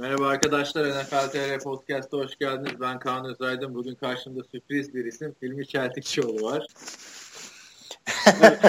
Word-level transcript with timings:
Merhaba 0.00 0.28
arkadaşlar 0.28 0.88
NFL 0.88 1.30
TR 1.30 1.58
Podcast'a 1.62 2.16
hoş 2.16 2.38
geldiniz. 2.38 2.80
Ben 2.80 2.98
Kaan 2.98 3.24
Özaydın. 3.24 3.74
Bugün 3.74 3.94
karşımda 3.94 4.42
sürpriz 4.44 4.94
bir 4.94 5.04
isim 5.04 5.34
Hilmi 5.42 5.66
Çeltikçioğlu 5.66 6.42
var. 6.42 6.66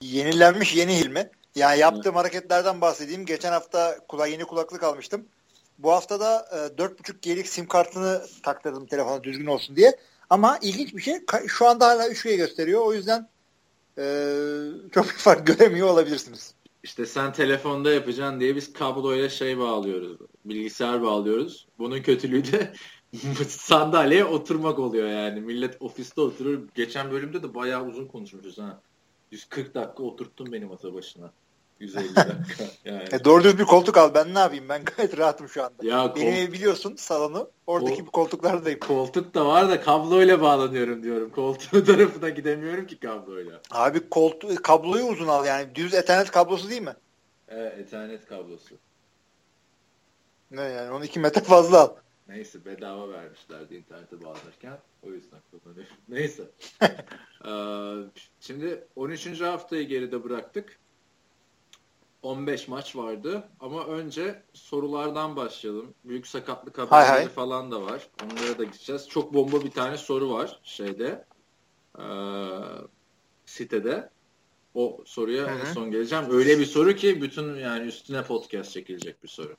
Yenilenmiş 0.00 0.76
yeni 0.76 0.98
Hilmi. 0.98 1.30
Yani 1.54 1.78
yaptığım 1.78 2.14
hareketlerden 2.14 2.80
bahsedeyim. 2.80 3.26
Geçen 3.26 3.52
hafta 3.52 3.98
kula 4.08 4.26
yeni 4.26 4.44
kulaklık 4.44 4.82
almıştım. 4.82 5.26
Bu 5.78 5.92
hafta 5.92 6.20
da 6.20 6.46
e, 6.52 6.82
4.5 6.82 7.20
G'lik 7.22 7.48
sim 7.48 7.68
kartını 7.68 8.22
taktırdım 8.42 8.86
telefona 8.86 9.24
düzgün 9.24 9.46
olsun 9.46 9.76
diye. 9.76 9.96
Ama 10.30 10.58
ilginç 10.62 10.94
bir 10.94 11.02
şey 11.02 11.20
şu 11.46 11.68
anda 11.68 11.86
hala 11.86 12.08
3G 12.08 12.36
gösteriyor. 12.36 12.80
O 12.86 12.94
yüzden 12.94 13.28
e, 13.98 14.04
çok 14.92 15.04
bir 15.04 15.18
fark 15.18 15.46
göremiyor 15.46 15.88
olabilirsiniz. 15.88 16.54
İşte 16.84 17.06
sen 17.06 17.32
telefonda 17.32 17.90
yapacaksın 17.90 18.40
diye 18.40 18.56
biz 18.56 18.72
kabloyla 18.72 19.28
şey 19.28 19.58
bağlıyoruz. 19.58 20.18
Bilgisayar 20.44 21.02
bağlıyoruz. 21.02 21.66
Bunun 21.78 22.02
kötülüğü 22.02 22.52
de 22.52 22.74
sandalyeye 23.48 24.24
oturmak 24.24 24.78
oluyor 24.78 25.08
yani. 25.08 25.40
Millet 25.40 25.82
ofiste 25.82 26.20
oturur. 26.20 26.68
Geçen 26.74 27.10
bölümde 27.10 27.42
de 27.42 27.54
bayağı 27.54 27.86
uzun 27.86 28.06
konuşmuşuz 28.06 28.58
ha. 28.58 28.82
140 29.30 29.74
dakika 29.74 30.02
oturttun 30.02 30.52
beni 30.52 30.64
masa 30.64 30.94
başına. 30.94 31.32
150 31.84 32.16
dakika. 32.16 32.64
Yani. 32.84 33.04
E 33.12 33.24
doğru 33.24 33.44
düz 33.44 33.58
bir 33.58 33.64
koltuk 33.64 33.96
al. 33.96 34.14
Ben 34.14 34.34
ne 34.34 34.38
yapayım? 34.38 34.68
Ben 34.68 34.84
gayet 34.84 35.18
rahatım 35.18 35.48
şu 35.48 35.64
anda. 35.64 35.74
Ya, 35.82 36.12
kol... 36.12 36.20
Beni 36.20 36.52
biliyorsun 36.52 36.96
salonu. 36.96 37.50
Oradaki 37.66 38.04
Kol... 38.04 38.10
koltuklardayım. 38.10 38.80
Koltuk 38.80 39.34
da 39.34 39.46
var 39.46 39.68
da 39.68 39.80
kabloyla 39.80 40.40
bağlanıyorum 40.40 41.02
diyorum. 41.02 41.30
Koltuğun 41.30 41.80
tarafına 41.84 42.28
gidemiyorum 42.28 42.86
ki 42.86 43.00
kabloyla. 43.00 43.60
Abi 43.70 44.10
koltuğu, 44.10 44.62
kabloyu 44.62 45.04
uzun 45.04 45.28
al 45.28 45.46
yani. 45.46 45.74
Düz 45.74 45.94
ethernet 45.94 46.30
kablosu 46.30 46.70
değil 46.70 46.82
mi? 46.82 46.94
Evet 47.48 47.78
ethernet 47.78 48.26
kablosu. 48.26 48.74
Ne 50.50 50.62
yani? 50.62 50.90
Onu 50.90 51.04
2 51.04 51.20
metre 51.20 51.40
fazla 51.40 51.80
al. 51.80 51.88
Neyse 52.28 52.64
bedava 52.64 53.08
vermişlerdi 53.08 53.74
internete 53.74 54.24
bağlanırken. 54.24 54.78
O 55.02 55.10
yüzden 55.10 55.40
kullanıyorum. 55.50 55.96
Neyse. 56.08 56.42
ee, 57.44 58.24
şimdi 58.40 58.84
13. 58.96 59.40
haftayı 59.40 59.88
geride 59.88 60.24
bıraktık. 60.24 60.78
15 62.24 62.68
maç 62.68 62.96
vardı 62.96 63.48
ama 63.60 63.86
önce 63.86 64.42
sorulardan 64.52 65.36
başlayalım. 65.36 65.94
Büyük 66.04 66.26
sakatlık 66.26 66.78
haberleri 66.78 67.28
falan 67.28 67.70
da 67.70 67.82
var. 67.82 68.08
Onlara 68.24 68.58
da 68.58 68.64
gideceğiz. 68.64 69.08
Çok 69.08 69.34
bomba 69.34 69.64
bir 69.64 69.70
tane 69.70 69.96
soru 69.96 70.30
var 70.30 70.60
şeyde 70.64 71.24
e, 71.98 72.04
sitede. 73.46 74.10
O 74.74 75.00
soruya 75.04 75.46
Hı-hı. 75.46 75.72
son 75.74 75.90
geleceğim. 75.90 76.24
Öyle 76.30 76.58
bir 76.58 76.66
soru 76.66 76.94
ki 76.94 77.22
bütün 77.22 77.54
yani 77.54 77.86
üstüne 77.86 78.22
podcast 78.22 78.72
çekilecek 78.72 79.22
bir 79.22 79.28
soru. 79.28 79.56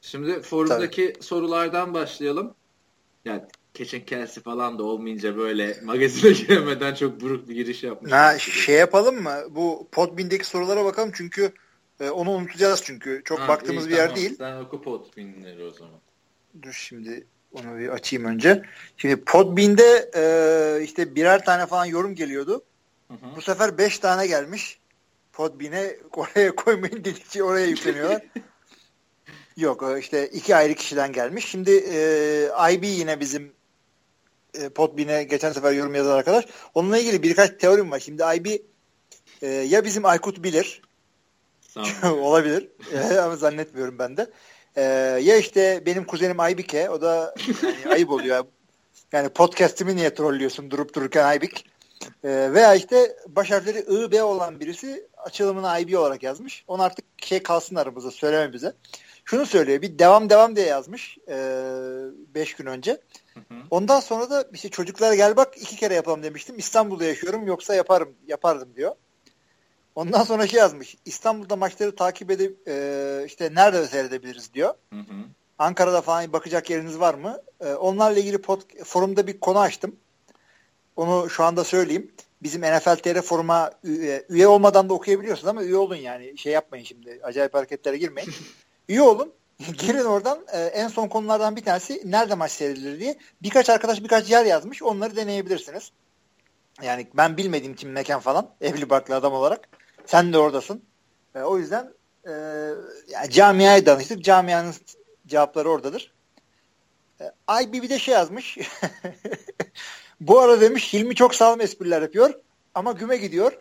Şimdi 0.00 0.40
forumdaki 0.42 1.12
Tabii. 1.12 1.24
sorulardan 1.24 1.94
başlayalım. 1.94 2.54
Yani 3.24 3.42
Keçin 3.78 4.00
Kelsey 4.00 4.42
falan 4.42 4.78
da 4.78 4.82
olmayınca 4.82 5.36
böyle 5.36 5.80
magazine 5.82 6.32
giremeden 6.46 6.94
çok 6.94 7.20
buruk 7.20 7.48
bir 7.48 7.54
giriş 7.54 7.82
yapmış. 7.82 8.12
Ha, 8.12 8.38
şey 8.38 8.74
yapalım 8.74 9.22
mı? 9.22 9.34
Bu 9.50 9.88
Podbin'deki 9.92 10.44
sorulara 10.44 10.84
bakalım 10.84 11.12
çünkü 11.14 11.52
e, 12.00 12.10
onu 12.10 12.30
unutacağız 12.30 12.82
çünkü. 12.84 13.22
Çok 13.24 13.40
ha, 13.40 13.48
baktığımız 13.48 13.86
iyi, 13.86 13.90
bir 13.90 13.96
tamam. 13.96 14.08
yer 14.08 14.16
değil. 14.16 14.36
Sen 14.38 14.56
oku 14.56 14.82
Podbin'leri 14.82 15.64
o 15.64 15.70
zaman. 15.70 16.00
Dur 16.62 16.72
şimdi 16.72 17.26
onu 17.52 17.78
bir 17.78 17.88
açayım 17.88 18.24
önce. 18.24 18.62
Şimdi 18.96 19.16
Podbin'de 19.24 20.10
e, 20.16 20.84
işte 20.84 21.14
birer 21.14 21.44
tane 21.44 21.66
falan 21.66 21.84
yorum 21.84 22.14
geliyordu. 22.14 22.62
Hı 23.08 23.14
hı. 23.14 23.36
Bu 23.36 23.42
sefer 23.42 23.78
beş 23.78 23.98
tane 23.98 24.26
gelmiş. 24.26 24.78
Podbin'e 25.32 25.96
oraya 26.12 26.54
koymayın 26.54 27.04
dedikçe 27.04 27.42
oraya 27.42 27.66
yükleniyorlar. 27.66 28.22
Yok 29.56 29.82
e, 29.82 29.98
işte 29.98 30.28
iki 30.28 30.56
ayrı 30.56 30.74
kişiden 30.74 31.12
gelmiş. 31.12 31.44
Şimdi 31.46 31.70
e, 31.70 32.72
IB 32.72 32.84
yine 32.84 33.20
bizim 33.20 33.57
e, 34.54 34.68
Podbin'e 34.68 35.22
geçen 35.22 35.52
sefer 35.52 35.72
yorum 35.72 35.94
yazan 35.94 36.18
arkadaş. 36.18 36.44
Onunla 36.74 36.98
ilgili 36.98 37.22
birkaç 37.22 37.50
teorim 37.60 37.90
var. 37.90 38.00
Şimdi 38.00 38.22
IB 38.36 38.46
e, 39.42 39.46
ya 39.46 39.84
bizim 39.84 40.04
Aykut 40.04 40.42
bilir. 40.42 40.82
Olabilir. 42.04 42.68
E, 42.92 43.18
ama 43.18 43.36
zannetmiyorum 43.36 43.98
ben 43.98 44.16
de. 44.16 44.30
E, 44.76 44.82
ya 45.22 45.36
işte 45.36 45.82
benim 45.86 46.04
kuzenim 46.04 46.40
Aybike. 46.40 46.90
O 46.90 47.00
da 47.00 47.34
yani 47.62 47.76
ayıp 47.94 48.10
oluyor. 48.10 48.44
Yani 49.12 49.28
podcast'imi 49.28 49.96
niye 49.96 50.14
trollüyorsun 50.14 50.70
durup 50.70 50.94
dururken 50.94 51.24
Aybik? 51.24 51.66
E, 52.24 52.28
veya 52.52 52.74
işte 52.74 53.16
baş 53.26 53.50
harfleri 53.50 53.78
I, 53.78 54.12
B 54.12 54.22
olan 54.22 54.60
birisi 54.60 55.06
açılımını 55.16 55.80
IB 55.80 55.98
olarak 55.98 56.22
yazmış. 56.22 56.64
Onu 56.68 56.82
artık 56.82 57.04
şey 57.18 57.42
kalsın 57.42 57.76
aramızda 57.76 58.10
söyleme 58.10 58.52
bize. 58.52 58.72
Şunu 59.30 59.46
söylüyor 59.46 59.82
bir 59.82 59.98
devam 59.98 60.30
devam 60.30 60.56
diye 60.56 60.66
yazmış 60.66 61.18
5 61.28 61.28
e, 61.28 62.54
gün 62.58 62.66
önce. 62.66 63.00
Ondan 63.70 64.00
sonra 64.00 64.30
da 64.30 64.44
işte 64.52 64.68
çocuklara 64.68 65.14
gel 65.14 65.36
bak 65.36 65.56
iki 65.56 65.76
kere 65.76 65.94
yapalım 65.94 66.22
demiştim. 66.22 66.58
İstanbul'da 66.58 67.04
yaşıyorum 67.04 67.46
yoksa 67.46 67.74
yaparım 67.74 68.14
yapardım 68.26 68.68
diyor. 68.76 68.94
Ondan 69.94 70.22
sonra 70.24 70.46
şey 70.46 70.58
yazmış. 70.58 70.96
İstanbul'da 71.04 71.56
maçları 71.56 71.96
takip 71.96 72.30
edip 72.30 72.68
e, 72.68 73.24
işte 73.26 73.50
nerede 73.54 73.86
seyredebiliriz 73.86 74.54
diyor. 74.54 74.74
Hı 74.92 74.98
hı. 74.98 75.14
Ankara'da 75.58 76.00
falan 76.00 76.32
bakacak 76.32 76.70
yeriniz 76.70 77.00
var 77.00 77.14
mı? 77.14 77.42
E, 77.60 77.74
onlarla 77.74 78.18
ilgili 78.18 78.38
pod, 78.38 78.60
forumda 78.84 79.26
bir 79.26 79.40
konu 79.40 79.58
açtım. 79.58 79.96
Onu 80.96 81.30
şu 81.30 81.44
anda 81.44 81.64
söyleyeyim. 81.64 82.10
Bizim 82.42 82.62
NFL 82.62 82.96
TR 82.96 83.22
foruma 83.22 83.70
üye, 83.84 84.24
üye 84.28 84.46
olmadan 84.46 84.88
da 84.88 84.94
okuyabiliyorsunuz 84.94 85.48
ama 85.48 85.62
üye 85.62 85.76
olun 85.76 85.96
yani. 85.96 86.38
Şey 86.38 86.52
yapmayın 86.52 86.84
şimdi. 86.84 87.20
Acayip 87.22 87.54
hareketlere 87.54 87.98
girmeyin. 87.98 88.34
üye 88.88 89.02
olun. 89.02 89.32
Girin 89.78 90.04
oradan 90.04 90.38
e, 90.52 90.58
en 90.58 90.88
son 90.88 91.08
konulardan 91.08 91.56
bir 91.56 91.64
tanesi 91.64 92.02
nerede 92.04 92.34
maç 92.34 92.52
seyredilir 92.52 93.00
diye. 93.00 93.18
Birkaç 93.42 93.70
arkadaş 93.70 94.02
birkaç 94.02 94.30
yer 94.30 94.44
yazmış. 94.44 94.82
Onları 94.82 95.16
deneyebilirsiniz. 95.16 95.92
Yani 96.82 97.06
ben 97.14 97.36
bilmediğim 97.36 97.74
kim 97.74 97.90
mekan 97.90 98.20
falan. 98.20 98.50
Evli 98.60 98.90
barklı 98.90 99.14
adam 99.14 99.32
olarak. 99.32 99.68
Sen 100.06 100.32
de 100.32 100.38
oradasın. 100.38 100.82
E, 101.34 101.40
o 101.40 101.58
yüzden 101.58 101.92
e, 102.26 102.32
yani 103.08 103.30
camiaya 103.30 103.86
danıştık. 103.86 104.24
Camianın 104.24 104.74
cevapları 105.26 105.70
oradadır. 105.70 106.12
E, 107.20 107.24
IB 107.62 107.72
bir 107.72 107.88
de 107.88 107.98
şey 107.98 108.14
yazmış. 108.14 108.58
Bu 110.20 110.40
ara 110.40 110.60
demiş 110.60 110.92
Hilmi 110.92 111.14
çok 111.14 111.34
sağlam 111.34 111.60
espriler 111.60 112.02
yapıyor 112.02 112.34
ama 112.74 112.92
güme 112.92 113.16
gidiyor. 113.16 113.52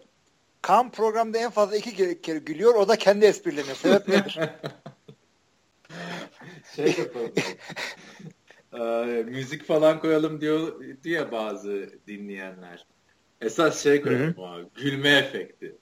Kan 0.62 0.92
programda 0.92 1.38
en 1.38 1.50
fazla 1.50 1.78
iki 1.78 2.22
kere 2.22 2.40
gülüyor. 2.40 2.76
O 2.76 2.88
da 2.88 2.96
kendi 2.96 3.26
esprilerine. 3.26 3.76
Sebep 3.76 4.08
nedir? 4.08 4.40
şey 6.76 6.96
yapalım. 6.98 7.34
ee, 8.74 9.24
müzik 9.24 9.64
falan 9.64 10.00
koyalım 10.00 10.42
diyor 10.42 10.84
diye 11.04 11.32
bazı 11.32 11.90
dinleyenler. 12.08 12.86
Esas 13.42 13.84
şey 13.84 14.02
koyalım 14.02 14.40
abi. 14.40 14.66
Gülme 14.76 15.10
efekti. 15.10 15.76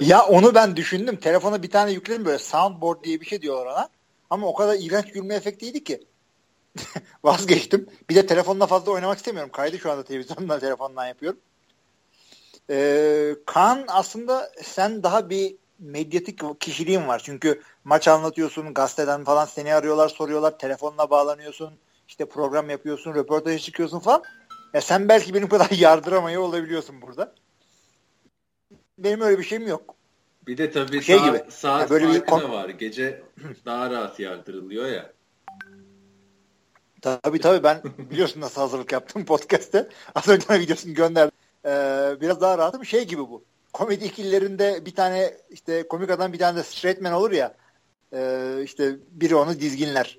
ya 0.00 0.26
onu 0.26 0.54
ben 0.54 0.76
düşündüm. 0.76 1.16
Telefona 1.16 1.62
bir 1.62 1.70
tane 1.70 1.92
yükledim 1.92 2.24
böyle 2.24 2.38
soundboard 2.38 3.04
diye 3.04 3.20
bir 3.20 3.26
şey 3.26 3.42
diyorlar 3.42 3.66
ona. 3.66 3.88
Ama 4.30 4.46
o 4.46 4.54
kadar 4.54 4.76
iğrenç 4.80 5.12
gülme 5.12 5.34
efektiydi 5.34 5.84
ki. 5.84 6.00
Vazgeçtim. 7.24 7.86
Bir 8.10 8.14
de 8.14 8.26
telefonla 8.26 8.66
fazla 8.66 8.92
oynamak 8.92 9.18
istemiyorum. 9.18 9.52
Kaydı 9.52 9.78
şu 9.78 9.90
anda 9.90 10.04
televizyondan 10.04 10.60
telefondan 10.60 11.06
yapıyorum. 11.06 11.40
Ee, 12.70 13.34
Kaan 13.46 13.84
aslında 13.88 14.52
sen 14.62 15.02
daha 15.02 15.30
bir 15.30 15.56
medyatik 15.78 16.60
kişiliğin 16.60 17.08
var. 17.08 17.22
Çünkü 17.24 17.62
maç 17.84 18.08
anlatıyorsun, 18.08 18.74
gazeteden 18.74 19.24
falan 19.24 19.44
seni 19.44 19.74
arıyorlar, 19.74 20.08
soruyorlar, 20.08 20.58
telefonla 20.58 21.10
bağlanıyorsun, 21.10 21.74
işte 22.08 22.24
program 22.28 22.70
yapıyorsun, 22.70 23.14
röportaja 23.14 23.58
çıkıyorsun 23.58 23.98
falan. 23.98 24.22
Ya 24.74 24.80
sen 24.80 25.08
belki 25.08 25.34
benim 25.34 25.48
kadar 25.48 25.70
yardıramaya 25.78 26.40
olabiliyorsun 26.40 27.02
burada. 27.02 27.34
Benim 28.98 29.20
öyle 29.20 29.38
bir 29.38 29.44
şeyim 29.44 29.66
yok. 29.68 29.94
Bir 30.46 30.58
de 30.58 30.70
tabii 30.70 31.02
şey 31.02 31.18
saat, 31.18 31.26
gibi. 31.26 31.50
saat 31.50 31.80
yani 31.80 31.90
böyle 31.90 32.08
bir 32.08 32.20
kon- 32.20 32.52
var. 32.52 32.68
Gece 32.68 33.22
daha 33.66 33.90
rahat 33.90 34.20
yardırılıyor 34.20 34.86
ya. 34.86 35.12
Tabii 37.02 37.40
tabii 37.40 37.62
ben 37.62 37.82
biliyorsun 38.10 38.40
nasıl 38.40 38.60
hazırlık 38.60 38.92
yaptım 38.92 39.24
podcast'te. 39.26 39.88
Az 40.14 40.28
önce 40.28 40.60
videosunu 40.60 40.94
gönderdim. 40.94 41.38
Ee, 41.64 42.16
biraz 42.20 42.40
daha 42.40 42.58
rahatım. 42.58 42.84
Şey 42.84 43.06
gibi 43.06 43.20
bu 43.20 43.44
komedi 43.72 44.04
ikililerinde 44.04 44.86
bir 44.86 44.94
tane 44.94 45.36
işte 45.50 45.88
komik 45.88 46.10
adam 46.10 46.32
bir 46.32 46.38
tane 46.38 46.58
de 46.58 46.62
straight 46.62 47.00
man 47.00 47.12
olur 47.12 47.30
ya 47.30 47.54
e, 48.12 48.60
işte 48.64 48.96
biri 49.10 49.36
onu 49.36 49.60
dizginler. 49.60 50.18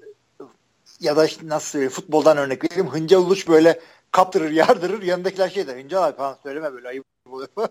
Ya 1.00 1.18
da 1.18 1.26
işte 1.26 1.48
nasıl 1.48 1.70
söyleyeyim 1.70 1.92
futboldan 1.92 2.38
örnek 2.38 2.64
vereyim. 2.64 2.94
Hıncal 2.94 3.22
Uluç 3.22 3.48
böyle 3.48 3.80
kaptırır 4.12 4.52
yardırır. 4.52 5.02
Yanındakiler 5.02 5.50
şey 5.50 5.68
der 5.68 5.78
Hıncal 5.78 6.04
abi 6.04 6.18
falan 6.18 6.38
söyleme 6.44 6.74
böyle 6.74 6.88
ayıp 6.88 7.06
oluyor. 7.26 7.50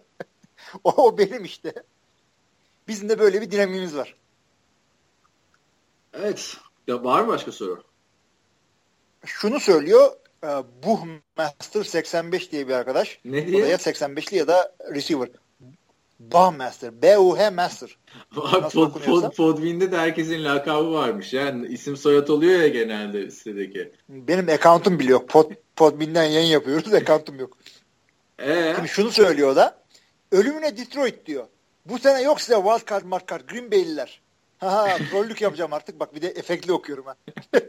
O, 0.85 0.91
o 0.91 1.19
benim 1.19 1.45
işte. 1.45 1.73
Bizim 2.89 3.09
de 3.09 3.19
böyle 3.19 3.41
bir 3.41 3.51
dinamimiz 3.51 3.97
var. 3.97 4.17
Evet. 6.13 6.57
Ya 6.87 7.05
var 7.05 7.21
mı 7.21 7.29
başka 7.29 7.53
soru? 7.53 7.83
Şunu 9.25 9.61
söylüyor 9.61 10.13
e, 10.45 10.49
Buhmaster 10.83 11.85
85 11.85 12.53
diye 12.53 12.69
bir 12.69 12.73
arkadaş. 12.73 13.21
Ne 13.25 13.47
diye? 13.47 13.63
O 13.63 13.67
da 13.67 13.71
ya 13.71 13.77
85'li 13.77 14.37
ya 14.37 14.49
da 14.49 14.77
receiver. 14.95 15.29
Baumaster. 16.21 17.03
B-U-H 17.03 17.51
Master. 17.51 17.99
Pod, 18.35 18.73
pod, 19.05 19.35
Podbean'de 19.37 19.93
de 19.93 19.99
herkesin 19.99 20.45
lakabı 20.45 20.93
varmış. 20.93 21.33
Yani 21.33 21.67
isim 21.67 21.97
soyad 21.97 22.29
oluyor 22.29 22.61
ya 22.61 22.69
genelde 22.69 23.31
sitedeki. 23.31 23.93
Benim 24.09 24.49
account'um 24.49 24.99
bile 24.99 25.11
yok. 25.11 25.29
Pod, 25.29 25.51
Podbean'den 25.77 26.25
yayın 26.25 26.49
yapıyoruz. 26.49 26.95
Account'um 26.95 27.41
yok. 27.41 27.59
Ee? 28.39 28.73
Şimdi 28.77 28.89
şunu 28.89 29.11
söylüyor 29.11 29.57
da. 29.57 29.83
Ölümüne 30.33 30.77
Detroit 30.77 31.27
diyor. 31.27 31.47
Bu 31.87 31.99
sene 31.99 32.23
yok 32.23 32.41
size 32.41 32.57
wildcard 32.57 33.05
markard 33.05 33.49
Green 33.49 33.71
Bay'liler. 33.71 34.21
Ha 34.59 34.97
trollük 35.11 35.41
yapacağım 35.41 35.73
artık. 35.73 36.01
Bak 36.01 36.15
bir 36.15 36.23
de 36.23 36.29
efektli 36.29 36.73
okuyorum 36.73 37.05
ben. 37.07 37.61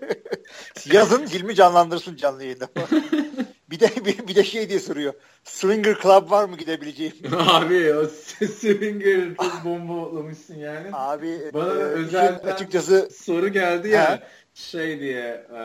Yazın 0.94 1.26
filmi 1.26 1.56
canlandırsın 1.56 2.16
canlı 2.16 2.44
yayında. 2.44 2.70
bir 3.72 3.80
de 3.80 3.90
bir, 4.06 4.28
bir 4.28 4.36
de 4.36 4.44
şey 4.44 4.70
diye 4.70 4.80
soruyor. 4.80 5.14
Swinger 5.44 5.96
Club 6.02 6.32
var 6.32 6.50
mı 6.50 6.58
gidebileceğim? 6.58 7.14
Abi 7.38 7.94
o 7.94 8.08
Swinger 8.08 9.36
çok 9.36 9.66
bombalamışsın 9.66 10.56
yani. 10.56 10.90
Abi 10.94 11.40
bana 11.54 11.74
e, 11.74 11.74
özelden 11.74 12.52
açıkçası 12.52 13.10
soru 13.14 13.48
geldi 13.48 13.90
ya 13.90 14.10
ha? 14.10 14.20
şey 14.54 15.00
diye 15.00 15.46
e, 15.56 15.62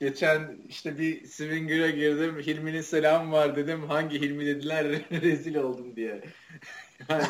geçen 0.00 0.58
işte 0.68 0.98
bir 0.98 1.26
Swinger'a 1.26 1.90
girdim. 1.90 2.38
Hilmi'nin 2.38 2.80
selam 2.80 3.32
var 3.32 3.56
dedim. 3.56 3.82
Hangi 3.82 4.20
Hilmi 4.20 4.46
dediler 4.46 4.86
rezil 5.22 5.54
oldum 5.54 5.96
diye. 5.96 6.22
Yani 7.08 7.26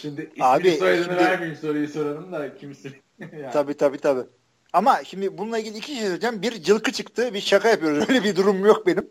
şimdi 0.00 0.22
ismini 0.22 0.44
Abi, 0.44 0.70
soyadını 0.70 1.04
şimdi... 1.04 1.16
vermeyeyim 1.16 1.56
soruyu 1.56 1.88
soralım 1.88 2.32
da 2.32 2.54
kimsin? 2.56 2.92
yani. 3.20 3.50
Tabii 3.52 3.74
tabii 3.74 3.98
tabii. 3.98 4.26
Ama 4.72 5.04
şimdi 5.04 5.38
bununla 5.38 5.58
ilgili 5.58 5.78
iki 5.78 5.92
şey 5.92 6.02
söyleyeceğim. 6.02 6.42
Bir 6.42 6.62
cılkı 6.62 6.92
çıktı. 6.92 7.34
Bir 7.34 7.40
şaka 7.40 7.68
yapıyoruz. 7.68 8.04
Öyle 8.08 8.24
bir 8.24 8.36
durum 8.36 8.66
yok 8.66 8.86
benim. 8.86 9.10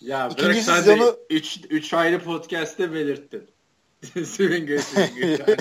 Ya 0.00 0.28
İkinci 0.28 0.66
bırak 0.66 0.84
sen 0.84 0.98
onu... 0.98 1.16
üç, 1.30 1.58
üç 1.70 1.94
ayrı 1.94 2.24
podcast'te 2.24 2.92
belirttin. 2.92 3.50
Swinger 4.24 4.78
Swinger. 4.78 5.58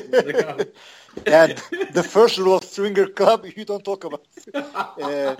yani 1.26 1.56
the 1.94 2.04
first 2.04 2.40
rule 2.40 2.50
of 2.50 2.66
Swinger 2.66 3.08
Club 3.16 3.46
you 3.56 3.68
don't 3.68 3.86
talk 3.86 4.06
about. 4.06 4.22
ee, 5.00 5.36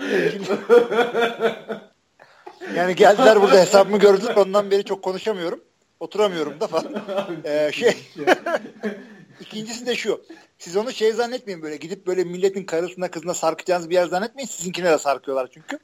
yani 2.76 2.94
geldiler 2.94 3.42
burada 3.42 3.60
hesabımı 3.60 3.98
gördüler 3.98 4.36
ondan 4.36 4.70
beri 4.70 4.84
çok 4.84 5.02
konuşamıyorum. 5.02 5.60
Oturamıyorum 6.00 6.60
da 6.60 6.66
falan. 6.66 6.94
ee, 7.44 7.70
şey 7.72 7.96
İkincisi 9.40 9.86
de 9.86 9.96
şu. 9.96 10.24
Siz 10.58 10.76
onu 10.76 10.92
şey 10.92 11.12
zannetmeyin 11.12 11.62
böyle 11.62 11.76
gidip 11.76 12.06
böyle 12.06 12.24
milletin 12.24 12.64
karısına 12.64 13.10
kızına 13.10 13.34
sarkacağınız 13.34 13.90
bir 13.90 13.94
yer 13.94 14.06
zannetmeyin. 14.06 14.48
Sizinkine 14.48 14.90
de 14.90 14.98
sarkıyorlar 14.98 15.50
çünkü. 15.54 15.78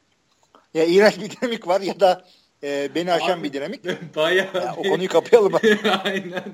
Ya 0.74 0.84
iğrenç 0.84 1.20
bir 1.20 1.30
dinamik 1.30 1.68
var 1.68 1.80
ya 1.80 2.00
da 2.00 2.24
e, 2.62 2.90
beni 2.94 3.12
aşan 3.12 3.38
Abi, 3.38 3.42
bir 3.42 3.52
dinamik. 3.52 3.84
Bayağı 4.16 4.54
ya, 4.54 4.74
o 4.76 4.82
konuyu 4.82 5.08
kapayalım. 5.08 5.52
Aynen. 6.04 6.44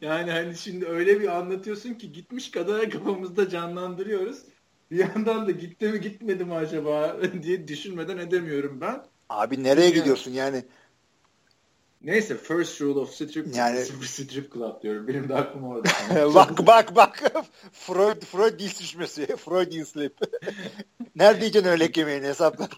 Yani 0.00 0.30
hani 0.30 0.56
şimdi 0.56 0.86
öyle 0.86 1.20
bir 1.20 1.28
anlatıyorsun 1.28 1.94
ki 1.94 2.12
gitmiş 2.12 2.50
kadar 2.50 2.90
kafamızda 2.90 3.48
canlandırıyoruz. 3.48 4.38
Bir 4.90 4.96
yandan 4.96 5.46
da 5.46 5.50
gitti 5.50 5.88
mi 5.88 6.00
gitmedi 6.00 6.44
mi 6.44 6.54
acaba 6.54 7.16
diye 7.42 7.68
düşünmeden 7.68 8.18
edemiyorum 8.18 8.80
ben. 8.80 9.04
Abi 9.28 9.64
nereye 9.64 9.86
yani, 9.86 9.94
gidiyorsun 9.94 10.30
yani? 10.30 10.64
Neyse 12.02 12.36
first 12.36 12.80
rule 12.80 13.00
of 13.00 13.10
strip, 13.10 13.56
yani, 13.56 13.84
strip 14.04 14.52
club 14.52 14.82
diyorum. 14.82 15.08
Benim 15.08 15.28
de 15.28 15.34
aklım 15.34 15.64
orada. 15.64 15.88
bak 16.34 16.66
bak 16.66 16.96
bak. 16.96 17.32
Freud, 17.72 18.22
Freud 18.22 18.58
dil 18.58 18.78
düşmesi. 18.80 19.26
Freudian 19.26 19.84
slip. 19.84 20.16
Nerede 21.16 21.38
yiyeceksin 21.38 21.70
öyle 21.70 21.90
yemeğini 21.96 22.26
hesaplar. 22.26 22.70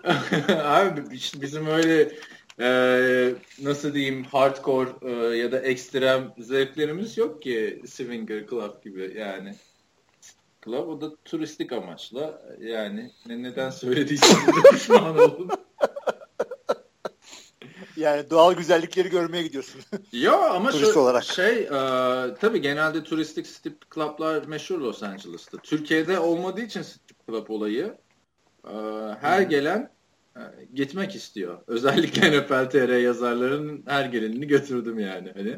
Abi 0.49 1.15
işte 1.15 1.43
bizim 1.43 1.67
öyle 1.67 2.13
e, 2.61 3.35
nasıl 3.63 3.95
diyeyim 3.95 4.25
hardcore 4.25 4.91
e, 5.03 5.37
ya 5.37 5.53
da 5.53 5.61
ekstrem 5.61 6.33
zevklerimiz 6.39 7.19
yok 7.19 7.43
ki 7.43 7.83
Swinger 7.87 8.47
Club 8.47 8.85
gibi 8.85 9.15
yani. 9.19 9.55
Club 10.65 10.89
o 10.89 11.01
da 11.01 11.17
turistik 11.25 11.73
amaçla 11.73 12.43
yani 12.61 13.11
ne, 13.27 13.43
neden 13.43 13.71
söylediysem 13.71 14.39
pişman 14.73 15.19
oldum. 15.19 15.49
Yani 18.01 18.31
doğal 18.31 18.53
güzellikleri 18.53 19.11
görmeye 19.11 19.43
gidiyorsun. 19.43 19.81
Yo 20.13 20.33
ama 20.33 20.71
Turist 20.71 20.93
şu, 20.93 21.01
olarak. 21.01 21.25
şey 21.25 21.59
e, 21.63 21.71
tabii 22.41 22.61
genelde 22.61 23.05
turistik 23.05 23.47
strip 23.47 23.95
club'lar 23.95 24.45
meşhur 24.45 24.79
Los 24.79 25.03
Angeles'ta. 25.03 25.59
Türkiye'de 25.59 26.19
olmadığı 26.19 26.61
için 26.61 26.83
strip 26.83 27.27
club 27.27 27.49
olayı 27.49 27.95
e, 28.65 28.75
her 29.21 29.43
hmm. 29.43 29.49
gelen 29.49 29.91
e, 30.37 30.41
gitmek 30.75 31.15
istiyor. 31.15 31.59
Özellikle 31.67 32.41
NFL 32.41 32.71
TR 32.71 32.97
yazarlarının 32.97 33.83
her 33.87 34.05
gelenini 34.05 34.47
götürdüm 34.47 34.99
yani. 34.99 35.33
Hani 35.37 35.57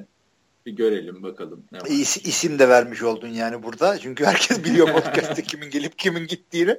bir 0.66 0.72
görelim 0.72 1.22
bakalım. 1.22 1.64
Ne 1.72 1.78
var. 1.78 1.86
İs, 1.86 2.16
isim 2.16 2.58
de 2.58 2.68
vermiş 2.68 3.02
oldun 3.02 3.28
yani 3.28 3.62
burada. 3.62 3.98
Çünkü 3.98 4.24
herkes 4.24 4.64
biliyor 4.64 4.86
podcast'te 4.92 5.42
kimin 5.42 5.70
gelip 5.70 5.98
kimin 5.98 6.26
gittiğini. 6.26 6.76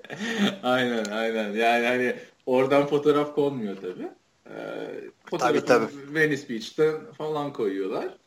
aynen 0.63 1.06
aynen. 1.06 1.54
Yani 1.54 1.86
hani 1.86 2.15
oradan 2.45 2.88
fotoğraf 2.88 3.36
konmuyor 3.36 3.75
tabii. 3.75 4.10
Ee, 4.49 5.37
tabii, 5.39 5.65
tabii. 5.65 5.87
Venice 6.13 6.49
Beach'ten 6.49 7.11
falan 7.17 7.53
koyuyorlar. 7.53 8.17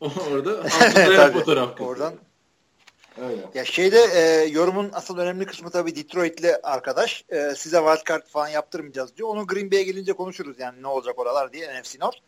Orada 0.00 0.62
fotoğraf 1.32 1.80
Oradan 1.80 2.14
Öyle. 3.20 3.42
Ya 3.54 3.64
şeyde 3.64 3.98
e, 4.14 4.48
yorumun 4.48 4.90
asıl 4.92 5.18
önemli 5.18 5.46
kısmı 5.46 5.70
tabii 5.70 5.96
Detroit'li 5.96 6.56
arkadaş. 6.56 7.24
E, 7.28 7.54
size 7.56 7.76
wildcard 7.76 8.26
falan 8.26 8.48
yaptırmayacağız 8.48 9.16
diyor. 9.16 9.28
Onu 9.28 9.46
Green 9.46 9.70
Bay'e 9.70 9.82
gelince 9.82 10.12
konuşuruz 10.12 10.60
yani 10.60 10.82
ne 10.82 10.86
olacak 10.86 11.18
oralar 11.18 11.52
diye 11.52 11.80
NFC 11.80 11.98
North. 11.98 12.18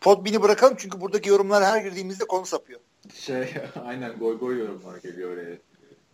Podbin'i 0.00 0.42
bırakalım 0.42 0.74
çünkü 0.78 1.00
buradaki 1.00 1.28
yorumlar 1.28 1.64
her 1.64 1.80
girdiğimizde 1.82 2.24
konu 2.24 2.46
sapıyor. 2.46 2.80
Şey 3.14 3.54
aynen 3.84 4.18
goy 4.18 4.38
goy 4.38 4.58
yorumlar 4.58 4.96
geliyor 4.96 5.32
oraya. 5.32 5.56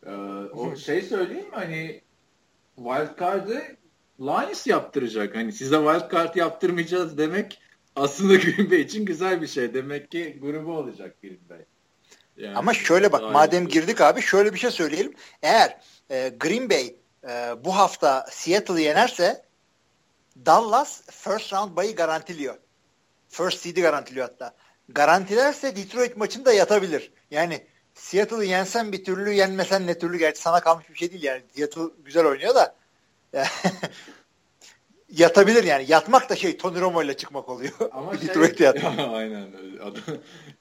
Ee, 0.06 0.50
o 0.50 0.76
şey 0.76 1.02
söyleyeyim 1.02 1.48
hani 1.50 2.00
wildcard'ı 2.76 3.62
Lions 4.20 4.66
yaptıracak. 4.66 5.36
Hani 5.36 5.52
size 5.52 5.76
wild 5.76 6.12
card 6.12 6.36
yaptırmayacağız 6.36 7.18
demek 7.18 7.60
aslında 7.96 8.34
Green 8.36 8.70
Bay 8.70 8.80
için 8.80 9.04
güzel 9.04 9.42
bir 9.42 9.46
şey. 9.46 9.74
Demek 9.74 10.10
ki 10.10 10.38
grubu 10.42 10.72
olacak 10.72 11.22
Green 11.22 11.48
Bay. 11.50 11.64
Yani, 12.36 12.56
Ama 12.56 12.74
şöyle 12.74 13.12
bak 13.12 13.32
madem 13.32 13.68
girdik 13.68 14.00
abi 14.00 14.22
şöyle 14.22 14.52
bir 14.52 14.58
şey 14.58 14.70
söyleyelim. 14.70 15.14
Eğer 15.42 15.80
e, 16.10 16.32
Green 16.40 16.70
Bay 16.70 16.94
e, 17.28 17.64
bu 17.64 17.76
hafta 17.76 18.26
Seattle'ı 18.30 18.80
yenerse 18.80 19.44
Dallas 20.46 21.02
first 21.10 21.52
round 21.52 21.76
bayı 21.76 21.96
garantiliyor. 21.96 22.56
First 23.28 23.58
seed'i 23.58 23.82
garantiliyor 23.82 24.28
hatta. 24.28 24.54
Garantilerse 24.88 25.76
Detroit 25.76 26.16
maçını 26.16 26.44
da 26.44 26.52
yatabilir. 26.52 27.12
Yani 27.30 27.66
Seattle'ı 27.94 28.44
yensen 28.44 28.92
bir 28.92 29.04
türlü 29.04 29.32
yenmesen 29.32 29.86
ne 29.86 29.98
türlü 29.98 30.18
gerçi 30.18 30.40
sana 30.40 30.60
kalmış 30.60 30.90
bir 30.90 30.94
şey 30.94 31.10
değil 31.10 31.22
yani. 31.22 31.42
Seattle 31.54 31.82
güzel 32.04 32.26
oynuyor 32.26 32.54
da 32.54 32.74
yatabilir 35.10 35.64
yani. 35.64 35.84
Yatmak 35.88 36.30
da 36.30 36.36
şey 36.36 36.56
Tony 36.56 36.80
Romo 36.80 37.02
ile 37.02 37.16
çıkmak 37.16 37.48
oluyor. 37.48 37.72
Ama 37.92 38.18
şey, 38.18 38.28
aynen. 39.12 39.48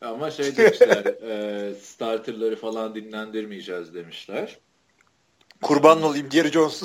Ama 0.01 0.31
şey 0.31 0.57
demişler 0.57 1.05
e, 1.05 1.75
starterları 1.75 2.55
falan 2.55 2.95
dinlendirmeyeceğiz 2.95 3.93
demişler. 3.93 4.59
Kurban 5.61 6.03
olayım 6.03 6.31
Jerry 6.31 6.51
Jones. 6.51 6.83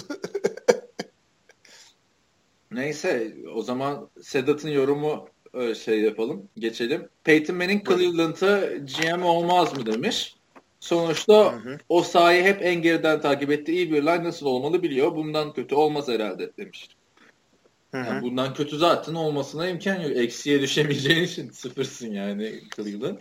Neyse 2.70 3.34
o 3.54 3.62
zaman 3.62 4.10
Sedat'ın 4.22 4.68
yorumu 4.68 5.28
e, 5.54 5.74
şey 5.74 6.00
yapalım. 6.00 6.48
Geçelim. 6.58 7.08
Peyton 7.24 7.56
Manning 7.56 7.88
Cleveland'a 7.88 8.60
GM 8.66 9.22
olmaz 9.22 9.76
mı 9.76 9.86
demiş. 9.86 10.35
Sonuçta 10.80 11.52
hı 11.52 11.56
hı. 11.56 11.78
o 11.88 12.02
sahayı 12.02 12.44
hep 12.44 12.62
en 12.62 12.82
geriden 12.82 13.20
takip 13.20 13.50
etti. 13.50 13.72
İyi 13.72 13.92
bir 13.92 14.02
line 14.02 14.24
nasıl 14.24 14.46
olmalı 14.46 14.82
biliyor. 14.82 15.16
Bundan 15.16 15.52
kötü 15.52 15.74
olmaz 15.74 16.08
herhalde 16.08 16.56
demiş. 16.56 16.88
Hı 17.90 18.00
hı. 18.00 18.06
Yani 18.06 18.22
bundan 18.22 18.54
kötü 18.54 18.78
zaten 18.78 19.14
olmasına 19.14 19.68
imkan 19.68 20.00
yok. 20.00 20.16
Eksiye 20.16 20.60
düşemeyeceğin 20.60 21.22
için 21.22 21.50
sıfırsın 21.50 22.12
yani 22.12 22.60
Cleveland. 22.76 23.18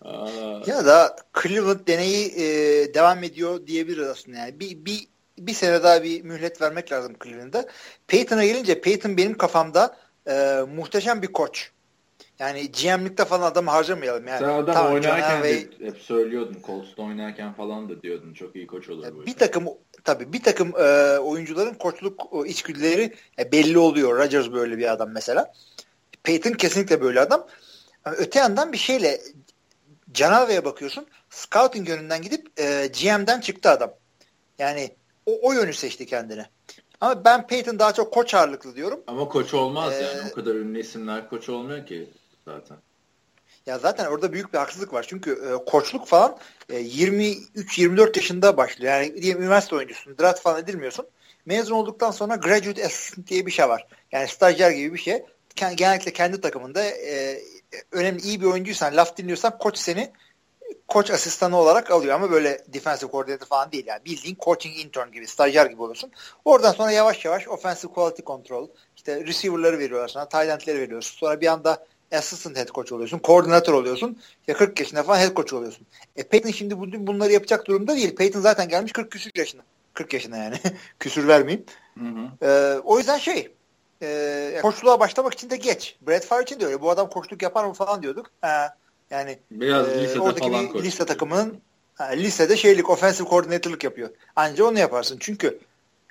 Aa. 0.00 0.60
Ya 0.66 0.86
da 0.86 1.16
Cleveland 1.42 1.86
deneyi 1.86 2.26
e, 2.26 2.44
devam 2.94 3.24
ediyor 3.24 3.66
diyebiliriz 3.66 4.08
aslında. 4.08 4.38
Yani 4.38 4.60
bir, 4.60 4.84
bir, 4.84 5.08
bir 5.38 5.52
sene 5.54 5.82
daha 5.82 6.02
bir 6.02 6.22
mühlet 6.22 6.62
vermek 6.62 6.92
lazım 6.92 7.16
Cleveland'a. 7.24 7.64
Peyton'a 8.06 8.44
gelince 8.44 8.80
Peyton 8.80 9.16
benim 9.16 9.38
kafamda 9.38 9.96
e, 10.28 10.60
muhteşem 10.74 11.22
bir 11.22 11.32
koç. 11.32 11.70
Yani 12.42 12.72
GM'likte 12.72 13.24
falan 13.24 13.50
adamı 13.50 13.70
harcamayalım. 13.70 14.26
Yani, 14.26 14.38
Sen 14.38 14.48
adam 14.48 14.74
tamam, 14.74 14.92
oynarken 14.92 15.42
de 15.42 15.68
hep 15.78 15.98
söylüyordun. 15.98 16.56
Colts'ta 16.66 17.02
oynarken 17.02 17.52
falan 17.52 17.88
da 17.88 18.02
diyordun. 18.02 18.34
Çok 18.34 18.56
iyi 18.56 18.66
koç 18.66 18.88
olur. 18.88 19.06
Bu 19.14 19.26
bir 19.26 19.34
takım 19.34 19.64
tabii 20.04 20.32
bir 20.32 20.42
takım 20.42 20.72
e, 20.78 21.18
oyuncuların 21.18 21.74
koçluk 21.74 22.20
e, 22.32 22.48
içgüdüleri 22.48 23.14
e, 23.38 23.52
belli 23.52 23.78
oluyor. 23.78 24.18
Rodgers 24.18 24.52
böyle 24.52 24.78
bir 24.78 24.92
adam 24.92 25.10
mesela. 25.10 25.52
Peyton 26.22 26.52
kesinlikle 26.52 27.00
böyle 27.00 27.20
adam. 27.20 27.46
Yani 28.06 28.16
öte 28.16 28.38
yandan 28.38 28.72
bir 28.72 28.78
şeyle 28.78 29.20
Canave'ye 30.12 30.64
bakıyorsun. 30.64 31.06
Scouting 31.30 31.88
yönünden 31.88 32.22
gidip 32.22 32.60
e, 32.60 32.86
GM'den 32.86 33.40
çıktı 33.40 33.70
adam. 33.70 33.90
Yani 34.58 34.90
o, 35.26 35.38
o 35.42 35.52
yönü 35.52 35.74
seçti 35.74 36.06
kendine. 36.06 36.46
Ama 37.00 37.24
ben 37.24 37.46
Peyton 37.46 37.78
daha 37.78 37.92
çok 37.92 38.12
koç 38.12 38.34
ağırlıklı 38.34 38.76
diyorum. 38.76 39.00
Ama 39.06 39.28
koç 39.28 39.54
olmaz 39.54 39.92
ee, 39.92 40.02
yani. 40.02 40.30
O 40.32 40.34
kadar 40.34 40.54
ünlü 40.54 40.80
isimler 40.80 41.28
koç 41.28 41.48
olmuyor 41.48 41.86
ki 41.86 42.08
zaten. 42.44 42.76
Ya 43.66 43.78
zaten 43.78 44.06
orada 44.06 44.32
büyük 44.32 44.52
bir 44.52 44.58
haksızlık 44.58 44.92
var. 44.92 45.06
Çünkü 45.08 45.30
e, 45.32 45.64
koçluk 45.64 46.06
falan 46.06 46.38
e, 46.68 46.80
23-24 46.80 48.18
yaşında 48.18 48.56
başlıyor. 48.56 48.92
Yani 48.92 49.22
diyelim 49.22 49.42
üniversite 49.42 49.76
oyuncusun. 49.76 50.18
Draft 50.18 50.40
falan 50.40 50.62
edilmiyorsun. 50.62 51.06
Mezun 51.46 51.74
olduktan 51.74 52.10
sonra 52.10 52.36
graduate 52.36 52.86
assistant 52.86 53.26
diye 53.26 53.46
bir 53.46 53.50
şey 53.50 53.68
var. 53.68 53.86
Yani 54.12 54.28
stajyer 54.28 54.70
gibi 54.70 54.94
bir 54.94 54.98
şey. 54.98 55.22
Genellikle 55.76 56.12
kendi 56.12 56.40
takımında 56.40 56.84
e, 56.84 57.42
önemli 57.92 58.22
iyi 58.22 58.40
bir 58.40 58.46
oyuncuysan, 58.46 58.96
laf 58.96 59.16
dinliyorsan 59.16 59.58
koç 59.58 59.78
seni 59.78 60.12
koç 60.88 61.10
asistanı 61.10 61.56
olarak 61.56 61.90
alıyor 61.90 62.14
ama 62.14 62.30
böyle 62.30 62.58
defensive 62.68 63.10
coordinator 63.10 63.46
falan 63.46 63.72
değil 63.72 63.86
yani 63.86 64.04
bildiğin 64.04 64.36
coaching 64.40 64.76
intern 64.76 65.12
gibi 65.12 65.26
stajyer 65.26 65.66
gibi 65.66 65.82
oluyorsun. 65.82 66.12
Oradan 66.44 66.72
sonra 66.72 66.90
yavaş 66.90 67.24
yavaş 67.24 67.48
offensive 67.48 67.92
quality 67.92 68.22
control 68.22 68.68
işte 68.96 69.26
receiver'ları 69.26 69.78
veriyorlar 69.78 70.08
sana 70.08 70.28
tight 70.28 70.48
end'leri 70.48 70.80
veriyorsun. 70.80 71.16
Sonra 71.16 71.40
bir 71.40 71.46
anda 71.46 71.86
assistant 72.12 72.56
head 72.56 72.68
coach 72.68 72.92
oluyorsun. 72.92 73.18
Koordinatör 73.18 73.72
oluyorsun. 73.72 74.18
Ya 74.46 74.56
40 74.56 74.80
yaşında 74.80 75.02
falan 75.02 75.18
head 75.18 75.36
coach 75.36 75.52
oluyorsun. 75.52 75.86
E 76.16 76.22
Peyton 76.22 76.50
şimdi 76.50 76.78
bunları 77.06 77.32
yapacak 77.32 77.66
durumda 77.66 77.96
değil. 77.96 78.16
Peyton 78.16 78.40
zaten 78.40 78.68
gelmiş 78.68 78.92
40 78.92 79.10
küsür 79.10 79.30
yaşına. 79.34 79.62
40 79.94 80.14
yaşına 80.14 80.36
yani. 80.36 80.56
küsür 80.98 81.28
vermeyeyim. 81.28 81.64
Hı 81.98 82.04
hı. 82.04 82.46
Ee, 82.46 82.80
o 82.84 82.98
yüzden 82.98 83.18
şey 83.18 83.50
e, 84.02 84.58
koçluğa 84.62 85.00
başlamak 85.00 85.34
için 85.34 85.50
de 85.50 85.56
geç. 85.56 85.96
Brad 86.06 86.22
Favre 86.22 86.42
için 86.42 86.60
de 86.60 86.66
öyle. 86.66 86.80
Bu 86.80 86.90
adam 86.90 87.08
koçluk 87.08 87.42
yapar 87.42 87.64
mı 87.64 87.72
falan 87.72 88.02
diyorduk. 88.02 88.30
Ha, 88.40 88.76
yani 89.10 89.38
Biraz 89.50 89.88
e, 89.88 90.20
oradaki 90.20 90.50
falan 90.50 90.74
bir 90.74 90.82
lise 90.82 91.06
takımının 91.06 91.60
ha, 91.94 92.04
lisede 92.04 92.56
şeylik 92.56 92.90
offensive 92.90 93.28
coordinator'lık 93.28 93.84
yapıyor. 93.84 94.10
Anca 94.36 94.64
onu 94.64 94.78
yaparsın. 94.78 95.16
Çünkü 95.20 95.58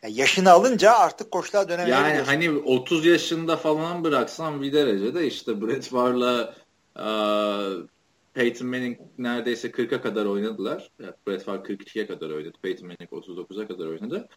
yani 0.04 0.16
yaşını 0.16 0.52
alınca 0.52 0.92
artık 0.92 1.32
koçluğa 1.32 1.70
dönemeyebilirsin. 1.70 2.16
Yani 2.16 2.22
hani 2.26 2.60
30 2.60 3.06
yaşında 3.06 3.58
falan 3.58 4.04
bıraksan 4.04 4.62
bir 4.62 4.74
derecede 4.74 5.28
işte 5.28 5.62
Brett 5.62 5.90
Favre'la 5.90 6.56
uh, 6.96 7.88
Peyton 8.34 8.68
Manning 8.68 8.98
neredeyse 9.18 9.68
40'a 9.68 10.02
kadar 10.02 10.26
oynadılar. 10.26 10.92
Brett 11.28 11.44
Favre 11.44 11.74
42'ye 11.74 12.08
kadar 12.08 12.30
oynadı. 12.30 12.58
Peyton 12.62 12.88
Manning 12.88 13.12
39'a 13.12 13.68
kadar 13.68 13.88
oynadı. 13.88 14.28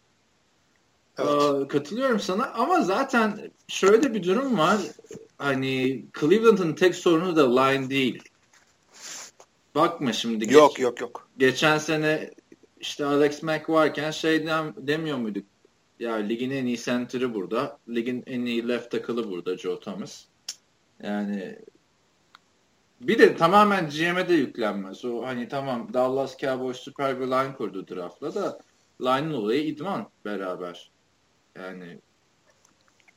Evet. 1.19 1.29
Uh, 1.29 1.69
katılıyorum 1.69 2.21
sana 2.21 2.53
ama 2.53 2.83
zaten 2.83 3.51
şöyle 3.69 4.15
bir 4.15 4.23
durum 4.23 4.59
var. 4.59 4.81
Hani 5.39 6.05
Cleveland'ın 6.21 6.73
tek 6.73 6.95
sorunu 6.95 7.37
da 7.37 7.61
line 7.61 7.91
değil. 7.91 8.23
Bakma 9.75 10.13
şimdi. 10.13 10.55
Yok 10.55 10.77
geç, 10.77 10.83
yok 10.83 11.01
yok. 11.01 11.29
Geçen 11.39 11.79
sene 11.79 12.31
işte 12.81 13.05
Alex 13.05 13.43
Mack 13.43 13.71
varken 13.71 14.11
şey 14.11 14.47
dem, 14.47 14.75
demiyor 14.77 15.19
muyduk? 15.19 15.47
Ya 15.99 16.15
ligin 16.15 16.51
en 16.51 16.67
iyi 16.67 16.79
center'ı 16.79 17.35
burada. 17.35 17.79
Ligin 17.89 18.23
en 18.27 18.41
iyi 18.41 18.69
left 18.69 18.91
tackle'ı 18.91 19.31
burada 19.31 19.57
Joe 19.57 19.81
Thomas. 19.81 20.25
Yani 21.03 21.59
bir 23.01 23.19
de 23.19 23.37
tamamen 23.37 23.91
GM'e 23.91 24.29
de 24.29 24.35
yüklenmez. 24.35 25.05
O 25.05 25.27
hani 25.27 25.49
tamam 25.49 25.95
Dallas 25.95 26.39
Cowboys 26.39 26.77
süper 26.77 27.21
bir 27.21 27.27
line 27.27 27.55
kurdu 27.55 27.89
draftla 27.89 28.35
da 28.35 28.59
line'ın 29.01 29.33
olayı 29.33 29.65
idman 29.65 30.11
beraber. 30.25 30.91
Yani 31.57 31.99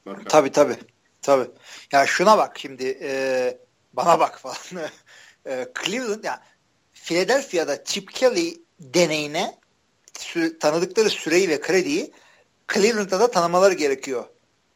bakalım. 0.05 0.27
Tabii 0.27 0.51
tabii. 0.51 0.77
Tabii. 1.21 1.51
Ya 1.91 2.05
şuna 2.05 2.37
bak 2.37 2.59
şimdi 2.59 2.97
e, 3.01 3.57
bana 3.93 4.19
bak 4.19 4.39
falan. 4.39 4.89
e, 5.45 5.67
Cleveland 5.85 6.23
ya 6.23 6.43
Philadelphia'da 6.93 7.83
Chip 7.83 8.11
Kelly 8.11 8.61
deneyine 8.79 9.57
sü- 10.13 10.59
tanıdıkları 10.59 11.09
süreyi 11.09 11.49
ve 11.49 11.61
krediyi 11.61 12.11
Cleveland'da 12.73 13.19
da 13.19 13.31
tanımaları 13.31 13.73
gerekiyor 13.73 14.25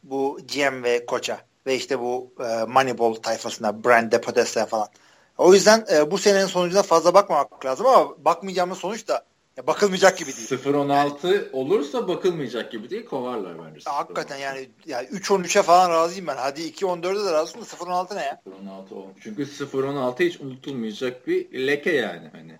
bu 0.02 0.38
GM 0.54 0.82
ve 0.82 1.06
koça 1.06 1.40
ve 1.66 1.76
işte 1.76 2.00
bu 2.00 2.32
e, 2.40 2.64
Moneyball 2.64 3.14
tayfasına 3.14 3.84
Brand 3.84 4.12
Podesta 4.12 4.66
falan. 4.66 4.88
O 5.38 5.54
yüzden 5.54 5.86
e, 5.92 6.10
bu 6.10 6.18
senenin 6.18 6.46
sonucuna 6.46 6.82
fazla 6.82 7.14
bakmamak 7.14 7.66
lazım 7.66 7.86
ama 7.86 8.24
bakmayacağımız 8.24 8.78
sonuç 8.78 9.08
da 9.08 9.24
ya 9.56 9.66
bakılmayacak 9.66 10.18
gibi 10.18 10.36
değil. 10.36 10.48
0-16 10.48 11.52
olursa 11.52 12.08
bakılmayacak 12.08 12.72
gibi 12.72 12.90
değil. 12.90 13.04
Kovarlar 13.06 13.58
bence. 13.58 13.90
Hakikaten 13.90 14.36
yani, 14.36 14.68
yani 14.86 15.08
3-13'e 15.08 15.62
falan 15.62 15.90
razıyım 15.90 16.26
ben. 16.26 16.36
Hadi 16.36 16.60
2-14'e 16.60 17.24
de 17.24 17.32
razıyım 17.32 17.66
da 17.66 17.70
0-16 17.70 18.16
ne 18.16 18.22
ya? 18.24 18.40
0-16 18.90 18.94
olmuş. 18.94 19.16
Çünkü 19.22 19.42
0-16 19.42 20.24
hiç 20.24 20.40
unutulmayacak 20.40 21.26
bir 21.26 21.66
leke 21.66 21.92
yani. 21.92 22.28
hani. 22.32 22.58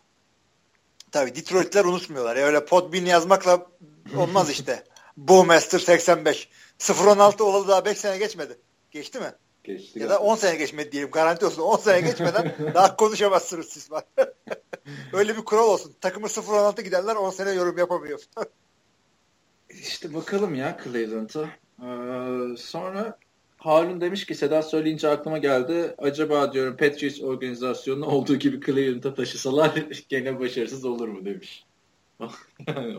Tabii 1.12 1.34
Detroit'ler 1.34 1.84
unutmuyorlar. 1.84 2.36
Ya 2.36 2.46
öyle 2.46 2.64
Podbean 2.64 3.04
yazmakla 3.04 3.66
olmaz 4.16 4.50
işte. 4.50 4.84
Bowmaster 5.16 5.78
85. 5.78 6.48
0-16 6.78 7.42
olalı 7.42 7.68
daha 7.68 7.84
5 7.84 7.98
sene 7.98 8.18
geçmedi. 8.18 8.58
Geçti 8.90 9.18
mi? 9.18 9.32
Geçti. 9.64 9.98
Ya 9.98 10.10
da 10.10 10.18
10 10.18 10.36
sene 10.36 10.56
geçmedi 10.56 10.92
diyelim. 10.92 11.10
Garanti 11.10 11.46
olsun. 11.46 11.62
10 11.62 11.76
sene 11.76 12.00
geçmeden 12.00 12.54
daha 12.74 12.96
konuşamazsınız 12.96 13.66
siz 13.66 13.90
var. 13.90 14.04
Öyle 15.12 15.36
bir 15.36 15.44
kural 15.44 15.68
olsun. 15.68 15.94
Takımı 16.00 16.26
0-16 16.26 16.82
giderler 16.82 17.16
10 17.16 17.30
sene 17.30 17.50
yorum 17.50 17.78
yapamıyor. 17.78 18.20
İşte 19.70 20.14
bakalım 20.14 20.54
ya 20.54 20.78
Cleveland'a. 20.84 21.48
Ee, 21.82 22.56
sonra 22.56 23.18
Harun 23.56 24.00
demiş 24.00 24.26
ki 24.26 24.34
Sedat 24.34 24.70
söyleyince 24.70 25.08
aklıma 25.08 25.38
geldi. 25.38 25.94
Acaba 25.98 26.52
diyorum 26.52 26.76
Patriots 26.76 27.22
organizasyonu 27.22 28.06
olduğu 28.06 28.36
gibi 28.36 28.66
Cleveland'a 28.66 29.14
taşısalar 29.14 29.86
gene 30.08 30.40
başarısız 30.40 30.84
olur 30.84 31.08
mu 31.08 31.24
demiş. 31.24 31.64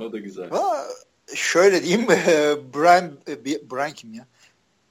o 0.01 0.11
da 0.11 0.19
güzel. 0.19 0.49
Ha, 0.49 0.87
şöyle 1.35 1.83
diyeyim 1.83 2.07
Brian, 2.73 3.11
Brian 3.71 3.91
kim 3.91 4.13
ya? 4.13 4.27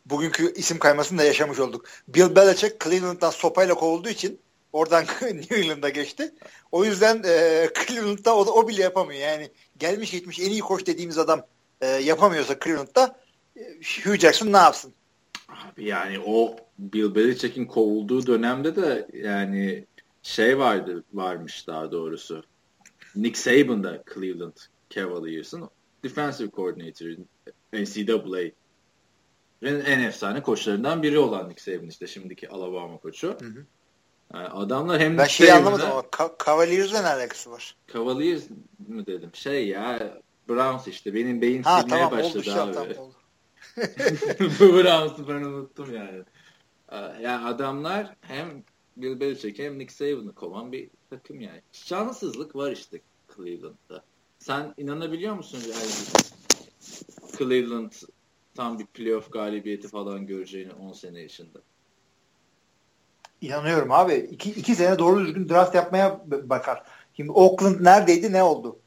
Bugünkü 0.06 0.54
isim 0.54 0.78
kaymasını 0.78 1.18
da 1.18 1.24
yaşamış 1.24 1.58
olduk. 1.58 1.86
Bill 2.08 2.36
Belichick 2.36 2.84
Cleveland'dan 2.84 3.30
sopayla 3.30 3.74
kovulduğu 3.74 4.08
için 4.08 4.40
oradan 4.72 5.04
New 5.22 5.56
England'a 5.56 5.88
geçti. 5.88 6.34
O 6.72 6.84
yüzden 6.84 7.22
e, 7.24 7.68
Cleveland'da 7.86 8.36
o, 8.36 8.40
o 8.40 8.68
bile 8.68 8.82
yapamıyor. 8.82 9.20
Yani 9.20 9.50
gelmiş 9.78 10.10
geçmiş 10.10 10.40
en 10.40 10.50
iyi 10.50 10.60
koç 10.60 10.86
dediğimiz 10.86 11.18
adam 11.18 11.46
e, 11.80 11.86
yapamıyorsa 11.86 12.58
Cleveland'da 12.64 13.16
e, 13.56 13.60
Hugh 14.04 14.18
Jackson 14.18 14.52
ne 14.52 14.56
yapsın? 14.56 14.92
Abi 15.48 15.84
yani 15.84 16.18
o 16.26 16.56
Bill 16.78 17.14
Belichick'in 17.14 17.66
kovulduğu 17.66 18.26
dönemde 18.26 18.76
de 18.76 19.08
yani 19.12 19.84
şey 20.22 20.58
vardı 20.58 21.04
varmış 21.12 21.66
daha 21.66 21.92
doğrusu. 21.92 22.44
Nick 23.16 23.40
Saban 23.40 23.84
da 23.84 24.04
Cleveland 24.14 24.56
Cavaliers'ın 24.90 25.68
defensive 26.04 26.50
coordinator 26.50 27.06
NCAA 27.72 28.50
en 29.62 30.00
efsane 30.00 30.42
koçlarından 30.42 31.02
biri 31.02 31.18
olan 31.18 31.48
Nick 31.48 31.62
Saban 31.62 31.88
işte 31.88 32.06
şimdiki 32.06 32.48
Alabama 32.48 32.96
koçu. 32.96 33.36
Hı 33.40 33.46
hı. 33.46 33.66
Yani 34.34 34.48
adamlar 34.48 35.00
hem 35.00 35.18
Ben 35.18 35.24
şeyi 35.24 35.52
anlamadım 35.52 35.90
ama 35.90 36.04
Cavaliers'le 36.46 36.92
ne 36.92 37.08
alakası 37.08 37.50
var? 37.50 37.76
Cavaliers 37.92 38.50
mi 38.88 39.06
dedim? 39.06 39.30
Şey 39.32 39.68
ya 39.68 40.18
Browns 40.48 40.88
işte 40.88 41.14
benim 41.14 41.42
beyin 41.42 41.62
ha, 41.62 41.80
silmeye 41.80 42.04
tamam, 42.04 42.18
başladı 42.18 42.38
oldu, 42.38 42.44
şey 42.44 42.60
abi. 42.60 42.72
Tamam, 42.72 42.88
oldu. 42.98 43.14
Bu 44.60 44.74
Browns'ı 44.74 45.28
ben 45.28 45.34
unuttum 45.34 45.94
yani. 45.94 46.22
Ee, 46.92 46.96
yani 46.96 47.46
adamlar 47.46 48.16
hem 48.20 48.64
Bill 48.96 49.20
Belichick 49.20 49.58
hem 49.58 49.78
Nick 49.78 49.94
Saban'ı 49.94 50.34
kovan 50.34 50.72
bir 50.72 50.90
takım 51.10 51.40
yani. 51.40 51.62
Şanssızlık 51.72 52.56
var 52.56 52.72
işte 52.72 53.00
Cleveland'da. 53.36 54.04
Sen 54.42 54.74
inanabiliyor 54.76 55.34
musun 55.34 55.58
yani 55.58 55.90
Cleveland 57.38 57.92
tam 58.54 58.78
bir 58.78 58.86
playoff 58.86 59.32
galibiyeti 59.32 59.88
falan 59.88 60.26
göreceğini 60.26 60.72
10 60.72 60.92
sene 60.92 61.20
yaşında? 61.20 61.58
İnanıyorum 63.40 63.92
abi. 63.92 64.14
İki, 64.14 64.50
iki 64.50 64.74
sene 64.74 64.98
doğru 64.98 65.20
düzgün 65.20 65.48
draft 65.48 65.74
yapmaya 65.74 66.24
bakar. 66.26 66.82
Şimdi 67.16 67.30
Oakland 67.30 67.84
neredeydi 67.84 68.32
ne 68.32 68.42
oldu? 68.42 68.78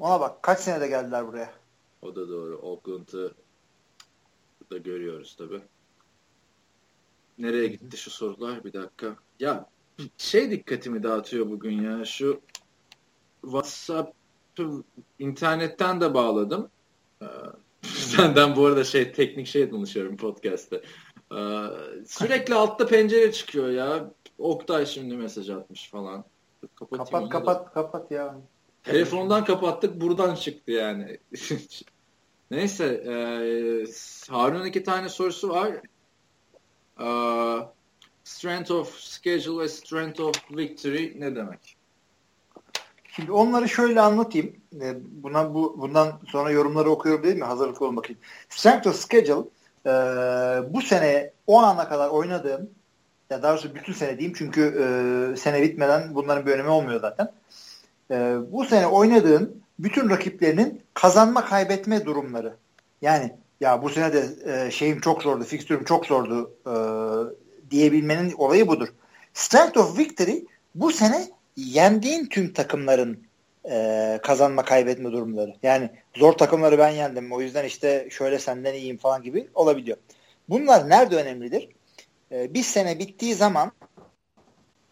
Ona 0.00 0.20
bak 0.20 0.42
kaç 0.42 0.60
senede 0.60 0.88
geldiler 0.88 1.26
buraya. 1.26 1.54
O 2.02 2.16
da 2.16 2.28
doğru. 2.28 2.58
Oakland'ı 2.58 3.34
da 4.70 4.78
görüyoruz 4.78 5.36
tabi. 5.36 5.60
Nereye 7.38 7.66
gitti 7.66 7.96
şu 7.96 8.10
sorular? 8.10 8.64
Bir 8.64 8.72
dakika. 8.72 9.16
Ya 9.40 9.66
şey 10.18 10.50
dikkatimi 10.50 11.02
dağıtıyor 11.02 11.50
bugün 11.50 11.82
ya. 11.82 12.04
Şu 12.04 12.40
WhatsApp 13.42 14.15
internetten 15.18 16.00
de 16.00 16.14
bağladım. 16.14 16.68
Ee, 17.22 17.26
senden 17.82 18.56
bu 18.56 18.66
arada 18.66 18.84
şey 18.84 19.12
teknik 19.12 19.46
şey 19.46 19.70
konuşuyorum 19.70 20.16
podcast'te. 20.16 20.82
Ee, 21.32 21.64
sürekli 22.06 22.54
altta 22.54 22.86
pencere 22.86 23.32
çıkıyor 23.32 23.68
ya. 23.68 24.10
Oktay 24.38 24.86
şimdi 24.86 25.16
mesaj 25.16 25.50
atmış 25.50 25.90
falan. 25.90 26.24
Kapatayım 26.74 27.28
kapat 27.28 27.30
kapat 27.30 27.66
da. 27.66 27.70
kapat 27.70 28.10
ya. 28.10 28.40
Telefondan 28.82 29.44
kapattık 29.44 30.00
buradan 30.00 30.34
çıktı 30.34 30.72
yani. 30.72 31.18
Neyse 32.50 32.84
e, 32.84 33.12
Harun'un 34.32 34.66
iki 34.66 34.82
tane 34.82 35.08
sorusu 35.08 35.48
var. 35.48 35.72
E, 37.00 37.08
strength 38.24 38.70
of 38.70 39.00
schedule 39.00 39.62
ve 39.62 39.68
strength 39.68 40.20
of 40.20 40.34
victory 40.50 41.20
ne 41.20 41.36
demek? 41.36 41.75
Şimdi 43.16 43.32
onları 43.32 43.68
şöyle 43.68 44.00
anlatayım. 44.00 44.56
E, 44.80 44.94
buna 45.22 45.54
bu 45.54 45.76
bundan 45.78 46.20
sonra 46.28 46.50
yorumları 46.50 46.90
okuyorum 46.90 47.22
değil 47.22 47.36
mi? 47.36 47.44
Hazırlıklı 47.44 47.86
olmak 47.86 48.04
için. 48.04 48.18
Strength 48.48 48.86
of 48.86 48.96
schedule 48.96 49.48
e, 49.86 49.90
bu 50.74 50.82
sene 50.82 51.30
10 51.46 51.62
ana 51.62 51.88
kadar 51.88 52.08
oynadığım 52.08 52.70
Ya 53.30 53.42
daha 53.42 53.52
doğrusu 53.52 53.74
bütün 53.74 53.92
sene 53.92 54.18
diyeyim 54.18 54.34
çünkü 54.38 54.62
e, 54.62 55.36
sene 55.36 55.62
bitmeden 55.62 56.14
bunların 56.14 56.46
bir 56.46 56.52
önemi 56.52 56.68
olmuyor 56.68 57.00
zaten. 57.00 57.32
E, 58.10 58.36
bu 58.52 58.64
sene 58.64 58.86
oynadığın 58.86 59.62
bütün 59.78 60.10
rakiplerinin 60.10 60.82
kazanma 60.94 61.44
kaybetme 61.44 62.04
durumları. 62.04 62.56
Yani 63.02 63.32
ya 63.60 63.82
bu 63.82 63.90
sene 63.90 64.12
de 64.12 64.26
e, 64.46 64.70
şeyim 64.70 65.00
çok 65.00 65.22
zordu, 65.22 65.44
fikstürüm 65.44 65.84
çok 65.84 66.06
zordu 66.06 66.50
e, 66.66 66.74
diyebilmenin 67.70 68.32
olayı 68.38 68.68
budur. 68.68 68.88
Strength 69.34 69.78
of 69.78 69.98
Victory 69.98 70.44
bu 70.74 70.92
sene 70.92 71.35
yendiğin 71.56 72.26
tüm 72.26 72.52
takımların 72.52 73.26
e, 73.70 74.18
kazanma 74.22 74.64
kaybetme 74.64 75.12
durumları. 75.12 75.54
Yani 75.62 75.90
zor 76.16 76.32
takımları 76.32 76.78
ben 76.78 76.90
yendim. 76.90 77.32
O 77.32 77.40
yüzden 77.40 77.64
işte 77.64 78.08
şöyle 78.10 78.38
senden 78.38 78.74
iyiyim 78.74 78.96
falan 78.96 79.22
gibi 79.22 79.48
olabiliyor. 79.54 79.96
Bunlar 80.48 80.88
nerede 80.88 81.16
önemlidir? 81.16 81.68
E, 82.32 82.54
bir 82.54 82.62
sene 82.62 82.98
bittiği 82.98 83.34
zaman 83.34 83.72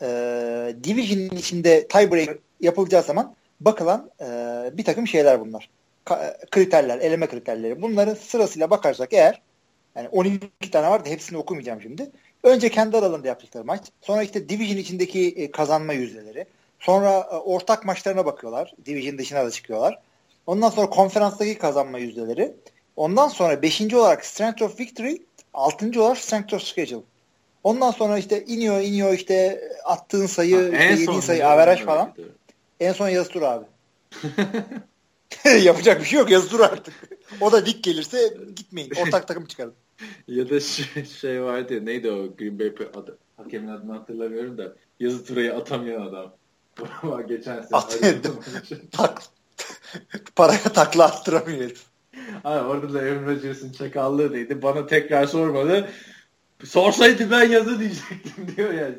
e, 0.02 0.06
division'in 0.84 1.36
içinde 1.36 1.88
tiebreak 1.88 2.38
yapılacağı 2.60 3.02
zaman 3.02 3.34
bakılan 3.60 4.10
e, 4.20 4.26
bir 4.72 4.84
takım 4.84 5.06
şeyler 5.06 5.40
bunlar. 5.40 5.70
Ka- 6.06 6.50
kriterler, 6.50 6.98
eleme 6.98 7.26
kriterleri. 7.26 7.82
Bunların 7.82 8.14
sırasıyla 8.14 8.70
bakarsak 8.70 9.12
eğer 9.12 9.42
yani 9.96 10.08
12 10.08 10.70
tane 10.72 10.90
var 10.90 11.04
da 11.04 11.08
hepsini 11.08 11.38
okumayacağım 11.38 11.82
şimdi. 11.82 12.10
Önce 12.44 12.70
kendi 12.70 12.96
aralarında 12.96 13.28
yaptıkları 13.28 13.64
maç. 13.64 13.80
Sonra 14.02 14.22
işte 14.22 14.48
division 14.48 14.76
içindeki 14.76 15.28
e, 15.28 15.50
kazanma 15.50 15.92
yüzdeleri. 15.92 16.46
Sonra 16.80 17.10
e, 17.10 17.36
ortak 17.36 17.84
maçlarına 17.84 18.26
bakıyorlar. 18.26 18.74
Division 18.86 19.18
dışına 19.18 19.46
da 19.46 19.50
çıkıyorlar. 19.50 19.98
Ondan 20.46 20.70
sonra 20.70 20.90
konferanstaki 20.90 21.58
kazanma 21.58 21.98
yüzdeleri. 21.98 22.52
Ondan 22.96 23.28
sonra 23.28 23.62
beşinci 23.62 23.96
olarak 23.96 24.24
Strength 24.24 24.62
of 24.62 24.80
Victory, 24.80 25.16
altıncı 25.54 26.02
olarak 26.02 26.18
Strength 26.18 26.54
of 26.54 26.62
Schedule. 26.62 27.02
Ondan 27.64 27.90
sonra 27.90 28.18
işte 28.18 28.44
iniyor 28.44 28.80
iniyor 28.80 29.12
işte 29.12 29.60
attığın 29.84 30.26
sayı, 30.26 30.56
ha, 30.56 30.84
işte 30.84 31.02
yediğin 31.02 31.20
sayı, 31.20 31.48
averaj 31.48 31.82
falan. 31.82 32.14
En 32.80 32.92
son 32.92 33.08
yazı 33.08 33.30
tur 33.30 33.42
abi. 33.42 33.64
Yapacak 35.62 36.00
bir 36.00 36.06
şey 36.06 36.18
yok 36.18 36.30
yazı 36.30 36.48
tur 36.48 36.60
artık. 36.60 36.94
O 37.40 37.52
da 37.52 37.66
dik 37.66 37.84
gelirse 37.84 38.34
gitmeyin. 38.56 38.92
Ortak 39.02 39.28
takım 39.28 39.46
çıkarın. 39.46 39.74
Ya 40.28 40.50
da 40.50 40.60
şey, 40.60 41.04
şey 41.20 41.42
vardı 41.42 41.74
ya 41.74 41.80
neydi 41.80 42.10
o 42.10 42.36
Green 42.36 42.58
Bay 42.58 42.72
adı, 42.94 43.18
hakemin 43.36 43.68
adını 43.68 43.92
hatırlamıyorum 43.92 44.58
da 44.58 44.76
yazı 45.00 45.24
turayı 45.24 45.54
atamayan 45.54 46.00
adam. 46.00 46.34
Geçen 47.28 47.62
sene. 47.62 47.68
At, 47.72 48.00
tak, 48.92 49.22
paraya 50.36 50.62
takla 50.62 51.04
attıramıyor 51.04 51.60
herif. 51.60 51.82
Orada 52.44 52.94
da 52.94 52.98
Aaron 52.98 53.26
Rodgers'ın 53.26 53.72
çakallığıydı. 53.72 54.62
Bana 54.62 54.86
tekrar 54.86 55.26
sormadı. 55.26 55.88
Sorsaydı 56.64 57.30
ben 57.30 57.48
yazı 57.48 57.80
diyecektim 57.80 58.56
diyor 58.56 58.72
ya. 58.72 58.90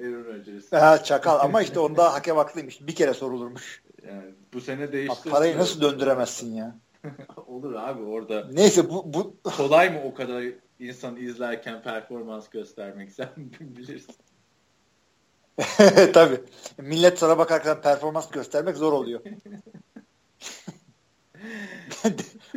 Aaron 0.00 0.24
Rodgers. 0.24 0.72
Ha, 0.72 1.04
çakal 1.04 1.40
ama 1.40 1.62
işte 1.62 1.78
onda 1.78 2.12
hakem 2.12 2.36
haklıymış. 2.36 2.86
Bir 2.86 2.94
kere 2.94 3.14
sorulurmuş. 3.14 3.82
Yani 4.08 4.34
bu 4.52 4.60
sene 4.60 4.92
değişti. 4.92 5.30
Parayı 5.30 5.58
nasıl 5.58 5.80
döndüremezsin 5.80 6.54
ya? 6.54 6.76
Olur 7.46 7.74
abi 7.74 8.02
orada. 8.02 8.48
Neyse 8.52 8.90
bu, 8.90 9.14
bu... 9.14 9.36
kolay 9.56 9.90
mı 9.90 10.00
o 10.04 10.14
kadar 10.14 10.44
insan 10.78 11.16
izlerken 11.16 11.82
performans 11.82 12.48
göstermek 12.48 13.12
sen 13.16 13.28
bilirsin. 13.60 14.14
Tabii. 16.12 16.40
Millet 16.78 17.18
sana 17.18 17.38
bakarken 17.38 17.80
performans 17.80 18.30
göstermek 18.30 18.76
zor 18.76 18.92
oluyor. 18.92 19.20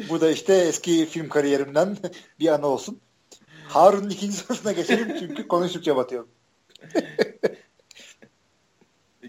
Bu 0.09 0.21
da 0.21 0.31
işte 0.31 0.53
eski 0.53 1.05
film 1.05 1.29
kariyerimden 1.29 1.97
bir 2.39 2.47
anı 2.47 2.67
olsun. 2.67 2.99
Harun'un 3.67 4.09
ikinci 4.09 4.37
sorusuna 4.37 4.71
geçelim 4.71 5.15
çünkü 5.19 5.47
konuştukça 5.47 5.95
batıyorum. 5.95 6.29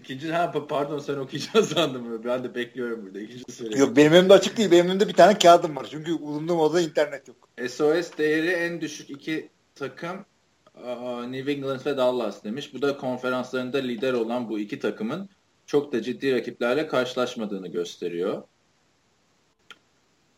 İkinci 0.05 0.31
ha 0.31 0.51
pardon 0.51 0.99
sen 0.99 1.17
okuyacağız 1.17 1.69
sandım. 1.73 2.23
Ben 2.23 2.43
de 2.43 2.55
bekliyorum 2.55 3.05
burada. 3.05 3.19
İkinci 3.19 3.51
soru. 3.51 3.77
Yok 3.77 3.95
benim 3.95 4.13
elimde 4.13 4.33
açık 4.33 4.57
değil. 4.57 4.71
Benim 4.71 4.87
elimde 4.87 5.07
bir 5.07 5.13
tane 5.13 5.37
kağıdım 5.37 5.75
var. 5.75 5.87
Çünkü 5.91 6.21
bulunduğum 6.21 6.59
odada 6.59 6.81
internet 6.81 7.27
yok. 7.27 7.49
SOS 7.69 8.17
değeri 8.17 8.47
en 8.47 8.81
düşük 8.81 9.09
iki 9.09 9.49
takım 9.75 10.25
New 11.27 11.51
England 11.51 11.85
ve 11.85 11.97
Dallas 11.97 12.43
demiş. 12.43 12.73
Bu 12.73 12.81
da 12.81 12.97
konferanslarında 12.97 13.77
lider 13.77 14.13
olan 14.13 14.49
bu 14.49 14.59
iki 14.59 14.79
takımın 14.79 15.29
çok 15.65 15.93
da 15.93 16.01
ciddi 16.01 16.33
rakiplerle 16.33 16.87
karşılaşmadığını 16.87 17.67
gösteriyor. 17.67 18.43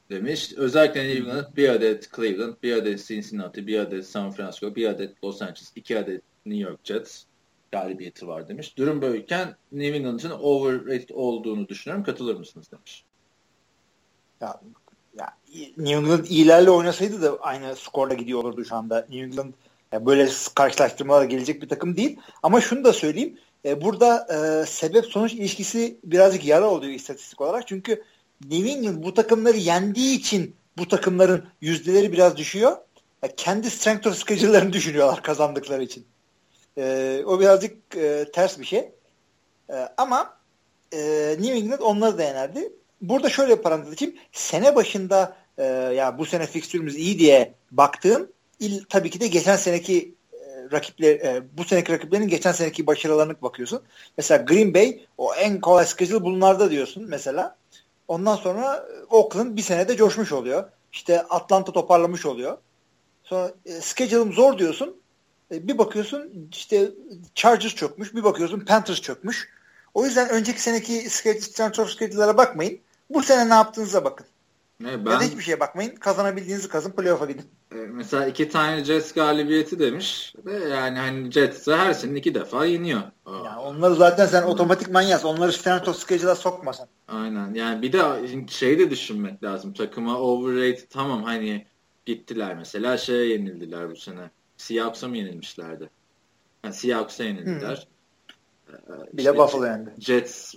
Demiş. 0.10 0.54
Özellikle 0.58 1.08
New 1.08 1.20
England 1.20 1.56
bir 1.58 1.70
adet 1.70 2.16
Cleveland, 2.16 2.54
bir 2.64 2.74
adet 2.74 3.08
Cincinnati, 3.08 3.68
bir 3.68 3.80
adet 3.80 4.06
San 4.06 4.32
Francisco, 4.32 4.76
bir 4.76 4.88
adet 4.88 5.24
Los 5.24 5.42
Angeles, 5.42 5.72
iki 5.76 6.00
adet 6.00 6.22
New 6.46 6.70
York 6.70 6.80
Jets 6.84 7.24
galibiyeti 7.72 8.28
var 8.28 8.48
demiş. 8.48 8.78
Durum 8.78 9.02
böyleyken 9.02 9.56
New 9.72 9.98
England'ın 9.98 10.32
overrated 10.32 11.10
olduğunu 11.10 11.68
düşünüyorum. 11.68 12.04
Katılır 12.04 12.36
mısınız 12.36 12.72
demiş. 12.72 13.04
Ya, 14.42 14.62
ya 15.20 15.34
New 15.78 15.96
England 15.96 16.26
iyilerle 16.26 16.70
oynasaydı 16.70 17.22
da 17.22 17.38
aynı 17.40 17.76
skorla 17.76 18.14
gidiyor 18.14 18.40
olurdu 18.40 18.66
şu 18.66 18.76
anda. 18.76 19.00
New 19.00 19.20
England 19.20 19.54
yani 19.92 20.06
böyle 20.06 20.30
karşılaştırmalar 20.56 21.26
gelecek 21.26 21.62
bir 21.62 21.70
takım 21.70 21.98
değil. 21.98 22.20
Ama 22.44 22.62
şunu 22.62 22.84
da 22.84 22.94
söyleyeyim. 22.94 23.38
E, 23.66 23.82
burada 23.82 24.28
e, 24.30 24.66
sebep 24.66 25.06
sonuç 25.06 25.34
ilişkisi 25.34 25.98
birazcık 26.04 26.46
yara 26.46 26.70
oluyor 26.70 26.94
istatistik 26.94 27.42
olarak. 27.42 27.68
Çünkü 27.68 28.04
New 28.50 28.70
England 28.70 29.04
bu 29.04 29.14
takımları 29.14 29.58
yendiği 29.58 30.18
için 30.18 30.56
bu 30.78 30.88
takımların 30.88 31.46
yüzdeleri 31.62 32.12
biraz 32.12 32.38
düşüyor. 32.38 32.78
Yani 33.24 33.34
kendi 33.38 33.70
strength 33.70 34.08
of 34.08 34.18
schedule'larını 34.18 34.74
düşünüyorlar 34.74 35.24
kazandıkları 35.24 35.84
için. 35.84 36.06
E, 36.78 37.24
o 37.26 37.40
birazcık 37.40 37.98
e, 37.98 38.26
ters 38.34 38.60
bir 38.60 38.66
şey. 38.66 38.92
E, 39.70 39.76
ama 39.98 40.38
e, 40.92 41.00
New 41.40 41.54
England 41.58 41.82
onları 41.82 42.18
da 42.18 42.24
yenerdi. 42.24 42.74
Burada 43.02 43.30
şöyle 43.30 43.58
bir 43.58 43.64
parantez 43.64 43.94
açayım. 43.94 44.16
Sene 44.32 44.76
başında 44.76 45.36
e, 45.58 45.64
ya 45.66 46.18
bu 46.18 46.26
sene 46.26 46.46
fikstürümüz 46.46 46.96
iyi 46.96 47.20
diye 47.20 47.54
baktığım 47.72 48.32
il, 48.60 48.84
tabii 48.90 49.10
ki 49.10 49.20
de 49.20 49.28
geçen 49.28 49.56
seneki 49.56 50.16
e, 50.34 50.72
rakipler 50.72 51.16
e, 51.16 51.44
bu 51.58 51.64
seneki 51.64 51.92
rakiplerin 51.92 52.28
geçen 52.28 52.52
seneki 52.52 52.88
başarılarına 52.88 53.42
bakıyorsun. 53.42 53.82
Mesela 54.18 54.44
Green 54.44 54.74
Bay 54.74 55.00
o 55.18 55.34
en 55.36 55.62
kolay 55.62 55.86
schedule 55.86 56.24
bunlarda 56.24 56.72
diyorsun 56.72 57.06
mesela. 57.08 57.58
Ondan 58.08 58.36
sonra 58.36 58.76
e, 58.76 59.06
Oakland 59.16 59.58
bir 59.58 59.62
senede 59.62 59.96
coşmuş 59.96 60.32
oluyor. 60.32 60.70
İşte 60.92 61.22
Atlanta 61.22 61.72
toparlamış 61.72 62.26
oluyor. 62.26 62.58
Sonra 63.24 63.52
e, 63.66 63.72
schedule'ım 63.82 64.34
zor 64.34 64.58
diyorsun. 64.58 65.02
E, 65.52 65.68
bir 65.68 65.78
bakıyorsun 65.78 66.50
işte 66.52 66.92
Chargers 67.36 67.76
çökmüş. 67.76 68.16
Bir 68.16 68.24
bakıyorsun 68.24 68.60
Panthers 68.60 69.02
çökmüş. 69.02 69.50
O 69.94 70.06
yüzden 70.06 70.30
önceki 70.30 70.62
seneki 70.62 71.08
transfer 71.54 71.86
schedule'lara 71.86 72.38
bakmayın. 72.38 72.80
Bu 73.10 73.24
sene 73.24 73.50
ne 73.50 73.54
yaptığınıza 73.54 74.06
bakın. 74.06 74.26
Ne, 74.80 75.06
ben, 75.06 75.12
ya 75.12 75.20
da 75.20 75.24
hiçbir 75.24 75.44
şeye 75.44 75.60
bakmayın. 75.60 75.96
Kazanabildiğinizi 75.96 76.70
kazın 76.70 76.92
playoff'a 76.92 77.26
gidin. 77.26 77.46
E, 77.72 77.76
mesela 77.76 78.28
iki 78.28 78.50
tane 78.50 78.84
Jets 78.84 79.14
galibiyeti 79.14 79.80
demiş. 79.80 80.34
Ve 80.46 80.70
yani 80.70 81.00
hani 81.00 81.32
Jets'e 81.32 81.76
her 81.76 81.94
sene 81.94 82.18
iki 82.18 82.36
defa 82.36 82.66
yeniyor. 82.66 83.02
Yani 83.28 83.60
onları 83.60 83.96
zaten 83.96 84.26
sen 84.26 84.44
otomatik 84.44 84.90
manyas. 84.90 85.26
Onları 85.26 85.54
strength 85.54 85.90
of 85.90 85.98
schedule'a 85.98 86.36
sokmasan. 86.36 86.88
Aynen. 87.08 87.54
Yani 87.54 87.82
bir 87.82 87.94
de 87.94 88.02
şey 88.48 88.80
de 88.80 88.92
düşünmek 88.92 89.44
lazım. 89.44 89.74
Takıma 89.74 90.20
overrated 90.20 90.88
tamam 90.90 91.24
hani 91.24 91.66
gittiler 92.06 92.56
mesela 92.56 92.98
şeye 92.98 93.26
yenildiler 93.26 93.92
bu 93.92 93.96
sene. 93.96 94.30
Seahawks'a 94.58 95.08
mı 95.08 95.18
yenilmişlerdi? 95.18 95.90
Yani 96.64 96.74
Seahawks'a 96.74 97.24
yenildiler. 97.24 97.88
Hmm. 98.68 98.96
Bir 99.14 99.18
işte 99.18 99.34
de 99.34 99.38
Buffalo 99.38 99.66
yendi. 99.66 99.94
Jets 100.00 100.56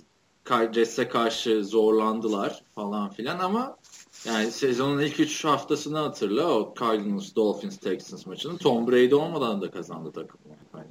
Jets'e 0.73 1.07
karşı 1.07 1.65
zorlandılar 1.65 2.63
falan 2.75 3.09
filan 3.09 3.39
ama 3.39 3.77
yani 4.25 4.51
sezonun 4.51 4.99
ilk 4.99 5.19
3 5.19 5.45
haftasını 5.45 5.97
hatırla 5.97 6.53
o 6.53 6.73
Cardinals, 6.79 7.35
Dolphins, 7.35 7.77
Texans 7.77 8.25
maçını. 8.25 8.57
Tom 8.57 8.87
Brady 8.87 9.15
olmadan 9.15 9.61
da 9.61 9.71
kazandı 9.71 10.11
takım. 10.11 10.39
Yani 10.73 10.87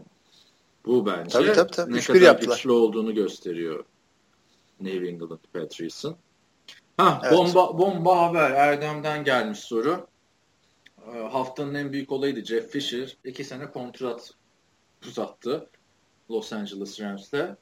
bu 0.86 1.06
bence 1.06 1.30
tabii, 1.30 1.52
tabii, 1.52 1.70
tabii. 1.70 1.94
ne 1.94 2.00
kadar 2.00 2.20
yaptılar. 2.20 2.56
güçlü 2.56 2.70
olduğunu 2.70 3.14
gösteriyor 3.14 3.84
New 4.80 5.08
England 5.08 5.38
Patriots'ın. 5.52 6.16
Ha, 6.96 7.20
evet. 7.24 7.32
bomba, 7.32 7.78
bomba 7.78 8.22
haber. 8.22 8.50
Erdem'den 8.50 9.24
gelmiş 9.24 9.58
soru. 9.58 10.06
Ee, 11.14 11.18
haftanın 11.18 11.74
en 11.74 11.92
büyük 11.92 12.12
olayıydı. 12.12 12.44
Jeff 12.44 12.70
Fisher 12.70 13.16
iki 13.24 13.44
sene 13.44 13.70
kontrat 13.70 14.30
uzattı 15.06 15.68
Los 16.30 16.52
Angeles 16.52 17.00
Rams'te. 17.00 17.56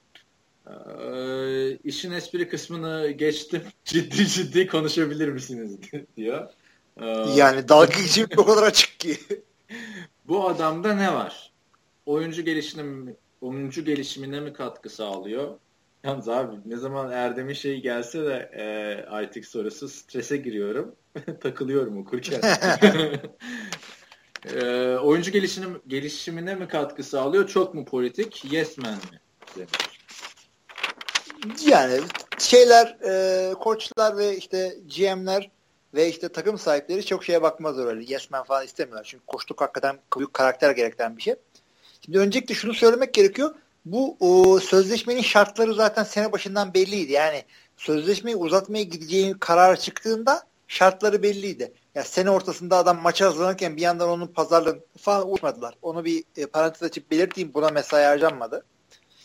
Ee, 0.67 1.79
işin 1.85 2.13
espri 2.13 2.49
kısmını 2.49 3.11
geçtim. 3.11 3.63
Ciddi 3.85 4.27
ciddi 4.27 4.67
konuşabilir 4.67 5.29
misiniz 5.29 5.77
diyor. 6.17 6.51
Ee, 7.01 7.07
yani 7.37 7.69
dalga 7.69 8.01
geçip 8.01 8.39
o 8.39 8.45
kadar 8.45 8.63
açık 8.63 9.01
ki. 9.01 9.19
bu 10.29 10.49
adamda 10.49 10.95
ne 10.95 11.15
var? 11.15 11.53
Oyuncu 12.07 12.43
gelişimi 12.43 13.15
oyuncu 13.41 13.85
gelişimine 13.85 14.41
mi 14.41 14.53
katkı 14.53 14.91
sağlıyor? 14.91 15.59
Yalnız 16.05 16.29
abi 16.29 16.57
ne 16.67 16.77
zaman 16.77 17.11
Erdem'in 17.11 17.53
şey 17.53 17.81
gelse 17.81 18.25
de 18.25 18.51
e, 18.53 18.65
artık 19.11 19.47
sorusu 19.47 19.89
strese 19.89 20.37
giriyorum. 20.37 20.95
Takılıyorum 21.41 21.99
okurken. 21.99 22.41
Ee, 24.55 24.97
oyuncu 25.03 25.31
gelişimine, 25.31 25.79
gelişimine 25.87 26.55
mi 26.55 26.69
katkı 26.69 27.03
sağlıyor? 27.03 27.49
Çok 27.49 27.75
mu 27.75 27.85
politik? 27.85 28.53
Yes 28.53 28.79
man 28.79 28.95
mi? 28.95 29.21
Demiş. 29.57 29.99
Yani 31.67 32.01
şeyler 32.39 32.97
e, 33.05 33.55
koçlar 33.55 34.17
ve 34.17 34.37
işte 34.37 34.77
GM'ler 34.97 35.51
ve 35.95 36.09
işte 36.09 36.29
takım 36.29 36.59
sahipleri 36.59 37.07
çok 37.07 37.25
şeye 37.25 37.43
bakmaz 37.43 37.79
öyle. 37.79 38.05
Yes 38.13 38.31
man 38.31 38.45
falan 38.45 38.65
istemiyorlar. 38.65 39.05
Çünkü 39.05 39.27
koçluk 39.27 39.61
hakikaten 39.61 39.99
büyük 40.17 40.35
karakter 40.35 40.71
gerektiren 40.71 41.17
bir 41.17 41.23
şey. 41.23 41.35
Şimdi 42.05 42.19
öncelikle 42.19 42.55
şunu 42.55 42.75
söylemek 42.75 43.15
gerekiyor. 43.15 43.55
Bu 43.92 44.16
o, 44.20 44.61
sözleşmenin 44.61 45.22
şartları 45.22 45.74
zaten 45.74 46.05
sene 46.05 46.33
başından 46.33 46.74
belliydi. 46.74 47.12
Yani 47.12 47.44
sözleşmeyi 47.77 48.37
uzatmaya 48.37 48.83
gideceğin 48.83 49.35
karar 49.35 49.77
çıktığında 49.77 50.42
şartları 50.68 51.22
belliydi. 51.22 51.72
Ya 51.94 52.05
sene 52.05 52.31
ortasında 52.31 52.77
adam 52.77 53.03
maça 53.03 53.27
hazırlanırken 53.27 53.77
bir 53.77 53.83
yandan 53.83 54.09
onun 54.09 54.27
pazarlığını 54.27 54.81
falan 54.98 55.31
uğraşmadılar. 55.31 55.74
Onu 55.83 56.05
bir 56.05 56.24
e, 56.37 56.46
parantez 56.46 56.83
açıp 56.83 57.11
belirteyim. 57.11 57.55
Buna 57.55 57.68
mesai 57.70 58.05
harcanmadı. 58.05 58.64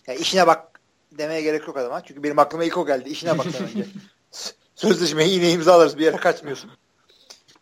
Yani 0.07 0.19
işine 0.19 0.47
bak 0.47 0.81
demeye 1.11 1.41
gerek 1.41 1.67
yok 1.67 1.77
adama. 1.77 2.03
Çünkü 2.03 2.23
benim 2.23 2.39
aklıma 2.39 2.63
ilk 2.63 2.77
o 2.77 2.85
geldi. 2.85 3.09
İşine 3.09 3.37
bak 3.37 3.45
önce. 3.45 3.85
Sözleşmeyi 4.75 5.33
yine 5.33 5.51
imzalarız. 5.51 5.97
Bir 5.97 6.03
yere 6.03 6.17
kaçmıyorsun. 6.17 6.71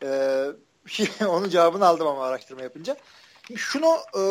Ee, 0.03 0.45
şey, 0.87 1.09
onun 1.27 1.49
cevabını 1.49 1.85
aldım 1.85 2.07
ama 2.07 2.25
araştırma 2.25 2.61
yapınca. 2.61 2.97
Şunu 3.55 3.97
e, 4.15 4.21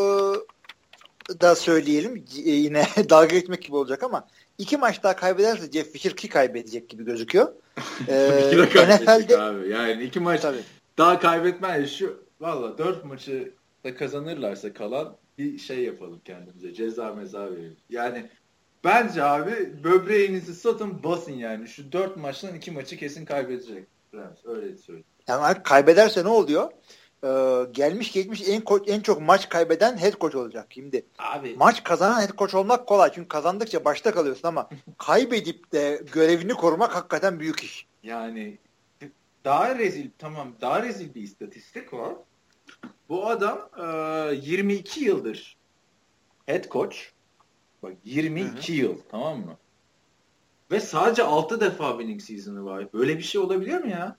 da 1.40 1.54
söyleyelim. 1.54 2.24
E, 2.44 2.50
yine 2.50 2.86
dalga 3.10 3.26
geçmek 3.26 3.62
gibi 3.62 3.76
olacak 3.76 4.02
ama 4.02 4.28
iki 4.58 4.76
maç 4.76 5.02
daha 5.02 5.16
kaybederse 5.16 5.70
Jeff 5.72 5.92
Fisher 5.92 6.16
ki 6.16 6.28
kaybedecek 6.28 6.88
gibi 6.88 7.04
gözüküyor. 7.04 7.52
Ee, 8.08 8.52
NFL'de 8.56 9.38
abi. 9.38 9.68
Yani 9.68 10.02
iki 10.02 10.20
maç 10.20 10.40
Tabii. 10.40 10.62
daha 10.98 11.20
kaybetmez. 11.20 11.90
Şu 11.90 12.24
valla 12.40 12.78
dört 12.78 13.04
maçı 13.04 13.52
da 13.84 13.96
kazanırlarsa 13.96 14.72
kalan 14.72 15.16
bir 15.38 15.58
şey 15.58 15.78
yapalım 15.78 16.20
kendimize. 16.24 16.74
Ceza 16.74 17.14
meza 17.14 17.50
verelim. 17.50 17.76
Yani 17.90 18.26
bence 18.84 19.24
abi 19.24 19.84
böbreğinizi 19.84 20.54
satın 20.54 21.02
basın 21.02 21.32
yani. 21.32 21.68
Şu 21.68 21.92
dört 21.92 22.16
maçtan 22.16 22.54
iki 22.54 22.70
maçı 22.70 22.96
kesin 22.96 23.24
kaybedecek. 23.24 23.84
Rams 24.14 24.38
öyle 24.44 24.76
söyleyeyim. 24.76 25.06
Yani 25.28 25.62
kaybederse 25.62 26.24
ne 26.24 26.28
oluyor? 26.28 26.70
Ee, 27.24 27.66
gelmiş 27.72 28.12
geçmiş 28.12 28.48
en 28.48 28.60
koç, 28.60 28.88
en 28.88 29.00
çok 29.00 29.20
maç 29.20 29.48
kaybeden 29.48 29.96
head 29.96 30.20
coach 30.20 30.34
olacak 30.34 30.66
şimdi. 30.70 31.06
Abi. 31.18 31.54
Maç 31.58 31.84
kazanan 31.84 32.20
head 32.20 32.36
coach 32.38 32.54
olmak 32.54 32.86
kolay 32.86 33.12
çünkü 33.14 33.28
kazandıkça 33.28 33.84
başta 33.84 34.14
kalıyorsun 34.14 34.48
ama 34.48 34.68
kaybedip 34.98 35.72
de 35.72 36.02
görevini 36.12 36.54
korumak 36.54 36.94
hakikaten 36.94 37.40
büyük 37.40 37.64
iş. 37.64 37.86
Yani 38.02 38.58
daha 39.44 39.78
rezil 39.78 40.10
tamam 40.18 40.52
daha 40.60 40.82
rezil 40.82 41.14
bir 41.14 41.22
istatistik 41.22 41.92
var. 41.92 42.14
Bu 43.08 43.26
adam 43.26 43.68
e, 43.78 44.34
22 44.34 45.04
yıldır 45.04 45.56
head 46.46 46.64
coach. 46.70 46.96
Bak 47.82 47.92
22 48.04 48.48
Hı-hı. 48.52 48.72
yıl 48.72 48.98
tamam 49.10 49.38
mı? 49.38 49.56
Ve 50.70 50.80
sadece 50.80 51.22
6 51.22 51.60
defa 51.60 51.90
winning 51.90 52.20
season'ı 52.20 52.64
var. 52.64 52.92
Böyle 52.92 53.18
bir 53.18 53.22
şey 53.22 53.40
olabilir 53.40 53.84
mi 53.84 53.90
ya? 53.90 54.16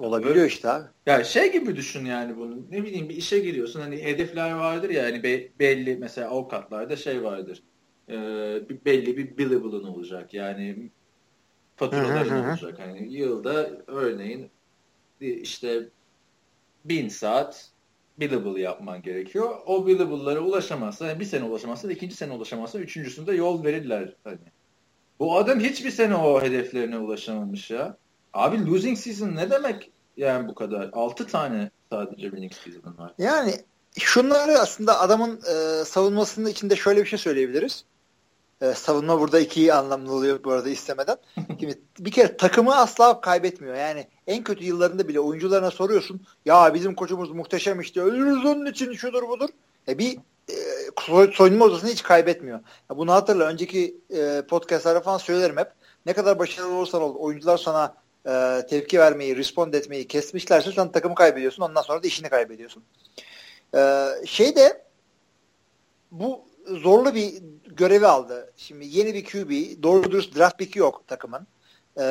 Olabiliyor 0.00 0.34
Böyle, 0.34 0.46
işte 0.46 0.68
abi. 0.68 0.86
Ya 1.06 1.24
şey 1.24 1.52
gibi 1.52 1.76
düşün 1.76 2.04
yani 2.04 2.36
bunu. 2.36 2.56
Ne 2.70 2.82
bileyim 2.82 3.08
bir 3.08 3.16
işe 3.16 3.38
giriyorsun. 3.38 3.80
Hani 3.80 4.04
hedefler 4.04 4.52
vardır 4.52 4.90
ya 4.90 5.04
hani 5.04 5.22
be, 5.22 5.48
belli 5.58 5.96
mesela 5.96 6.28
avukatlarda 6.28 6.96
şey 6.96 7.22
vardır. 7.22 7.62
E, 8.08 8.14
belli 8.84 9.16
bir 9.16 9.38
billable'ın 9.38 9.84
olacak. 9.84 10.34
Yani 10.34 10.90
faturaların 11.76 12.48
olacak. 12.48 12.78
Hani 12.78 13.12
yılda 13.12 13.70
örneğin 13.86 14.50
işte 15.20 15.88
bin 16.84 17.08
saat 17.08 17.70
billable 18.20 18.60
yapman 18.60 19.02
gerekiyor. 19.02 19.56
O 19.66 19.86
billable'lara 19.86 20.40
ulaşamazsa, 20.40 21.06
yani 21.06 21.20
bir 21.20 21.24
sene 21.24 21.44
ulaşamazsa, 21.44 21.92
ikinci 21.92 22.14
sene 22.14 22.32
ulaşamazsa, 22.32 22.78
üçüncüsünde 22.78 23.34
yol 23.34 23.64
verirler. 23.64 24.16
Hani. 24.24 24.38
Bu 25.18 25.36
adam 25.36 25.60
hiçbir 25.60 25.90
sene 25.90 26.14
o 26.14 26.42
hedeflerine 26.42 26.98
ulaşamamış 26.98 27.70
ya. 27.70 27.96
Abi 28.34 28.70
losing 28.70 28.98
season 28.98 29.36
ne 29.36 29.50
demek 29.50 29.90
yani 30.16 30.48
bu 30.48 30.54
kadar? 30.54 30.90
6 30.92 31.26
tane 31.26 31.70
sadece 31.92 32.22
winning 32.22 32.52
season 32.52 32.98
var. 32.98 33.14
Yani 33.18 33.54
şunları 33.98 34.58
aslında 34.58 35.00
adamın 35.00 35.36
e, 35.36 35.84
savunmasının 35.84 36.48
içinde 36.48 36.76
şöyle 36.76 37.00
bir 37.00 37.06
şey 37.06 37.18
söyleyebiliriz. 37.18 37.84
E, 38.60 38.74
savunma 38.74 39.20
burada 39.20 39.40
iki 39.40 39.74
anlamlı 39.74 40.12
oluyor 40.12 40.44
bu 40.44 40.52
arada 40.52 40.68
istemeden. 40.68 41.16
Şimdi 41.60 41.78
bir 41.98 42.10
kere 42.10 42.36
takımı 42.36 42.76
asla 42.76 43.20
kaybetmiyor. 43.20 43.74
Yani 43.74 44.06
en 44.26 44.44
kötü 44.44 44.64
yıllarında 44.64 45.08
bile 45.08 45.20
oyuncularına 45.20 45.70
soruyorsun. 45.70 46.20
Ya 46.44 46.74
bizim 46.74 46.94
koçumuz 46.94 47.30
muhteşem 47.30 47.80
işte. 47.80 48.00
Ölürüz 48.00 48.44
onun 48.44 48.66
için 48.66 48.92
şudur 48.92 49.28
budur. 49.28 49.48
E, 49.88 49.98
bir 49.98 50.18
e, 50.48 51.32
soyunma 51.32 51.64
odasını 51.64 51.90
hiç 51.90 52.02
kaybetmiyor. 52.02 52.60
Ya 52.90 52.96
bunu 52.96 53.12
hatırla. 53.12 53.44
Önceki 53.44 53.96
e, 54.10 54.42
podcastlarda 54.48 55.00
falan 55.00 55.18
söylerim 55.18 55.56
hep. 55.56 55.72
Ne 56.06 56.12
kadar 56.12 56.38
başarılı 56.38 56.74
olursan 56.74 57.02
ol, 57.02 57.14
oyuncular 57.14 57.58
sana 57.58 57.94
e, 58.26 58.66
tepki 58.70 58.98
vermeyi, 58.98 59.36
respond 59.36 59.74
etmeyi 59.74 60.08
kesmişlerse 60.08 60.72
sen 60.72 60.92
takımı 60.92 61.14
kaybediyorsun. 61.14 61.62
Ondan 61.62 61.82
sonra 61.82 62.02
da 62.02 62.06
işini 62.06 62.28
kaybediyorsun. 62.28 62.84
E, 63.76 64.08
şey 64.26 64.56
de 64.56 64.84
bu 66.10 66.44
zorlu 66.66 67.14
bir 67.14 67.42
görevi 67.66 68.06
aldı. 68.06 68.52
Şimdi 68.56 68.86
yeni 68.86 69.14
bir 69.14 69.24
QB, 69.24 69.82
doğru 69.82 70.10
dürüst 70.12 70.36
draft 70.36 70.58
pick'i 70.58 70.78
yok 70.78 71.04
takımın. 71.06 71.46
E, 71.96 72.04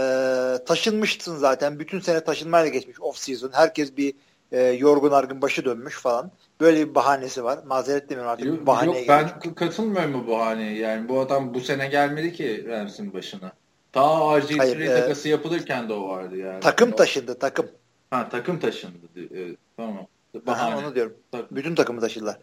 taşınmışsın 0.65 1.37
zaten. 1.37 1.79
Bütün 1.79 1.99
sene 1.99 2.23
taşınmayla 2.23 2.69
geçmiş 2.69 3.01
off 3.01 3.17
season. 3.17 3.51
Herkes 3.53 3.97
bir 3.97 4.13
e, 4.51 4.61
yorgun 4.61 5.11
argın 5.11 5.41
başı 5.41 5.65
dönmüş 5.65 5.95
falan. 6.01 6.31
Böyle 6.61 6.89
bir 6.89 6.95
bahanesi 6.95 7.43
var. 7.43 7.59
Mazeret 7.65 8.09
demiyorum 8.09 8.31
artık. 8.31 8.45
Yok, 8.45 8.67
bahaneye 8.67 8.99
yok 8.99 9.09
ben 9.09 9.27
gelmiş. 9.27 9.55
katılmıyorum 9.55 10.13
bu 10.13 10.31
bahaneye. 10.31 10.77
Yani 10.77 11.09
bu 11.09 11.19
adam 11.19 11.53
bu 11.53 11.59
sene 11.59 11.87
gelmedi 11.87 12.33
ki 12.33 12.65
Rams'in 12.67 13.13
başına. 13.13 13.51
Ta 13.91 14.01
RG3 14.39 14.83
e, 14.83 15.01
takası 15.01 15.29
yapılırken 15.29 15.89
de 15.89 15.93
o 15.93 16.09
vardı 16.09 16.37
yani. 16.37 16.59
Takım 16.59 16.91
taşındı 16.91 17.39
takım. 17.39 17.67
Ha 18.11 18.29
takım 18.29 18.59
taşındı. 18.59 19.05
E, 19.17 19.55
tamam. 19.77 20.07
Bahane. 20.45 20.73
Aha, 20.73 20.79
onu 20.79 20.95
diyorum. 20.95 21.13
Takım. 21.31 21.47
Bütün 21.55 21.75
takımı 21.75 22.01
taşıdılar. 22.01 22.37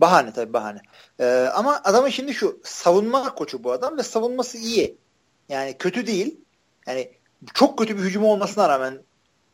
Bahane 0.00 0.32
tabii 0.32 0.52
bahane. 0.52 0.80
Ee, 1.20 1.48
ama 1.54 1.80
adamın 1.84 2.08
şimdi 2.08 2.34
şu 2.34 2.60
savunma 2.64 3.34
koçu 3.34 3.64
bu 3.64 3.72
adam 3.72 3.98
ve 3.98 4.02
savunması 4.02 4.58
iyi. 4.58 4.96
Yani 5.48 5.78
kötü 5.78 6.06
değil. 6.06 6.40
Yani 6.86 7.10
çok 7.54 7.78
kötü 7.78 7.98
bir 7.98 8.02
hücum 8.02 8.24
olmasına 8.24 8.68
rağmen 8.68 9.02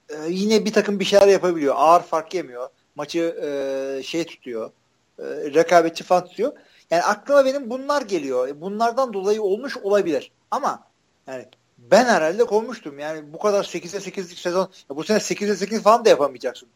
e, 0.09 0.15
yine 0.29 0.65
bir 0.65 0.73
takım 0.73 1.01
bir 1.01 1.05
şeyler 1.05 1.29
yapabiliyor. 1.29 1.75
Ağır 1.79 2.03
fark 2.03 2.35
yemiyor. 2.35 2.69
Maçı 2.95 3.37
e, 3.43 4.03
şey 4.03 4.25
tutuyor. 4.27 4.71
E, 5.19 5.25
rekabetçi 5.55 6.05
falan 6.05 6.25
tutuyor. 6.25 6.53
Yani 6.91 7.03
aklıma 7.03 7.45
benim 7.45 7.71
bunlar 7.71 8.03
geliyor. 8.03 8.49
E, 8.49 8.61
bunlardan 8.61 9.13
dolayı 9.13 9.43
olmuş 9.43 9.77
olabilir. 9.77 10.33
Ama 10.51 10.85
yani 11.27 11.47
ben 11.79 12.05
herhalde 12.05 12.45
kovmuştum. 12.45 12.99
Yani 12.99 13.33
bu 13.33 13.39
kadar 13.39 13.65
8'e 13.65 14.11
8'lik 14.11 14.39
sezon 14.39 14.71
ya 14.91 14.97
bu 14.97 15.05
sene 15.05 15.19
8'e 15.19 15.55
8 15.55 15.83
falan 15.83 16.05
da 16.05 16.09
yapamayacaksın. 16.09 16.69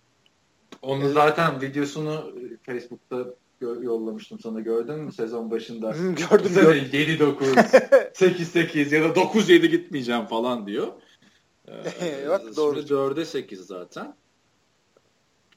Onu 0.83 1.09
zaten 1.09 1.61
videosunu 1.61 2.35
Facebook'ta 2.63 3.27
yollamıştım 3.61 4.41
sana 4.41 4.61
gördün 4.61 4.99
mü 4.99 5.13
sezon 5.13 5.51
başında? 5.51 5.93
Hı, 5.93 6.13
gördüm. 6.13 6.53
gördüm. 6.55 6.89
7-9, 6.93 7.55
8-8 8.13 8.95
ya 8.95 9.03
da 9.03 9.21
9-7 9.21 9.67
gitmeyeceğim 9.67 10.27
falan 10.27 10.67
diyor. 10.67 10.89
Ee, 11.69 12.29
Bak, 12.29 12.57
doğru. 12.57 12.77
Şimdi 12.77 12.93
4'e 12.93 13.25
8 13.25 13.61
zaten. 13.61 14.15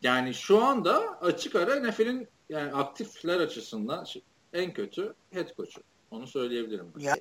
Yani 0.01 0.33
şu 0.33 0.63
anda 0.63 1.21
açık 1.21 1.55
ara 1.55 1.75
NFL'in 1.75 2.27
yani 2.49 2.73
aktifler 2.73 3.39
açısından 3.39 4.05
en 4.53 4.73
kötü 4.73 5.13
head 5.31 5.55
coach'u. 5.55 5.81
Onu 6.11 6.27
söyleyebilirim. 6.27 6.85
Ya, 6.99 7.15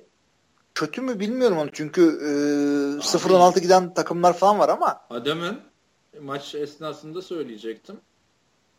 kötü 0.75 1.01
mü 1.01 1.19
bilmiyorum 1.19 1.57
onu 1.57 1.71
çünkü 1.71 2.01
e, 2.01 2.29
0-16 3.01 3.59
giden 3.59 3.93
takımlar 3.93 4.37
falan 4.37 4.59
var 4.59 4.69
ama. 4.69 5.01
Adamın 5.09 5.61
maç 6.21 6.55
esnasında 6.55 7.21
söyleyecektim. 7.21 7.97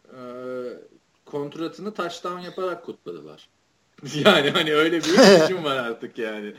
E, 0.05 0.19
kontratını 1.27 1.95
touchdown 1.95 2.39
yaparak 2.39 2.85
kutladılar. 2.85 3.49
yani 4.15 4.51
hani 4.51 4.75
öyle 4.75 4.97
bir 4.97 5.19
hücum 5.43 5.65
var 5.65 5.77
artık 5.77 6.19
yani. 6.19 6.55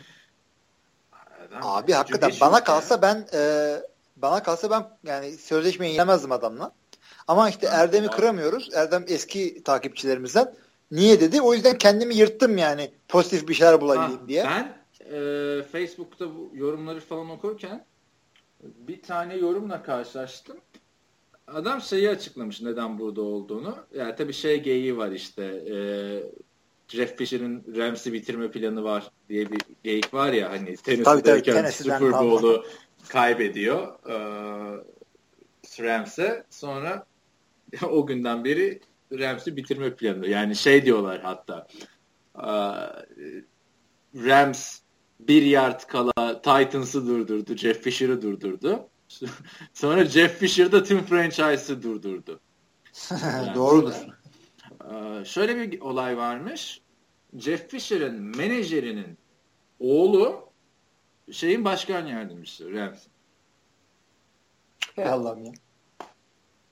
Adam, 1.48 1.60
Abi 1.64 1.94
hakikaten 1.94 2.32
bana 2.42 2.64
kalsa 2.64 2.96
ya. 2.96 3.02
ben 3.02 3.28
e, 3.34 3.74
bana 4.16 4.44
kalsa 4.44 4.70
ben 4.70 4.98
yani 5.04 5.32
sözleşmeyi 5.38 5.96
yemezdim 5.96 6.32
adamla. 6.32 6.72
Ama 7.28 7.50
işte 7.50 7.68
Erdem'i 7.68 8.08
kıramıyoruz. 8.08 8.74
Erdem 8.74 9.06
eski 9.08 9.64
takipçilerimizden. 9.64 10.56
Niye 10.92 11.20
dedi? 11.22 11.42
O 11.42 11.54
yüzden 11.54 11.78
kendimi 11.78 12.16
yırttım 12.16 12.58
yani 12.58 12.92
pozitif 13.08 13.48
bir 13.48 13.54
şeyler 13.54 13.82
bulabileyim 13.82 14.22
ha, 14.22 14.28
diye. 14.28 14.44
Ben 14.46 14.85
e, 15.12 15.64
Facebook'ta 15.72 16.36
bu 16.36 16.52
yorumları 16.54 17.00
falan 17.00 17.30
okurken 17.30 17.86
bir 18.64 19.02
tane 19.02 19.38
yorumla 19.38 19.84
karşılaştım. 19.84 20.58
Adam 21.48 21.82
şeyi 21.82 22.10
açıklamış 22.10 22.62
neden 22.62 23.00
burada 23.00 23.22
olduğunu. 23.22 23.76
Yani 23.96 24.16
tabii 24.16 24.34
şey 24.34 24.64
geyiği 24.64 24.98
var 24.98 25.12
işte. 25.12 25.44
E, 25.44 25.78
Jeff 26.88 27.18
Fisher'ın 27.18 27.64
Rams'i 27.78 28.14
bitirme 28.14 28.52
planı 28.52 28.84
var 28.84 29.12
diye 29.30 29.52
bir 29.52 29.62
geyik 29.84 30.14
var 30.14 30.34
ya 30.34 30.50
hani 30.52 30.76
Tennessee'deyken 30.76 31.70
Super 31.70 32.12
Bowl'u 32.12 32.66
kaybediyor 33.10 33.88
e, 34.10 34.16
Rams'e. 35.80 36.44
Sonra 36.50 37.06
o 37.90 38.06
günden 38.06 38.46
beri 38.46 38.80
Rams'i 39.12 39.58
bitirme 39.58 39.96
planı. 39.96 40.28
Yani 40.28 40.56
şey 40.56 40.86
diyorlar 40.86 41.22
hatta 41.22 41.68
Rams 44.16 44.80
bir 45.20 45.42
yard 45.42 45.82
kala 45.88 46.42
Titans'ı 46.42 47.08
durdurdu. 47.08 47.56
Jeff 47.56 47.82
Fisher'ı 47.82 48.22
durdurdu. 48.22 48.90
Sonra 49.74 50.06
Jeff 50.06 50.40
Fisher 50.40 50.72
da 50.72 50.84
tüm 50.84 51.06
franchise'ı 51.06 51.84
durdurdu. 51.84 52.40
Doğrudur. 53.56 53.94
Şöyle 55.26 55.72
bir 55.72 55.82
olay 55.82 56.18
varmış. 56.18 56.82
Jeff 57.38 57.70
Fisher'ın 57.70 58.38
menajerinin 58.38 59.18
oğlu 59.80 60.50
şeyin 61.32 61.66
başkan 61.66 62.06
yardımcısı 62.06 62.74
Rams'in. 62.74 63.12
Hey 64.96 65.06
Allah'ım 65.06 65.46
ya. 65.46 65.52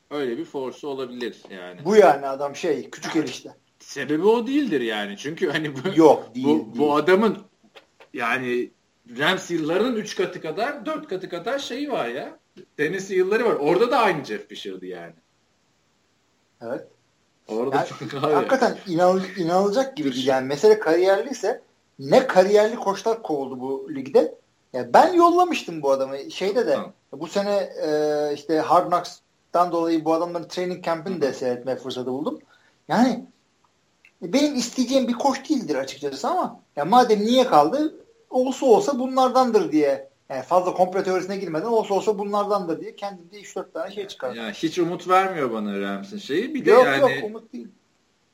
Öyle 0.09 0.37
bir 0.37 0.45
force 0.45 0.87
olabilir 0.87 1.41
yani. 1.49 1.85
Bu 1.85 1.95
yani 1.95 2.27
adam 2.27 2.55
şey 2.55 2.89
küçük 2.89 3.15
el 3.15 3.23
işte. 3.23 3.55
Sebebi 3.79 4.25
o 4.25 4.47
değildir 4.47 4.81
yani. 4.81 5.17
Çünkü 5.17 5.49
hani 5.49 5.75
bu, 5.75 5.79
Yok, 5.95 6.35
değil, 6.35 6.47
bu, 6.47 6.49
değil. 6.49 6.67
bu 6.75 6.95
adamın 6.95 7.37
yani 8.13 8.71
Rams 9.19 9.51
yıllarının 9.51 9.95
3 9.95 10.15
katı 10.15 10.41
kadar 10.41 10.85
4 10.85 11.07
katı 11.07 11.29
kadar 11.29 11.59
şeyi 11.59 11.91
var 11.91 12.07
ya. 12.07 12.39
Tennessee 12.77 13.17
yılları 13.17 13.45
var. 13.45 13.53
Orada 13.53 13.91
da 13.91 13.99
aynı 13.99 14.25
Jeff 14.25 14.49
Fisher'dı 14.49 14.85
yani. 14.85 15.13
Evet. 16.61 16.87
Orada 17.47 17.75
yani, 17.75 17.87
çok 17.87 18.13
hakikaten 18.13 18.77
inan, 18.87 19.21
inanılacak 19.37 19.97
gibi 19.97 20.13
değil. 20.13 20.27
Yani 20.27 20.47
mesele 20.47 20.79
kariyerliyse 20.79 21.61
ne 21.99 22.27
kariyerli 22.27 22.75
koçlar 22.75 23.23
kovuldu 23.23 23.59
bu 23.59 23.95
ligde. 23.95 24.35
Yani 24.73 24.93
ben 24.93 25.13
yollamıştım 25.13 25.81
bu 25.81 25.91
adamı. 25.91 26.31
Şeyde 26.31 26.67
de 26.67 26.77
Hı. 26.77 26.85
bu 27.11 27.27
sene 27.27 27.69
e, 27.87 28.33
işte 28.33 28.59
Hard 28.59 28.87
Knocks'tan 28.87 29.71
dolayı 29.71 30.05
bu 30.05 30.13
adamların 30.13 30.47
training 30.47 30.85
camp'ini 30.85 31.21
de 31.21 31.33
seyretme 31.33 31.75
fırsatı 31.75 32.11
buldum. 32.11 32.39
Yani 32.87 33.25
benim 34.21 34.55
isteyeceğim 34.55 35.07
bir 35.07 35.13
koç 35.13 35.49
değildir 35.49 35.75
açıkçası 35.75 36.27
ama 36.27 36.59
ya 36.75 36.85
madem 36.85 37.19
niye 37.19 37.47
kaldı 37.47 37.95
olsa 38.33 38.65
olsa 38.65 38.99
bunlardandır 38.99 39.71
diye 39.71 40.09
yani 40.29 40.43
fazla 40.43 40.73
komplo 40.73 41.03
teorisine 41.03 41.37
girmeden 41.37 41.65
olsa 41.65 41.93
olsa 41.93 42.19
bunlardandır 42.19 42.81
diye 42.81 42.95
kendimde 42.95 43.41
3-4 43.41 43.71
tane 43.71 43.91
şey 43.91 44.07
çıkardım. 44.07 44.37
Yani 44.37 44.53
hiç 44.53 44.79
umut 44.79 45.07
vermiyor 45.07 45.51
bana 45.51 45.79
Rams'in 45.79 46.17
şeyi. 46.17 46.55
Bir 46.55 46.65
de 46.65 46.71
yok, 46.71 46.85
yani 46.85 47.01
yok 47.01 47.23
umut 47.23 47.53
değil. 47.53 47.67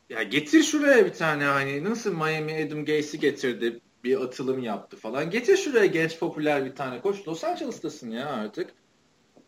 Ya 0.09 0.23
getir 0.23 0.63
şuraya 0.63 1.05
bir 1.05 1.13
tane 1.13 1.43
hani 1.43 1.83
nasıl 1.83 2.11
Miami 2.11 2.65
Adam 2.67 2.79
Gates'i 2.79 3.19
getirdi 3.19 3.79
bir 4.03 4.21
atılım 4.21 4.63
yaptı 4.63 4.97
falan. 4.97 5.29
Getir 5.29 5.57
şuraya 5.57 5.85
genç 5.85 6.19
popüler 6.19 6.65
bir 6.65 6.75
tane 6.75 7.01
koç. 7.01 7.27
Los 7.27 7.43
Angeles'tasın 7.43 8.11
ya 8.11 8.29
artık. 8.29 8.73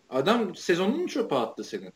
Adam 0.10 0.56
sezonunu 0.56 1.08
çöpe 1.08 1.36
attı 1.36 1.64
senin. 1.64 1.94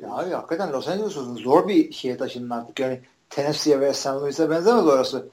Ya 0.00 0.12
abi 0.12 0.30
hakikaten 0.30 0.72
Los 0.72 0.88
Angeles'ın 0.88 1.36
zor 1.36 1.68
bir 1.68 1.92
şeye 1.92 2.16
taşındın 2.16 2.50
artık. 2.50 2.80
Yani 2.80 3.00
Tennessee 3.30 3.80
ve 3.80 3.94
St. 3.94 4.06
Louis'e 4.06 4.50
benzemez 4.50 4.86
orası. 4.86 5.28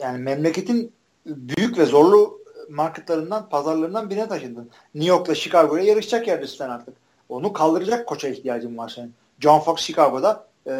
Yani 0.00 0.18
memleketin 0.18 0.92
büyük 1.26 1.78
ve 1.78 1.84
zorlu 1.84 2.40
marketlarından, 2.68 3.48
pazarlarından 3.48 4.10
birine 4.10 4.28
taşındın. 4.28 4.70
New 4.94 5.10
York'la 5.10 5.34
Chicago'ya 5.34 5.84
yarışacak 5.84 6.28
yerdesin 6.28 6.56
sen 6.56 6.68
artık. 6.68 6.94
Onu 7.28 7.52
kaldıracak 7.52 8.08
koça 8.08 8.28
ihtiyacın 8.28 8.78
var 8.78 8.88
senin. 8.88 9.14
John 9.40 9.60
Fox 9.60 9.80
Chicago'da 9.80 10.46
e, 10.66 10.72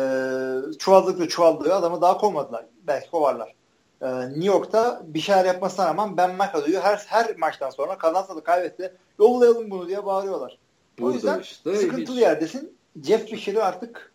çuvaldıkça 0.78 1.28
çuvaldığı 1.28 1.74
adamı 1.74 2.00
daha 2.00 2.18
kovmadılar. 2.18 2.64
Belki 2.86 3.10
kovarlar. 3.10 3.54
E, 4.02 4.28
New 4.28 4.44
York'ta 4.44 5.02
bir 5.04 5.20
şeyler 5.20 5.44
yapmasına 5.44 5.86
rağmen 5.86 6.16
Ben 6.16 6.34
McAdoo'yu 6.34 6.80
her, 6.80 6.96
her 7.06 7.36
maçtan 7.36 7.70
sonra 7.70 7.98
kazansa 7.98 8.36
da 8.36 8.40
kaybetse 8.40 8.92
yollayalım 9.18 9.70
bunu 9.70 9.88
diye 9.88 10.06
bağırıyorlar. 10.06 10.58
O 11.02 11.10
yüzden 11.10 11.40
işte 11.40 11.76
sıkıntılı 11.76 12.16
hiç... 12.16 12.22
yerdesin. 12.22 12.76
Jeff 13.02 13.30
Fisher'ı 13.30 13.64
artık 13.64 14.09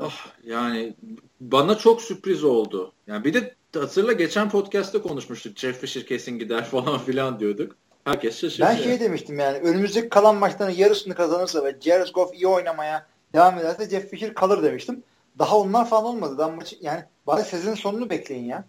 Oh, 0.00 0.12
yani 0.44 0.94
bana 1.40 1.78
çok 1.78 2.02
sürpriz 2.02 2.44
oldu. 2.44 2.92
Yani 3.06 3.24
bir 3.24 3.34
de 3.34 3.54
hatırla 3.74 4.12
geçen 4.12 4.50
podcast'te 4.50 5.02
konuşmuştuk. 5.02 5.58
Jeff 5.58 5.80
Fisher 5.80 6.06
kesin 6.06 6.38
gider 6.38 6.64
falan 6.64 6.98
filan 7.06 7.40
diyorduk. 7.40 7.76
Herkes 8.04 8.40
şaşırdı. 8.40 8.66
Ben 8.68 8.76
şey 8.76 9.00
demiştim 9.00 9.38
yani 9.38 9.58
önümüzdeki 9.58 10.08
kalan 10.08 10.36
maçların 10.36 10.72
yarısını 10.72 11.14
kazanırsa 11.14 11.64
ve 11.64 11.76
Jared 11.80 12.08
Goff 12.08 12.34
iyi 12.34 12.46
oynamaya 12.46 13.06
devam 13.34 13.58
ederse 13.58 13.90
Jeff 13.90 14.10
Fisher 14.10 14.34
kalır 14.34 14.62
demiştim. 14.62 15.02
Daha 15.38 15.58
onlar 15.58 15.88
falan 15.88 16.04
olmadı. 16.04 16.38
Daha 16.38 16.48
maçı, 16.48 16.76
yani 16.80 17.04
bari 17.26 17.42
sezonun 17.42 17.74
sonunu 17.74 18.10
bekleyin 18.10 18.44
ya. 18.44 18.64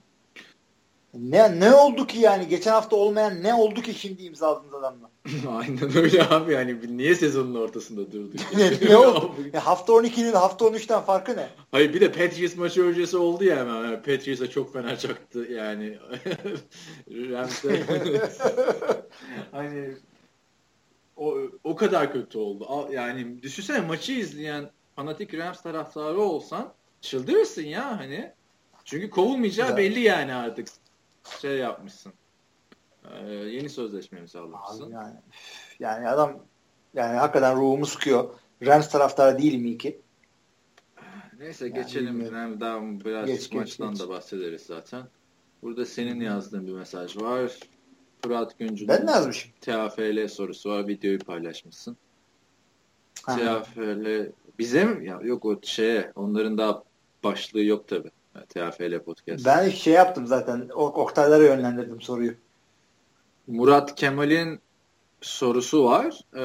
Ne 1.14 1.60
ne 1.60 1.74
oldu 1.74 2.08
ki 2.08 2.20
yani 2.20 2.48
geçen 2.48 2.72
hafta 2.72 2.96
olmayan 2.96 3.44
ne 3.44 3.54
oldu 3.54 3.82
ki 3.82 3.94
şimdi 3.94 4.24
imzaladınız 4.24 4.74
adamla? 4.74 5.10
Aynen 5.50 5.98
öyle 5.98 6.24
abi 6.30 6.54
yani 6.54 6.98
niye 6.98 7.16
sezonun 7.16 7.56
ortasında 7.56 8.12
durduk? 8.12 8.40
ne, 8.58 8.90
ne 8.90 8.98
oldu? 8.98 9.32
Ya 9.54 9.66
hafta 9.66 9.94
12'nin 9.94 10.34
hafta 10.34 10.66
13'ten 10.66 11.02
farkı 11.02 11.38
ne? 11.38 11.48
Hayır 11.72 11.94
bir 11.94 12.02
de 12.02 12.12
Patriots 12.12 12.56
maçı 12.56 12.84
öncesi 12.84 13.18
oldu 13.18 13.44
ya 13.44 13.58
hemen. 13.58 13.76
Yani 13.76 13.96
Patriots'a 13.96 14.50
çok 14.50 14.74
fena 14.74 14.98
çaktı 14.98 15.48
yani. 15.52 15.98
Rams'e 17.10 17.84
hani 19.52 19.90
o, 21.18 21.38
o 21.64 21.76
kadar 21.76 22.14
kötü 22.14 22.38
oldu. 22.38 22.68
Yani 22.92 23.42
düşünsene 23.44 23.80
maçı 23.82 24.14
izleyen 24.14 24.70
fanatik 24.96 25.34
Rams 25.34 25.62
taraftarı 25.62 26.20
olsan 26.22 26.74
çıldırırsın 27.02 27.64
ya 27.66 28.00
hani. 28.00 28.32
Çünkü 28.86 29.10
kovulmayacağı 29.10 29.68
Güzel. 29.68 29.78
belli 29.78 30.00
yani 30.00 30.34
artık 30.34 30.68
şey 31.42 31.58
yapmışsın. 31.58 32.14
Ee, 33.12 33.30
yeni 33.30 33.70
sözleşme 33.70 34.20
imzalamışsın. 34.20 34.84
Abi 34.84 34.94
yani, 34.94 35.16
yani 35.80 36.08
adam 36.08 36.40
yani 36.94 37.18
hakikaten 37.18 37.56
ruhumu 37.56 37.86
sıkıyor. 37.86 38.34
Rams 38.66 38.90
taraftarı 38.90 39.38
değil 39.38 39.56
mi 39.56 39.78
ki? 39.78 40.02
Neyse 41.40 41.66
yani 41.66 41.74
geçelim. 41.74 42.36
Hem 42.36 42.62
daha 42.62 42.82
biraz 42.82 43.28
geç, 43.28 43.52
maçtan 43.52 43.92
geç, 43.92 44.00
da 44.00 44.10
bahsederiz 44.10 44.62
zaten. 44.62 45.04
Burada 45.62 45.86
senin 45.86 46.20
yazdığın 46.20 46.68
bir 46.68 46.74
mesaj 46.74 47.18
var. 47.18 47.52
Fırat 48.22 48.60
Güncü'nün 48.60 48.88
ben 48.88 49.08
ne 49.08 49.12
yazmışım? 49.12 49.52
TAFL 49.62 50.28
sorusu 50.28 50.70
var. 50.70 50.88
Videoyu 50.88 51.20
paylaşmışsın. 51.20 51.98
TAFL 53.26 54.32
bize 54.60 54.86
mi? 54.86 55.08
Ya, 55.08 55.20
yok 55.24 55.46
o 55.46 55.60
şeye 55.64 56.12
onların 56.16 56.58
daha 56.58 56.84
başlığı 57.24 57.64
yok 57.64 57.88
tabi. 57.88 58.12
TFL 58.50 59.00
Podcast. 59.00 59.46
Ben 59.46 59.70
şey 59.70 59.94
yaptım 59.94 60.28
zaten. 60.28 60.70
Oktaylara 60.74 61.44
yönlendirdim 61.44 62.02
soruyu. 62.02 62.34
Murat 63.48 63.96
Kemal'in 63.96 64.60
sorusu 65.22 65.86
var. 65.86 66.20
Ee, 66.34 66.40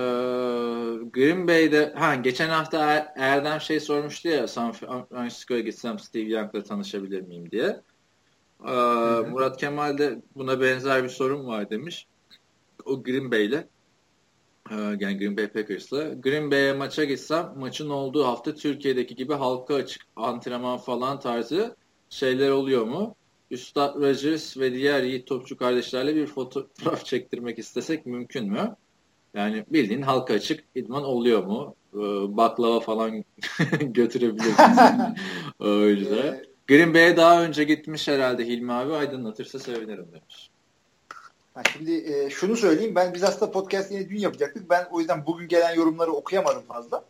Green 1.12 1.48
Bay'de 1.48 1.92
ha 1.96 2.14
geçen 2.14 2.48
hafta 2.48 2.92
er, 2.92 3.12
Erdem 3.16 3.60
şey 3.60 3.80
sormuştu 3.80 4.28
ya 4.28 4.48
San 4.48 4.72
Francisco'ya 4.72 5.60
gitsem 5.60 5.98
Steve 5.98 6.30
Young'la 6.30 6.62
tanışabilir 6.62 7.20
miyim 7.20 7.50
diye. 7.50 7.80
Ee, 8.66 8.70
Murat 9.30 9.56
Kemal 9.56 9.98
de 9.98 10.22
buna 10.36 10.60
benzer 10.60 11.04
bir 11.04 11.08
sorun 11.08 11.46
var 11.46 11.70
demiş. 11.70 12.06
O 12.84 13.02
Green 13.02 13.30
Bay'le 13.30 13.64
yani 14.70 15.18
Green 15.18 15.36
Bay 15.36 15.48
Packers'la. 15.48 16.14
Green 16.14 16.50
Bay'e 16.50 16.72
maça 16.72 17.04
gitsem 17.04 17.52
maçın 17.56 17.90
olduğu 17.90 18.24
hafta 18.24 18.54
Türkiye'deki 18.54 19.14
gibi 19.14 19.34
halka 19.34 19.74
açık 19.74 20.02
antrenman 20.16 20.78
falan 20.78 21.20
tarzı 21.20 21.76
şeyler 22.10 22.50
oluyor 22.50 22.84
mu? 22.84 23.14
Üstad 23.50 23.94
Rodgers 23.94 24.56
ve 24.56 24.74
diğer 24.74 25.02
iyi 25.02 25.24
topçu 25.24 25.56
kardeşlerle 25.56 26.16
bir 26.16 26.26
fotoğraf 26.26 27.04
çektirmek 27.04 27.58
istesek 27.58 28.06
mümkün 28.06 28.52
mü? 28.52 28.76
Yani 29.34 29.64
bildiğin 29.70 30.02
halka 30.02 30.34
açık 30.34 30.64
idman 30.74 31.04
oluyor 31.04 31.44
mu? 31.44 31.74
Ee, 31.94 31.98
baklava 32.36 32.80
falan 32.80 33.24
götürebiliriz. 33.80 34.56
Öyle. 35.60 36.42
Green 36.66 36.94
Bay'e 36.94 37.16
daha 37.16 37.44
önce 37.44 37.64
gitmiş 37.64 38.08
herhalde 38.08 38.46
Hilmi 38.46 38.72
abi 38.72 38.92
aydınlatırsa 38.92 39.58
sevinirim 39.58 40.06
demiş. 40.12 40.45
Ha 41.56 41.62
şimdi 41.72 42.12
e, 42.12 42.30
şunu 42.30 42.56
söyleyeyim. 42.56 42.94
Ben 42.94 43.14
biz 43.14 43.24
aslında 43.24 43.52
podcast 43.52 43.92
yine 43.92 44.08
dün 44.08 44.18
yapacaktık. 44.18 44.70
Ben 44.70 44.86
o 44.90 45.00
yüzden 45.00 45.26
bugün 45.26 45.48
gelen 45.48 45.74
yorumları 45.74 46.12
okuyamadım 46.12 46.62
fazla. 46.68 47.04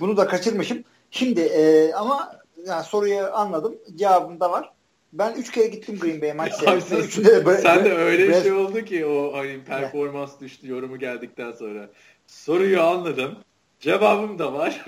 Bunu 0.00 0.16
da 0.16 0.26
kaçırmışım. 0.26 0.84
Şimdi 1.10 1.40
e, 1.40 1.92
ama 1.92 2.40
yani 2.66 2.84
soruyu 2.84 3.18
anladım. 3.32 3.76
Cevabım 3.94 4.40
da 4.40 4.50
var. 4.50 4.72
Ben 5.12 5.34
üç 5.34 5.52
kere 5.52 5.66
gittim 5.66 5.98
Green 5.98 6.22
Bay 6.22 6.32
maç 6.32 6.54
seyretmeye. 6.54 7.24
de 7.24 7.46
böyle, 7.46 7.62
Sen 7.62 7.84
de 7.84 7.92
öyle 7.92 8.28
bir 8.28 8.42
şey 8.42 8.52
oldu 8.52 8.84
ki 8.84 9.06
o 9.06 9.36
hani 9.36 9.64
performans 9.64 10.40
düştü 10.40 10.68
yorumu 10.68 10.98
geldikten 10.98 11.52
sonra. 11.52 11.90
Soruyu 12.26 12.82
anladım. 12.82 13.38
Cevabım 13.80 14.38
da 14.38 14.52
var. 14.52 14.84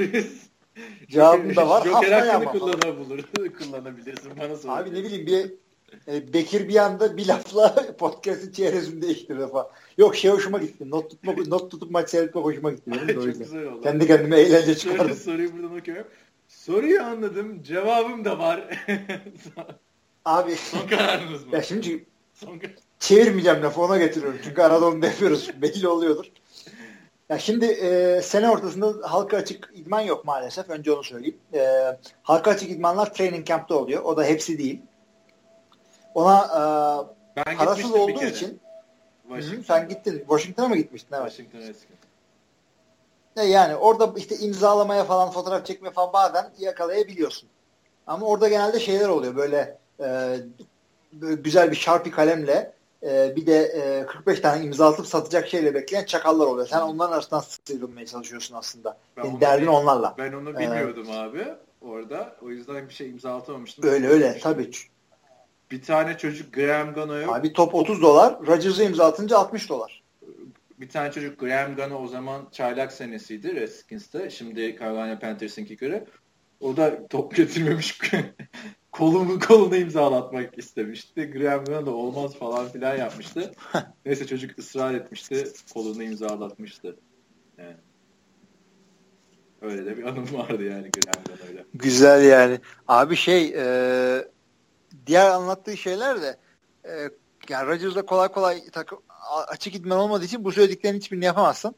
Cevabım 1.09 1.57
da 1.57 1.69
var. 1.69 1.85
Joker 1.85 2.13
hakkını 2.13 2.59
kullanabilir, 2.59 3.25
kullanabilirsin. 3.59 4.33
Bana 4.41 4.57
sor. 4.57 4.79
Abi 4.79 4.95
ne 4.95 5.05
bileyim 5.05 5.27
bir 5.27 5.66
e, 6.09 6.33
Bekir 6.33 6.69
bir 6.69 6.77
anda 6.77 7.17
bir 7.17 7.29
lafla 7.29 7.75
podcast'ın 7.99 8.53
çehresini 8.53 9.03
değiştirdi 9.03 9.47
falan. 9.53 9.69
Yok 9.99 10.17
şey 10.17 10.31
hoşuma 10.31 10.59
gitti. 10.59 10.91
Not 10.91 11.11
tutma, 11.11 11.33
not 11.47 11.71
tutup 11.71 11.91
maç 11.91 12.11
seyretmek 12.11 12.45
hoşuma 12.45 12.71
gitti. 12.71 12.91
Çok 13.15 13.25
güzel 13.25 13.67
oldu. 13.67 13.83
Kendi 13.83 14.07
kendime 14.07 14.41
eğlence 14.41 14.77
çıkardım. 14.77 15.17
soruyu 15.17 15.53
buradan 15.53 15.79
okuyorum. 15.79 16.07
Soruyu 16.49 17.03
anladım. 17.03 17.63
Cevabım 17.63 18.25
da 18.25 18.39
var. 18.39 18.85
Abi. 20.25 20.57
Son 20.57 20.87
kararınız 20.87 21.47
mı? 21.47 21.55
Ya 21.55 21.63
şimdi 21.63 22.05
Son 22.35 22.61
çevirmeyeceğim 22.99 23.63
lafı 23.63 23.81
ona 23.81 23.99
getiriyorum. 23.99 24.39
Çünkü 24.45 24.63
arada 24.63 24.87
onu 24.87 25.05
yapıyoruz. 25.05 25.51
Belli 25.63 25.89
oluyordur. 25.89 26.27
Ya 27.29 27.39
şimdi 27.39 27.65
e, 27.65 28.21
sene 28.23 28.51
ortasında 28.51 28.95
halka 29.11 29.37
açık 29.37 29.71
idman 29.75 30.01
yok 30.01 30.25
maalesef. 30.25 30.71
Önce 30.71 30.93
onu 30.93 31.05
söyleyeyim. 31.05 31.37
E, 31.55 31.61
halka 32.23 32.51
açık 32.51 32.71
idmanlar 32.71 33.15
training 33.15 33.47
camp'ta 33.47 33.75
oluyor. 33.75 34.03
O 34.03 34.17
da 34.17 34.25
hepsi 34.25 34.59
değil. 34.59 34.81
Ona 36.17 36.39
e, 36.39 36.61
ben 37.37 37.57
parasız 37.57 37.93
olduğu 37.93 38.25
için 38.25 38.61
Washington. 39.29 39.59
Hı, 39.59 39.65
sen 39.65 39.89
gittin. 39.89 40.19
Washington'a 40.19 40.69
mı 40.69 40.77
gitmiştin? 40.77 41.17
Evet. 41.17 41.31
Washington 41.31 41.59
Redskins. 41.59 41.99
E, 43.37 43.43
yani 43.43 43.77
orada 43.77 44.13
işte 44.17 44.37
imzalamaya 44.37 45.05
falan 45.05 45.31
fotoğraf 45.31 45.67
çekme 45.67 45.91
falan 45.91 46.13
bazen 46.13 46.51
yakalayabiliyorsun. 46.59 47.49
Ama 48.07 48.27
orada 48.27 48.49
genelde 48.49 48.81
şeyler 48.81 49.09
oluyor 49.09 49.37
böyle, 49.37 49.79
e, 50.01 50.37
böyle 51.13 51.35
güzel 51.35 51.71
bir 51.71 51.77
Sharpie 51.77 52.13
kalemle 52.13 52.73
e, 53.03 53.37
bir 53.37 53.47
de 53.47 53.63
e, 53.63 54.07
45 54.07 54.41
tane 54.41 54.65
imza 54.65 54.89
atıp 54.89 55.07
satacak 55.07 55.49
şeyle 55.49 55.75
bekleyen 55.75 56.05
çakallar 56.05 56.47
oluyor. 56.47 56.67
Sen 56.67 56.81
onların 56.81 57.13
arasından 57.13 57.45
sıyrılmaya 57.67 58.07
çalışıyorsun 58.07 58.55
aslında. 58.55 58.97
Ben 59.17 59.25
yani 59.25 59.41
derdin 59.41 59.67
onlarla. 59.67 60.15
Ben 60.19 60.33
onu 60.33 60.51
e, 60.51 60.59
bilmiyordum 60.59 61.07
ee, 61.11 61.17
abi 61.17 61.45
orada. 61.81 62.37
O 62.43 62.49
yüzden 62.51 62.89
bir 62.89 62.95
şey 62.95 63.11
imza 63.11 63.37
atamamıştım. 63.37 63.91
Öyle 63.91 64.09
öyle 64.09 64.39
tabii. 64.39 64.71
Bir 65.71 65.83
tane 65.83 66.19
çocuk 66.19 66.55
Graham 66.55 66.95
Gano'ya 66.95 67.29
Abi 67.29 67.53
top 67.53 67.75
30 67.75 68.03
dolar. 68.03 68.47
Rodgers'ı 68.47 68.85
imza 68.85 69.07
atınca 69.07 69.39
60 69.39 69.69
dolar. 69.69 70.03
Bir 70.81 70.89
tane 70.89 71.13
çocuk 71.13 71.41
Graham 71.41 71.77
Gano 71.77 71.99
o 71.99 72.07
zaman 72.07 72.49
çaylak 72.53 72.93
senesiydi 72.93 73.55
Redskins'te. 73.55 74.31
Şimdi 74.31 74.77
Carolina 74.81 75.19
Panthers'ınki 75.19 75.77
göre. 75.77 76.05
O 76.61 76.77
da 76.77 77.07
top 77.07 77.37
getirmemiş. 77.37 77.99
kolumu 78.93 79.41
kolunu 79.41 79.77
imzalatmak 79.77 80.59
istemişti. 80.59 81.31
Graham 81.31 81.65
Gano 81.65 81.87
da 81.87 81.91
olmaz 81.91 82.35
falan 82.35 82.69
filan 82.69 82.97
yapmıştı. 82.97 83.53
Neyse 84.07 84.27
çocuk 84.27 84.59
ısrar 84.59 84.95
etmişti. 84.95 85.45
Kolunu 85.75 86.03
imzalatmıştı. 86.03 86.97
Yani. 87.59 87.77
Öyle 89.63 89.87
de 89.87 89.97
bir 89.97 90.05
anım 90.05 90.35
vardı 90.35 90.65
yani 90.65 90.91
Graham 90.91 91.25
Gano'yla. 91.25 91.65
Güzel 91.75 92.25
yani. 92.25 92.61
Abi 92.89 93.17
şey 93.17 93.55
e, 93.57 94.29
diğer 95.07 95.31
anlattığı 95.31 95.77
şeyler 95.77 96.23
de 96.23 96.37
e, 96.85 97.11
yani 97.49 97.67
Rodgers'la 97.67 98.07
kolay 98.07 98.29
kolay 98.29 98.71
takım 98.71 98.99
açık 99.47 99.75
idman 99.75 99.99
olmadığı 99.99 100.25
için 100.25 100.45
bu 100.45 100.53
söylediklerin 100.53 100.97
hiçbirini 100.97 101.25
yapamazsın. 101.25 101.75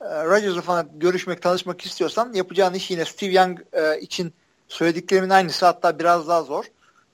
E, 0.00 0.24
Rodgers'la 0.24 0.60
falan 0.60 0.88
görüşmek, 0.94 1.42
tanışmak 1.42 1.86
istiyorsan 1.86 2.32
yapacağın 2.32 2.74
iş 2.74 2.90
yine 2.90 3.04
Steve 3.04 3.32
Young 3.32 3.60
e, 3.72 4.00
için 4.00 4.34
söylediklerimin 4.68 5.30
aynısı 5.30 5.66
hatta 5.66 5.98
biraz 5.98 6.28
daha 6.28 6.42
zor. 6.42 6.64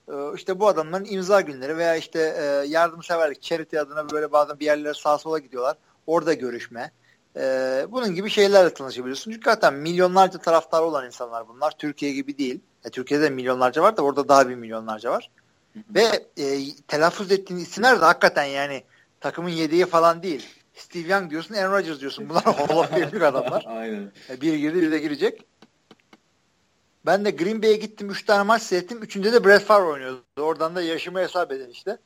E, 0.07 0.13
işte 0.35 0.59
bu 0.59 0.67
adamların 0.67 1.05
imza 1.05 1.41
günleri 1.41 1.77
veya 1.77 1.95
işte 1.95 2.35
e, 2.37 2.43
yardımseverlik, 2.67 3.41
charity 3.41 3.79
adına 3.79 4.09
böyle 4.09 4.31
bazen 4.31 4.59
bir 4.59 4.65
yerlere 4.65 4.93
sağa 4.93 5.17
sola 5.17 5.39
gidiyorlar. 5.39 5.77
Orada 6.07 6.33
görüşme. 6.33 6.91
E, 7.35 7.41
bunun 7.89 8.15
gibi 8.15 8.29
şeylerle 8.29 8.73
tanışabiliyorsun. 8.73 9.31
Çünkü 9.31 9.49
zaten 9.49 9.73
milyonlarca 9.73 10.39
taraftar 10.39 10.81
olan 10.81 11.05
insanlar 11.05 11.47
bunlar. 11.47 11.71
Türkiye 11.77 12.13
gibi 12.13 12.37
değil. 12.37 12.59
E, 12.85 12.89
Türkiye'de 12.89 13.29
milyonlarca 13.29 13.81
var 13.81 13.97
da 13.97 14.01
orada 14.01 14.27
daha 14.27 14.49
bir 14.49 14.55
milyonlarca 14.55 15.11
var. 15.11 15.29
Ve 15.75 16.25
e, 16.37 16.75
telaffuz 16.87 17.31
ettiğin 17.31 17.59
isimler 17.59 18.01
de 18.01 18.05
hakikaten 18.05 18.45
yani 18.45 18.83
takımın 19.19 19.49
yediği 19.49 19.85
falan 19.85 20.23
değil. 20.23 20.47
Steve 20.73 21.13
Young 21.13 21.29
diyorsun, 21.29 21.55
Aaron 21.55 21.71
Rodgers 21.71 21.99
diyorsun. 21.99 22.29
Bunlar 22.29 22.43
Hall 22.43 22.77
of 22.77 22.89
Fame'lik 22.89 23.21
adamlar. 23.21 23.65
Aynen. 23.67 24.11
E, 24.29 24.41
bir 24.41 24.53
girdi, 24.53 24.81
bir 24.81 24.91
de 24.91 24.99
girecek. 24.99 25.45
Ben 27.05 27.25
de 27.25 27.31
Green 27.31 27.61
Bay'e 27.61 27.75
gittim. 27.75 28.09
Üç 28.09 28.25
tane 28.25 28.43
maç 28.43 28.61
seyrettim. 28.61 29.03
Üçünde 29.03 29.33
de 29.33 29.45
Brett 29.45 29.63
Favre 29.63 29.85
oynuyordu. 29.85 30.23
Oradan 30.37 30.75
da 30.75 30.81
yaşımı 30.81 31.19
hesap 31.19 31.51
eder 31.51 31.67
işte. 31.67 31.97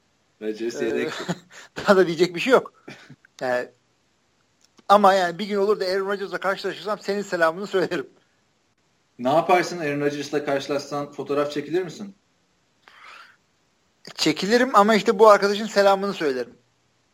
Ee, 0.41 1.09
Daha 1.77 1.97
da 1.97 2.07
diyecek 2.07 2.35
bir 2.35 2.39
şey 2.39 2.53
yok. 2.53 2.73
Yani, 3.41 3.67
ama 4.89 5.13
yani 5.13 5.39
bir 5.39 5.45
gün 5.45 5.57
olur 5.57 5.79
da 5.79 5.85
Aaron 5.85 6.07
Rodgers'la 6.07 6.37
karşılaşırsam 6.37 6.99
senin 6.99 7.21
selamını 7.21 7.67
söylerim. 7.67 8.07
Ne 9.19 9.29
yaparsın 9.29 9.79
Aaron 9.79 10.01
Rodgers'la 10.01 10.45
karşılaşsan 10.45 11.11
fotoğraf 11.11 11.51
çekilir 11.51 11.83
misin? 11.83 12.15
Çekilirim 14.15 14.75
ama 14.75 14.95
işte 14.95 15.19
bu 15.19 15.29
arkadaşın 15.29 15.65
selamını 15.65 16.13
söylerim. 16.13 16.53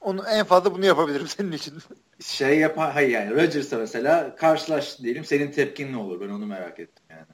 Onu 0.01 0.23
en 0.29 0.45
fazla 0.45 0.73
bunu 0.73 0.85
yapabilirim 0.85 1.27
senin 1.37 1.51
için. 1.51 1.73
Şey 2.19 2.59
yapar, 2.59 2.93
hayır 2.93 3.09
yani 3.09 3.31
Rodgers'a 3.31 3.77
mesela 3.77 4.35
karşılaş 4.35 4.99
diyelim 4.99 5.25
senin 5.25 5.51
tepkin 5.51 5.93
ne 5.93 5.97
olur? 5.97 6.21
Ben 6.21 6.29
onu 6.29 6.45
merak 6.45 6.79
ettim 6.79 7.03
yani. 7.09 7.25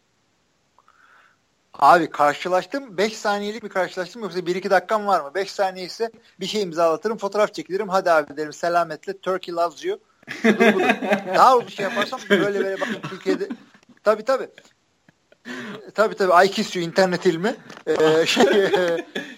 Abi 1.73 2.09
karşılaştım. 2.09 2.97
5 2.97 3.17
saniyelik 3.17 3.63
bir 3.63 3.69
karşılaştım 3.69 4.21
yoksa 4.21 4.39
1-2 4.39 4.69
dakikam 4.69 5.07
var 5.07 5.21
mı? 5.21 5.31
5 5.35 5.51
saniye 5.51 5.85
ise 5.85 6.11
bir 6.39 6.45
şey 6.45 6.61
imzalatırım, 6.61 7.17
fotoğraf 7.17 7.53
çekilirim. 7.53 7.89
Hadi 7.89 8.11
abi 8.11 8.37
derim 8.37 8.53
selametle. 8.53 9.17
Turkey 9.17 9.55
loves 9.55 9.85
you. 9.85 9.99
Daha 11.35 11.57
uzun 11.57 11.67
şey 11.67 11.83
yaparsam 11.83 12.19
böyle 12.29 12.59
böyle 12.59 12.81
bakın 12.81 13.09
Türkiye'de 13.09 13.49
tabi 14.03 14.23
tabi 14.23 14.49
tabi 15.93 16.15
tabi 16.15 16.45
I 16.45 16.51
kiss 16.51 16.75
you 16.75 16.85
internet 16.85 17.25
ilmi. 17.25 17.55
Ee, 17.87 18.25
şey, 18.25 18.45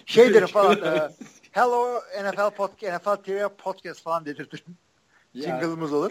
şey 0.06 0.34
derim 0.34 0.46
falan 0.46 0.82
e, 0.82 1.10
Hello 1.52 2.00
NFL 2.22 2.50
podcast 2.56 3.06
NFL 3.06 3.16
TV 3.22 3.48
podcast 3.48 4.02
falan 4.02 4.24
dedirtirim. 4.24 4.76
Jingle'ımız 5.34 5.92
olur. 5.92 6.10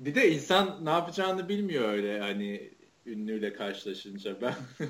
Bir 0.00 0.14
de 0.14 0.32
insan 0.32 0.84
ne 0.84 0.90
yapacağını 0.90 1.48
bilmiyor 1.48 1.88
öyle 1.88 2.20
hani 2.20 2.70
ünlüyle 3.06 3.52
karşılaşınca. 3.52 4.40
Ben 4.40 4.54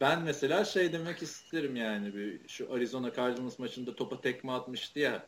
ben 0.00 0.22
mesela 0.22 0.64
şey 0.64 0.92
demek 0.92 1.22
isterim 1.22 1.76
yani 1.76 2.14
bir 2.14 2.48
şu 2.48 2.74
Arizona 2.74 3.12
Cardinals 3.14 3.58
maçında 3.58 3.96
topa 3.96 4.20
tekme 4.20 4.52
atmıştı 4.52 4.98
ya 4.98 5.26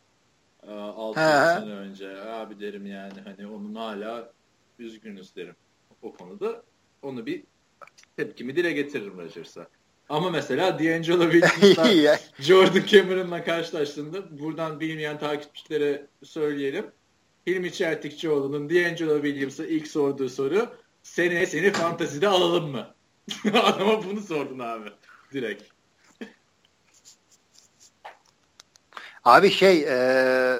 6 0.67 1.19
sene 1.19 1.73
önce. 1.73 2.21
Abi 2.21 2.59
derim 2.59 2.85
yani 2.85 3.21
hani 3.23 3.47
onun 3.47 3.75
hala 3.75 4.33
üzgünüz 4.79 5.35
derim 5.35 5.55
o 6.01 6.13
konuda 6.13 6.63
onu 7.03 7.25
bir 7.25 7.43
tepkimi 8.17 8.55
dile 8.55 8.71
getiririm 8.71 9.17
Rodgers'a. 9.17 9.67
Ama 10.09 10.29
mesela 10.29 10.79
D'Angelo 10.79 11.31
Williams'la 11.31 12.19
Jordan 12.39 12.85
Cameron'la 12.85 13.43
karşılaştığında 13.43 14.39
buradan 14.39 14.79
bilmeyen 14.79 15.19
takipçilere 15.19 16.07
söyleyelim. 16.23 16.85
Hilmi 17.47 17.71
Çeltikçioğlu'nun 17.71 18.69
D'Angelo 18.69 19.21
Williams'a 19.21 19.65
ilk 19.65 19.87
sorduğu 19.87 20.29
soru 20.29 20.69
seneye 21.03 21.45
seni 21.45 21.71
fantazide 21.71 22.27
alalım 22.27 22.71
mı? 22.71 22.95
Adama 23.53 24.03
bunu 24.03 24.21
sordun 24.21 24.59
abi. 24.59 24.89
Direkt. 25.33 25.63
Abi 29.23 29.51
şey 29.51 29.85
e, 29.89 30.59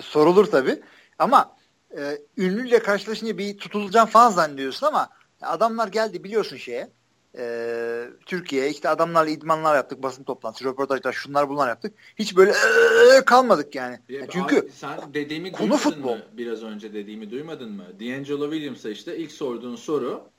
sorulur 0.00 0.46
tabi 0.46 0.82
ama 1.18 1.56
e, 1.98 2.18
ünlüyle 2.36 2.78
karşılaşınca 2.78 3.38
bir 3.38 3.58
tutulacağım 3.58 4.08
falan 4.08 4.30
zannediyorsun 4.30 4.86
ama 4.86 5.08
adamlar 5.42 5.88
geldi 5.88 6.24
biliyorsun 6.24 6.56
şeye 6.56 6.90
e, 7.38 8.06
Türkiye'ye 8.26 8.70
işte 8.70 8.88
adamlarla 8.88 9.30
idmanlar 9.30 9.76
yaptık 9.76 10.02
basın 10.02 10.24
toplantısı 10.24 10.64
röportajlar 10.64 11.12
şunlar 11.12 11.48
bunlar 11.48 11.68
yaptık. 11.68 11.94
Hiç 12.18 12.36
böyle 12.36 12.50
ee, 12.50 13.24
kalmadık 13.24 13.74
yani, 13.74 13.98
yani 14.08 14.28
çünkü 14.30 14.58
abi, 14.58 14.70
sen 14.70 15.14
dediğimi 15.14 15.52
konu 15.52 15.76
futbol. 15.76 16.16
mı? 16.16 16.22
biraz 16.32 16.62
önce 16.62 16.94
dediğimi 16.94 17.30
duymadın 17.30 17.72
mı? 17.72 17.84
D'Angelo 18.00 18.50
Williams'a 18.50 18.90
işte 18.90 19.16
ilk 19.16 19.32
sorduğun 19.32 19.76
soru 19.76 20.30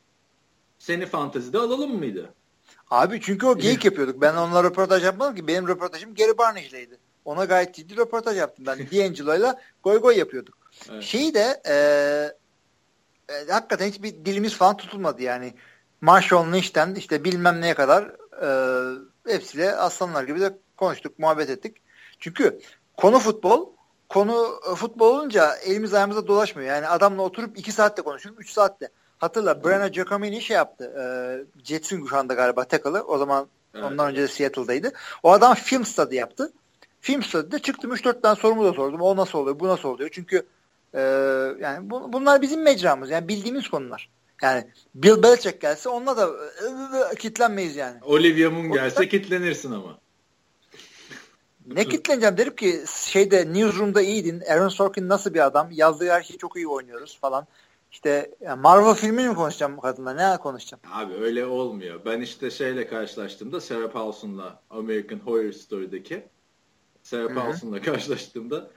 seni 0.79 1.05
fantezide 1.05 1.57
alalım 1.57 1.97
mıydı? 1.97 2.33
Abi 2.89 3.19
çünkü 3.21 3.45
o 3.45 3.57
geyik 3.57 3.85
yapıyorduk. 3.85 4.21
Ben 4.21 4.35
onunla 4.35 4.63
röportaj 4.63 5.03
yapmadım 5.03 5.35
ki. 5.35 5.47
Benim 5.47 5.67
röportajım 5.67 6.15
Gary 6.15 6.37
Barnage'leydi 6.37 6.99
ona 7.27 7.45
gayet 7.45 7.75
ciddi 7.75 7.97
röportaj 7.97 8.37
yaptım. 8.37 8.65
Ben 8.65 8.77
D'Angelo'yla 8.91 9.61
goy 9.83 9.99
goy 9.99 10.17
yapıyorduk. 10.17 10.57
Evet. 10.91 11.03
şeyi 11.03 11.33
de 11.33 11.61
e, 11.67 11.75
e, 13.29 13.51
hakikaten 13.51 13.87
hiçbir 13.87 14.25
dilimiz 14.25 14.55
falan 14.55 14.77
tutulmadı 14.77 15.21
yani 15.21 15.53
Marshall 16.01 16.53
Lynch'ten 16.53 16.95
işte 16.95 17.23
bilmem 17.23 17.61
neye 17.61 17.73
kadar 17.73 18.03
e, 18.41 18.49
hepsiyle 19.27 19.75
aslanlar 19.75 20.23
gibi 20.23 20.41
de 20.41 20.57
konuştuk, 20.77 21.19
muhabbet 21.19 21.49
ettik. 21.49 21.77
Çünkü 22.19 22.59
konu 22.97 23.19
futbol, 23.19 23.69
konu 24.09 24.59
e, 24.71 24.75
futbol 24.75 25.17
olunca 25.17 25.55
elimiz 25.55 25.93
ayağımıza 25.93 26.27
dolaşmıyor. 26.27 26.69
Yani 26.69 26.87
adamla 26.87 27.21
oturup 27.21 27.57
iki 27.57 27.71
saatte 27.71 28.01
konuşuyorum, 28.01 28.41
üç 28.41 28.51
saatte. 28.51 28.89
Hatırla 29.17 29.63
Brenna 29.63 29.87
Giacomini 29.87 30.41
şey 30.41 30.55
yaptı. 30.55 30.93
E, 30.99 31.03
Jets'in 31.63 32.05
şu 32.05 32.17
anda 32.17 32.33
galiba 32.33 32.63
tackle'ı. 32.63 33.03
O 33.03 33.17
zaman 33.17 33.47
evet. 33.73 33.85
ondan 33.85 34.09
önce 34.09 34.21
de 34.21 34.27
Seattle'daydı. 34.27 34.91
O 35.23 35.31
adam 35.31 35.55
film 35.55 35.85
stadı 35.85 36.15
yaptı. 36.15 36.53
Film 37.01 37.23
stadyde 37.23 37.59
çıktım 37.59 37.91
3-4 37.91 38.21
tane 38.21 38.35
sorumu 38.35 38.65
da 38.65 38.73
sordum. 38.73 39.01
O 39.01 39.15
nasıl 39.15 39.39
oluyor, 39.39 39.59
bu 39.59 39.67
nasıl 39.67 39.89
oluyor? 39.89 40.09
Çünkü 40.13 40.45
e, 40.93 41.01
yani 41.61 41.89
bu, 41.89 42.13
bunlar 42.13 42.41
bizim 42.41 42.63
mecramız. 42.63 43.09
Yani 43.09 43.27
bildiğimiz 43.27 43.69
konular. 43.69 44.09
Yani 44.41 44.67
Bill 44.95 45.23
Belichick 45.23 45.61
gelse 45.61 45.89
onunla 45.89 46.17
da 46.17 46.27
ıı, 46.27 46.51
ıı, 46.63 47.15
kitlenmeyiz 47.15 47.75
yani. 47.75 47.97
Olivia 48.03 48.49
Moon 48.49 48.71
gelse 48.71 48.97
da, 48.97 49.09
kitlenirsin 49.09 49.71
ama. 49.71 49.99
Ne 51.67 51.85
kitleneceğim 51.85 52.37
derim 52.37 52.55
ki 52.55 52.83
şeyde 53.05 53.53
Newsroom'da 53.53 54.01
iyiydin. 54.01 54.41
Aaron 54.49 54.69
Sorkin 54.69 55.09
nasıl 55.09 55.33
bir 55.33 55.45
adam? 55.45 55.67
Yazdığı 55.71 56.09
her 56.09 56.23
şeyi 56.23 56.37
çok 56.37 56.55
iyi 56.55 56.67
oynuyoruz 56.67 57.17
falan. 57.21 57.47
İşte 57.91 58.31
Marvel 58.57 58.93
filmini 58.93 59.29
mi 59.29 59.35
konuşacağım 59.35 59.77
bu 59.77 59.81
kadınla? 59.81 60.13
Ne 60.13 60.37
konuşacağım? 60.37 60.81
Abi 60.91 61.13
öyle 61.13 61.45
olmuyor. 61.45 61.99
Ben 62.05 62.21
işte 62.21 62.51
şeyle 62.51 62.87
karşılaştığımda 62.87 63.61
Sarah 63.61 63.91
Paulson'la 63.91 64.61
American 64.69 65.19
Horror 65.19 65.51
Story'deki 65.51 66.23
Sarah 67.03 67.35
Paulson'la 67.35 67.81
karşılaştığımda 67.91 68.69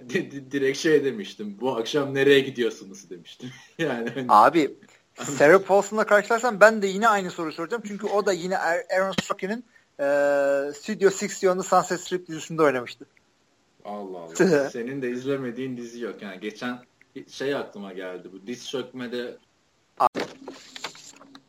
direkt 0.50 0.78
şey 0.78 1.04
demiştim. 1.04 1.56
Bu 1.60 1.76
akşam 1.76 2.14
nereye 2.14 2.40
gidiyorsunuz 2.40 3.10
demiştim. 3.10 3.50
yani 3.78 4.10
hani... 4.10 4.26
Abi 4.28 4.74
Sarah 5.14 5.58
Paulson'la 5.58 6.06
karşılarsam 6.06 6.60
ben 6.60 6.82
de 6.82 6.86
yine 6.86 7.08
aynı 7.08 7.30
soruyu 7.30 7.52
soracağım. 7.52 7.82
Çünkü 7.86 8.06
o 8.06 8.26
da 8.26 8.32
yine 8.32 8.58
Aaron 8.58 9.14
Sorkin'in 9.22 9.64
e, 9.98 10.04
Studio 10.74 11.08
60'ın 11.08 11.60
Sunset 11.60 12.00
Strip 12.00 12.28
dizisinde 12.28 12.62
oynamıştı. 12.62 13.06
Allah 13.84 14.18
Allah. 14.18 14.70
Senin 14.70 15.02
de 15.02 15.10
izlemediğin 15.10 15.76
dizi 15.76 16.00
yok. 16.00 16.22
Yani 16.22 16.40
geçen 16.40 16.78
şey 17.28 17.54
aklıma 17.54 17.92
geldi. 17.92 18.28
Bu 18.32 18.46
diz 18.46 18.70
çökmede 18.70 19.36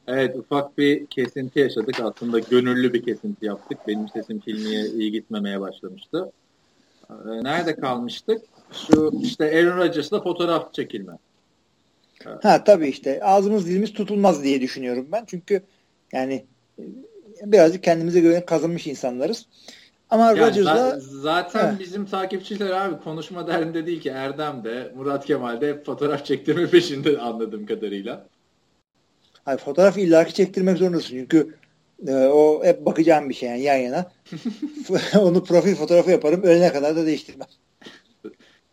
Evet 0.07 0.35
ufak 0.35 0.77
bir 0.77 1.05
kesinti 1.05 1.59
yaşadık. 1.59 1.99
Aslında 1.99 2.39
gönüllü 2.39 2.93
bir 2.93 3.03
kesinti 3.03 3.45
yaptık. 3.45 3.77
Benim 3.87 4.09
sesim 4.09 4.39
filmiye 4.39 4.85
iyi 4.85 5.11
gitmemeye 5.11 5.61
başlamıştı. 5.61 6.31
Ee, 7.09 7.43
nerede 7.43 7.75
kalmıştık? 7.75 8.41
Şu 8.87 9.11
işte 9.23 9.45
Aaron 9.45 9.77
Rodgers'la 9.77 10.23
fotoğraf 10.23 10.73
çekilme. 10.73 11.13
Ha 12.43 12.63
tabii 12.63 12.87
işte 12.87 13.23
ağzımız 13.23 13.67
dilimiz 13.67 13.93
tutulmaz 13.93 14.43
diye 14.43 14.61
düşünüyorum 14.61 15.07
ben. 15.11 15.25
Çünkü 15.27 15.61
yani 16.11 16.45
e, 16.79 16.83
birazcık 17.43 17.83
kendimize 17.83 18.19
göre 18.19 18.45
kazanmış 18.45 18.87
insanlarız. 18.87 19.45
Ama 20.09 20.25
yani 20.25 20.39
Rodgers'la 20.39 20.99
zaten 20.99 21.75
he. 21.75 21.79
bizim 21.79 22.05
takipçiler 22.05 22.69
abi 22.69 23.03
konuşma 23.03 23.47
derdinde 23.47 23.85
değil 23.85 24.01
ki 24.01 24.09
Erdem 24.09 24.63
de 24.63 24.91
Murat 24.95 25.25
Kemal 25.25 25.61
de 25.61 25.69
hep 25.69 25.85
fotoğraf 25.85 26.25
çektirme 26.25 26.67
peşinde 26.69 27.17
anladığım 27.17 27.65
kadarıyla. 27.65 28.25
Hayır, 29.45 29.59
fotoğraf 29.59 29.97
illaki 29.97 30.33
çektirmek 30.33 30.77
zorundasın 30.77 31.09
çünkü 31.09 31.55
e, 32.07 32.13
o 32.13 32.63
hep 32.63 32.85
bakacağım 32.85 33.29
bir 33.29 33.33
şey 33.33 33.49
yani 33.49 33.61
yan 33.61 33.75
yana. 33.75 34.11
Onu 35.19 35.43
profil 35.43 35.75
fotoğrafı 35.75 36.11
yaparım 36.11 36.43
ölene 36.43 36.73
kadar 36.73 36.95
da 36.95 37.05
değiştirmem. 37.05 37.47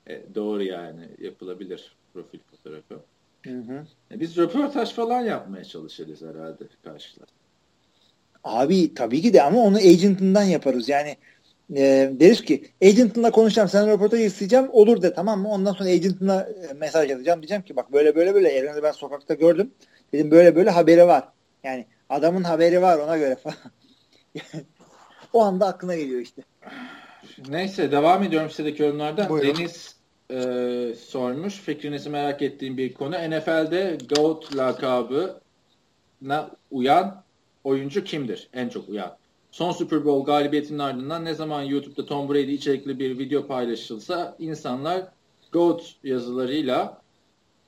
E, 0.07 0.35
doğru 0.35 0.63
yani 0.63 1.09
yapılabilir 1.19 1.97
profil 2.13 2.39
fotoğrafı. 2.51 2.95
Hı 3.47 3.59
hı. 3.59 3.87
E, 4.13 4.21
biz 4.21 4.37
röportaj 4.37 4.93
falan 4.93 5.21
yapmaya 5.21 5.65
çalışırız 5.65 6.23
herhalde 6.23 6.65
karşılar. 6.85 7.29
Abi 8.45 8.95
tabii 8.95 9.23
ki 9.23 9.33
de 9.35 9.43
ama 9.43 9.61
onu 9.61 9.77
agentından 9.77 10.43
yaparız. 10.43 10.89
Yani 10.89 11.17
e, 11.77 12.13
deriz 12.21 12.45
ki 12.45 12.65
agentınla 12.83 13.31
konuşacağım 13.31 13.69
sen 13.69 13.91
röportaj 13.91 14.21
isteyeceğim 14.21 14.69
olur 14.73 15.03
de 15.03 15.15
tamam 15.15 15.41
mı? 15.41 15.49
Ondan 15.49 15.73
sonra 15.73 15.89
agentına 15.89 16.49
e, 16.71 16.73
mesaj 16.73 17.11
yazacağım 17.11 17.41
diyeceğim 17.41 17.63
ki 17.63 17.77
bak 17.77 17.93
böyle 17.93 18.15
böyle 18.15 18.35
böyle 18.35 18.49
Eren'i 18.49 18.83
ben 18.83 18.93
sokakta 18.93 19.35
gördüm. 19.35 19.71
Dedim 20.13 20.31
böyle 20.31 20.57
böyle 20.57 20.71
haberi 20.71 21.07
var. 21.07 21.29
Yani 21.65 21.87
adamın 22.11 22.45
haberi 22.45 22.83
var 22.83 22.99
ona 22.99 23.19
göre 23.19 23.37
falan. 23.37 23.57
o 25.33 25.43
anda 25.43 25.67
aklına 25.67 25.97
geliyor 25.97 26.21
işte. 26.21 26.43
Neyse 27.49 27.93
devam 27.93 28.23
ediyorum 28.23 28.51
sizdeki 28.51 28.83
yorumlardan. 28.83 29.29
Buyurun. 29.29 29.57
Deniz 29.57 29.97
e, 30.31 30.95
sormuş. 30.95 31.55
Fikrinizi 31.55 32.11
merak 32.11 32.43
ettiğim 32.43 32.77
bir 32.77 32.95
konu. 32.95 33.11
NFL'de 33.11 33.99
GOAT 34.17 34.57
lakabına 34.57 36.51
uyan 36.71 37.23
oyuncu 37.65 38.05
kimdir? 38.05 38.49
En 38.53 38.69
çok 38.69 38.89
uyan. 38.89 39.17
Son 39.51 39.73
Super 39.73 40.05
Bowl 40.05 40.27
galibiyetinin 40.27 40.79
ardından 40.79 41.25
ne 41.25 41.35
zaman 41.35 41.63
YouTube'da 41.63 42.07
Tom 42.07 42.29
Brady 42.29 42.55
içerikli 42.55 42.99
bir 42.99 43.19
video 43.19 43.47
paylaşılsa 43.47 44.37
insanlar 44.39 45.03
GOAT 45.53 45.83
yazılarıyla 46.05 47.03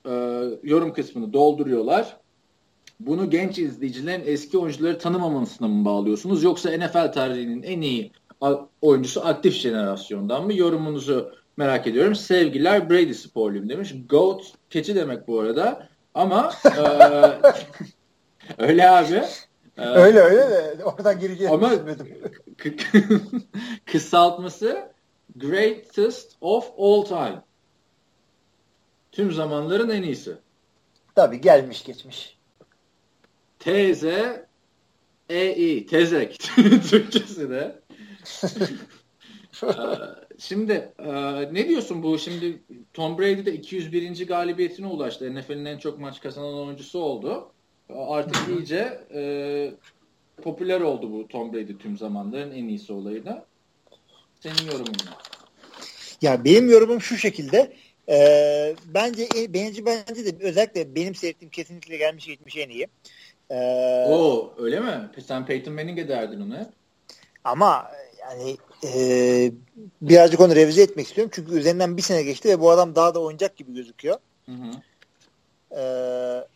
e, 0.05 0.11
yorum 0.63 0.93
kısmını 0.93 1.33
dolduruyorlar. 1.33 2.17
Bunu 2.99 3.29
genç 3.29 3.59
izleyicilerin 3.59 4.23
eski 4.25 4.57
oyuncuları 4.57 4.97
tanımamasına 4.97 5.67
mı 5.67 5.85
bağlıyorsunuz? 5.85 6.43
Yoksa 6.43 6.77
NFL 6.77 7.11
tarihinin 7.11 7.63
en 7.63 7.81
iyi 7.81 8.11
oyuncusu 8.81 9.25
aktif 9.25 9.53
jenerasyondan 9.53 10.45
mı? 10.45 10.53
Yorumunuzu 10.53 11.31
merak 11.57 11.87
ediyorum. 11.87 12.15
Sevgiler 12.15 12.89
Brady 12.89 13.13
sporluyum 13.13 13.69
demiş. 13.69 13.93
Goat 14.09 14.41
keçi 14.69 14.95
demek 14.95 15.27
bu 15.27 15.39
arada. 15.39 15.87
Ama 16.13 16.51
e, 16.65 16.81
öyle 18.63 18.89
abi. 18.89 19.23
E, 19.77 19.81
öyle 19.85 20.19
öyle 20.19 20.49
de 20.79 20.83
oradan 20.85 21.19
gireceğini 21.19 21.53
ama 21.53 21.71
kısaltması 23.85 24.93
greatest 25.35 26.35
of 26.41 26.71
all 26.77 27.05
time. 27.05 27.41
Tüm 29.11 29.31
zamanların 29.31 29.89
en 29.89 30.03
iyisi. 30.03 30.35
Tabii 31.15 31.41
gelmiş 31.41 31.83
geçmiş. 31.83 32.32
Teze 33.63 34.45
EI. 35.29 35.85
Tezek. 35.85 36.39
Türkçesi 36.89 37.49
de. 37.49 37.79
Ee, 39.63 39.67
şimdi 40.39 40.91
e, 40.99 41.13
ne 41.53 41.69
diyorsun 41.69 42.03
bu? 42.03 42.19
Şimdi 42.19 42.63
Tom 42.93 43.17
Brady 43.17 43.45
de 43.45 43.53
201. 43.53 44.27
galibiyetine 44.27 44.87
ulaştı. 44.87 45.35
NFL'in 45.35 45.65
en 45.65 45.77
çok 45.77 45.99
maç 45.99 46.21
kazanan 46.21 46.53
oyuncusu 46.53 46.99
oldu. 46.99 47.51
Artık 47.89 48.49
iyice 48.49 48.99
e, 49.13 49.21
popüler 50.41 50.81
oldu 50.81 51.11
bu 51.11 51.27
Tom 51.27 51.53
Brady 51.53 51.77
tüm 51.77 51.97
zamanların 51.97 52.51
en 52.51 52.67
iyisi 52.67 52.93
olayı 52.93 53.25
da. 53.25 53.45
Senin 54.39 54.65
yorumun 54.65 54.85
ne? 55.05 55.11
Ya 56.21 56.45
benim 56.45 56.69
yorumum 56.69 57.01
şu 57.01 57.17
şekilde. 57.17 57.73
E, 58.09 58.17
bence 58.85 59.27
bence 59.49 59.85
bence 59.85 60.25
de 60.25 60.45
özellikle 60.45 60.95
benim 60.95 61.15
seyrettiğim 61.15 61.51
kesinlikle 61.51 61.97
gelmiş 61.97 62.25
geçmiş 62.25 62.57
en 62.57 62.69
iyi. 62.69 62.87
Ee, 63.53 64.05
Oo 64.09 64.53
öyle 64.57 64.79
mi? 64.79 65.09
Sen 65.27 65.45
Peyton 65.45 65.73
Manning'e 65.73 66.07
derdin 66.07 66.41
onu 66.41 66.57
hep. 66.57 66.67
Ama 67.43 67.91
yani 68.21 68.57
e, 68.83 69.51
birazcık 70.01 70.39
onu 70.39 70.55
revize 70.55 70.81
etmek 70.81 71.07
istiyorum. 71.07 71.31
Çünkü 71.35 71.55
üzerinden 71.55 71.97
bir 71.97 72.01
sene 72.01 72.23
geçti 72.23 72.49
ve 72.49 72.59
bu 72.59 72.71
adam 72.71 72.95
daha 72.95 73.15
da 73.15 73.19
oynayacak 73.19 73.55
gibi 73.55 73.73
gözüküyor. 73.73 74.17
Hı 74.45 74.51
hı. 74.51 74.71
Ee, 75.77 76.47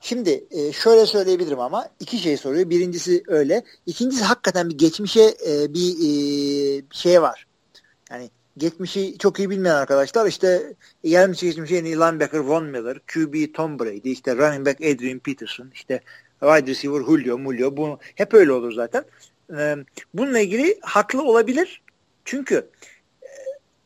şimdi 0.00 0.44
e, 0.50 0.72
şöyle 0.72 1.06
söyleyebilirim 1.06 1.60
ama 1.60 1.88
iki 2.00 2.18
şey 2.18 2.36
soruyor. 2.36 2.70
Birincisi 2.70 3.22
öyle. 3.26 3.62
İkincisi 3.86 4.24
hakikaten 4.24 4.68
bir 4.68 4.78
geçmişe 4.78 5.34
e, 5.46 5.74
bir 5.74 5.90
e, 5.90 6.82
şey 6.92 7.22
var. 7.22 7.46
Yani 8.10 8.30
geçmişi 8.58 9.18
çok 9.18 9.38
iyi 9.38 9.50
bilmeyen 9.50 9.74
arkadaşlar 9.74 10.26
işte 10.26 10.74
gelmiş 11.04 11.40
geçmiş 11.40 11.72
en 11.72 11.84
iyi 11.84 11.96
linebacker 11.96 12.38
Von 12.38 12.64
Miller, 12.64 12.98
QB 12.98 13.54
Tom 13.54 13.78
Brady, 13.78 14.12
işte 14.12 14.36
running 14.36 14.66
back 14.66 14.80
Adrian 14.80 15.18
Peterson, 15.18 15.70
işte 15.74 16.00
wide 16.40 16.70
receiver 16.70 17.00
Julio, 17.00 17.38
Mulio 17.38 17.76
bu 17.76 17.98
hep 18.14 18.34
öyle 18.34 18.52
olur 18.52 18.72
zaten. 18.72 19.04
Ee, 19.56 19.76
bununla 20.14 20.40
ilgili 20.40 20.78
haklı 20.82 21.22
olabilir. 21.22 21.82
Çünkü 22.24 22.70
e, 23.22 23.28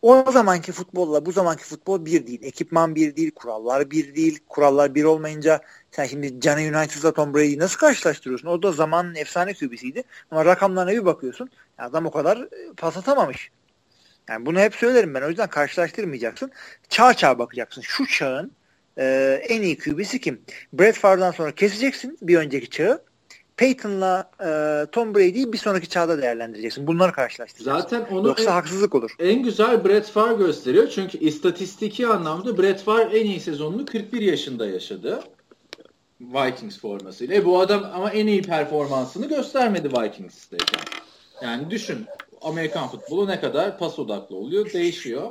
o 0.02 0.32
zamanki 0.32 0.72
futbolla 0.72 1.26
bu 1.26 1.32
zamanki 1.32 1.64
futbol 1.64 2.04
bir 2.04 2.26
değil. 2.26 2.40
Ekipman 2.42 2.94
bir 2.94 3.16
değil, 3.16 3.30
kurallar 3.30 3.90
bir 3.90 4.14
değil. 4.14 4.38
Kurallar 4.48 4.94
bir 4.94 5.04
olmayınca 5.04 5.60
sen 5.90 6.04
şimdi 6.04 6.40
Johnny 6.40 6.68
United'la 6.68 7.12
Tom 7.12 7.34
Brady'yi 7.34 7.58
nasıl 7.58 7.78
karşılaştırıyorsun? 7.78 8.48
O 8.48 8.62
da 8.62 8.72
zamanın 8.72 9.14
efsane 9.14 9.54
QB'siydi. 9.54 10.02
Ama 10.30 10.44
rakamlarına 10.44 10.92
bir 10.92 11.04
bakıyorsun. 11.04 11.50
Adam 11.78 12.06
o 12.06 12.10
kadar 12.10 12.38
e, 12.38 12.72
pas 12.76 12.96
atamamış. 12.96 13.50
Yani 14.30 14.46
bunu 14.46 14.58
hep 14.58 14.74
söylerim 14.74 15.14
ben. 15.14 15.22
O 15.22 15.28
yüzden 15.28 15.48
karşılaştırmayacaksın. 15.48 16.50
Çağ 16.88 17.14
çağ 17.14 17.38
bakacaksın. 17.38 17.82
Şu 17.82 18.06
çağın 18.06 18.52
e, 18.98 19.40
en 19.48 19.62
iyi 19.62 19.78
QB'si 19.78 20.20
kim? 20.20 20.40
Brett 20.72 20.96
Favre'dan 20.96 21.30
sonra 21.30 21.54
keseceksin 21.54 22.18
bir 22.22 22.36
önceki 22.36 22.70
çağı. 22.70 23.02
Peyton'la 23.56 24.30
e, 24.40 24.50
Tom 24.90 25.14
Brady'yi 25.14 25.52
bir 25.52 25.58
sonraki 25.58 25.88
çağda 25.88 26.22
değerlendireceksin. 26.22 26.86
Bunları 26.86 27.12
karşılaştıracaksın. 27.12 27.80
Zaten 27.80 28.16
onu 28.16 28.28
Yoksa 28.28 28.50
en, 28.50 28.54
haksızlık 28.54 28.94
olur. 28.94 29.10
En 29.18 29.42
güzel 29.42 29.84
Brett 29.84 30.06
Favre 30.06 30.34
gösteriyor. 30.34 30.88
Çünkü 30.88 31.18
istatistiki 31.18 32.06
anlamda 32.06 32.58
Brett 32.58 32.82
Favre 32.82 33.18
en 33.18 33.24
iyi 33.24 33.40
sezonunu 33.40 33.84
41 33.84 34.20
yaşında 34.20 34.66
yaşadı. 34.66 35.20
Vikings 36.20 36.80
formasıyla. 36.80 37.34
E 37.34 37.44
bu 37.44 37.60
adam 37.60 37.90
ama 37.94 38.10
en 38.10 38.26
iyi 38.26 38.42
performansını 38.42 39.28
göstermedi 39.28 39.88
Vikings'teyken. 39.88 40.82
Yani 41.42 41.70
düşün 41.70 42.06
Amerikan 42.40 42.88
futbolu 42.88 43.26
ne 43.26 43.40
kadar 43.40 43.78
pas 43.78 43.98
odaklı 43.98 44.36
oluyor 44.36 44.72
değişiyor. 44.72 45.30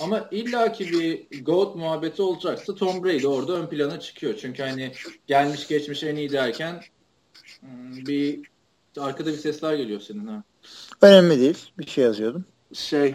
Ama 0.00 0.28
illaki 0.30 0.92
bir 0.92 1.44
GOAT 1.44 1.76
muhabbeti 1.76 2.22
olacaksa 2.22 2.74
Tom 2.74 3.04
Brady 3.04 3.26
orada 3.26 3.52
ön 3.52 3.66
plana 3.66 4.00
çıkıyor. 4.00 4.34
Çünkü 4.40 4.62
hani 4.62 4.92
gelmiş 5.26 5.68
geçmiş 5.68 6.02
en 6.02 6.16
iyi 6.16 6.32
derken 6.32 6.82
hmm, 7.60 8.06
bir 8.06 8.40
arkada 8.98 9.32
bir 9.32 9.36
sesler 9.36 9.74
geliyor 9.74 10.00
senin 10.00 10.26
ha. 10.26 10.42
Önemli 11.02 11.40
değil. 11.40 11.70
Bir 11.78 11.86
şey 11.86 12.04
yazıyordum. 12.04 12.44
Şey 12.72 13.14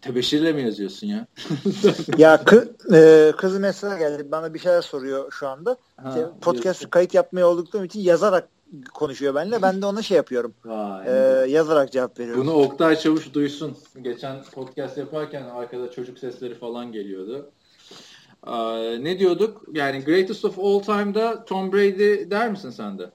tebeşirle 0.00 0.52
mi 0.52 0.62
yazıyorsun 0.62 1.06
ya? 1.06 1.26
ya 2.18 2.44
kı, 2.44 2.76
e, 2.94 3.32
kızı 3.36 3.60
mesela 3.60 3.98
geldi. 3.98 4.30
Bana 4.30 4.54
bir 4.54 4.58
şeyler 4.58 4.82
soruyor 4.82 5.32
şu 5.32 5.48
anda. 5.48 5.76
Ha, 5.96 6.08
işte 6.08 6.28
podcast 6.40 6.64
diyorsun. 6.64 6.90
kayıt 6.90 7.14
yapmaya 7.14 7.44
olduklarım 7.44 7.86
için 7.86 8.00
yazarak 8.00 8.48
konuşuyor 8.94 9.34
benimle. 9.34 9.62
Ben 9.62 9.82
de 9.82 9.86
ona 9.86 10.02
şey 10.02 10.16
yapıyorum. 10.16 10.54
Vay, 10.64 11.06
ee, 11.06 11.50
yazarak 11.50 11.92
cevap 11.92 12.18
veriyorum. 12.18 12.42
Bunu 12.42 12.52
Oktay 12.52 12.96
Çavuş 12.96 13.34
duysun. 13.34 13.76
Geçen 14.02 14.44
podcast 14.54 14.98
yaparken 14.98 15.42
arkada 15.42 15.90
çocuk 15.90 16.18
sesleri 16.18 16.54
falan 16.54 16.92
geliyordu. 16.92 17.50
Ee, 18.46 19.04
ne 19.04 19.18
diyorduk? 19.18 19.64
Yani 19.72 20.04
greatest 20.04 20.44
of 20.44 20.58
all 20.58 20.80
time'da 20.80 21.44
Tom 21.44 21.72
Brady 21.72 22.30
der 22.30 22.50
misin 22.50 22.70
sen 22.70 22.98
de? 22.98 23.10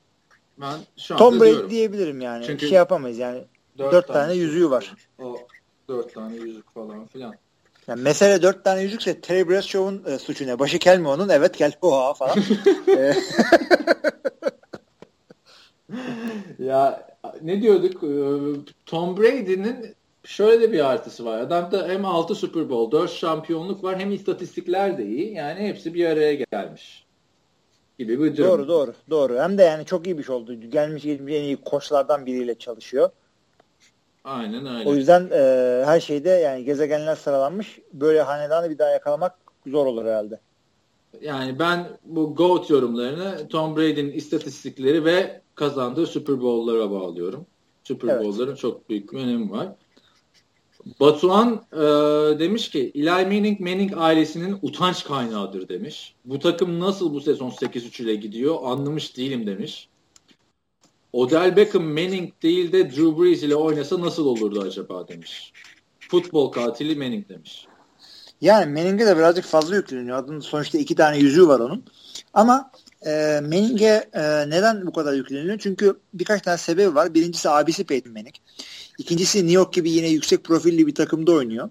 Ben 0.62 0.80
şu 0.97 1.16
Tom 1.16 1.39
Brady 1.39 1.49
diyorum. 1.49 1.70
diyebilirim 1.70 2.22
yani. 2.22 2.45
Çünkü 2.45 2.68
şey 2.68 2.78
yapamayız 2.78 3.18
yani. 3.18 3.43
Dört, 3.78 3.93
dört 3.93 4.07
tane, 4.07 4.20
tane 4.20 4.34
yüzüğü 4.34 4.70
var. 4.70 4.95
O 5.20 5.38
Dört 5.89 6.14
tane 6.14 6.36
yüzük 6.36 6.74
falan 6.74 7.05
filan. 7.05 7.36
Yani 7.88 8.01
mesele 8.01 8.41
dört 8.41 8.64
tane 8.64 8.82
yüzükse 8.82 9.22
Terry 9.22 9.49
Bradshaw'un 9.49 10.03
e, 10.05 10.20
suçu 10.20 10.47
ne? 10.47 10.60
Başı 10.60 10.80
kel 10.80 10.99
mi 10.99 11.07
onun? 11.07 11.30
Evet 11.30 11.57
kel. 11.57 11.74
Oha 11.82 12.14
falan. 12.14 12.36
Ya 16.60 17.08
ne 17.42 17.62
diyorduk? 17.62 18.04
Ee, 18.04 18.08
Tom 18.86 19.18
Brady'nin 19.18 19.96
şöyle 20.24 20.62
de 20.62 20.72
bir 20.72 20.90
artısı 20.92 21.26
var. 21.26 21.40
Adamda 21.40 21.88
hem 21.88 22.06
6 22.06 22.36
Super 22.36 22.70
Bowl, 22.70 22.98
4 22.98 23.12
şampiyonluk 23.12 23.84
var 23.84 24.00
hem 24.00 24.12
istatistikler 24.12 24.98
de 24.98 25.06
iyi. 25.06 25.34
Yani 25.34 25.60
hepsi 25.60 25.94
bir 25.94 26.06
araya 26.06 26.34
gelmiş. 26.34 27.06
Gibi 28.00 28.24
bir 28.24 28.38
durum. 28.38 28.50
Doğru 28.50 28.68
doğru. 28.68 28.94
Doğru. 29.10 29.40
Hem 29.40 29.58
de 29.58 29.64
yani 29.64 29.86
çok 29.86 30.06
iyi 30.06 30.18
bir 30.18 30.24
şey 30.24 30.36
oldu. 30.36 30.54
Gelmiş 30.54 31.04
gelmiş 31.04 31.34
en 31.34 31.44
iyi 31.44 31.58
koçlardan 31.58 32.26
biriyle 32.26 32.56
çalışıyor. 32.56 33.10
Aynen 34.24 34.66
öyle. 34.66 34.90
O 34.90 34.96
yüzden 34.96 35.30
e, 35.32 35.84
her 35.86 36.00
şeyde 36.00 36.30
yani 36.30 36.64
gezegenler 36.64 37.16
sıralanmış. 37.16 37.80
Böyle 37.94 38.22
hanedanı 38.22 38.70
bir 38.70 38.78
daha 38.78 38.90
yakalamak 38.90 39.36
zor 39.68 39.86
olur 39.86 40.06
herhalde. 40.06 40.40
Yani 41.22 41.60
ben 41.60 41.88
bu 42.05 42.36
GOAT 42.36 42.70
yorumlarını 42.70 43.47
Tom 43.47 43.78
Brady'nin 43.78 44.12
istatistikleri 44.12 45.05
ve 45.05 45.41
kazandığı 45.55 46.05
Super 46.07 46.41
Bowl'lara 46.41 46.91
bağlıyorum. 46.91 47.45
Super 47.84 48.07
evet. 48.07 48.26
Bowl'ların 48.26 48.55
çok 48.55 48.89
büyük 48.89 49.14
bir 49.14 49.18
önemi 49.18 49.51
var. 49.51 49.76
Batuhan 50.99 51.66
e, 51.74 51.80
demiş 52.39 52.70
ki 52.70 52.91
Eli 52.95 53.10
Manning 53.10 53.60
Manning 53.60 53.93
ailesinin 53.97 54.57
utanç 54.62 55.03
kaynağıdır 55.03 55.70
demiş. 55.70 56.16
Bu 56.26 56.39
takım 56.39 56.80
nasıl 56.80 57.14
bu 57.14 57.22
sezon 57.22 57.49
8-3 57.49 58.03
ile 58.03 58.16
gidiyor 58.16 58.57
anlamış 58.64 59.18
değilim 59.18 59.47
demiş. 59.47 59.89
Odell 61.14 61.55
Beckham 61.55 61.84
Manning 61.84 62.34
değil 62.43 62.72
de 62.72 62.89
Drew 62.89 63.24
Brees 63.24 63.43
ile 63.43 63.55
oynasa 63.55 64.01
nasıl 64.01 64.26
olurdu 64.26 64.62
acaba 64.62 65.07
demiş. 65.07 65.53
Futbol 65.99 66.51
katili 66.51 66.95
Manning 66.95 67.30
demiş. 67.30 67.69
Yani 68.42 68.66
Manning'e 68.74 69.06
de 69.06 69.18
birazcık 69.18 69.46
fazla 69.46 69.76
yükleniyor. 69.76 70.18
Adının 70.18 70.40
sonuçta 70.40 70.78
iki 70.78 70.96
tane 70.96 71.18
yüzüğü 71.18 71.48
var 71.48 71.60
onun. 71.60 71.86
Ama 72.34 72.72
e, 73.06 73.40
Manning'e 73.42 74.10
e, 74.14 74.50
neden 74.50 74.88
bu 74.88 74.94
kadar 74.94 75.14
yükleniyor? 75.14 75.60
Çünkü 75.60 76.00
birkaç 76.14 76.42
tane 76.42 76.58
sebebi 76.58 76.96
var. 76.96 77.14
Birincisi 77.14 77.50
abisi 77.50 77.84
Peyton 77.84 78.14
Manning. 78.14 78.36
İkincisi 78.98 79.38
New 79.38 79.54
York 79.54 79.74
gibi 79.74 79.92
yine 79.92 80.08
yüksek 80.08 80.44
profilli 80.44 80.88
bir 80.88 80.96
takımda 80.96 81.32
oynuyor. 81.32 81.70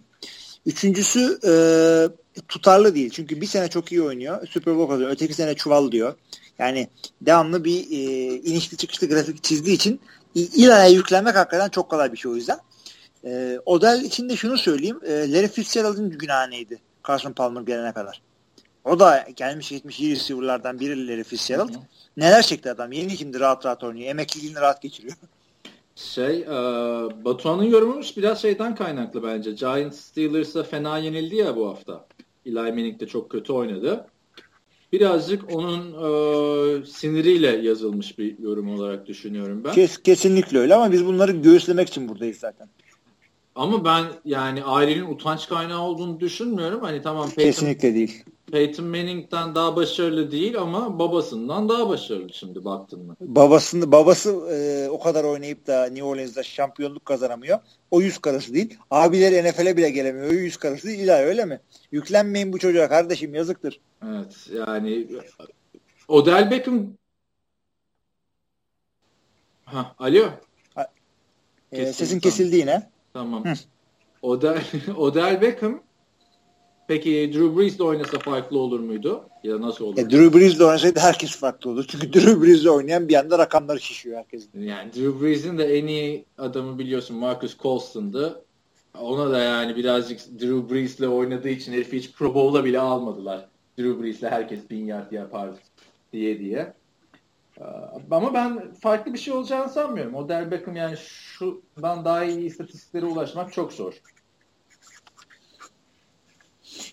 Üçüncüsü 0.66 1.38
e, 1.46 1.52
tutarlı 2.48 2.94
değil. 2.94 3.10
Çünkü 3.10 3.40
bir 3.40 3.46
sene 3.46 3.68
çok 3.68 3.92
iyi 3.92 4.02
oynuyor. 4.02 4.46
Super 4.46 4.76
Bowl 4.76 4.88
kazanıyor. 4.88 5.10
Öteki 5.10 5.34
sene 5.34 5.54
çuval 5.54 5.92
diyor. 5.92 6.14
Yani 6.58 6.88
devamlı 7.20 7.64
bir 7.64 7.80
e, 7.90 8.34
inişli 8.36 8.76
çıkışlı 8.76 9.08
grafik 9.08 9.44
çizdiği 9.44 9.76
için 9.76 10.00
ilaya 10.34 10.86
yüklenmek 10.86 11.36
hakikaten 11.36 11.68
çok 11.68 11.90
kolay 11.90 12.12
bir 12.12 12.16
şey 12.16 12.30
o 12.30 12.36
yüzden. 12.36 12.58
E, 13.24 13.58
Odell 13.66 14.04
için 14.04 14.28
de 14.28 14.36
şunu 14.36 14.58
söyleyeyim. 14.58 15.00
E, 15.06 15.32
Larry 15.32 15.48
Fitzgerald'ın 15.48 16.10
günahı 16.10 16.50
neydi? 16.50 16.78
Carson 17.08 17.32
Palmer 17.32 17.60
gelene 17.60 17.92
kadar. 17.92 18.22
O 18.84 19.00
da 19.00 19.26
gelmiş 19.36 19.68
gitmiş 19.68 20.00
iyi 20.00 20.16
receiver'lardan 20.16 20.80
biri 20.80 21.08
Larry 21.08 21.24
Fitzgerald. 21.24 21.70
Hı 21.70 21.74
hı. 21.74 21.82
Neler 22.16 22.42
çekti 22.42 22.70
adam? 22.70 22.92
Yeni 22.92 23.18
şimdi 23.18 23.40
rahat 23.40 23.66
rahat 23.66 23.84
oynuyor. 23.84 24.08
Emekliliğini 24.10 24.56
rahat 24.56 24.82
geçiriyor. 24.82 25.14
Şey, 25.96 26.40
e, 26.40 26.48
Batuhan'ın 27.24 27.62
yorumu 27.62 28.00
biraz 28.16 28.42
şeyden 28.42 28.74
kaynaklı 28.74 29.22
bence. 29.22 29.50
Giants 29.50 30.00
Steelers'a 30.00 30.62
fena 30.62 30.98
yenildi 30.98 31.36
ya 31.36 31.56
bu 31.56 31.68
hafta. 31.68 32.06
Eli 32.46 32.54
Manning 32.54 33.00
de 33.00 33.06
çok 33.06 33.30
kötü 33.30 33.52
oynadı. 33.52 34.06
Birazcık 34.92 35.54
onun 35.54 35.80
e, 35.92 36.86
siniriyle 36.86 37.56
yazılmış 37.56 38.18
bir 38.18 38.38
yorum 38.38 38.74
olarak 38.74 39.06
düşünüyorum 39.06 39.64
ben. 39.64 39.72
Kes, 39.72 40.02
kesinlikle 40.02 40.58
öyle 40.58 40.74
ama 40.74 40.92
biz 40.92 41.06
bunları 41.06 41.32
göğüslemek 41.32 41.88
için 41.88 42.08
buradayız 42.08 42.36
zaten. 42.36 42.68
Ama 43.58 43.84
ben 43.84 44.04
yani 44.24 44.64
ailenin 44.64 45.14
utanç 45.14 45.48
kaynağı 45.48 45.82
olduğunu 45.82 46.20
düşünmüyorum. 46.20 46.80
Hani 46.80 47.02
tamam 47.02 47.30
Peyton, 47.30 47.42
Kesinlikle 47.42 47.94
değil. 47.94 48.24
Peyton 48.52 48.86
Manning'den 48.86 49.54
daha 49.54 49.76
başarılı 49.76 50.30
değil 50.30 50.58
ama 50.58 50.98
babasından 50.98 51.68
daha 51.68 51.88
başarılı 51.88 52.32
şimdi 52.32 52.64
baktın 52.64 53.06
mı? 53.06 53.16
Babasını, 53.20 53.92
babası 53.92 54.30
e, 54.30 54.88
o 54.90 55.00
kadar 55.00 55.24
oynayıp 55.24 55.66
da 55.66 55.84
New 55.86 56.04
Orleans'da 56.04 56.42
şampiyonluk 56.42 57.04
kazanamıyor. 57.04 57.58
O 57.90 58.00
yüz 58.00 58.18
karısı 58.18 58.54
değil. 58.54 58.78
Abileri 58.90 59.48
NFL'e 59.48 59.76
bile 59.76 59.90
gelemiyor. 59.90 60.30
O 60.30 60.32
yüz 60.32 60.56
karısı 60.56 60.88
değil. 60.88 60.98
İlahi 60.98 61.22
öyle 61.22 61.44
mi? 61.44 61.60
Yüklenmeyin 61.92 62.52
bu 62.52 62.58
çocuğa 62.58 62.88
kardeşim 62.88 63.34
yazıktır. 63.34 63.80
Evet 64.04 64.48
yani 64.52 65.06
Odell 66.08 66.50
Beckham 66.50 66.86
Ha, 69.64 69.94
alo. 69.98 70.30
Ha, 70.74 70.86
e, 71.72 71.92
sesin 71.92 72.20
kesildi 72.20 72.56
yine. 72.56 72.97
Tamam. 73.18 73.44
Odell, 74.22 74.62
Odell 74.96 75.40
Beckham 75.40 75.82
peki 76.88 77.30
Drew 77.34 77.56
Brees 77.56 77.78
de 77.78 77.82
oynasa 77.82 78.18
farklı 78.18 78.58
olur 78.58 78.80
muydu? 78.80 79.28
Ya 79.44 79.60
nasıl 79.60 79.84
olur? 79.84 79.98
E, 79.98 80.10
Drew 80.10 80.38
Brees 80.38 80.58
de 80.58 80.64
oynasaydı 80.64 81.00
herkes 81.00 81.36
farklı 81.36 81.70
olur. 81.70 81.84
Çünkü 81.88 82.12
Drew 82.12 82.42
Brees 82.42 82.64
de 82.64 82.70
oynayan 82.70 83.08
bir 83.08 83.14
anda 83.14 83.38
rakamları 83.38 83.80
şişiyor 83.80 84.18
herkesin. 84.18 84.62
Yani 84.62 84.92
Drew 84.92 85.20
Brees'in 85.20 85.58
de 85.58 85.78
en 85.78 85.86
iyi 85.86 86.26
adamı 86.38 86.78
biliyorsun 86.78 87.16
Marcus 87.16 87.58
Colston'dı. 87.58 88.44
Ona 88.98 89.30
da 89.30 89.38
yani 89.38 89.76
birazcık 89.76 90.40
Drew 90.40 90.74
Brees'le 90.74 91.08
oynadığı 91.08 91.48
için 91.48 91.72
herifi 91.72 91.96
hiç 91.98 92.12
Pro 92.12 92.34
Bowl'a 92.34 92.64
bile 92.64 92.78
almadılar. 92.80 93.48
Drew 93.78 94.02
Brees'le 94.02 94.22
herkes 94.22 94.70
bin 94.70 94.86
yard 94.86 95.12
yapar 95.12 95.50
diye 96.12 96.38
diye. 96.38 96.77
Ee, 97.60 97.64
ama 98.10 98.34
ben 98.34 98.74
farklı 98.74 99.12
bir 99.12 99.18
şey 99.18 99.34
olacağını 99.34 99.68
sanmıyorum. 99.68 100.14
Odell 100.14 100.50
Beckham 100.50 100.76
yani 100.76 100.96
şundan 100.96 102.04
daha 102.04 102.24
iyi 102.24 102.46
istatistiklere 102.46 103.06
ulaşmak 103.06 103.52
çok 103.52 103.72
zor. 103.72 103.94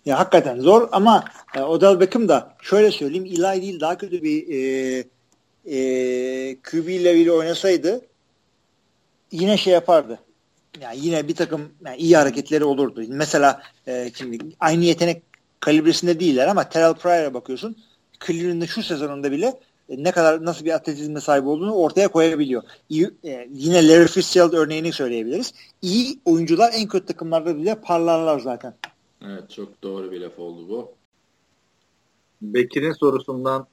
Ya 0.05 0.19
hakikaten 0.19 0.59
zor 0.59 0.89
ama 0.91 1.25
e, 1.55 1.61
Odell 1.61 1.99
Beckham 1.99 2.27
da 2.27 2.55
şöyle 2.61 2.91
söyleyeyim 2.91 3.25
Eli 3.25 3.61
değil 3.61 3.79
daha 3.79 3.97
kötü 3.97 4.23
bir 4.23 4.47
e, 4.47 5.03
e, 5.65 5.77
QB 6.61 6.87
ile 6.87 7.31
oynasaydı 7.31 8.01
yine 9.31 9.57
şey 9.57 9.73
yapardı. 9.73 10.19
Yani 10.81 10.99
yine 11.01 11.27
bir 11.27 11.35
takım 11.35 11.71
yani 11.85 11.97
iyi 11.97 12.17
hareketleri 12.17 12.63
olurdu. 12.63 13.03
Mesela 13.07 13.61
e, 13.87 14.11
şimdi 14.15 14.39
aynı 14.59 14.83
yetenek 14.83 15.23
kalibresinde 15.59 16.19
değiller 16.19 16.47
ama 16.47 16.69
Terrell 16.69 16.93
Pryor'a 16.93 17.33
bakıyorsun. 17.33 17.77
Cleveland'ın 18.25 18.65
şu 18.65 18.83
sezonunda 18.83 19.31
bile 19.31 19.59
ne 19.89 20.11
kadar 20.11 20.45
nasıl 20.45 20.65
bir 20.65 20.71
atletizme 20.71 21.21
sahip 21.21 21.47
olduğunu 21.47 21.75
ortaya 21.75 22.07
koyabiliyor. 22.07 22.63
İyi, 22.89 23.11
e, 23.23 23.49
yine 23.53 23.87
Larry 23.87 24.07
Fitzgerald 24.07 24.53
örneğini 24.53 24.93
söyleyebiliriz. 24.93 25.53
İyi 25.81 26.19
oyuncular 26.25 26.71
en 26.75 26.87
kötü 26.87 27.05
takımlarda 27.05 27.57
bile 27.57 27.81
parlarlar 27.81 28.39
zaten. 28.39 28.73
Evet 29.21 29.49
çok 29.49 29.83
doğru 29.83 30.11
bir 30.11 30.21
laf 30.21 30.39
oldu 30.39 30.69
bu. 30.69 30.91
Bekir'in 32.41 32.91
sorusundan 32.91 33.67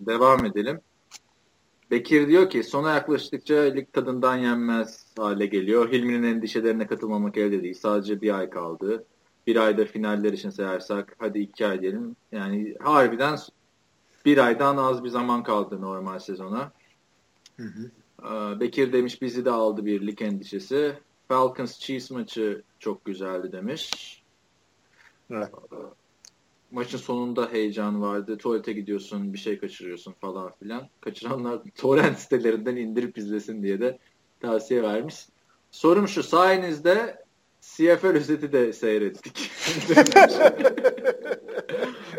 devam 0.00 0.44
edelim. 0.44 0.80
Bekir 1.90 2.28
diyor 2.28 2.50
ki 2.50 2.62
sona 2.62 2.94
yaklaştıkça 2.94 3.54
lig 3.54 3.92
tadından 3.92 4.36
yenmez 4.36 5.06
hale 5.16 5.46
geliyor. 5.46 5.92
Hilmi'nin 5.92 6.22
endişelerine 6.22 6.86
katılmamak 6.86 7.36
elde 7.36 7.62
değil. 7.62 7.74
Sadece 7.74 8.20
bir 8.20 8.38
ay 8.38 8.50
kaldı. 8.50 9.04
Bir 9.46 9.56
ayda 9.56 9.84
finaller 9.84 10.32
için 10.32 10.50
sayarsak 10.50 11.16
hadi 11.18 11.38
iki 11.38 11.66
ay 11.66 11.80
diyelim. 11.80 12.16
Yani 12.32 12.74
harbiden 12.80 13.38
bir 14.24 14.38
aydan 14.38 14.76
az 14.76 15.04
bir 15.04 15.08
zaman 15.08 15.42
kaldı 15.42 15.80
normal 15.80 16.18
sezona. 16.18 16.72
Hı 17.56 17.62
hı. 17.62 17.90
Ee, 18.22 18.60
Bekir 18.60 18.92
demiş 18.92 19.22
bizi 19.22 19.44
de 19.44 19.50
aldı 19.50 19.86
bir 19.86 20.06
lig 20.06 20.22
endişesi. 20.22 20.98
Falcons 21.28 21.78
Chiefs 21.78 22.10
maçı 22.10 22.62
çok 22.78 23.04
güzeldi 23.04 23.52
demiş. 23.52 24.22
Evet. 25.30 25.50
Ee, 25.72 25.76
maçın 26.70 26.98
sonunda 26.98 27.52
heyecan 27.52 28.02
vardı. 28.02 28.38
Tuvalete 28.38 28.72
gidiyorsun, 28.72 29.32
bir 29.32 29.38
şey 29.38 29.58
kaçırıyorsun 29.58 30.12
falan 30.12 30.52
filan. 30.58 30.88
Kaçıranlar 31.00 31.60
torrent 31.76 32.18
sitelerinden 32.18 32.76
indirip 32.76 33.18
izlesin 33.18 33.62
diye 33.62 33.80
de 33.80 33.98
tavsiye 34.40 34.82
vermiş. 34.82 35.26
Sorum 35.70 36.08
şu, 36.08 36.22
sayenizde 36.22 37.23
CFL 37.64 38.06
özeti 38.06 38.52
de 38.52 38.72
seyrettik. 38.72 39.50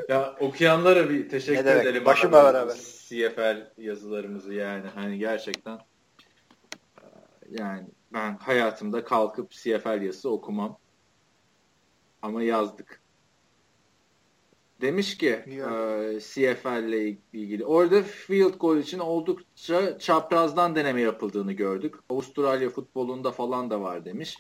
ya 0.10 0.36
okuyanlara 0.40 1.10
bir 1.10 1.30
teşekkür 1.30 1.66
ne 1.66 1.72
edelim. 1.72 2.06
Başıma 2.06 2.44
beraber. 2.44 2.76
CFL 3.08 3.72
yazılarımızı 3.78 4.54
yani 4.54 4.88
hani 4.96 5.18
gerçekten 5.18 5.80
yani 7.50 7.88
ben 8.14 8.38
hayatımda 8.38 9.04
kalkıp 9.04 9.52
CFL 9.52 10.02
yazısı 10.02 10.30
okumam. 10.30 10.78
Ama 12.22 12.44
yazdık. 12.44 13.02
Demiş 14.82 15.18
ki 15.18 15.30
e, 15.30 16.20
CFL 16.20 16.84
ile 16.84 17.18
ilgili. 17.34 17.66
Orada 17.66 18.04
field 18.04 18.54
goal 18.54 18.78
için 18.78 19.00
oldukça 19.00 20.00
çaprazdan 20.00 20.76
deneme 20.76 21.02
yapıldığını 21.02 21.54
gördük. 21.54 21.96
Avustralya 22.10 22.70
futbolunda 22.70 23.32
falan 23.32 23.70
da 23.70 23.82
var 23.82 24.06
demiş 24.06 24.38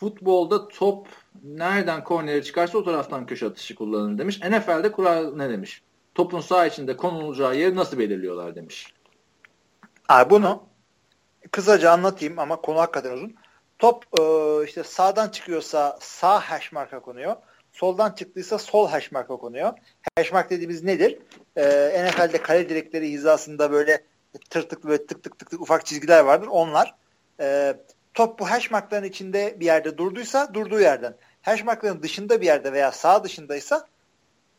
futbolda 0.00 0.68
top 0.68 1.08
nereden 1.44 2.04
kornere 2.04 2.42
çıkarsa 2.42 2.78
o 2.78 2.84
taraftan 2.84 3.26
köşe 3.26 3.46
atışı 3.46 3.74
kullanılır 3.74 4.18
demiş. 4.18 4.40
NFL'de 4.40 4.92
kural 4.92 5.34
ne 5.36 5.50
demiş? 5.50 5.82
Topun 6.14 6.40
sağ 6.40 6.66
içinde 6.66 6.96
konulacağı 6.96 7.56
yeri 7.56 7.76
nasıl 7.76 7.98
belirliyorlar 7.98 8.54
demiş. 8.54 8.94
Abi 10.08 10.30
bunu 10.30 10.62
kısaca 11.50 11.90
anlatayım 11.90 12.38
ama 12.38 12.60
konu 12.60 12.78
hakikaten 12.78 13.12
uzun. 13.12 13.34
top 13.78 14.04
e, 14.20 14.22
işte 14.64 14.82
sağdan 14.82 15.28
çıkıyorsa 15.28 15.98
sağ 16.00 16.40
hash 16.40 16.72
marka 16.72 17.00
konuyor. 17.00 17.36
Soldan 17.72 18.12
çıktıysa 18.12 18.58
sol 18.58 18.88
hash 18.88 19.12
marka 19.12 19.36
konuyor. 19.36 19.72
Hash 20.16 20.32
mark 20.32 20.50
dediğimiz 20.50 20.82
nedir? 20.84 21.18
E, 21.56 21.64
NFL'de 22.04 22.42
kale 22.42 22.68
direkleri 22.68 23.10
hizasında 23.10 23.72
böyle 23.72 24.04
tırtıklı 24.50 24.88
böyle 24.88 25.06
tık 25.06 25.24
tık 25.24 25.38
tık 25.38 25.50
tık 25.50 25.60
ufak 25.60 25.86
çizgiler 25.86 26.20
vardır. 26.20 26.46
Onlar. 26.50 26.94
E, 27.40 27.76
top 28.18 28.38
bu 28.38 28.50
hash 28.50 28.70
markların 28.70 29.04
içinde 29.04 29.56
bir 29.60 29.64
yerde 29.64 29.98
durduysa 29.98 30.54
durduğu 30.54 30.80
yerden. 30.80 31.16
Hash 31.42 31.64
markların 31.64 32.02
dışında 32.02 32.40
bir 32.40 32.46
yerde 32.46 32.72
veya 32.72 32.92
sağ 32.92 33.24
dışındaysa 33.24 33.86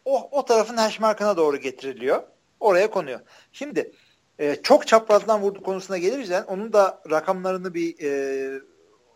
o, 0.06 0.30
o 0.32 0.46
tarafın 0.46 0.78
hash 0.78 1.00
markına 1.00 1.38
doğru 1.38 1.58
getiriliyor. 1.58 2.24
Oraya 2.60 2.90
konuyor. 2.90 3.20
Şimdi 3.52 3.92
e, 4.40 4.56
çok 4.56 4.88
çaprazdan 4.88 5.42
vurdu 5.42 5.64
konusuna 5.64 5.98
geliriz 5.98 6.30
yani 6.30 6.46
onun 6.46 6.74
da 6.74 7.02
rakamlarını 7.12 7.74
bir 7.74 7.96
e, 8.04 8.62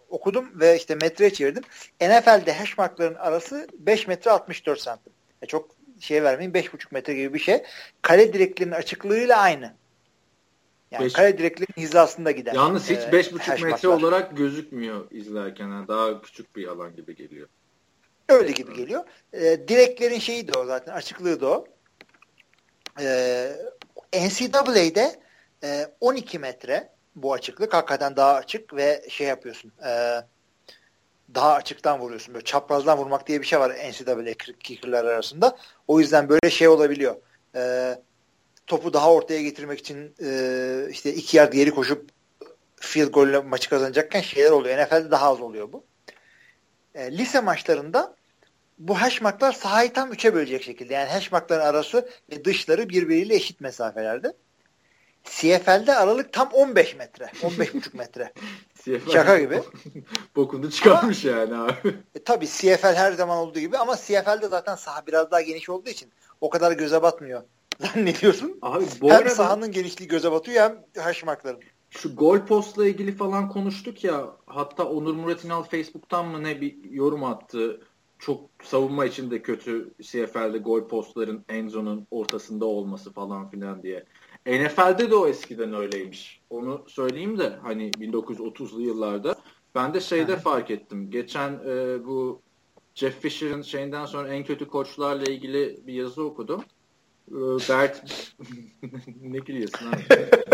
okudum 0.09 0.59
ve 0.59 0.77
işte 0.77 0.95
metreye 0.95 1.33
çevirdim. 1.33 1.63
NFL'de 2.01 2.53
hash 2.53 2.77
markların 2.77 3.15
arası 3.15 3.67
5 3.73 4.07
metre 4.07 4.31
64 4.31 4.79
santim. 4.79 5.13
E, 5.41 5.45
çok 5.45 5.69
şey 5.99 6.23
vermeyin 6.23 6.51
5,5 6.51 6.87
metre 6.91 7.13
gibi 7.13 7.33
bir 7.33 7.39
şey. 7.39 7.63
Kale 8.01 8.33
direklerinin 8.33 8.75
açıklığıyla 8.75 9.39
aynı. 9.39 9.82
Yani 10.93 11.05
beş, 11.05 11.13
kale 11.13 11.37
direklerin 11.37 11.81
hizasında 11.81 12.31
gider. 12.31 12.53
Yalnız 12.53 12.89
hiç 12.89 12.99
5,5 12.99 13.59
e, 13.59 13.63
metre 13.63 13.87
olarak 13.87 14.37
gözükmüyor 14.37 15.11
izlerken. 15.11 15.67
Yani 15.67 15.87
daha 15.87 16.21
küçük 16.21 16.55
bir 16.55 16.67
alan 16.67 16.95
gibi 16.95 17.15
geliyor. 17.15 17.47
Öyle 18.29 18.51
gibi 18.51 18.73
geliyor. 18.73 19.03
E, 19.33 19.67
direklerin 19.67 20.19
şeyi 20.19 20.47
de 20.47 20.59
o 20.59 20.65
zaten. 20.65 20.93
Açıklığı 20.93 21.41
da 21.41 21.47
o. 21.47 21.67
E, 22.99 23.55
NCAA'de 24.13 25.19
e, 25.63 25.87
12 25.99 26.39
metre 26.39 26.89
bu 27.15 27.33
açıklık. 27.33 27.73
Hakikaten 27.73 28.15
daha 28.15 28.33
açık 28.33 28.75
ve 28.75 29.05
şey 29.09 29.27
yapıyorsun. 29.27 29.71
E, 29.85 30.21
daha 31.35 31.53
açıktan 31.53 31.99
vuruyorsun. 31.99 32.33
Böyle 32.33 32.45
çaprazdan 32.45 32.97
vurmak 32.97 33.27
diye 33.27 33.41
bir 33.41 33.45
şey 33.45 33.59
var 33.59 33.71
NCAA 33.71 34.33
kicker'lar 34.59 35.05
arasında. 35.05 35.57
O 35.87 35.99
yüzden 35.99 36.29
böyle 36.29 36.49
şey 36.49 36.67
olabiliyor. 36.67 37.15
E, 37.55 37.95
topu 38.67 38.93
daha 38.93 39.13
ortaya 39.13 39.41
getirmek 39.41 39.79
için 39.79 40.15
e, 40.23 40.87
işte 40.91 41.13
iki 41.13 41.37
yard 41.37 41.53
geri 41.53 41.71
koşup 41.71 42.09
field 42.75 43.07
golle 43.07 43.39
maçı 43.39 43.69
kazanacakken 43.69 44.21
şeyler 44.21 44.51
oluyor. 44.51 44.77
NFL'de 44.77 45.11
daha 45.11 45.29
az 45.29 45.41
oluyor 45.41 45.73
bu. 45.73 45.83
E, 46.95 47.17
lise 47.17 47.41
maçlarında 47.41 48.15
bu 48.79 49.01
hashmarklar 49.01 49.51
sahayı 49.51 49.93
tam 49.93 50.11
üçe 50.11 50.33
bölecek 50.33 50.63
şekilde. 50.63 50.93
Yani 50.93 51.09
hashmarkların 51.09 51.65
arası 51.65 52.09
ve 52.31 52.45
dışları 52.45 52.89
birbiriyle 52.89 53.35
eşit 53.35 53.61
mesafelerde. 53.61 54.33
CFL'de 55.23 55.95
aralık 55.95 56.33
tam 56.33 56.49
15 56.53 56.95
metre. 56.95 57.25
15,5 57.25 57.97
metre. 57.97 58.33
Şaka 59.13 59.39
gibi. 59.39 59.61
Bokunu 60.35 60.71
çıkarmış 60.71 61.25
ama, 61.25 61.37
yani 61.37 61.55
abi. 61.55 61.95
E, 62.15 62.23
tabii 62.23 62.47
CFL 62.47 62.95
her 62.95 63.11
zaman 63.11 63.37
olduğu 63.37 63.59
gibi 63.59 63.77
ama 63.77 63.95
CFL'de 63.95 64.47
zaten 64.47 64.75
saha 64.75 65.07
biraz 65.07 65.31
daha 65.31 65.41
geniş 65.41 65.69
olduğu 65.69 65.89
için 65.89 66.11
o 66.41 66.49
kadar 66.49 66.71
göze 66.71 67.01
batmıyor. 67.01 67.43
Zannediyorsun. 67.79 68.57
Abi 68.61 68.85
bu 69.01 69.09
hem 69.09 69.17
arada, 69.17 69.29
sahanın 69.29 69.71
genişliği 69.71 70.07
göze 70.07 70.31
batıyor 70.31 70.63
hem 70.63 71.03
haşmakların. 71.03 71.59
Şu 71.89 72.15
gol 72.15 72.39
postla 72.39 72.87
ilgili 72.87 73.11
falan 73.11 73.49
konuştuk 73.49 74.03
ya. 74.03 74.37
Hatta 74.45 74.83
Onur 74.85 75.13
Muratinal 75.13 75.63
Facebook'tan 75.63 76.27
mı 76.27 76.43
ne 76.43 76.61
bir 76.61 76.91
yorum 76.91 77.23
attı. 77.23 77.81
Çok 78.19 78.49
savunma 78.63 79.05
için 79.05 79.31
de 79.31 79.41
kötü 79.41 79.93
CFL'de 80.01 80.57
gol 80.57 80.87
postların 80.87 81.45
Enzo'nun 81.49 82.07
ortasında 82.11 82.65
olması 82.65 83.13
falan 83.13 83.49
filan 83.49 83.83
diye. 83.83 84.05
NFL'de 84.45 85.11
de 85.11 85.15
o 85.15 85.27
eskiden 85.27 85.73
öyleymiş. 85.73 86.41
Onu 86.49 86.85
söyleyeyim 86.87 87.39
de 87.39 87.49
hani 87.63 87.91
1930'lu 87.91 88.81
yıllarda. 88.81 89.35
Ben 89.75 89.93
de 89.93 89.99
şeyde 89.99 90.37
fark 90.37 90.71
ettim. 90.71 91.11
Geçen 91.11 91.51
e, 91.67 92.05
bu 92.05 92.41
Jeff 92.95 93.21
Fisher'ın 93.21 93.61
şeyinden 93.61 94.05
sonra 94.05 94.27
en 94.27 94.43
kötü 94.43 94.67
koçlarla 94.67 95.23
ilgili 95.23 95.87
bir 95.87 95.93
yazı 95.93 96.23
okudum. 96.23 96.63
E, 97.31 97.35
Bert 97.69 98.03
ne 99.21 99.37
gülüyorsun 99.37 99.91
abi? 99.91 100.03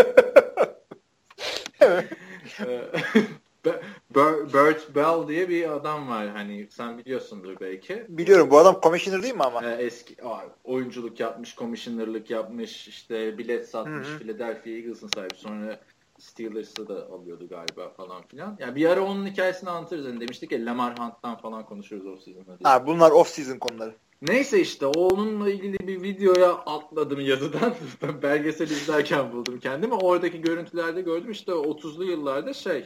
Bert 4.54 4.94
Bell 4.94 5.28
diye 5.28 5.48
bir 5.48 5.70
adam 5.70 6.08
var 6.08 6.28
hani 6.28 6.68
sen 6.70 6.98
biliyorsundur 6.98 7.60
belki. 7.60 8.06
Biliyorum 8.08 8.50
bu 8.50 8.58
adam 8.58 8.80
commissioner 8.82 9.22
değil 9.22 9.34
mi 9.34 9.42
ama? 9.42 9.64
Ee, 9.64 9.74
eski 9.74 10.16
oyunculuk 10.64 11.20
yapmış, 11.20 11.56
commissionerlık 11.56 12.30
yapmış, 12.30 12.88
işte 12.88 13.38
bilet 13.38 13.68
satmış, 13.68 14.08
Hı-hı. 14.08 14.18
Philadelphia 14.18 14.70
Eagles'ın 14.70 15.10
sahibi. 15.14 15.34
Sonra 15.34 15.80
Steelers'ı 16.18 16.88
da 16.88 17.06
alıyordu 17.06 17.48
galiba 17.48 17.88
falan 17.88 18.22
filan. 18.22 18.56
Yani 18.60 18.74
bir 18.74 18.86
ara 18.86 19.04
onun 19.04 19.26
hikayesini 19.26 19.70
anlatırız. 19.70 20.06
Yani 20.06 20.20
demiştik 20.20 20.52
ya 20.52 20.66
Lamar 20.66 20.98
Hunt'tan 20.98 21.36
falan 21.36 21.66
konuşuruz 21.66 22.06
off 22.06 22.22
season'da. 22.22 22.70
Ha, 22.70 22.86
bunlar 22.86 23.10
off 23.10 23.28
season 23.28 23.58
konuları. 23.58 23.94
Neyse 24.22 24.60
işte 24.60 24.86
onunla 24.86 25.50
ilgili 25.50 25.78
bir 25.88 26.02
videoya 26.02 26.52
atladım 26.52 27.20
yazıdan. 27.20 27.74
Belgesel 28.22 28.70
izlerken 28.70 29.32
buldum 29.32 29.60
kendimi. 29.60 29.94
Oradaki 29.94 30.40
görüntülerde 30.40 31.00
gördüm 31.00 31.30
işte 31.30 31.52
30'lu 31.52 32.04
yıllarda 32.04 32.54
şey 32.54 32.82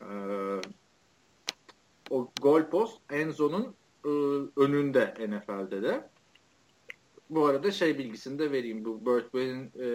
ee, 0.00 0.06
o 2.10 2.28
gol 2.42 2.62
post 2.62 2.98
Enzo'nun 3.10 3.74
e, 4.04 4.08
önünde 4.60 5.14
NFL'de 5.28 5.82
de. 5.82 6.08
Bu 7.30 7.46
arada 7.46 7.70
şey 7.70 7.98
bilgisini 7.98 8.38
de 8.38 8.52
vereyim. 8.52 8.84
Bu 8.84 9.04
Burt 9.04 9.34
Bell'in 9.34 9.72
e, 9.80 9.86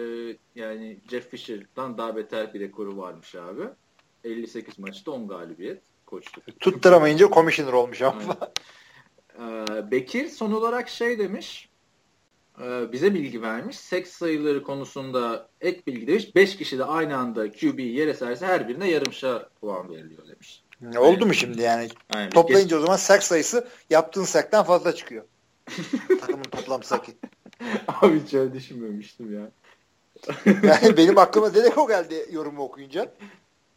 yani 0.54 0.98
Jeff 1.10 1.30
Fisher'dan 1.30 1.98
daha 1.98 2.16
beter 2.16 2.54
bir 2.54 2.60
rekoru 2.60 2.96
varmış 2.96 3.34
abi. 3.34 3.62
58 4.24 4.78
maçta 4.78 5.10
10 5.10 5.28
galibiyet 5.28 5.82
koçluk. 6.06 6.60
Tutturamayınca 6.60 7.28
commissioner 7.30 7.72
olmuş 7.72 8.02
ama. 8.02 8.22
Ee, 9.38 9.90
Bekir 9.90 10.28
son 10.28 10.52
olarak 10.52 10.88
şey 10.88 11.18
demiş 11.18 11.68
e, 12.62 12.92
bize 12.92 13.14
bilgi 13.14 13.42
vermiş. 13.42 13.78
Seks 13.78 14.10
sayıları 14.10 14.62
konusunda 14.62 15.48
ek 15.60 15.82
bilgi 15.86 16.06
demiş. 16.06 16.34
5 16.34 16.56
kişi 16.56 16.78
de 16.78 16.84
aynı 16.84 17.16
anda 17.16 17.52
QB'yi 17.52 17.96
yere 17.96 18.14
serse 18.14 18.46
her 18.46 18.68
birine 18.68 18.90
yarımşar 18.90 19.48
puan 19.60 19.90
veriliyor 19.90 20.28
demiş. 20.28 20.62
Ne 20.80 20.98
oldu 20.98 21.26
mu 21.26 21.34
şimdi 21.34 21.62
yani? 21.62 21.88
Aynen. 22.14 22.30
Toplayınca 22.30 22.76
Geç... 22.76 22.82
o 22.82 22.86
zaman 22.86 22.96
seks 22.96 23.26
sayısı 23.26 23.68
yaptığın 23.90 24.24
sekten 24.24 24.62
fazla 24.62 24.94
çıkıyor. 24.94 25.24
Takımın 26.20 26.44
toplam 26.44 26.82
sakı. 26.82 27.12
Abi 27.88 28.20
hiç 28.20 28.34
öyle 28.34 28.52
düşünmemiştim 28.54 29.34
ya. 29.34 29.50
yani 30.62 30.96
benim 30.96 31.18
aklıma 31.18 31.54
direkt 31.54 31.78
o 31.78 31.88
geldi 31.88 32.26
yorumu 32.30 32.62
okuyunca. 32.62 33.12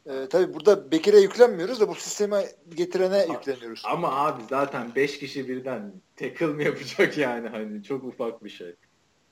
Ee, 0.06 0.28
tabii 0.30 0.54
burada 0.54 0.92
Bekir'e 0.92 1.20
yüklenmiyoruz 1.20 1.80
da 1.80 1.88
bu 1.88 1.96
sisteme 1.96 2.46
getirene 2.76 3.26
yükleniyoruz. 3.34 3.82
Ama 3.86 4.26
abi 4.26 4.42
zaten 4.50 4.96
5 4.96 5.20
kişi 5.20 5.50
birden 5.50 5.92
tackle 6.16 6.46
mı 6.46 6.64
yapacak 6.64 7.18
yani 7.18 7.50
hani 7.50 7.84
çok 7.84 8.04
ufak 8.04 8.44
bir 8.44 8.50
şey. 8.50 8.76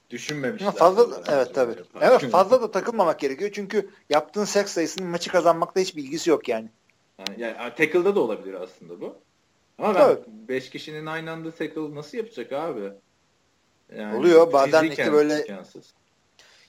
Düşünmemişler. 0.10 0.72
Fazla 0.72 1.12
da, 1.12 1.24
evet 1.36 1.56
tabii. 1.56 1.76
Evet 2.02 2.30
fazla 2.30 2.62
da 2.62 2.72
takılmamak 2.72 3.20
gerekiyor 3.20 3.52
çünkü 3.54 3.90
yaptığın 4.10 4.46
seks 4.46 4.72
sayısının 4.72 5.10
maçı 5.10 5.32
kazanmakta 5.32 5.80
hiçbir 5.80 6.04
ilgisi 6.04 6.30
yok 6.30 6.48
yani. 6.50 6.70
Yani, 7.20 7.42
yani 7.42 7.76
tackle'da 7.76 8.16
da 8.16 8.20
olabilir 8.20 8.54
aslında 8.54 9.02
bu. 9.02 9.16
Ama 9.78 9.96
ben 9.96 10.18
5 10.48 10.70
kişinin 10.70 11.06
aynı 11.06 11.32
anda 11.32 11.52
tackle 11.52 11.96
nasıl 11.96 12.18
yapacak 12.18 12.52
abi? 12.52 12.92
Yani 13.98 14.18
Oluyor. 14.18 14.54
Bazen 14.54 14.84
işte 14.84 15.12
böyle 15.12 15.40
imkansız. 15.40 15.94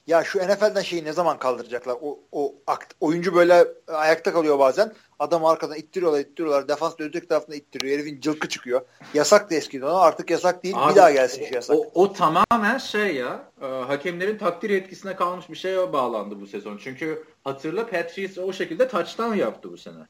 Ya 0.07 0.23
şu 0.23 0.39
NFL'den 0.39 0.81
şeyi 0.81 1.05
ne 1.05 1.13
zaman 1.13 1.39
kaldıracaklar? 1.39 1.97
O, 2.01 2.19
o 2.31 2.55
akt, 2.67 2.93
oyuncu 2.99 3.35
böyle 3.35 3.67
ayakta 3.87 4.33
kalıyor 4.33 4.59
bazen. 4.59 4.93
Adam 5.19 5.45
arkadan 5.45 5.77
ittiriyorlar 5.77 6.19
ittiriyorlar. 6.19 6.67
Defans 6.67 6.93
öteki 6.99 7.27
tarafına 7.27 7.55
ittiriyor. 7.55 7.97
Herifin 7.97 8.21
cılkı 8.21 8.49
çıkıyor. 8.49 8.81
Yasak 9.13 9.51
da 9.51 9.55
eskiden 9.55 9.85
ama 9.85 10.01
artık 10.01 10.29
yasak 10.29 10.63
değil. 10.63 10.75
Abi, 10.77 10.91
bir 10.91 10.95
daha 10.95 11.11
gelsin 11.11 11.45
şu 11.45 11.53
yasak. 11.55 11.77
O, 11.77 11.91
o 11.93 12.13
tamamen 12.13 12.77
şey 12.77 13.15
ya 13.15 13.51
e, 13.61 13.65
hakemlerin 13.65 14.37
takdir 14.37 14.69
etkisine 14.69 15.15
kalmış 15.15 15.49
bir 15.49 15.55
şeye 15.55 15.93
bağlandı 15.93 16.41
bu 16.41 16.47
sezon. 16.47 16.77
Çünkü 16.77 17.23
hatırla 17.43 17.87
Patriots 17.87 18.37
o 18.37 18.53
şekilde 18.53 18.87
touchdown 18.87 19.35
yaptı 19.35 19.71
bu 19.71 19.77
sene. 19.77 20.07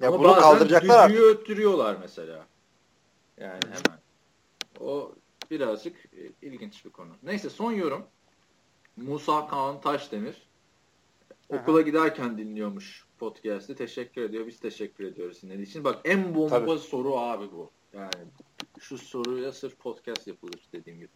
Ya 0.00 0.08
ama 0.08 0.18
bunu 0.18 0.34
kaldıracaklar 0.34 0.98
artık. 0.98 1.20
öttürüyorlar 1.20 1.96
mesela. 2.00 2.46
Yani 3.40 3.60
hemen. 3.64 4.00
O 4.80 5.12
birazcık 5.50 5.96
e, 5.96 6.46
ilginç 6.46 6.84
bir 6.84 6.90
konu. 6.90 7.10
Neyse 7.22 7.50
son 7.50 7.72
yorum. 7.72 8.06
Musa 9.02 9.48
Kaan 9.48 9.80
Taşdemir 9.80 10.48
okula 11.48 11.82
giderken 11.82 12.38
dinliyormuş 12.38 13.04
podcast'i. 13.18 13.74
Teşekkür 13.74 14.22
ediyor. 14.22 14.46
Biz 14.46 14.60
teşekkür 14.60 15.04
ediyoruz 15.04 15.42
dinlediği 15.42 15.66
için. 15.66 15.84
Bak 15.84 16.00
en 16.04 16.34
bomba 16.34 16.66
Tabii. 16.66 16.78
soru 16.78 17.16
abi 17.16 17.52
bu. 17.52 17.70
Yani 17.92 18.10
şu 18.80 18.98
soruya 18.98 19.52
sırf 19.52 19.78
podcast 19.78 20.26
yapılır 20.26 20.60
dediğim 20.72 20.98
gibi. 20.98 21.08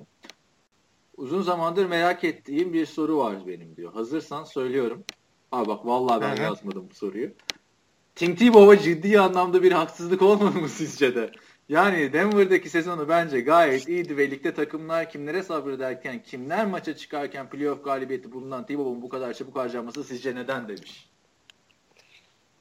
Uzun 1.16 1.42
zamandır 1.42 1.86
merak 1.86 2.24
ettiğim 2.24 2.72
bir 2.72 2.86
soru 2.86 3.18
var 3.18 3.46
benim 3.46 3.76
diyor. 3.76 3.92
Hazırsan 3.92 4.44
söylüyorum. 4.44 5.04
Abi 5.52 5.68
bak 5.68 5.86
vallahi 5.86 6.20
ben 6.20 6.36
Hı-hı. 6.36 6.42
yazmadım 6.42 6.88
bu 6.90 6.94
soruyu. 6.94 7.30
Tim 8.14 8.36
Tebow'a 8.36 8.78
ciddi 8.78 9.20
anlamda 9.20 9.62
bir 9.62 9.72
haksızlık 9.72 10.22
olmadı 10.22 10.58
mı 10.58 10.68
sizce 10.68 11.14
de? 11.14 11.32
Yani 11.72 12.12
Denver'daki 12.12 12.70
sezonu 12.70 13.08
bence 13.08 13.40
gayet 13.40 13.88
iyiydi 13.88 14.16
ve 14.16 14.30
ligde 14.30 14.54
takımlar 14.54 15.10
kimlere 15.10 15.42
sabrederken, 15.42 16.22
kimler 16.22 16.66
maça 16.66 16.96
çıkarken 16.96 17.50
playoff 17.50 17.84
galibiyeti 17.84 18.32
bulunan 18.32 18.66
Tebow'un 18.66 19.02
bu 19.02 19.08
kadar 19.08 19.34
çabuk 19.34 19.56
harcaması 19.56 20.04
sizce 20.04 20.34
neden 20.34 20.68
demiş. 20.68 21.10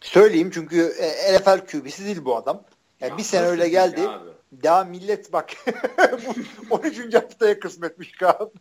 Söyleyeyim 0.01 0.51
çünkü 0.53 0.81
e, 0.81 1.37
NFL 1.37 1.59
QB'si 1.59 2.05
değil 2.05 2.25
bu 2.25 2.35
adam. 2.35 2.63
Yani 2.99 3.11
ya 3.11 3.17
bir 3.17 3.23
sene 3.23 3.47
öyle 3.47 3.69
geldi. 3.69 4.01
Abi? 4.01 4.29
Daha 4.63 4.83
millet 4.83 5.33
bak 5.33 5.51
13. 6.69 7.13
haftaya 7.13 7.59
kısmetmiş 7.59 8.11
Kaan. 8.11 8.51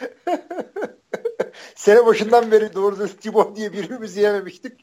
sene 1.74 2.06
başından 2.06 2.50
beri 2.50 2.74
doğru 2.74 2.98
düz 2.98 3.16
Thibaut 3.16 3.56
diye 3.56 3.72
birbirimizi 3.72 4.20
yememiştik. 4.20 4.80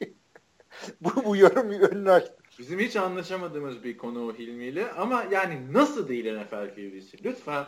bu, 1.00 1.24
bu 1.24 1.36
yorum 1.36 1.70
önünü 1.70 2.10
açtı. 2.10 2.43
Bizim 2.58 2.78
hiç 2.78 2.96
anlaşamadığımız 2.96 3.84
bir 3.84 3.98
konu 3.98 4.28
o 4.28 4.34
Hilmi 4.34 4.64
ile 4.64 4.92
ama 4.92 5.24
yani 5.30 5.72
nasıl 5.72 6.08
değil 6.08 6.34
NFL 6.34 6.74
QB'si? 6.74 7.24
Lütfen 7.24 7.64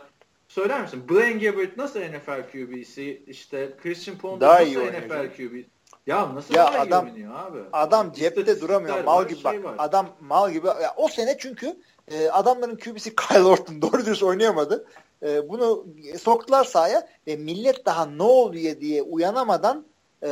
söyler 0.47 0.81
misin? 0.81 1.03
Blaine 1.09 1.45
Gabbert 1.45 1.77
nasıl 1.77 1.99
NFL 1.99 2.51
QB'si? 2.51 3.23
İşte 3.27 3.73
Christian 3.83 4.17
Ponder 4.17 4.47
nasıl 4.47 4.81
NFL 4.81 5.35
QB'si? 5.37 5.65
Ya 6.07 6.35
nasıl 6.35 6.53
ya 6.55 6.65
daha 6.65 6.79
adam, 6.79 7.07
abi? 7.33 7.59
Adam 7.73 8.11
cepte 8.11 8.61
duramıyor. 8.61 9.03
Mal 9.03 9.27
gibi 9.27 9.39
şey 9.39 9.63
bak. 9.63 9.63
Var. 9.63 9.75
Adam 9.77 10.09
mal 10.21 10.51
gibi. 10.51 10.67
Ya, 10.67 10.93
o 10.97 11.07
sene 11.07 11.37
çünkü 11.37 11.77
e, 12.11 12.29
adamların 12.29 12.75
QB'si 12.75 13.15
Kyle 13.27 13.43
Orton 13.43 13.81
doğru 13.81 14.05
dürüst 14.05 14.23
oynayamadı. 14.23 14.87
E, 15.23 15.49
bunu 15.49 15.85
soktular 16.19 16.63
sahaya 16.63 17.07
ve 17.27 17.35
millet 17.35 17.85
daha 17.85 18.05
ne 18.05 18.23
oluyor 18.23 18.79
diye 18.79 19.01
uyanamadan 19.01 19.85
e, 20.23 20.29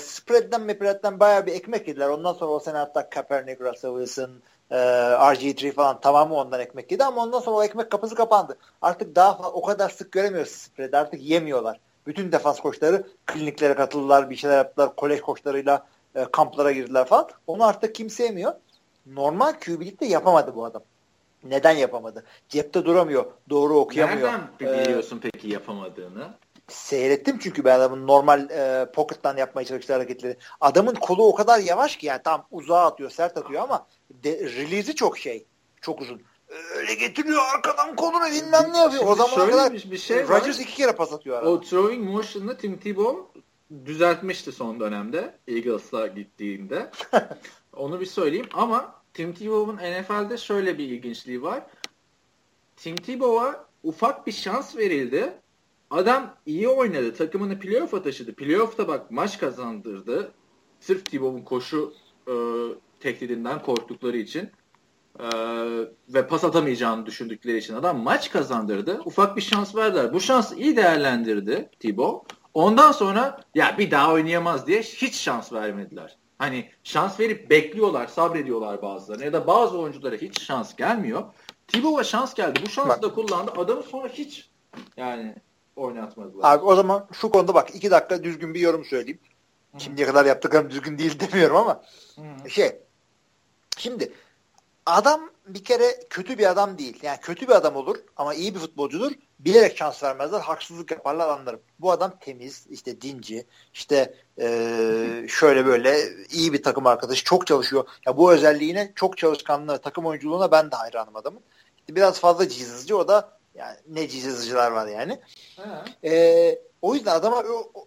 spread'den 0.00 0.60
mepread'den 0.60 1.20
bayağı 1.20 1.46
bir 1.46 1.52
ekmek 1.52 1.88
yediler. 1.88 2.08
Ondan 2.08 2.32
sonra 2.32 2.50
o 2.50 2.60
sene 2.60 2.78
hatta 2.78 3.10
Kaepernick, 3.10 3.60
Russell 3.60 3.90
Wilson, 3.90 4.30
e, 4.70 4.76
RG3 4.76 5.72
falan 5.72 6.00
tamamı 6.00 6.34
ondan 6.34 6.60
ekmek 6.60 6.92
yedi 6.92 7.04
ama 7.04 7.22
ondan 7.22 7.40
sonra 7.40 7.56
o 7.56 7.64
ekmek 7.64 7.90
kapısı 7.90 8.14
kapandı. 8.14 8.58
Artık 8.82 9.16
daha 9.16 9.50
o 9.50 9.62
kadar 9.62 9.88
sık 9.88 10.12
göremiyoruz 10.12 10.52
spread. 10.52 10.92
Artık 10.92 11.22
yemiyorlar. 11.22 11.80
Bütün 12.06 12.32
defans 12.32 12.60
koçları 12.60 13.06
kliniklere 13.26 13.74
katıldılar, 13.74 14.30
bir 14.30 14.36
şeyler 14.36 14.56
yaptılar. 14.56 14.96
Kolej 14.96 15.20
koçlarıyla 15.20 15.86
e, 16.14 16.24
kamplara 16.32 16.72
girdiler 16.72 17.04
falan. 17.06 17.28
Onu 17.46 17.64
artık 17.64 17.94
kimse 17.94 18.24
yemiyor. 18.24 18.52
Normal 19.06 19.52
QB'likte 19.52 20.06
yapamadı 20.06 20.54
bu 20.54 20.64
adam. 20.64 20.82
Neden 21.44 21.72
yapamadı? 21.72 22.24
Cepte 22.48 22.84
duramıyor. 22.84 23.26
Doğru 23.50 23.78
okuyamıyor. 23.78 24.32
Nereden 24.32 24.48
biliyorsun 24.60 25.16
ee, 25.16 25.20
peki 25.20 25.48
yapamadığını? 25.48 26.28
Seyrettim 26.68 27.38
çünkü 27.38 27.64
ben 27.64 27.78
adamın 27.78 28.06
normal 28.06 28.50
e, 28.50 28.90
pocket'tan 28.92 29.36
yapmaya 29.36 29.64
çalıştığı 29.64 29.92
hareketleri. 29.92 30.36
Adamın 30.60 30.94
kolu 30.94 31.24
o 31.24 31.34
kadar 31.34 31.58
yavaş 31.58 31.96
ki 31.96 32.06
yani 32.06 32.22
tam 32.22 32.46
uzağa 32.50 32.86
atıyor, 32.86 33.10
sert 33.10 33.36
atıyor 33.36 33.62
ama 33.62 33.86
de, 34.10 34.40
release'i 34.40 34.94
çok 34.94 35.18
şey. 35.18 35.46
Çok 35.80 36.00
uzun. 36.00 36.22
Öyle 36.76 36.94
getiriyor 36.94 37.42
arkadan 37.54 37.96
kolunu 37.96 38.26
bilmem 38.26 38.72
ne 38.72 38.78
yapıyor. 38.78 39.02
Şimdi 39.02 39.04
o 39.04 39.14
zaman 39.14 39.50
kadar 39.50 39.72
bir, 39.72 39.90
bir 39.90 39.98
şey 39.98 40.28
Rodgers 40.28 40.60
iki 40.60 40.74
kere 40.74 40.92
pas 40.92 41.12
atıyor. 41.12 41.36
Arada. 41.36 41.50
O 41.50 41.60
throwing 41.60 42.10
motion'ını 42.10 42.58
Tim 42.58 42.78
Tebow 42.78 43.40
düzeltmişti 43.84 44.52
son 44.52 44.80
dönemde 44.80 45.38
Eagles'a 45.48 46.06
gittiğinde. 46.06 46.90
Onu 47.76 48.00
bir 48.00 48.06
söyleyeyim 48.06 48.48
ama 48.52 48.94
Tim 49.14 49.34
Tebow'un 49.34 49.76
NFL'de 49.76 50.36
şöyle 50.36 50.78
bir 50.78 50.84
ilginçliği 50.84 51.42
var. 51.42 51.62
Tim 52.76 52.96
Tebow'a 52.96 53.66
ufak 53.82 54.26
bir 54.26 54.32
şans 54.32 54.76
verildi. 54.76 55.32
Adam 55.90 56.36
iyi 56.46 56.68
oynadı. 56.68 57.14
Takımını 57.14 57.58
playoff'a 57.58 58.02
taşıdı. 58.02 58.34
Playoff'ta 58.34 58.88
bak 58.88 59.10
maç 59.10 59.38
kazandırdı. 59.38 60.32
Sırf 60.80 61.04
Tebow'un 61.04 61.44
koşu 61.44 61.94
e, 62.28 62.34
tehdidinden 63.00 63.62
korktukları 63.62 64.16
için 64.16 64.50
e, 65.20 65.26
ve 66.08 66.26
pas 66.26 66.44
atamayacağını 66.44 67.06
düşündükleri 67.06 67.58
için 67.58 67.74
adam 67.74 67.98
maç 67.98 68.30
kazandırdı. 68.30 69.00
Ufak 69.04 69.36
bir 69.36 69.42
şans 69.42 69.76
verdiler. 69.76 70.12
Bu 70.12 70.20
şansı 70.20 70.56
iyi 70.56 70.76
değerlendirdi 70.76 71.70
Thibaut. 71.80 72.32
Ondan 72.54 72.92
sonra 72.92 73.40
ya 73.54 73.78
bir 73.78 73.90
daha 73.90 74.12
oynayamaz 74.12 74.66
diye 74.66 74.82
hiç 74.82 75.14
şans 75.14 75.52
vermediler. 75.52 76.18
Hani 76.38 76.70
şans 76.84 77.20
verip 77.20 77.50
bekliyorlar, 77.50 78.06
sabrediyorlar 78.06 78.82
bazılarına 78.82 79.24
ya 79.24 79.32
da 79.32 79.46
bazı 79.46 79.78
oyunculara 79.78 80.16
hiç 80.16 80.42
şans 80.42 80.76
gelmiyor. 80.76 81.22
Thibaut'a 81.68 82.04
şans 82.04 82.34
geldi. 82.34 82.60
Bu 82.66 82.70
şansı 82.70 83.02
da 83.02 83.14
kullandı. 83.14 83.52
Adamı 83.56 83.82
sonra 83.82 84.08
hiç 84.08 84.50
yani 84.96 85.34
oynatmadılar. 85.76 86.54
Abi 86.54 86.64
o 86.64 86.74
zaman 86.74 87.06
şu 87.12 87.30
konuda 87.30 87.54
bak 87.54 87.74
iki 87.74 87.90
dakika 87.90 88.24
düzgün 88.24 88.54
bir 88.54 88.60
yorum 88.60 88.84
söyleyeyim. 88.84 89.20
Hı. 89.72 89.80
Şimdiye 89.80 90.06
kadar 90.06 90.24
yaptıklarım 90.24 90.70
düzgün 90.70 90.98
değil 90.98 91.20
demiyorum 91.32 91.56
ama 91.56 91.82
Hı. 92.16 92.50
şey 92.50 92.78
şimdi 93.76 94.12
adam 94.86 95.30
bir 95.46 95.64
kere 95.64 96.00
kötü 96.10 96.38
bir 96.38 96.50
adam 96.50 96.78
değil. 96.78 96.98
Yani 97.02 97.18
kötü 97.20 97.48
bir 97.48 97.52
adam 97.52 97.76
olur 97.76 97.96
ama 98.16 98.34
iyi 98.34 98.54
bir 98.54 98.60
futbolcudur. 98.60 99.12
Bilerek 99.38 99.76
şans 99.76 100.02
vermezler. 100.02 100.40
Haksızlık 100.40 100.90
yaparlar 100.90 101.28
anlarım. 101.28 101.60
Bu 101.80 101.90
adam 101.90 102.12
temiz, 102.20 102.66
işte 102.70 103.00
dinci, 103.00 103.46
işte 103.74 104.14
ee, 104.40 105.26
şöyle 105.28 105.66
böyle 105.66 105.98
iyi 106.30 106.52
bir 106.52 106.62
takım 106.62 106.86
arkadaşı. 106.86 107.24
Çok 107.24 107.46
çalışıyor. 107.46 107.88
Ya 108.06 108.16
bu 108.16 108.32
özelliğine, 108.32 108.92
çok 108.94 109.18
çalışkanlığı, 109.18 109.78
takım 109.78 110.06
oyunculuğuna 110.06 110.52
ben 110.52 110.70
de 110.70 110.76
hayranım 110.76 111.16
adamın. 111.16 111.40
İşte 111.78 111.96
biraz 111.96 112.20
fazla 112.20 112.48
cizizci. 112.48 112.94
O 112.94 113.08
da 113.08 113.38
yani 113.58 113.76
ne 113.88 114.08
cizizciler 114.08 114.70
var 114.70 114.86
yani. 114.86 115.20
Ee, 116.04 116.58
o 116.82 116.94
yüzden 116.94 117.14
adama 117.14 117.36
o, 117.36 117.86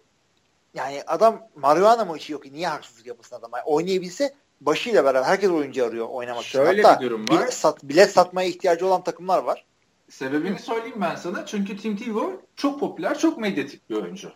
yani 0.74 1.02
adam 1.06 1.42
marihuana 1.56 2.04
mı 2.04 2.16
işi 2.16 2.32
yok 2.32 2.42
ki 2.42 2.52
niye 2.52 2.68
haksızlık 2.68 3.06
yapılsın 3.06 3.36
adama? 3.36 3.58
Yani 3.58 3.66
oynayabilse 3.66 4.34
başıyla 4.60 5.04
beraber 5.04 5.28
herkes 5.28 5.50
oyuncu 5.50 5.84
arıyor 5.84 6.08
oynamak 6.08 6.44
Şöyle 6.44 6.82
Hatta 6.82 7.00
bir 7.00 7.06
durum 7.06 7.28
var. 7.28 7.38
Bilet, 7.40 7.54
sat, 7.54 7.82
bilet 7.82 8.10
satmaya 8.10 8.48
ihtiyacı 8.48 8.86
olan 8.86 9.04
takımlar 9.04 9.42
var. 9.42 9.64
Sebebini 10.08 10.58
söyleyeyim 10.58 11.00
ben 11.00 11.16
sana. 11.16 11.46
Çünkü 11.46 11.76
Tim 11.76 11.96
Tebow 11.96 12.36
çok 12.56 12.80
popüler, 12.80 13.18
çok 13.18 13.38
medyatik 13.38 13.90
bir 13.90 13.94
oyuncu. 13.94 14.32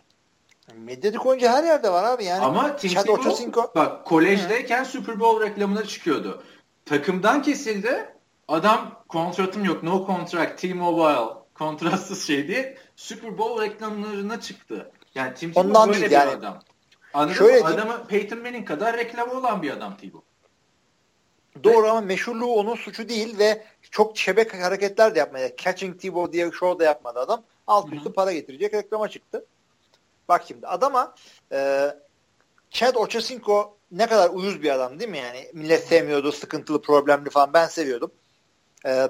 Medyatik 0.75 1.25
oyuncu 1.25 1.47
her 1.47 1.63
yerde 1.63 1.89
var 1.89 2.03
abi 2.03 2.23
yani. 2.23 2.45
Ama 2.45 2.75
Tim 2.75 2.89
Chad 2.89 3.03
Tebow 3.03 3.61
bak 3.75 4.05
kolejdeyken 4.05 4.83
Hı. 4.83 4.89
Super 4.89 5.19
Bowl 5.19 5.45
reklamına 5.45 5.85
çıkıyordu. 5.85 6.43
Takımdan 6.85 7.41
kesildi. 7.41 8.14
Adam 8.47 9.03
kontratım 9.09 9.65
yok. 9.65 9.83
No 9.83 10.05
contract. 10.07 10.61
T-Mobile. 10.61 11.45
Kontratsız 11.53 12.27
şey 12.27 12.47
diye 12.47 12.77
Super 12.95 13.37
Bowl 13.37 13.61
reklamlarına 13.61 14.41
çıktı. 14.41 14.91
Yani 15.15 15.33
Tim 15.33 15.51
Tebow 15.51 15.93
böyle 15.93 16.05
bir 16.05 16.11
yani. 16.11 16.31
adam. 16.31 16.59
Anladın 17.13 17.33
Şöyle 17.33 17.59
mı? 17.59 17.67
Adamı 17.67 18.07
Peyton 18.07 18.39
Manning 18.39 18.67
kadar 18.67 18.97
reklamı 18.97 19.33
olan 19.33 19.61
bir 19.61 19.71
adam 19.71 19.97
Tebow. 19.97 20.21
Doğru 21.63 21.89
ama 21.89 22.01
meşhurluğu 22.01 22.53
onun 22.53 22.75
suçu 22.75 23.09
değil 23.09 23.39
ve 23.39 23.65
çok 23.91 24.15
çebek 24.15 24.63
hareketler 24.63 25.15
de 25.15 25.19
yapmadı. 25.19 25.55
Catching 25.57 26.01
Tebow 26.01 26.33
diye 26.33 26.51
show 26.51 26.79
da 26.79 26.83
yapmadı 26.83 27.19
adam. 27.19 27.43
Alt 27.67 27.93
üstü 27.93 28.13
para 28.13 28.33
getirecek 28.33 28.73
reklama 28.73 29.07
çıktı. 29.07 29.45
Bak 30.29 30.43
şimdi 30.47 30.67
adama 30.67 31.15
e, 31.51 31.89
Chad 32.69 32.95
Ochocinco 32.95 33.77
ne 33.91 34.07
kadar 34.07 34.29
uyuz 34.29 34.61
bir 34.63 34.69
adam 34.69 34.99
değil 34.99 35.11
mi 35.11 35.17
yani? 35.17 35.49
Millet 35.53 35.87
sevmiyordu, 35.87 36.31
sıkıntılı, 36.31 36.81
problemli 36.81 37.29
falan. 37.29 37.53
Ben 37.53 37.67
seviyordum. 37.67 38.11
E, 38.85 39.07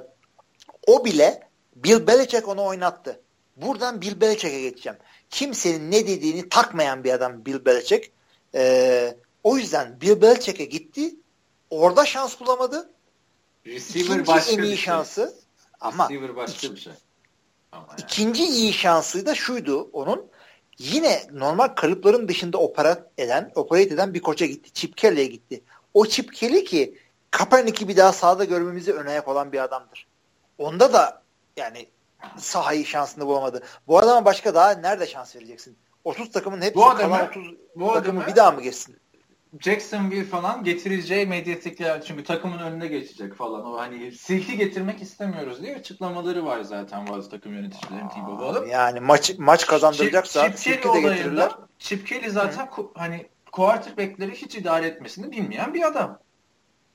o 0.88 1.06
bile 1.06 1.50
Bill 1.76 2.08
Belichick 2.08 2.48
onu 2.48 2.66
oynattı. 2.66 3.22
Buradan 3.58 4.02
Bill 4.02 4.22
Belichick'e 4.22 4.62
geçeceğim 4.62 4.98
kimsenin 5.30 5.92
ne 5.92 6.08
dediğini 6.08 6.50
takmayan 6.50 7.04
bir 7.04 7.14
adam 7.14 7.46
Bill 7.46 7.66
Belichick. 7.66 8.12
Ee, 8.56 9.16
o 9.44 9.58
yüzden 9.58 10.02
Bill 10.02 10.22
Belichick'e 10.22 10.66
gitti. 10.66 11.16
Orada 11.70 12.06
şans 12.06 12.40
bulamadı. 12.40 12.90
Receiver 13.66 14.06
İkinci 14.06 14.28
başka 14.28 14.52
en 14.52 14.64
iyi 14.64 14.68
şey. 14.68 14.86
şansı. 14.86 15.36
Ama 15.82 16.10
Receiver 16.10 16.36
başka 16.36 16.72
bir 16.72 16.78
şey. 16.78 16.94
Ama 17.72 17.88
yani. 17.90 18.02
İkinci 18.02 18.44
iyi 18.46 18.74
şansı 18.74 19.26
da 19.26 19.36
şuydu 19.36 19.90
onun. 19.94 20.26
Yine 20.78 21.28
normal 21.32 21.68
kalıpların 21.68 22.28
dışında 22.28 22.58
operat 22.58 23.12
eden, 23.18 23.52
operate 23.56 23.94
eden 23.94 24.14
bir 24.14 24.22
koça 24.22 24.46
gitti. 24.46 24.70
Chip 24.74 24.98
Kelly'e 24.98 25.26
gitti. 25.26 25.64
O 25.94 26.06
Chip 26.06 26.34
Kelly 26.34 26.64
ki 26.64 26.98
Kaepernick'i 27.38 27.88
bir 27.88 27.98
daha 27.98 28.14
sahada 28.14 28.44
görmemizi 28.44 28.94
ön 28.94 29.06
ayak 29.06 29.28
olan 29.28 29.52
bir 29.52 29.60
adamdır. 29.60 30.08
Onda 30.58 30.94
da 30.94 31.22
yani 31.58 31.88
sahayı 32.38 32.86
şansını 32.86 33.28
bulamadı. 33.28 33.64
Bu 33.88 34.00
adama 34.00 34.26
başka 34.26 34.56
daha 34.56 34.72
nerede 34.72 35.08
şans 35.08 35.36
vereceksin? 35.36 35.78
30 36.04 36.32
takımın 36.32 36.62
hepsi 36.62 36.76
bu 36.76 36.86
adamı, 36.86 37.00
kalan 37.00 37.28
30 37.28 37.44
bu 37.76 37.94
takımı 37.94 38.20
adamı, 38.20 38.28
bir 38.28 38.36
daha 38.36 38.52
mı 38.52 38.62
geçsin? 38.62 38.98
Jacksonville 39.60 40.26
falan 40.26 40.64
getireceği 40.64 41.26
medyatikler 41.26 42.02
çünkü 42.02 42.24
takımın 42.24 42.60
önüne 42.60 42.88
geçecek 42.88 43.36
falan. 43.36 43.66
O 43.66 43.78
hani 43.78 44.12
silti 44.12 44.58
getirmek 44.58 45.02
istemiyoruz 45.02 45.62
diye 45.62 45.76
açıklamaları 45.76 46.46
var 46.46 46.62
zaten 46.62 47.08
bazı 47.08 47.30
takım 47.30 47.54
yöneticilerin 47.54 48.10
Tebow 48.10 48.46
alıp. 48.46 48.70
Yani 48.70 49.00
maç 49.00 49.32
maç 49.38 49.68
kazandıracaksa 49.68 50.48
Chip, 50.48 50.60
silti 50.60 50.94
de 50.94 51.02
getirirler. 51.02 51.52
Chip 51.80 52.08
Kelly 52.08 52.30
zaten 52.30 52.70
ku, 52.70 52.92
hani 52.96 53.28
quarterback'leri 53.52 54.32
hiç 54.32 54.56
idare 54.56 54.88
etmesini 54.88 55.32
bilmeyen 55.32 55.74
bir 55.74 55.88
adam. 55.88 56.20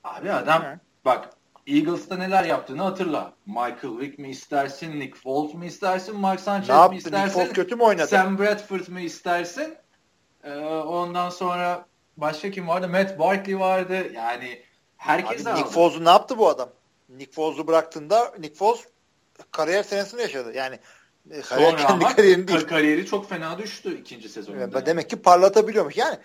Abi 0.04 0.32
adam 0.32 0.62
Hı. 0.62 0.78
bak 1.04 1.30
Eagles'ta 1.66 2.16
neler 2.16 2.44
yaptığını 2.44 2.82
hatırla. 2.82 3.32
Michael 3.46 3.98
Vick 4.00 4.18
mi 4.18 4.30
istersin, 4.30 5.00
Nick 5.00 5.18
Foles 5.18 5.54
mu 5.54 5.64
istersin, 5.64 6.16
Mark 6.16 6.40
Sanchez 6.40 6.68
ne 6.68 6.88
mi 6.88 6.96
istersin? 6.96 7.24
Nick 7.24 7.32
Foles 7.32 7.52
kötü 7.52 7.76
mü 7.76 7.82
oynadı? 7.82 8.06
Sam 8.06 8.38
Bradford 8.38 8.88
mı 8.88 9.00
istersin? 9.00 9.74
Ee, 10.44 10.54
ondan 10.68 11.30
sonra 11.30 11.86
başka 12.16 12.50
kim 12.50 12.68
vardı? 12.68 12.88
Matt 12.88 13.18
Barkley 13.18 13.58
vardı. 13.58 14.12
Yani 14.12 14.62
herkes 14.96 15.46
Abi, 15.46 15.60
Nick 15.60 15.70
Foles'u 15.70 16.04
ne 16.04 16.08
yaptı 16.08 16.38
bu 16.38 16.48
adam? 16.48 16.68
Nick 17.08 17.32
Foles'u 17.32 17.66
bıraktığında 17.66 18.32
Nick 18.38 18.54
Foles 18.54 18.80
kariyer 19.50 19.82
senesini 19.82 20.20
yaşadı. 20.20 20.52
Yani 20.54 20.78
kariyer 21.48 21.70
Sonra 21.70 21.86
kendi 21.86 22.04
kariyerini 22.04 22.48
değil. 22.48 22.66
kariyeri 22.66 23.06
çok 23.06 23.28
fena 23.28 23.58
düştü 23.58 24.00
ikinci 24.00 24.28
sezonunda. 24.28 24.68
Evet, 24.72 24.86
demek 24.86 25.10
ki 25.10 25.16
parlatabiliyormuş. 25.22 25.96
Yani 25.96 26.18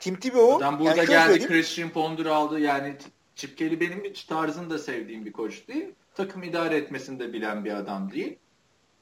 Tim 0.00 0.20
Tebow 0.20 0.54
Adam 0.54 0.78
burada 0.78 0.96
yani 0.96 1.08
geldi 1.08 1.46
Christian 1.46 1.90
Ponder 1.90 2.26
aldı 2.26 2.60
yani 2.60 2.96
Chip 3.36 3.58
Kelly 3.58 3.80
benim 3.80 4.04
hiç 4.04 4.24
tarzını 4.24 4.70
da 4.70 4.78
sevdiğim 4.78 5.26
bir 5.26 5.32
koç 5.32 5.68
değil. 5.68 5.86
Takım 6.14 6.42
idare 6.42 6.76
etmesini 6.76 7.18
de 7.18 7.32
bilen 7.32 7.64
bir 7.64 7.72
adam 7.72 8.12
değil. 8.12 8.38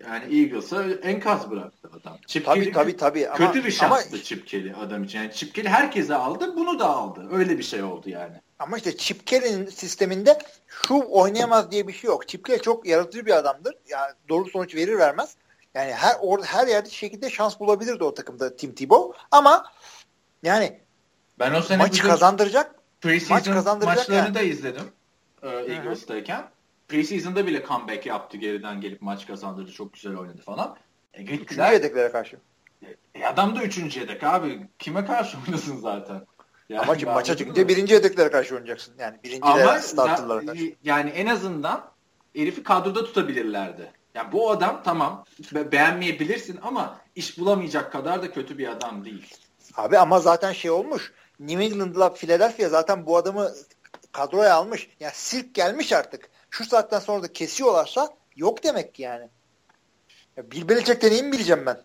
Yani 0.06 0.38
Eagles'a 0.38 0.84
enkaz 0.84 1.50
bıraktı 1.50 1.90
adam. 2.00 2.18
Chip 2.26 2.44
tabii 2.44 2.60
Kelly 2.60 2.72
tabii 2.72 2.96
tabii. 2.96 3.28
Kötü 3.32 3.44
ama, 3.44 3.54
bir 3.54 3.70
şanstı 3.70 4.08
ama, 4.14 4.22
Chip 4.22 4.46
Kelly 4.46 4.74
adam 4.74 5.04
için. 5.04 5.18
Yani 5.18 5.32
Chip 5.32 5.54
Kelly 5.54 5.68
herkese 5.68 6.14
aldı 6.14 6.56
bunu 6.56 6.78
da 6.78 6.88
aldı. 6.88 7.28
Öyle 7.32 7.58
bir 7.58 7.62
şey 7.62 7.82
oldu 7.82 8.10
yani. 8.10 8.34
Ama 8.58 8.76
işte 8.76 8.96
Chip 8.96 9.26
Kelly'nin 9.26 9.66
sisteminde 9.66 10.38
şu 10.66 11.04
oynayamaz 11.08 11.70
diye 11.70 11.88
bir 11.88 11.92
şey 11.92 12.08
yok. 12.08 12.28
Chip 12.28 12.44
Kelly 12.44 12.62
çok 12.62 12.86
yaratıcı 12.86 13.26
bir 13.26 13.36
adamdır. 13.36 13.74
Yani 13.88 14.12
doğru 14.28 14.50
sonuç 14.50 14.74
verir 14.74 14.98
vermez. 14.98 15.36
Yani 15.74 15.92
her 15.92 16.16
orada 16.20 16.46
her 16.46 16.66
yerde 16.66 16.90
şekilde 16.90 17.30
şans 17.30 17.60
bulabilirdi 17.60 18.04
o 18.04 18.14
takımda 18.14 18.56
Tim 18.56 18.74
Tebow. 18.74 19.18
Ama 19.30 19.64
yani 20.42 20.80
ben 21.38 21.54
o 21.54 21.62
sene 21.62 21.82
maçı 21.82 22.02
kazandıracak 22.02 22.74
maç 23.04 23.44
kazandıracak 23.44 23.96
maçlarını 23.96 24.24
yani. 24.24 24.34
da 24.34 24.40
izledim. 24.40 24.84
E, 25.42 25.48
Eagles'tayken. 25.48 26.48
Preseason'da 26.88 27.46
bile 27.46 27.64
comeback 27.68 28.06
yaptı 28.06 28.36
geriden 28.36 28.80
gelip 28.80 29.02
maç 29.02 29.26
kazandırdı. 29.26 29.72
Çok 29.72 29.92
güzel 29.92 30.16
oynadı 30.16 30.42
falan. 30.42 30.76
E, 31.14 31.22
gittiler. 31.22 31.38
Üçüncü 31.42 31.72
yedeklere 31.72 32.12
karşı. 32.12 32.36
E, 33.14 33.26
adam 33.26 33.56
da 33.56 33.62
üçüncü 33.62 34.00
yedek 34.00 34.24
abi. 34.24 34.68
Kime 34.78 35.06
karşı 35.06 35.36
oynasın 35.46 35.76
zaten? 35.76 36.26
Yani 36.68 36.80
Ama 36.80 36.98
şimdi 36.98 37.12
maça 37.12 37.36
çıkınca 37.36 37.68
birinci 37.68 37.94
yedeklere 37.94 38.30
karşı 38.30 38.54
oynayacaksın. 38.54 38.94
Yani 38.98 39.16
birinci 39.24 39.42
Ama 39.42 39.78
starterlara 39.78 40.46
karşı. 40.46 40.74
Yani 40.84 41.10
en 41.10 41.26
azından 41.26 41.90
herifi 42.36 42.62
kadroda 42.62 43.04
tutabilirlerdi. 43.04 43.92
Yani 44.14 44.32
bu 44.32 44.50
adam 44.50 44.82
tamam 44.84 45.24
be- 45.54 45.72
beğenmeyebilirsin 45.72 46.58
ama 46.62 47.00
iş 47.14 47.38
bulamayacak 47.38 47.92
kadar 47.92 48.22
da 48.22 48.32
kötü 48.32 48.58
bir 48.58 48.68
adam 48.68 49.04
değil. 49.04 49.34
Abi 49.74 49.98
ama 49.98 50.20
zaten 50.20 50.52
şey 50.52 50.70
olmuş. 50.70 51.12
New 51.40 51.64
England'la 51.64 52.14
Philadelphia 52.14 52.68
zaten 52.68 53.06
bu 53.06 53.16
adamı 53.16 53.50
kadroya 54.12 54.54
almış. 54.54 54.88
Yani 55.00 55.12
sirk 55.14 55.54
gelmiş 55.54 55.92
artık. 55.92 56.30
Şu 56.50 56.64
saatten 56.64 56.98
sonra 56.98 57.22
da 57.22 57.32
kesiyorlarsa 57.32 58.08
yok 58.36 58.64
demek 58.64 58.94
ki 58.94 59.02
yani. 59.02 59.28
Ya 60.36 60.50
Bill 60.50 60.68
Belichick'ten 60.68 61.12
iyi 61.12 61.22
mi 61.22 61.32
bileceğim 61.32 61.66
ben? 61.66 61.80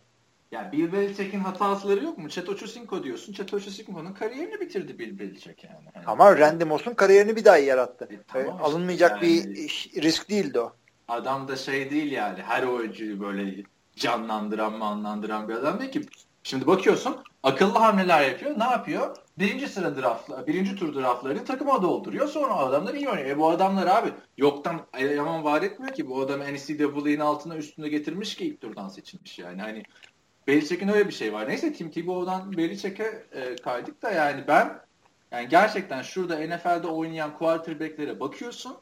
Yani 0.52 0.72
Bill 0.72 0.94
Belichick'in 0.94 1.40
hatasları 1.40 2.04
yok 2.04 2.18
mu? 2.18 2.30
Chet 2.30 2.50
Ochocinco 2.50 3.04
diyorsun. 3.04 3.34
Chet 3.34 3.54
Ochocinco'nun 3.54 4.14
kariyerini 4.14 4.62
bitirdi 4.62 5.00
Bill 5.00 5.20
Belichick 5.20 5.64
yani. 5.64 5.86
yani. 5.96 6.06
Ama 6.08 6.38
Randy 6.38 6.64
Moss'un 6.64 6.94
kariyerini 6.94 7.36
bir 7.36 7.46
daha 7.46 7.58
yarattı. 7.58 8.10
E, 8.12 8.18
tamam 8.28 8.48
işte, 8.48 8.64
Alınmayacak 8.64 9.24
yani, 9.24 9.46
bir 9.46 10.02
risk 10.02 10.30
değildi 10.30 10.60
o. 10.60 10.76
Adam 11.08 11.48
da 11.48 11.56
şey 11.56 11.90
değil 11.90 12.12
yani. 12.12 12.42
Her 12.42 12.64
oyuncuyu 12.64 13.22
böyle 13.22 13.64
canlandıran, 13.96 14.74
manlandıran 14.74 15.50
bir 15.50 15.54
adam 15.54 15.80
değil 15.80 15.92
ki. 15.92 16.02
Şimdi 16.44 16.68
bakıyorsun 16.68 17.24
akıllı 17.44 17.80
hamleler 17.80 18.22
yapıyor. 18.22 18.60
Ne 18.60 18.64
yapıyor? 18.64 19.18
Birinci 19.40 19.68
sıra 19.68 19.98
draftla, 19.98 20.48
birinci 20.48 20.76
tur 20.76 20.96
draftlarını 20.96 21.46
takıma 21.46 21.82
dolduruyor. 21.82 22.28
Sonra 22.28 22.56
adamlar 22.56 22.94
iyi 22.94 23.10
oynuyor. 23.10 23.30
E 23.30 23.38
bu 23.38 23.50
adamlar 23.50 23.88
abi 23.88 24.14
yoktan 24.38 24.82
yaman 25.00 25.44
var 25.44 25.62
etmiyor 25.62 25.94
ki. 25.94 26.08
Bu 26.10 26.22
adam 26.22 26.40
NCAA'nin 26.40 27.20
altına 27.20 27.56
üstüne 27.56 27.90
getirmiş 27.90 28.36
ki 28.36 28.46
ilk 28.46 28.62
turdan 28.62 28.90
seçilmiş 28.90 29.40
yani. 29.40 29.62
Hani 29.62 29.84
Belichick'in 30.48 30.88
öyle 30.88 31.08
bir 31.08 31.14
şey 31.14 31.34
var. 31.34 31.50
Neyse 31.50 31.74
Tim 31.74 31.92
Tebow'dan 31.92 32.58
Belichick'e 32.58 33.26
e, 33.32 33.56
kaydık 33.56 34.02
da 34.02 34.12
yani 34.12 34.44
ben 34.48 34.82
yani 35.32 35.50
gerçekten 35.50 36.02
şurada 36.02 36.56
NFL'de 36.56 36.88
oynayan 36.88 37.38
quarterback'lere 37.38 38.20
bakıyorsun. 38.20 38.78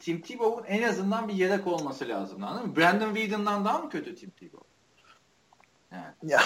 Tim 0.00 0.20
Tebow'un 0.20 0.64
en 0.64 0.82
azından 0.82 1.28
bir 1.28 1.34
yedek 1.34 1.66
olması 1.66 2.08
lazım. 2.08 2.44
Anladın 2.44 2.68
mı? 2.68 2.76
Brandon 2.76 3.14
Whedon'dan 3.14 3.64
daha 3.64 3.78
mı 3.78 3.90
kötü 3.90 4.14
Tim 4.14 4.30
Tebow? 4.30 4.65
Ya. 6.22 6.40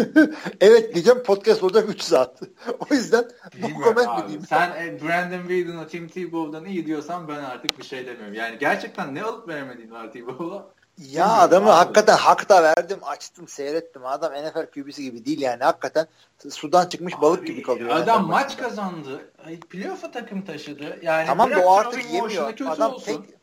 evet 0.60 0.94
diyeceğim 0.94 1.22
podcast 1.22 1.62
olacak 1.62 1.88
3 1.88 2.02
saat. 2.02 2.42
o 2.90 2.94
yüzden 2.94 3.24
bu 3.62 3.84
comment 3.84 4.18
mi 4.18 4.22
diyeyim? 4.26 4.46
Sen 4.48 4.70
e, 4.70 5.02
Brandon 5.02 5.48
Whedon'a 5.48 5.86
Tim 5.86 6.08
Tebow'dan 6.08 6.64
iyi 6.64 6.86
diyorsan 6.86 7.28
ben 7.28 7.44
artık 7.44 7.78
bir 7.78 7.84
şey 7.84 8.06
demiyorum. 8.06 8.34
Yani 8.34 8.58
gerçekten 8.58 9.14
ne 9.14 9.22
alıp 9.22 9.48
veremediğin 9.48 9.90
var 9.90 10.12
Tebow'a. 10.12 10.66
Ya 10.98 11.32
adamı 11.32 11.66
abi. 11.66 11.76
hakikaten 11.76 12.16
hakta 12.16 12.62
verdim 12.62 12.98
açtım 13.02 13.48
seyrettim. 13.48 14.06
Adam 14.06 14.32
NFL 14.32 14.66
QB'si 14.74 15.02
gibi 15.02 15.24
değil 15.24 15.40
yani 15.40 15.64
hakikaten 15.64 16.06
sudan 16.50 16.88
çıkmış 16.88 17.14
balık 17.20 17.40
abi, 17.40 17.46
gibi 17.46 17.62
kalıyor. 17.62 17.90
Adam 17.90 18.26
maç 18.26 18.46
başında. 18.46 18.62
kazandı. 18.62 19.30
Playoff'a 19.70 20.10
takım 20.10 20.42
taşıdı. 20.42 20.98
Yani 21.02 21.26
tamam 21.26 21.50
da 21.50 21.60
o 21.60 21.72
artık 21.72 22.12
yemiyor. 22.12 22.54
Adam 22.66 22.92
olsun. 22.92 23.04
tek, 23.04 23.41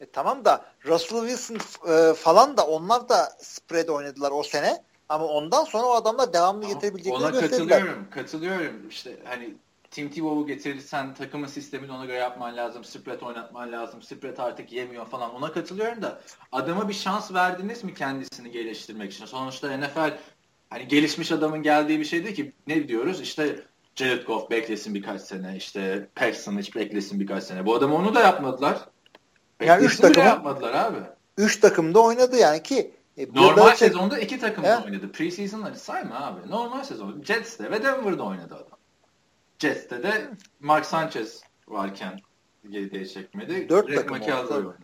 e, 0.00 0.10
tamam 0.10 0.44
da 0.44 0.64
Russell 0.86 1.28
Wilson 1.28 1.58
e, 1.92 2.14
falan 2.14 2.56
da 2.56 2.66
onlar 2.66 3.08
da 3.08 3.32
spread 3.40 3.88
oynadılar 3.88 4.30
o 4.30 4.42
sene. 4.42 4.82
Ama 5.08 5.24
ondan 5.24 5.64
sonra 5.64 5.86
o 5.86 5.90
adamlar 5.90 6.32
devamlı 6.32 6.66
getirebileceklerini 6.66 7.24
Ona 7.24 7.40
katılıyorum. 7.40 8.06
Katılıyorum. 8.10 8.88
İşte 8.88 9.16
hani 9.24 9.54
Tim 9.90 10.10
Tebow'u 10.10 10.46
getirirsen 10.46 11.14
takımın 11.14 11.46
sistemini 11.46 11.92
ona 11.92 12.04
göre 12.04 12.16
yapman 12.16 12.56
lazım. 12.56 12.84
Spread 12.84 13.20
oynatman 13.20 13.72
lazım. 13.72 14.02
Spread 14.02 14.38
artık 14.38 14.72
yemiyor 14.72 15.06
falan. 15.06 15.34
Ona 15.34 15.52
katılıyorum 15.52 16.02
da 16.02 16.20
adama 16.52 16.88
bir 16.88 16.94
şans 16.94 17.34
verdiniz 17.34 17.84
mi 17.84 17.94
kendisini 17.94 18.50
geliştirmek 18.50 19.12
için? 19.12 19.26
Sonuçta 19.26 19.76
NFL 19.76 20.18
hani 20.70 20.88
gelişmiş 20.88 21.32
adamın 21.32 21.62
geldiği 21.62 21.98
bir 21.98 22.04
şey 22.04 22.24
değil 22.24 22.36
ki. 22.36 22.52
Ne 22.66 22.88
diyoruz? 22.88 23.20
İşte 23.20 23.62
Jared 23.94 24.26
Goff 24.26 24.50
beklesin 24.50 24.94
birkaç 24.94 25.22
sene. 25.22 25.56
İşte 25.56 26.08
Paxson 26.14 26.58
hiç 26.58 26.76
beklesin 26.76 27.20
birkaç 27.20 27.44
sene. 27.44 27.66
Bu 27.66 27.74
adam 27.74 27.92
onu 27.92 28.14
da 28.14 28.20
yapmadılar. 28.20 28.78
Yani 29.60 29.84
üç 29.84 29.96
takım 29.96 30.24
yapmadılar 30.24 30.74
abi. 30.74 30.96
Üç 31.38 31.60
takımda 31.60 32.02
oynadı 32.02 32.36
yani 32.36 32.62
ki 32.62 32.94
e, 33.16 33.26
Normal 33.34 33.68
şey- 33.68 33.88
sezonda 33.88 34.18
iki 34.18 34.40
takımda 34.40 34.80
He? 34.80 34.84
oynadı. 34.84 35.12
Preseason'ları 35.12 35.76
sayma 35.76 36.26
abi. 36.26 36.50
Normal 36.50 36.82
sezonda 36.82 37.24
Jets'te 37.24 37.70
ve 37.70 37.84
Denver'da 37.84 38.22
oynadı 38.22 38.54
adam. 38.54 38.78
Jets'te 39.58 40.02
de 40.02 40.30
Mark 40.60 40.86
Sanchez 40.86 41.42
varken 41.68 42.20
geriye 42.68 43.06
çekmedi. 43.06 43.68
Dört 43.68 43.94
takım 43.94 44.20
oynadı. 44.20 44.76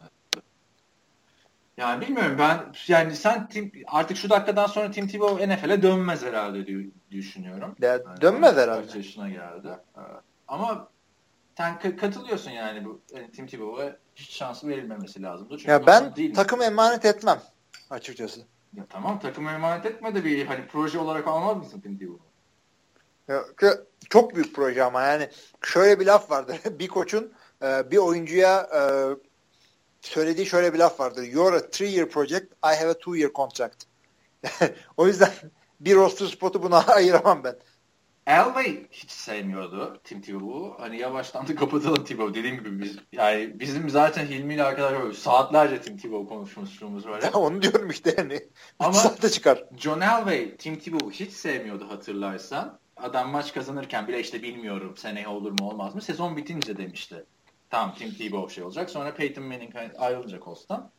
Yani 1.77 2.01
bilmiyorum 2.01 2.37
ben 2.39 2.72
yani 2.89 3.16
sen 3.16 3.49
Tim, 3.49 3.72
artık 3.87 4.16
şu 4.16 4.31
dakikadan 4.31 4.66
sonra 4.66 4.91
Tim 4.91 5.09
Tebow 5.09 5.49
NFL'e 5.49 5.83
dönmez 5.83 6.22
herhalde 6.22 6.66
diye 6.66 6.79
düşünüyorum. 7.11 7.77
De, 7.81 7.87
yani 7.87 8.20
dönmez 8.20 8.57
herhalde. 8.57 8.87
Kaç 8.87 8.95
yaşına 8.95 9.29
geldi. 9.29 9.68
Ama 10.49 10.89
sen 11.57 11.79
katılıyorsun 11.97 12.51
yani 12.51 12.85
bu 12.85 13.01
yani 13.14 13.31
Tim 13.31 13.47
Tebow'a 13.47 13.97
hiç 14.17 14.31
şansı 14.31 14.69
verilmemesi 14.69 15.23
lazım. 15.23 15.49
Çünkü 15.51 15.71
ya 15.71 15.87
ben 15.87 16.17
değil 16.17 16.35
takım 16.35 16.62
emanet 16.62 17.05
etmem 17.05 17.43
açıkçası. 17.91 18.41
Ya 18.77 18.87
tamam 18.91 19.21
takım 19.21 19.49
emanet 19.49 19.87
etme 19.87 20.15
de 20.15 20.25
bir 20.25 20.47
hani 20.47 20.67
proje 20.67 20.99
olarak 20.99 21.29
almaz 21.29 21.57
mısın 21.57 21.81
Tim 21.81 22.19
çok 24.11 24.35
büyük 24.35 24.55
proje 24.55 24.85
ama 24.85 25.03
yani 25.03 25.29
şöyle 25.62 26.01
bir 26.01 26.07
laf 26.07 26.31
vardır. 26.31 26.61
bir 26.79 26.89
koçun 26.89 27.33
e, 27.62 27.91
bir 27.91 27.97
oyuncuya 27.97 28.69
e, 28.75 28.81
söylediği 30.01 30.47
şöyle 30.47 30.75
bir 30.75 30.79
laf 30.79 31.01
vardır. 31.01 31.23
You're 31.23 31.57
a 31.57 31.71
three 31.71 31.91
year 31.91 32.09
project, 32.09 32.53
I 32.53 32.77
have 32.77 32.91
a 32.91 32.99
two 32.99 33.17
year 33.17 33.33
contract. 33.33 33.85
o 34.97 35.07
yüzden 35.07 35.31
bir 35.81 35.95
roster 35.95 36.27
spotu 36.27 36.62
buna 36.62 36.79
ayıramam 36.87 37.45
ben. 37.45 37.57
Elway 38.27 38.87
hiç 38.91 39.11
sevmiyordu 39.11 40.01
Tim 40.05 40.20
Tebow'u. 40.20 40.75
Hani 40.79 40.99
yavaştan 40.99 41.49
da 41.49 41.55
kapatalım 41.57 42.05
Tebow. 42.05 42.35
Dediğim 42.35 42.57
gibi 42.57 42.83
biz 42.83 42.97
yani 43.12 43.61
bizim 43.61 43.91
zaten 43.91 44.27
Hilmi 44.27 44.55
ile 44.55 44.62
arkadaşlar 44.62 45.12
saatlerce 45.12 45.81
Tim 45.83 45.97
Tebow 45.97 46.35
konuşmuşluğumuz 46.35 47.07
var. 47.07 47.22
Ya 47.22 47.33
onu 47.33 47.62
diyorum 47.62 47.91
işte 47.91 48.14
yani. 48.18 48.49
Ama 48.79 48.93
saatte 48.93 49.31
çıkar. 49.31 49.64
John 49.77 50.01
Elway 50.01 50.57
Tim 50.57 50.79
Tebow'u 50.79 51.11
hiç 51.11 51.33
sevmiyordu 51.33 51.89
hatırlarsan. 51.91 52.79
Adam 52.97 53.31
maç 53.31 53.55
kazanırken 53.55 54.09
bile 54.09 54.20
işte 54.20 54.43
bilmiyorum 54.43 54.97
seneye 54.97 55.29
olur 55.29 55.61
mu 55.61 55.68
olmaz 55.68 55.95
mı. 55.95 56.03
Sezon 56.03 56.37
bitince 56.37 56.77
demişti. 56.77 57.25
Tamam 57.70 57.95
Tim 57.99 58.14
Tebow 58.14 58.55
şey 58.55 58.64
olacak. 58.64 58.91
Sonra 58.91 59.14
Peyton 59.14 59.45
Manning 59.45 59.75
ayrılacak 59.99 60.45
Colts'tan. 60.45 60.91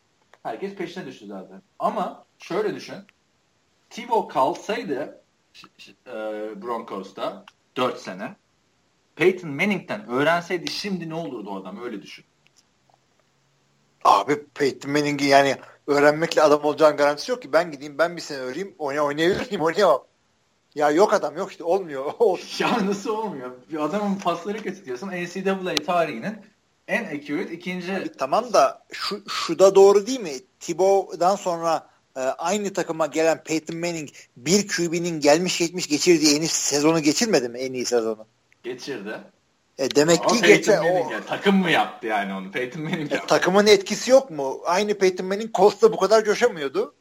Herkes 0.43 0.75
peşine 0.75 1.05
düştü 1.05 1.25
zaten. 1.25 1.61
Ama 1.79 2.25
şöyle 2.37 2.75
düşün. 2.75 2.95
Tebow 3.89 4.33
kalsaydı 4.33 5.21
e, 6.07 6.13
Broncos'ta 6.61 7.45
4 7.77 7.99
sene. 7.99 8.35
Peyton 9.15 9.49
Manning'den 9.49 10.09
öğrenseydi 10.09 10.71
şimdi 10.71 11.09
ne 11.09 11.13
olurdu 11.13 11.49
o 11.49 11.61
adam 11.61 11.83
öyle 11.83 12.01
düşün. 12.01 12.25
Abi 14.05 14.45
Peyton 14.45 14.91
Manning'i 14.91 15.25
yani 15.25 15.57
öğrenmekle 15.87 16.41
adam 16.41 16.63
olacağın 16.63 16.97
garantisi 16.97 17.31
yok 17.31 17.41
ki. 17.41 17.53
Ben 17.53 17.71
gideyim 17.71 17.97
ben 17.97 18.15
bir 18.15 18.21
sene 18.21 18.37
öğreneyim 18.37 18.75
oyna 18.77 19.01
oynayabilir 19.01 19.47
miyim 19.51 19.61
oynayamam. 19.61 20.03
Ya 20.75 20.91
yok 20.91 21.13
adam 21.13 21.37
yok 21.37 21.51
işte 21.51 21.63
olmuyor. 21.63 22.13
ya 22.59 22.85
nasıl 22.85 23.09
olmuyor? 23.09 23.51
Bir 23.71 23.77
adamın 23.77 24.15
pasları 24.15 24.63
kötü 24.63 24.85
diyorsun. 24.85 25.07
NCAA 25.07 25.83
tarihinin 25.85 26.37
en 26.87 27.03
accurate 27.03 27.53
ikinci. 27.53 27.93
Abi, 27.95 28.11
tamam 28.11 28.53
da 28.53 28.85
şu, 28.91 29.29
şu 29.29 29.59
da 29.59 29.75
doğru 29.75 30.07
değil 30.07 30.19
mi? 30.19 30.33
Tibow'dan 30.59 31.35
sonra 31.35 31.89
e, 32.15 32.19
aynı 32.19 32.73
takıma 32.73 33.05
gelen 33.05 33.43
Peyton 33.43 33.77
Manning 33.77 34.09
bir 34.37 34.67
QB'nin 34.67 35.19
gelmiş 35.19 35.57
geçmiş 35.57 35.87
geçirdiği 35.87 36.35
en 36.37 36.41
iyi 36.41 36.47
sezonu 36.47 36.99
geçirmedi 36.99 37.49
mi 37.49 37.59
en 37.59 37.73
iyi 37.73 37.85
sezonu? 37.85 38.25
Geçirdi. 38.63 39.19
E 39.77 39.95
demek 39.95 40.19
Ama 40.21 40.29
ki 40.29 40.47
geçe 40.47 40.79
o 40.79 41.11
ya, 41.11 41.21
takım 41.27 41.55
mı 41.55 41.71
yaptı 41.71 42.07
yani 42.07 42.33
onu? 42.33 42.51
Peyton 42.51 42.81
Manning 42.81 43.13
e, 43.13 43.19
Takımın 43.27 43.67
etkisi 43.67 44.11
yok 44.11 44.31
mu? 44.31 44.61
Aynı 44.65 44.97
Peyton 44.97 45.27
Manning 45.27 45.55
Colts'ta 45.55 45.91
bu 45.91 45.97
kadar 45.97 46.25
coşamıyordu. 46.25 46.93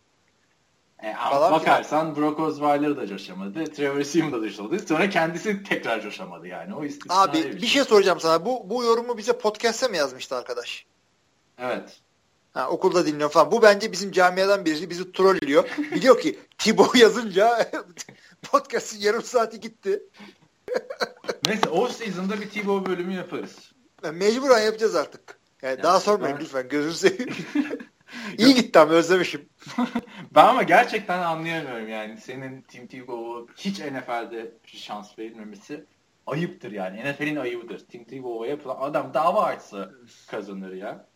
E, 1.03 1.15
falan 1.15 1.53
bakarsan 1.53 2.17
Brock 2.17 2.41
Osweiler 2.41 2.97
da 2.97 3.07
coşamadı. 3.07 3.65
Trevor 3.65 4.03
Seaman 4.03 4.33
da 4.33 4.49
coşamadı. 4.49 4.87
Sonra 4.87 5.11
kendisi 5.11 5.63
tekrar 5.63 6.01
coşamadı 6.01 6.47
yani. 6.47 6.75
O 6.75 6.83
Abi 7.09 7.45
bir 7.45 7.61
şey. 7.61 7.69
şey 7.69 7.85
soracağım 7.85 8.21
sana. 8.21 8.47
Bu 8.47 8.71
bu 8.71 8.85
yorumu 8.85 9.19
bize 9.19 9.39
podcast'e 9.39 9.89
mi 9.89 9.97
yazmıştı 9.97 10.37
arkadaş? 10.37 10.87
Evet. 11.59 12.01
Ha, 12.55 12.69
okulda 12.69 13.07
dinliyor 13.07 13.31
falan. 13.31 13.51
Bu 13.51 13.63
bence 13.63 13.93
bizim 13.93 14.13
camiadan 14.13 14.65
birisi 14.65 14.91
bizi 14.91 15.13
trollüyor. 15.13 15.69
Biliyor 15.95 16.21
ki 16.21 16.39
Tibo 16.59 16.87
yazınca 16.95 17.71
podcast'ın 18.43 19.01
yarım 19.01 19.23
saati 19.23 19.61
gitti. 19.61 20.03
Neyse 21.47 21.69
o 21.69 21.89
season'da 21.89 22.41
bir 22.41 22.51
Tibo 22.51 22.87
bölümü 22.87 23.15
yaparız. 23.15 23.73
Mecburen 24.13 24.61
yapacağız 24.61 24.95
artık. 24.97 25.39
Yani 25.63 25.77
ya, 25.77 25.83
daha 25.83 26.01
sormayın 26.01 26.37
ben... 26.37 26.45
lütfen 26.45 26.69
gözünü 26.69 26.95
seveyim. 26.95 27.35
İyi 28.39 28.55
gitti 28.55 28.79
ama 28.79 28.93
özlemişim. 28.93 29.49
ben 30.35 30.45
ama 30.45 30.63
gerçekten 30.63 31.19
anlayamıyorum 31.19 31.89
yani. 31.89 32.21
Senin 32.21 32.63
Tim 32.63 32.87
Tebow'a 32.87 33.47
hiç 33.57 33.81
NFL'de 33.81 34.53
şans 34.67 35.19
verilmemesi 35.19 35.85
ayıptır 36.27 36.73
yani. 36.73 37.13
NFL'in 37.13 37.37
ayıbıdır. 37.37 37.79
Tim 37.79 38.05
Tebow'a 38.05 38.47
yapılan 38.47 38.77
adam 38.81 39.15
dava 39.15 39.45
açsa 39.45 39.91
kazanır 40.31 40.73
ya. 40.73 41.07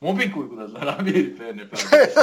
Mobbing 0.00 0.36
uyguladılar 0.36 0.86
abi 0.86 1.14
herife 1.14 1.56
NFL'de. 1.56 2.14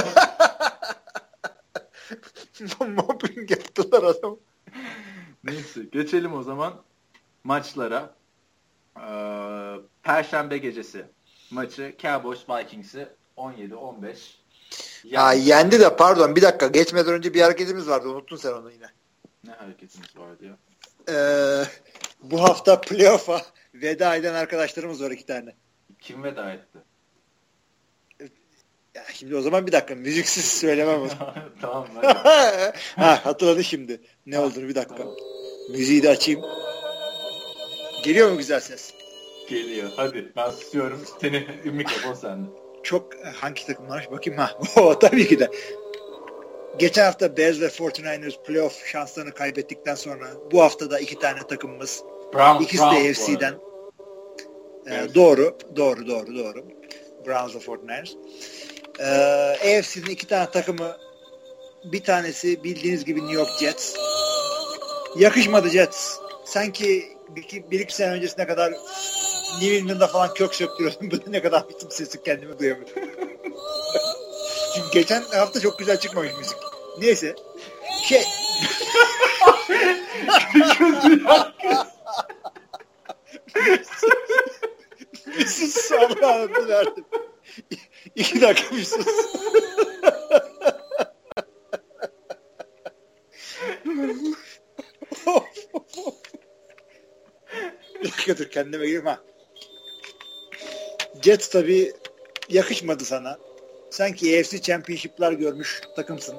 Mobbing 2.88 3.52
yaptılar 3.52 4.04
adam. 4.04 4.38
Neyse 5.44 5.82
geçelim 5.92 6.34
o 6.34 6.44
zaman 6.44 6.82
maçlara. 7.44 8.16
Ee, 8.98 9.76
Perşembe 10.04 10.58
gecesi 10.58 11.06
maçı 11.52 11.96
Cowboys 12.02 12.50
Vikings'i 12.50 13.08
17-15. 13.38 14.16
Ha 15.16 15.34
yendi 15.34 15.80
de 15.80 15.96
pardon 15.96 16.36
bir 16.36 16.42
dakika 16.42 16.68
geçmeden 16.68 17.14
önce 17.14 17.34
bir 17.34 17.42
hareketimiz 17.42 17.88
vardı 17.88 18.08
unuttun 18.10 18.36
sen 18.36 18.52
onu 18.54 18.72
yine. 18.72 18.88
Ne 19.44 19.52
hareketimiz 19.52 20.18
vardı 20.18 20.46
ya? 20.46 20.58
Ee, 21.10 21.64
bu 22.24 22.44
hafta 22.44 22.82
playoff'a 22.82 23.42
veda 23.74 24.16
eden 24.16 24.34
arkadaşlarımız 24.34 25.04
var 25.04 25.12
iki 25.12 25.26
tane. 25.26 25.56
Kim 26.00 26.24
veda 26.24 26.52
etti? 26.54 26.80
Ya 28.96 29.04
şimdi 29.14 29.36
o 29.36 29.42
zaman 29.42 29.68
bir 29.68 29.72
dakika 29.72 29.96
müziksiz 29.96 30.46
söylemem 30.46 31.02
o 31.02 31.08
tamam. 31.62 31.88
ha, 32.96 33.26
hatırladı 33.26 33.64
şimdi. 33.64 34.02
Ne 34.26 34.40
olduğunu 34.40 34.68
bir 34.68 34.76
dakika. 34.76 35.04
Müziği 35.70 36.04
de 36.04 36.10
açayım. 36.10 36.42
Geliyor 38.04 38.32
mu 38.32 38.38
güzel 38.38 38.60
ses? 38.60 38.94
Geliyor. 39.50 39.90
Hadi 39.96 40.32
ben 40.36 40.50
susuyorum. 40.50 41.02
Seni 41.22 41.48
mikrofon 41.72 42.14
sende. 42.14 42.48
Çok 42.84 43.16
e, 43.16 43.30
hangi 43.30 43.66
takımlar? 43.66 44.08
Bakayım 44.12 44.40
ha. 44.40 44.52
O 44.78 45.00
tabii 45.00 45.28
ki 45.28 45.40
de. 45.40 45.52
Geçen 46.80 47.06
hafta 47.06 47.38
Bears 47.38 47.62
ve 47.62 47.66
49ers 47.66 48.44
playoff 48.44 48.86
şanslarını 48.86 49.32
kaybettikten 49.32 49.96
sonra 49.96 50.28
bu 50.52 50.62
hafta 50.62 50.92
da 50.92 51.00
iki 51.00 51.20
tane 51.20 51.40
takımımız. 51.40 52.04
Brown, 52.34 52.64
İkisi 52.64 52.84
Brown, 52.84 52.96
de 52.96 53.10
AFC'den. 53.10 53.54
Ee, 54.88 55.16
doğru, 55.16 55.58
doğru, 55.76 56.08
doğru, 56.08 56.36
doğru. 56.36 56.66
Browns 57.26 57.56
ve 57.56 57.60
49ers. 57.60 58.14
Ee, 59.00 59.78
AFC'nin 59.80 60.10
iki 60.10 60.28
tane 60.28 60.52
takımı 60.52 60.98
bir 61.84 62.04
tanesi 62.04 62.64
bildiğiniz 62.64 63.06
gibi 63.06 63.20
New 63.20 63.36
York 63.36 63.50
Jets. 63.60 63.96
Yakışmadı 65.18 65.70
Jets. 65.70 66.18
Sanki 66.46 67.18
bir, 67.30 67.72
bir 67.72 67.80
iki 67.80 67.96
sene 67.96 68.12
öncesine 68.12 68.48
kadar 68.48 68.72
New 69.62 69.76
England'da 69.76 70.08
falan 70.08 70.34
kök 70.34 70.56
söktürüyordum. 70.56 71.12
Böyle 71.12 71.24
ne 71.28 71.42
kadar 71.42 71.70
bitim 71.70 71.92
sesi 71.92 72.24
kendimi 72.24 72.60
duyamıyorum. 72.60 72.94
Çünkü 74.76 74.92
geçen 74.94 75.22
hafta 75.22 75.60
çok 75.60 75.80
güzel 75.80 76.00
çıkmamış 76.00 76.32
müzik. 76.38 76.58
Neyse. 77.00 77.36
Şey... 78.10 78.24
bir 85.40 85.46
sus 85.48 85.74
sağlığa 85.74 86.68
verdim. 86.68 87.06
İki 88.16 88.42
dakika 88.42 88.76
bir 88.76 88.84
sus. 88.84 89.08
bir 98.04 98.12
dakika 98.12 98.38
dur 98.38 98.50
kendime 98.50 98.86
gireyim 98.86 99.06
ha. 99.06 99.20
Jets 101.22 101.50
tabi 101.50 101.94
yakışmadı 102.50 103.06
sana. 103.06 103.38
Sanki 103.90 104.40
AFC 104.40 104.62
Championship'lar 104.62 105.32
görmüş 105.32 105.82
takımsın. 105.96 106.36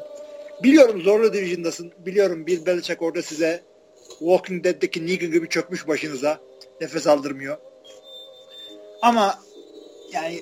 Biliyorum 0.63 1.03
zorlu 1.03 1.33
division'dasın. 1.33 1.93
Biliyorum 1.99 2.47
Bill 2.47 2.67
Belichick 2.67 3.03
orada 3.03 3.23
size 3.23 3.63
Walking 4.09 4.65
Dead'deki 4.65 5.07
Negan 5.07 5.33
gibi 5.33 5.49
çökmüş 5.49 5.89
başınıza. 5.89 6.41
Nefes 6.81 7.07
aldırmıyor. 7.07 7.59
Ama 9.03 9.39
yani 10.13 10.41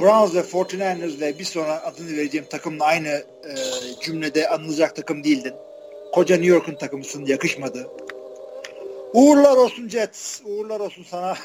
Browns 0.00 0.34
ve 0.34 0.38
49ers 0.38 1.20
ve 1.20 1.38
bir 1.38 1.44
sonra 1.44 1.82
adını 1.84 2.16
vereceğim 2.16 2.46
takımla 2.50 2.84
aynı 2.84 3.08
e, 3.08 3.54
cümlede 4.02 4.48
anılacak 4.48 4.96
takım 4.96 5.24
değildin. 5.24 5.54
Koca 6.12 6.36
New 6.36 6.54
York'un 6.54 6.74
takımısın 6.74 7.26
yakışmadı. 7.26 7.90
Uğurlar 9.12 9.56
olsun 9.56 9.88
Jets. 9.88 10.40
Uğurlar 10.44 10.80
olsun 10.80 11.06
sana. 11.10 11.36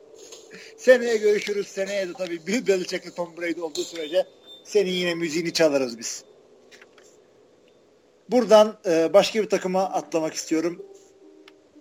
Seneye 0.76 1.16
görüşürüz. 1.16 1.68
Seneye 1.68 2.08
de 2.08 2.12
tabii 2.12 2.46
Bill 2.46 2.66
Belichick'le 2.66 3.16
Tom 3.16 3.36
Brady 3.36 3.60
olduğu 3.60 3.84
sürece 3.84 4.26
senin 4.64 4.90
yine 4.90 5.14
müziğini 5.14 5.52
çalarız 5.52 5.98
biz. 5.98 6.24
Buradan 8.30 8.78
e, 8.86 9.12
başka 9.12 9.42
bir 9.42 9.48
takıma 9.48 9.84
atlamak 9.84 10.34
istiyorum. 10.34 10.82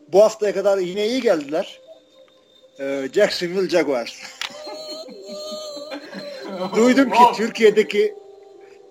Bu 0.08 0.24
haftaya 0.24 0.54
kadar 0.54 0.78
yine 0.78 1.08
iyi 1.08 1.22
geldiler. 1.22 1.82
E, 2.80 3.10
Jacksonville 3.14 3.70
Jaguars. 3.70 4.14
Duydum 6.76 7.12
ki 7.12 7.24
Türkiye'deki 7.36 8.16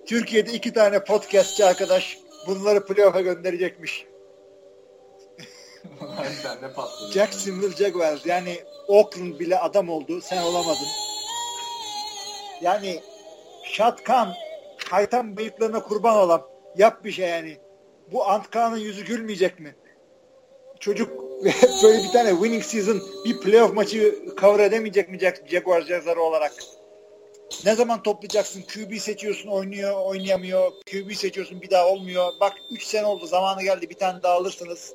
Türkiye'de 0.06 0.52
iki 0.52 0.72
tane 0.72 1.04
podcastçi 1.04 1.64
arkadaş 1.64 2.18
bunları 2.46 2.86
playoff'a 2.86 3.20
gönderecekmiş. 3.20 4.06
Jacksonville 7.12 7.76
Jaguars 7.76 8.26
yani 8.26 8.56
Oakland 8.88 9.40
bile 9.40 9.58
adam 9.58 9.88
oldu. 9.88 10.20
Sen 10.20 10.42
olamadın. 10.42 10.86
Yani 12.62 13.00
Şatkan 13.64 14.34
haytan 14.90 15.36
bıyıklarına 15.36 15.82
kurban 15.82 16.16
olam. 16.16 16.48
Yap 16.76 17.04
bir 17.04 17.12
şey 17.12 17.28
yani. 17.28 17.56
Bu 18.12 18.28
Antkan'ın 18.28 18.76
yüzü 18.76 19.04
gülmeyecek 19.04 19.60
mi? 19.60 19.76
Çocuk 20.80 21.10
böyle 21.82 22.02
bir 22.02 22.12
tane 22.12 22.30
winning 22.30 22.64
season 22.64 23.02
bir 23.24 23.40
playoff 23.40 23.74
maçı 23.74 24.18
cover 24.40 24.64
edemeyecek 24.64 25.08
mi 25.08 25.18
Jaguars 25.46 25.90
yazarı 25.90 26.20
olarak? 26.20 26.52
Ne 27.64 27.74
zaman 27.74 28.02
toplayacaksın? 28.02 28.62
QB 28.62 28.98
seçiyorsun 28.98 29.48
oynuyor, 29.48 30.00
oynayamıyor. 30.04 30.72
QB 30.90 31.12
seçiyorsun 31.12 31.62
bir 31.62 31.70
daha 31.70 31.88
olmuyor. 31.88 32.32
Bak 32.40 32.52
3 32.70 32.82
sene 32.82 33.06
oldu 33.06 33.26
zamanı 33.26 33.62
geldi 33.62 33.90
bir 33.90 33.94
tane 33.94 34.22
daha 34.22 34.34
alırsınız. 34.34 34.92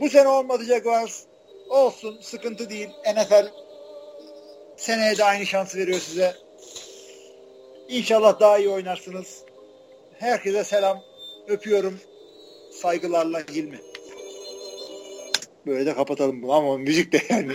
Bu 0.00 0.08
sene 0.08 0.28
olmadı 0.28 0.64
Jaguars. 0.64 1.22
Olsun 1.68 2.18
sıkıntı 2.20 2.70
değil. 2.70 2.88
NFL 2.88 3.48
seneye 4.76 5.18
de 5.18 5.24
aynı 5.24 5.46
şansı 5.46 5.78
veriyor 5.78 6.00
size. 6.00 6.34
İnşallah 7.88 8.40
daha 8.40 8.58
iyi 8.58 8.68
oynarsınız. 8.68 9.42
Herkese 10.18 10.64
selam. 10.64 11.02
Öpüyorum. 11.48 12.00
Saygılarla 12.72 13.40
Hilmi. 13.40 13.93
Böyle 15.66 15.86
de 15.86 15.94
kapatalım 15.94 16.42
bunu 16.42 16.52
ama 16.52 16.78
müzik 16.78 17.12
de 17.12 17.22
yani 17.28 17.52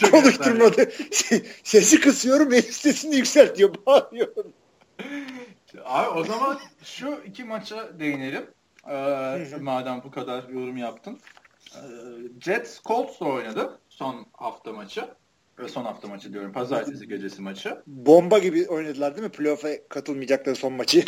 konuşturmadı. 0.10 0.92
Sesi 1.62 2.00
kısıyorum 2.00 2.50
ve 2.50 2.62
sesini 2.62 3.16
yükseltiyor. 3.16 3.74
Bağırıyorum. 3.86 4.52
Abi 5.84 6.08
o 6.08 6.24
zaman 6.24 6.60
şu 6.82 7.20
iki 7.26 7.44
maça 7.44 8.00
değinelim. 8.00 8.46
Ee, 8.90 9.56
madem 9.60 10.02
bu 10.04 10.10
kadar 10.10 10.48
yorum 10.48 10.76
yaptın. 10.76 11.18
Ee, 11.74 11.80
Jets 12.40 12.82
Colts 12.82 13.22
oynadı 13.22 13.78
son 13.88 14.26
hafta 14.32 14.72
maçı. 14.72 15.04
Son 15.68 15.84
hafta 15.84 16.08
maçı 16.08 16.32
diyorum. 16.32 16.52
Pazartesi 16.52 17.08
gecesi 17.08 17.42
maçı. 17.42 17.82
Bomba 17.86 18.38
gibi 18.38 18.68
oynadılar 18.68 19.16
değil 19.16 19.26
mi? 19.26 19.32
Playoff'a 19.32 19.68
katılmayacakları 19.88 20.56
son 20.56 20.72
maçı. 20.72 21.04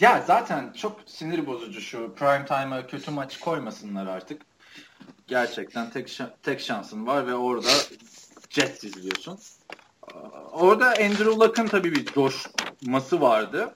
ya 0.00 0.24
zaten 0.26 0.72
çok 0.72 1.00
sinir 1.06 1.46
bozucu 1.46 1.80
şu 1.80 2.14
prime 2.14 2.46
time'a 2.46 2.86
kötü 2.86 3.10
maç 3.10 3.40
koymasınlar 3.40 4.06
artık. 4.06 4.42
Gerçekten 5.28 5.90
tek 5.90 6.08
şa- 6.08 6.30
tek 6.42 6.60
şansın 6.60 7.06
var 7.06 7.26
ve 7.26 7.34
orada 7.34 7.70
Jets 8.50 8.84
izliyorsun. 8.84 9.38
Orada 10.52 10.86
Andrew 10.86 11.24
Luck'ın 11.24 11.66
tabii 11.66 11.94
bir 11.94 12.04
coşması 12.04 13.20
vardı. 13.20 13.74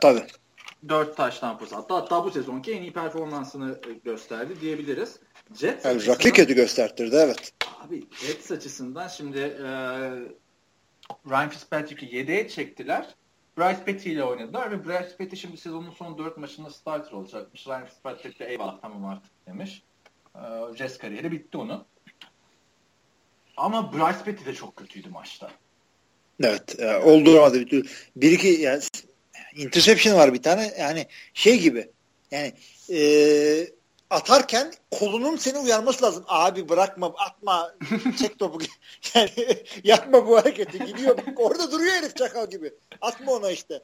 Tabii. 0.00 0.26
4 0.88 1.16
taş 1.16 1.38
tampası 1.38 1.74
hatta 1.74 2.24
bu 2.24 2.30
sezonki 2.30 2.72
en 2.72 2.82
iyi 2.82 2.92
performansını 2.92 3.80
gösterdi 4.04 4.60
diyebiliriz. 4.60 5.18
Jets 5.54 5.84
yani 5.84 6.06
Rocky 6.06 6.32
kötü 6.32 6.54
göstertirdi 6.54 7.16
evet. 7.16 7.52
Abi 7.86 8.04
Jets 8.10 8.50
açısından 8.50 9.08
şimdi 9.08 9.38
e, 9.38 9.68
Ryan 11.30 11.48
Fitzpatrick'i 11.48 12.06
7'ye 12.06 12.48
çektiler. 12.48 13.14
Bryce 13.58 13.84
Petty 13.84 14.12
ile 14.12 14.24
oynadılar 14.24 14.70
ve 14.70 14.84
Bryce 14.84 15.16
Petty 15.18 15.36
şimdi 15.36 15.56
sezonun 15.56 15.90
son 15.90 16.18
4 16.18 16.36
maçında 16.36 16.70
starter 16.70 17.12
olacakmış. 17.12 17.66
Ryan 17.66 17.86
Fitzpatrick 17.86 18.38
de 18.38 18.50
eyvallah 18.50 18.80
tamam 18.82 19.04
artık 19.04 19.30
demiş. 19.46 19.82
Ee, 20.36 20.76
Jazz 20.76 20.98
kariyeri 20.98 21.32
bitti 21.32 21.56
onun. 21.56 21.86
Ama 23.56 23.92
Bryce 23.92 24.24
Petty 24.24 24.44
de 24.44 24.54
çok 24.54 24.76
kötüydü 24.76 25.08
maçta. 25.08 25.50
Evet. 26.42 26.80
E, 26.80 26.96
olduramadı 26.96 27.60
bir 27.60 27.68
türlü. 27.68 27.88
Bir 28.16 28.32
iki 28.32 28.48
yani 28.48 28.82
interception 29.54 30.16
var 30.16 30.34
bir 30.34 30.42
tane. 30.42 30.74
Yani 30.78 31.06
şey 31.34 31.60
gibi. 31.60 31.90
Yani 32.30 32.52
e, 32.92 33.00
atarken 34.10 34.72
kolunun 34.90 35.36
seni 35.36 35.58
uyarması 35.58 36.04
lazım. 36.04 36.24
Abi 36.28 36.68
bırakma, 36.68 37.14
atma, 37.18 37.74
çek 38.18 38.38
topu. 38.38 38.58
yani 39.14 39.30
yapma 39.84 40.26
bu 40.26 40.36
hareketi. 40.36 40.84
Gidiyor. 40.84 41.16
Bak, 41.16 41.40
orada 41.40 41.72
duruyor 41.72 41.92
herif 41.92 42.16
çakal 42.16 42.50
gibi. 42.50 42.74
Atma 43.00 43.32
ona 43.32 43.50
işte. 43.50 43.82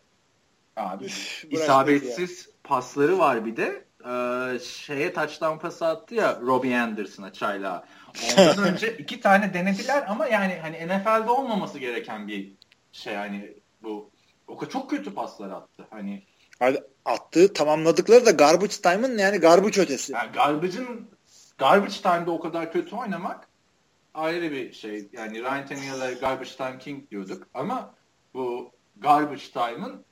Abi 0.77 1.05
Üf, 1.05 1.45
isabetsiz 1.51 2.49
pasları 2.65 3.19
var 3.19 3.47
bir 3.47 3.57
de. 3.57 3.85
Ee, 4.07 4.59
şeye 4.59 5.13
touchdown 5.13 5.59
pası 5.59 5.87
attı 5.87 6.15
ya 6.15 6.41
Robbie 6.41 6.77
Anderson'a 6.77 7.33
çayla. 7.33 7.85
Ondan 8.33 8.59
önce 8.73 8.97
iki 8.97 9.21
tane 9.21 9.55
denediler 9.55 10.05
ama 10.09 10.27
yani 10.27 10.59
hani 10.63 10.87
NFL'de 10.87 11.31
olmaması 11.31 11.79
gereken 11.79 12.29
bir 12.29 12.53
şey 12.93 13.15
hani 13.15 13.55
bu 13.83 14.11
o 14.47 14.67
çok 14.67 14.91
kötü 14.91 15.15
paslar 15.15 15.51
attı. 15.51 15.87
Hani 15.91 16.23
attığı 17.05 17.53
tamamladıkları 17.53 18.27
da 18.27 18.31
garbage 18.31 18.75
time'ın 18.83 19.19
yani 19.19 19.39
garbage 19.39 19.81
ötesi. 19.81 20.13
Yani 20.13 20.33
garbage'ın 20.33 21.11
garbage 21.59 21.95
time'da 22.03 22.31
o 22.31 22.41
kadar 22.41 22.73
kötü 22.73 22.97
oynamak 22.97 23.49
ayrı 24.15 24.51
bir 24.51 24.73
şey. 24.73 25.09
Yani 25.13 25.41
Ryan 25.43 25.67
Tannehill'e 25.67 26.15
garbage 26.15 26.51
time 26.51 26.79
king 26.79 27.11
diyorduk 27.11 27.49
ama 27.55 27.95
bu 28.35 28.73
garbage 28.97 29.51
time'ın 29.53 30.05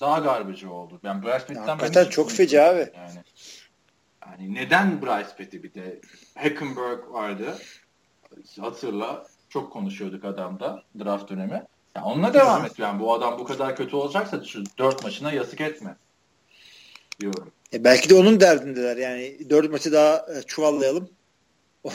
daha 0.00 0.18
garbage 0.18 0.68
oldu. 0.68 1.00
Yani 1.02 1.22
Bryce 1.22 1.46
Pitt'ten 1.46 1.66
Hakikaten 1.66 2.04
çok 2.04 2.30
feci 2.30 2.62
abi. 2.62 2.92
Yani, 2.96 3.10
yani 4.26 4.54
neden 4.54 5.02
Bryce 5.02 5.36
Pitt'i 5.36 5.62
bir 5.62 5.74
de 5.74 6.00
Hackenberg 6.34 7.12
vardı. 7.12 7.58
Hatırla. 8.60 9.26
Çok 9.48 9.72
konuşuyorduk 9.72 10.24
adamda 10.24 10.82
draft 10.98 11.30
dönemi. 11.30 11.62
Yani 11.96 12.06
onunla 12.06 12.34
devam 12.34 12.64
et. 12.64 12.78
Yani 12.78 13.00
bu 13.00 13.14
adam 13.14 13.38
bu 13.38 13.44
kadar 13.44 13.76
kötü 13.76 13.96
olacaksa 13.96 14.44
şu 14.44 14.64
dört 14.78 15.04
maçına 15.04 15.32
yazık 15.32 15.60
etme. 15.60 15.96
Diyorum. 17.20 17.52
E 17.72 17.84
belki 17.84 18.10
de 18.10 18.14
onun 18.14 18.40
derdindeler. 18.40 18.96
Yani 18.96 19.50
dört 19.50 19.70
maçı 19.70 19.92
daha 19.92 20.16
e, 20.16 20.42
çuvallayalım. 20.42 21.10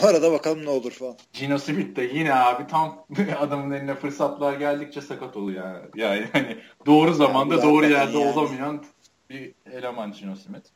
O 0.02 0.06
arada 0.06 0.32
bakalım 0.32 0.64
ne 0.64 0.70
olur 0.70 0.92
falan. 0.92 1.16
Gino 1.32 1.58
Smith 1.58 1.96
de 1.96 2.02
yine 2.02 2.34
abi 2.34 2.66
tam 2.66 3.06
adamın 3.38 3.70
eline 3.70 3.94
fırsatlar 3.94 4.52
geldikçe 4.52 5.00
sakat 5.00 5.36
oluyor 5.36 5.64
yani. 5.64 5.86
Yani 5.94 6.28
hani 6.32 6.58
doğru 6.86 7.14
zamanda 7.14 7.54
yani 7.54 7.62
doğru 7.62 7.86
yerde 7.86 8.18
yani. 8.18 8.38
olamayan 8.38 8.84
bir 9.30 9.54
eleman 9.72 10.12
Gino 10.12 10.36
Smith. 10.36 10.66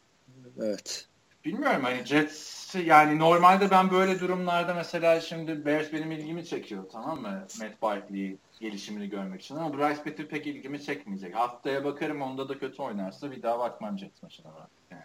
Evet. 0.60 1.08
Bilmiyorum 1.44 1.82
hani 1.82 2.04
Jets 2.04 2.74
yani 2.84 3.18
normalde 3.18 3.70
ben 3.70 3.90
böyle 3.90 4.20
durumlarda 4.20 4.74
mesela 4.74 5.20
şimdi 5.20 5.66
Bears 5.66 5.92
benim 5.92 6.12
ilgimi 6.12 6.44
çekiyor 6.46 6.84
tamam 6.92 7.20
mı? 7.20 7.46
Matt 7.60 7.82
Barkley 7.82 8.36
gelişimini 8.60 9.08
görmek 9.08 9.40
için 9.40 9.56
ama 9.56 9.78
Bryce 9.78 10.02
Petty 10.02 10.22
pek 10.22 10.46
ilgimi 10.46 10.82
çekmeyecek. 10.82 11.34
Haftaya 11.34 11.84
bakarım 11.84 12.22
onda 12.22 12.48
da 12.48 12.58
kötü 12.58 12.82
oynarsa 12.82 13.30
bir 13.30 13.42
daha 13.42 13.58
bakmam 13.58 13.98
Jets 13.98 14.22
maçına. 14.22 14.48
Yani. 14.90 15.02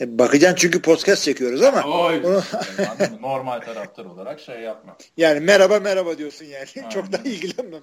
E, 0.00 0.18
bakacaksın 0.18 0.56
çünkü 0.56 0.82
podcast 0.82 1.22
çekiyoruz 1.22 1.62
ama. 1.62 1.84
Oy, 1.84 2.20
onu... 2.24 2.42
normal 3.20 3.60
taraftar 3.60 4.04
olarak 4.04 4.40
şey 4.40 4.60
yapma. 4.60 4.96
Yani 5.16 5.40
merhaba 5.40 5.80
merhaba 5.80 6.18
diyorsun 6.18 6.44
yani. 6.44 6.66
Aynen. 6.76 6.88
Çok 6.88 7.12
da 7.12 7.18
ilgilenmem. 7.24 7.82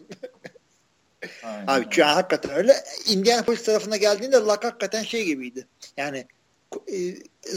Aynen. 1.44 1.68
Abi 1.68 1.84
çünkü 1.84 2.02
hakikaten 2.02 2.52
öyle. 2.52 2.76
Indianapolis 3.08 3.64
tarafına 3.64 3.98
geldiğinde 3.98 4.38
Luck 4.38 4.64
hakikaten 4.64 5.04
şey 5.04 5.26
gibiydi. 5.26 5.68
Yani 5.98 6.28
e, 6.92 6.98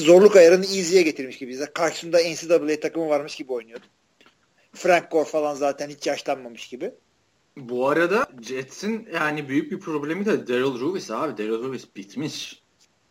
zorluk 0.00 0.36
ayarını 0.36 0.64
easy'ye 0.64 1.02
getirmiş 1.02 1.38
gibi. 1.38 1.59
Karşımda 1.74 2.18
NCAA 2.18 2.80
takımı 2.80 3.09
varmış 3.09 3.36
gibi 3.36 3.52
oynuyordu. 3.52 3.86
Frank 4.72 5.11
Gore 5.11 5.24
falan 5.24 5.54
zaten 5.54 5.88
hiç 5.88 6.07
yaşlanmamış 6.07 6.68
gibi. 6.68 6.94
Bu 7.57 7.88
arada 7.88 8.28
Jets'in 8.42 9.09
yani 9.14 9.48
büyük 9.48 9.72
bir 9.72 9.80
problemi 9.80 10.26
de 10.26 10.48
Daryl 10.48 10.80
Lewis 10.80 11.11
abi. 11.11 11.38
Daryl 11.38 11.64
Lewis 11.64 11.96
bitmiş. 11.96 12.62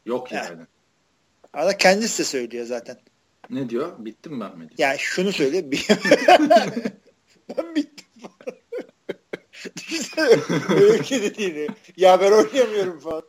Yok 0.05 0.31
yani. 0.31 0.47
yani. 0.47 0.61
Arada 1.55 1.77
kendisi 1.77 2.19
de 2.19 2.23
söylüyor 2.23 2.65
zaten. 2.65 2.97
Ne 3.49 3.69
diyor? 3.69 4.05
Bittim 4.05 4.39
ben 4.39 4.57
mi? 4.57 4.69
Diyor. 4.69 4.77
Yani 4.77 4.99
şunu 4.99 5.31
söylüyor. 5.31 5.63
ben 7.57 7.75
bittim 7.75 8.05
falan. 8.21 8.57
Öyle 10.69 11.03
şey 11.03 11.21
dediğini. 11.21 11.67
Ya 11.97 12.21
ben 12.21 12.31
oynayamıyorum 12.31 12.99
falan. 12.99 13.23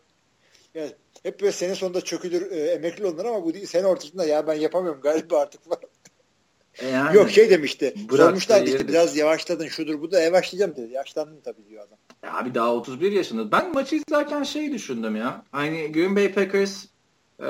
Yani 0.74 0.93
hep 1.22 1.41
böyle 1.41 1.53
sene 1.53 1.74
sonunda 1.74 2.01
çökülür 2.01 2.51
e, 2.51 2.57
emekli 2.57 3.07
olunur 3.07 3.24
ama 3.24 3.45
bu 3.45 3.53
sene 3.66 3.87
ortasında 3.87 4.27
ya 4.27 4.47
ben 4.47 4.55
yapamıyorum 4.55 5.01
galiba 5.01 5.41
artık 5.41 5.64
falan. 5.64 5.81
E 6.79 6.89
yani, 6.89 7.16
Yok 7.16 7.31
şey 7.31 7.51
demişti. 7.51 7.95
Sormuşlar 8.11 8.62
işte 8.62 8.89
biraz 8.89 9.16
yavaşladın 9.16 9.68
şudur 9.68 10.01
bu 10.01 10.12
da 10.12 10.20
yavaşlayacağım 10.20 10.77
dedi. 10.77 10.93
Yaşlandın 10.93 11.41
tabii 11.41 11.66
diyor 11.68 11.87
adam. 11.87 11.99
Ya 12.22 12.39
abi 12.39 12.55
daha 12.55 12.74
31 12.74 13.12
yaşında. 13.12 13.53
Ben 13.53 13.72
maçı 13.72 13.97
izlerken 13.97 14.43
şey 14.43 14.72
düşündüm 14.72 15.16
ya. 15.16 15.45
Hani 15.51 15.93
Green 15.93 16.16
Bay 16.16 16.33
Packers 16.33 16.87
e, 17.43 17.49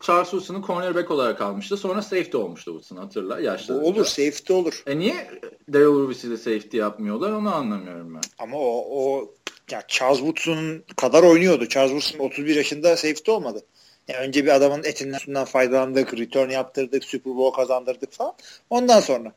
Charles 0.00 0.30
Wilson'ı 0.30 0.62
cornerback 0.66 1.10
olarak 1.10 1.40
almıştı. 1.40 1.76
Sonra 1.76 2.02
safety 2.02 2.36
olmuştu 2.36 2.72
Wilson 2.72 2.96
hatırla. 2.96 3.40
Yaşlı. 3.40 3.80
Olur 3.80 4.04
safety 4.04 4.52
olur. 4.52 4.82
E 4.86 4.98
niye 4.98 5.30
Daryl 5.72 6.02
Lewis'i 6.02 6.30
de 6.30 6.36
safety 6.36 6.76
yapmıyorlar 6.76 7.30
onu 7.30 7.54
anlamıyorum 7.54 8.14
ben. 8.14 8.20
Ama 8.38 8.58
o, 8.58 8.86
o 8.90 9.34
ya 9.70 9.82
Charles 9.88 10.18
Woodson'un 10.18 10.84
kadar 10.96 11.22
oynuyordu. 11.22 11.68
Charles 11.68 11.90
Woodson 11.90 12.26
31 12.26 12.56
yaşında 12.56 12.96
safety 12.96 13.30
olmadı. 13.30 13.62
Yani 14.08 14.26
önce 14.26 14.44
bir 14.44 14.48
adamın 14.48 14.84
etinden 14.84 15.18
suyundan 15.18 15.44
faydalandık, 15.44 16.14
return 16.14 16.50
yaptırdık, 16.50 17.04
Super 17.04 17.36
Bowl 17.36 17.56
kazandırdık 17.56 18.12
falan. 18.12 18.34
Ondan 18.70 19.00
sonra. 19.00 19.32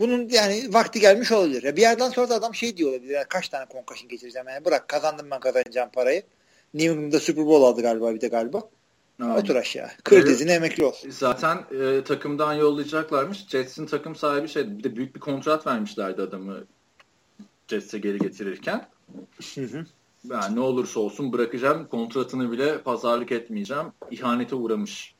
Bunun 0.00 0.28
yani 0.28 0.74
vakti 0.74 1.00
gelmiş 1.00 1.32
olabilir. 1.32 1.62
Ya 1.62 1.76
bir 1.76 1.80
yerden 1.80 2.10
sonra 2.10 2.28
da 2.28 2.34
adam 2.34 2.54
şey 2.54 2.76
diyor 2.76 2.90
olabilir. 2.90 3.14
Yani 3.14 3.26
kaç 3.28 3.48
tane 3.48 3.66
concussion 3.72 4.08
geçireceğim 4.08 4.48
yani 4.48 4.64
bırak 4.64 4.88
kazandım 4.88 5.30
ben 5.30 5.40
kazanacağım 5.40 5.90
parayı. 5.90 6.22
New 6.74 6.92
England'da 6.92 7.20
Super 7.20 7.46
Bowl 7.46 7.64
aldı 7.64 7.82
galiba 7.82 8.14
bir 8.14 8.20
de 8.20 8.28
galiba. 8.28 8.62
Aynen. 9.20 9.36
Otur 9.36 9.56
aşağı. 9.56 9.88
Kır 10.04 10.16
evet. 10.16 10.26
dizini 10.26 10.50
emekli 10.50 10.84
ol. 10.84 10.92
Zaten 11.08 11.64
e, 11.80 12.04
takımdan 12.04 12.54
yollayacaklarmış. 12.54 13.46
Jets'in 13.48 13.86
takım 13.86 14.16
sahibi 14.16 14.48
şey 14.48 14.78
bir 14.78 14.84
de 14.84 14.96
büyük 14.96 15.14
bir 15.14 15.20
kontrat 15.20 15.66
vermişlerdi 15.66 16.22
adamı 16.22 16.64
Jets'e 17.68 17.98
geri 17.98 18.18
getirirken. 18.18 18.88
Hı 19.54 19.60
hı 19.60 19.84
ben 20.24 20.56
ne 20.56 20.60
olursa 20.60 21.00
olsun 21.00 21.32
bırakacağım. 21.32 21.88
Kontratını 21.88 22.52
bile 22.52 22.78
pazarlık 22.78 23.32
etmeyeceğim. 23.32 23.86
İhanete 24.10 24.54
uğramış 24.54 25.14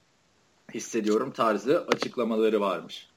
hissediyorum 0.75 1.33
tarzı 1.33 1.87
açıklamaları 1.89 2.61
varmış. 2.61 3.09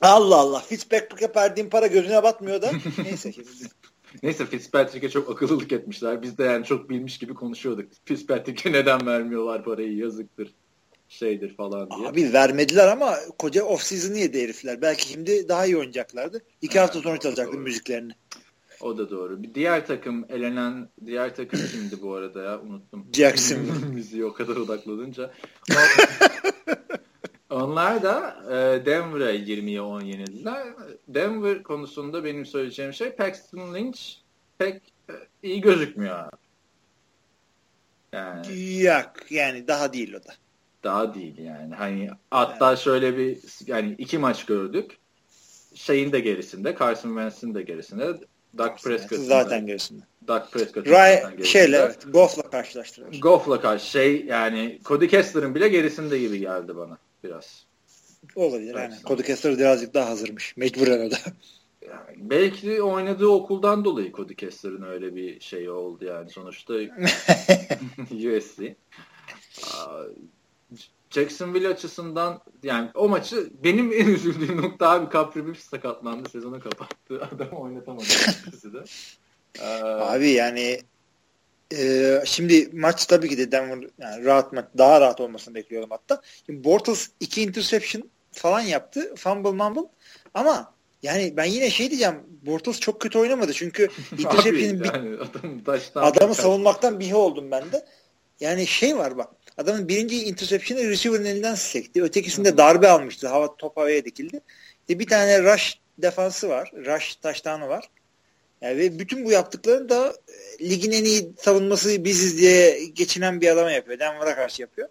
Allah 0.00 0.36
Allah. 0.36 0.60
Fitzpatrick'e 0.60 1.32
verdiğim 1.36 1.70
para 1.70 1.86
gözüne 1.86 2.22
batmıyor 2.22 2.62
da. 2.62 2.70
Neyse. 3.02 3.32
Neyse 4.22 4.46
Fitzpatrick'e 4.46 5.10
çok 5.10 5.30
akıllılık 5.30 5.72
etmişler. 5.72 6.22
Biz 6.22 6.38
de 6.38 6.44
yani 6.44 6.64
çok 6.64 6.90
bilmiş 6.90 7.18
gibi 7.18 7.34
konuşuyorduk. 7.34 7.90
Fitzpatrick'e 8.04 8.72
neden 8.72 9.06
vermiyorlar 9.06 9.64
parayı 9.64 9.96
yazıktır 9.96 10.54
şeydir 11.08 11.56
falan 11.56 11.90
diye. 11.90 12.08
Abi 12.08 12.32
vermediler 12.32 12.88
ama 12.88 13.16
koca 13.38 13.64
off 13.64 13.82
season 13.82 14.14
yedi 14.14 14.42
herifler. 14.42 14.82
Belki 14.82 15.08
şimdi 15.08 15.48
daha 15.48 15.66
iyi 15.66 15.76
oynayacaklardı. 15.76 16.42
İki 16.62 16.78
hafta 16.78 17.00
sonra 17.00 17.20
çalacaktı 17.20 17.58
müziklerini. 17.58 18.12
O 18.80 18.98
da 18.98 19.10
doğru. 19.10 19.42
Bir 19.42 19.54
diğer 19.54 19.86
takım 19.86 20.24
elenen 20.28 20.88
diğer 21.06 21.34
takım 21.34 21.60
kimdi 21.72 22.02
bu 22.02 22.14
arada 22.14 22.42
ya 22.42 22.60
unuttum. 22.60 23.06
Jackson. 23.12 23.58
Müziği 23.94 24.24
o 24.24 24.32
kadar 24.32 24.56
odaklanınca. 24.56 25.30
Onlar 27.54 28.02
da 28.02 28.36
e, 28.50 28.86
Denver'a 28.86 29.32
20'ye 29.32 29.80
10 29.80 30.00
yenildiler. 30.00 30.66
Denver 31.08 31.62
konusunda 31.62 32.24
benim 32.24 32.46
söyleyeceğim 32.46 32.92
şey 32.92 33.10
Paxton 33.10 33.74
Lynch 33.74 34.00
pek 34.58 34.82
e, 35.08 35.12
iyi 35.42 35.60
gözükmüyor. 35.60 36.30
Yani, 38.12 38.82
Yok 38.82 39.12
yani 39.30 39.68
daha 39.68 39.92
değil 39.92 40.14
o 40.14 40.18
da. 40.18 40.34
Daha 40.84 41.14
değil 41.14 41.38
yani. 41.38 41.74
Hani 41.74 42.10
hatta 42.30 42.66
yani. 42.66 42.78
şöyle 42.78 43.18
bir 43.18 43.38
yani 43.66 43.94
iki 43.98 44.18
maç 44.18 44.46
gördük. 44.46 44.98
Şeyin 45.74 46.12
de 46.12 46.20
gerisinde, 46.20 46.76
Carson 46.78 47.08
Wentz'in 47.08 47.54
de 47.54 47.62
gerisinde. 47.62 48.14
Doug 48.58 48.78
Prescott 48.82 49.20
zaten 49.20 49.66
gerisinde. 49.66 50.02
Doug 50.28 50.42
Prescott 50.52 50.88
Ray 50.88 51.44
şeyle 51.44 51.92
Goff'la 52.12 52.50
karşılaştırılır. 52.50 53.20
Goff'la 53.20 53.60
karşı 53.60 53.90
şey 53.90 54.24
yani 54.24 54.80
Cody 54.84 55.08
Kessler'ın 55.08 55.54
bile 55.54 55.68
gerisinde 55.68 56.18
gibi 56.18 56.38
geldi 56.38 56.76
bana 56.76 56.98
biraz. 57.24 57.66
Olabilir 58.34 58.74
yani. 58.74 58.94
Cody 59.04 59.22
Kessler 59.22 59.58
birazcık 59.58 59.94
daha 59.94 60.10
hazırmış. 60.10 60.56
Mecburen 60.56 61.06
o 61.06 61.10
da. 61.10 61.16
Yani 61.88 62.16
belki 62.16 62.82
oynadığı 62.82 63.28
okuldan 63.28 63.84
dolayı 63.84 64.12
Cody 64.12 64.34
Kessler'ın 64.34 64.82
öyle 64.82 65.16
bir 65.16 65.40
şey 65.40 65.70
oldu 65.70 66.04
yani 66.04 66.30
sonuçta 66.30 66.74
USC. 68.10 68.76
Jacksonville 71.14 71.68
açısından 71.68 72.40
yani 72.62 72.90
o 72.94 73.08
maçı 73.08 73.50
benim 73.64 73.92
en 73.92 74.06
üzüldüğüm 74.06 74.62
nokta 74.62 74.90
abi 74.90 75.12
Capri 75.12 75.46
Bibbs 75.46 75.64
sakatlandı 75.64 76.28
sezonu 76.28 76.60
kapattı. 76.60 77.28
Adam 77.34 77.48
oynatamadı 77.48 78.04
de. 78.72 78.84
Abi 80.00 80.30
yani 80.30 80.80
Ee, 81.78 82.22
şimdi 82.26 82.70
maç 82.72 83.06
tabii 83.06 83.28
ki 83.28 83.38
de 83.38 83.52
Denver 83.52 83.88
yani 83.98 84.24
rahat 84.24 84.52
maç, 84.52 84.64
daha 84.78 85.00
rahat 85.00 85.20
olmasını 85.20 85.54
bekliyorum 85.54 85.90
hatta. 85.90 86.20
Şimdi 86.46 86.64
Bortles 86.64 87.10
iki 87.20 87.42
interception 87.42 88.10
falan 88.32 88.60
yaptı. 88.60 89.14
Fumble 89.16 89.50
mumble. 89.50 89.88
Ama 90.34 90.74
yani 91.02 91.36
ben 91.36 91.44
yine 91.44 91.70
şey 91.70 91.90
diyeceğim. 91.90 92.14
Bortles 92.46 92.80
çok 92.80 93.00
kötü 93.00 93.18
oynamadı. 93.18 93.52
Çünkü 93.52 93.88
interception'ın 94.18 94.84
yani 94.84 95.16
adam 95.94 96.14
adamı 96.14 96.34
savunmaktan 96.34 97.00
bihi 97.00 97.14
oldum 97.14 97.50
ben 97.50 97.72
de. 97.72 97.86
Yani 98.40 98.66
şey 98.66 98.96
var 98.96 99.18
bak. 99.18 99.28
Adamın 99.56 99.88
birinci 99.88 100.24
interception'ı 100.24 100.88
receiver'ın 100.88 101.24
elinden 101.24 101.54
sekti. 101.54 102.02
Ötekisinde 102.02 102.56
darbe 102.56 102.88
almıştı. 102.88 103.28
Hava 103.28 103.56
top 103.56 103.76
havaya 103.76 104.04
dikildi. 104.04 104.40
İşte 104.80 104.98
bir 104.98 105.06
tane 105.06 105.42
rush 105.42 105.78
defansı 105.98 106.48
var. 106.48 106.70
Rush 106.74 107.16
taştanı 107.16 107.68
var. 107.68 107.90
Yani 108.64 108.78
ve 108.78 108.98
bütün 108.98 109.24
bu 109.24 109.30
yaptıklarını 109.30 109.88
da 109.88 110.14
e, 110.58 110.68
ligin 110.70 110.92
en 110.92 111.04
iyi 111.04 111.32
savunması 111.38 112.04
biziz 112.04 112.38
diye 112.38 112.84
geçinen 112.86 113.40
bir 113.40 113.48
adama 113.48 113.70
yapıyor. 113.70 113.98
Denver'a 113.98 114.34
karşı 114.34 114.62
yapıyor. 114.62 114.88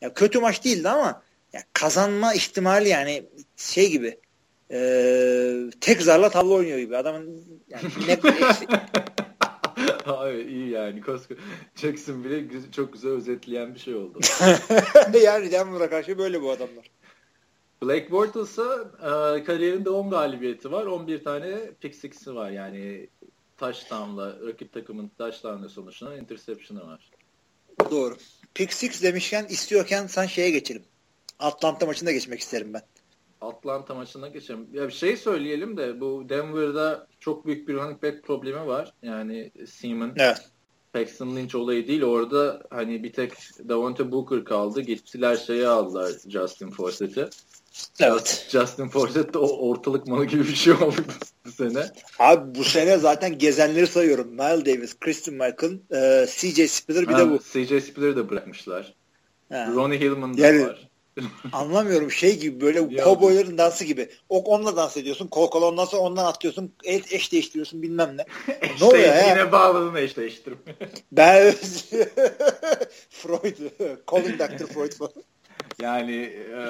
Ya 0.00 0.14
kötü 0.14 0.38
maç 0.38 0.64
değildi 0.64 0.88
ama 0.88 1.22
ya 1.52 1.62
kazanma 1.72 2.34
ihtimali 2.34 2.88
yani 2.88 3.24
şey 3.56 3.90
gibi 3.90 4.18
e, 4.70 4.80
tek 5.80 6.02
zarla 6.02 6.30
tavla 6.30 6.54
oynuyor 6.54 6.78
gibi. 6.78 6.96
Adamın 6.96 7.44
yani 7.68 7.82
ne, 8.08 8.18
Abi 10.06 10.42
iyi 10.42 10.70
yani. 10.70 11.02
Jackson 11.74 12.24
bile 12.24 12.44
çok 12.76 12.92
güzel 12.92 13.10
özetleyen 13.10 13.74
bir 13.74 13.80
şey 13.80 13.94
oldu. 13.94 14.20
yani 15.22 15.52
Denver'a 15.52 15.90
karşı 15.90 16.18
böyle 16.18 16.42
bu 16.42 16.50
adamlar. 16.50 16.90
Blake 17.82 18.10
Bortles'a 18.10 18.90
e, 18.98 19.44
kariyerinde 19.44 19.90
10 19.90 20.10
galibiyeti 20.10 20.72
var. 20.72 20.86
11 20.86 21.24
tane 21.24 21.58
pick 21.80 21.94
six'i 21.94 22.34
var. 22.34 22.50
Yani 22.50 23.08
touchdown'la 23.56 24.36
rakip 24.46 24.72
takımın 24.72 25.10
touchdown'la 25.18 25.68
sonuçlanan 25.68 26.18
interception'ı 26.18 26.86
var. 26.86 27.10
Doğru. 27.90 28.16
Pick 28.54 28.72
six 28.72 29.02
demişken 29.02 29.46
istiyorken 29.46 30.06
sen 30.06 30.26
şeye 30.26 30.50
geçelim. 30.50 30.82
Atlanta 31.38 31.86
maçında 31.86 32.12
geçmek 32.12 32.40
isterim 32.40 32.74
ben. 32.74 32.82
Atlanta 33.40 33.94
maçına 33.94 34.28
geçelim. 34.28 34.68
Ya 34.72 34.88
bir 34.88 34.92
şey 34.92 35.16
söyleyelim 35.16 35.76
de 35.76 36.00
bu 36.00 36.26
Denver'da 36.28 37.06
çok 37.20 37.46
büyük 37.46 37.68
bir 37.68 37.74
running 37.74 38.02
back 38.02 38.24
problemi 38.24 38.66
var. 38.66 38.92
Yani 39.02 39.52
Seaman 39.66 40.12
evet. 40.16 40.50
Paxton 40.92 41.36
Lynch 41.36 41.54
olayı 41.54 41.88
değil. 41.88 42.02
Orada 42.02 42.62
hani 42.70 43.02
bir 43.02 43.12
tek 43.12 43.32
Davante 43.68 44.12
Booker 44.12 44.44
kaldı. 44.44 44.80
Gittiler 44.80 45.36
şeyi 45.36 45.68
aldılar 45.68 46.12
Justin 46.28 46.70
Forsett'i. 46.70 47.28
Evet. 48.00 48.48
Justin 48.50 48.88
Forsett 48.88 49.34
de 49.34 49.38
ortalık 49.38 50.06
malı 50.06 50.24
gibi 50.24 50.42
bir 50.42 50.54
şey 50.54 50.72
oldu 50.72 50.96
bu 51.46 51.52
sene. 51.52 51.86
Abi 52.18 52.58
bu 52.58 52.64
sene 52.64 52.98
zaten 52.98 53.38
gezenleri 53.38 53.86
sayıyorum. 53.86 54.32
Nile 54.32 54.66
Davis, 54.66 54.98
Christian 54.98 55.34
Michael, 55.34 55.78
e, 55.90 56.26
CJ 56.26 56.70
Spiller 56.70 57.08
bir 57.08 57.12
ha, 57.12 57.18
de 57.18 57.30
bu. 57.30 57.38
CJ 57.38 57.84
Spiller'ı 57.84 58.16
da 58.16 58.30
bırakmışlar. 58.30 58.94
Ha. 59.52 59.72
Ronnie 59.74 60.00
Hillman 60.00 60.38
da 60.38 60.46
yani, 60.46 60.66
var. 60.66 60.87
Anlamıyorum 61.52 62.10
şey 62.10 62.38
gibi 62.38 62.60
böyle 62.60 63.02
kovboyların 63.02 63.58
dansı 63.58 63.84
gibi. 63.84 64.08
Ok 64.28 64.48
onunla 64.48 64.76
dans 64.76 64.96
ediyorsun. 64.96 65.26
Kol 65.26 65.50
kol 65.50 65.62
ondan 65.62 65.84
sonra 65.84 66.02
ondan 66.02 66.24
atlıyorsun. 66.24 66.74
El, 66.84 67.02
eş 67.10 67.32
değiştiriyorsun 67.32 67.82
bilmem 67.82 68.16
ne. 68.16 68.24
ne 68.80 68.84
oluyor 68.84 69.04
ya? 69.04 69.30
Yine 69.30 69.52
bağladın 69.52 69.94
eş 69.94 70.16
değiştirme. 70.16 70.58
ben 71.12 71.52
Freud. 73.10 73.56
Calling 74.10 74.38
Dr. 74.38 74.66
Freud 74.66 74.92
Yani 75.82 76.16
e, 76.56 76.60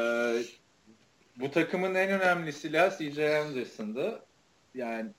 bu 1.36 1.50
takımın 1.50 1.94
en 1.94 2.10
önemli 2.10 2.52
silahı 2.52 2.98
CJ 2.98 3.18
Anderson'dı. 3.18 4.22
Yani 4.74 5.10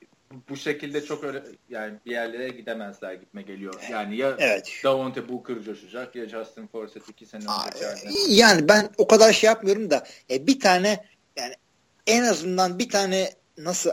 bu 0.50 0.58
şekilde 0.58 1.06
çok 1.06 1.24
öyle 1.24 1.44
yani 1.70 1.94
bir 2.06 2.12
yerlere 2.12 2.50
gidemezler 2.50 3.14
gitme 3.14 3.42
geliyor. 3.42 3.74
Yani 3.92 4.18
ya 4.18 4.36
evet. 4.40 4.82
Davante 4.84 5.30
Booker 5.30 5.56
coşacak 5.66 6.16
ya 6.16 6.30
Justin 6.30 6.68
Forsett 6.68 7.10
iki 7.10 7.26
sene 7.26 7.42
önce 7.42 8.20
Yani 8.28 8.68
ben 8.68 8.90
o 8.98 9.08
kadar 9.08 9.34
şey 9.34 9.48
yapmıyorum 9.48 9.90
da 9.90 10.04
e, 10.30 10.48
bir 10.48 10.60
tane 10.60 11.06
yani 11.38 11.54
en 12.08 12.24
azından 12.24 12.80
bir 12.80 12.90
tane 12.90 13.34
nasıl 13.58 13.90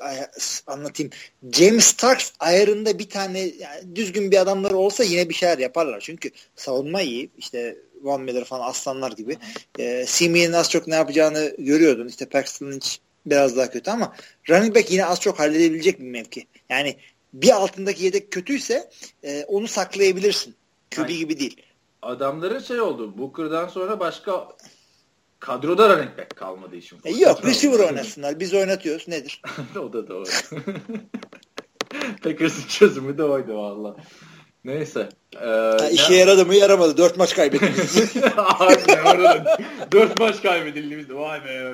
anlatayım 0.67 1.13
James 1.53 1.85
Starks 1.85 2.33
ayarında 2.41 2.99
bir 2.99 3.09
tane 3.09 3.39
yani 3.39 3.97
düzgün 3.97 4.31
bir 4.31 4.39
adamları 4.39 4.77
olsa 4.77 5.05
yine 5.05 5.29
bir 5.29 5.35
şeyler 5.35 5.59
yaparlar. 5.59 6.01
Çünkü 6.01 6.31
savunma 6.57 7.03
iyi. 7.03 7.31
işte 7.39 7.77
Von 8.03 8.23
Miller 8.23 8.45
falan 8.45 8.69
aslanlar 8.69 9.13
gibi. 9.13 9.37
E, 9.79 10.07
Simeon'in 10.07 10.53
az 10.53 10.71
çok 10.71 10.87
ne 10.87 10.95
yapacağını 10.95 11.55
görüyordun. 11.59 12.09
İşte 12.09 12.27
Paxton 12.27 12.73
Lynch 12.73 12.97
biraz 13.27 13.57
daha 13.57 13.71
kötü 13.71 13.91
ama 13.91 14.15
running 14.51 14.77
back 14.77 14.91
yine 14.91 15.05
az 15.05 15.21
çok 15.21 15.39
halledebilecek 15.39 16.01
bir 16.01 16.05
mevki. 16.05 16.47
Yani 16.69 16.97
bir 17.33 17.51
altındaki 17.51 18.05
yedek 18.05 18.31
kötüyse 18.31 18.91
e, 19.23 19.45
onu 19.45 19.69
saklayabilirsin. 19.69 20.55
QB 20.91 20.99
yani, 20.99 21.19
gibi 21.19 21.39
değil. 21.39 21.63
Adamların 22.03 22.59
şey 22.59 22.81
oldu. 22.81 23.19
Booker'dan 23.19 23.69
sonra 23.69 24.01
başka 24.01 24.49
kadroda 25.39 25.89
running 25.89 26.19
back 26.19 26.37
kalmadı 26.37 26.77
işin. 26.77 26.99
E, 27.05 27.11
yok 27.11 27.45
receiver 27.45 27.79
oynasınlar. 27.79 28.41
Biz 28.41 28.55
oynatıyoruz. 28.55 29.09
Nedir? 29.09 29.43
o 29.81 29.93
da 29.93 30.09
doğru. 30.09 30.25
Packers'ın 32.23 32.69
çözümü 32.69 33.19
de 33.19 33.25
oydu 33.25 33.57
valla. 33.57 33.97
Neyse. 34.65 35.09
Ee, 35.37 35.47
ha, 35.47 35.89
işe 35.91 36.15
ya... 36.15 36.21
yaradı 36.21 36.47
mı 36.47 36.55
yaramadı. 36.55 36.97
Dört 36.97 37.17
maç 37.17 37.35
kaybettiniz. 37.35 38.15
Dört 39.93 40.21
maç 40.21 40.43
kaybedildiğimizde 40.43 41.15
vay 41.15 41.45
be. 41.45 41.73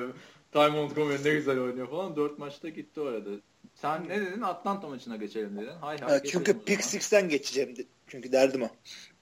Ty 0.53 0.59
Montgomery 0.59 1.23
ne 1.23 1.33
güzel 1.33 1.59
oynuyor 1.59 1.89
falan. 1.89 2.15
Dört 2.15 2.39
maçta 2.39 2.69
gitti 2.69 3.01
orada. 3.01 3.29
Sen 3.75 4.09
ne 4.09 4.21
dedin? 4.21 4.41
Atlanta 4.41 4.87
maçına 4.87 5.15
geçelim 5.15 5.57
dedin. 5.57 5.75
Hay 5.81 5.97
hay. 5.97 6.09
Ha, 6.11 6.23
çünkü 6.23 6.59
Pick 6.65 6.83
Six'ten 6.83 7.29
geçeceğim. 7.29 7.75
Çünkü 8.07 8.31
derdim 8.31 8.61
o. 8.63 8.69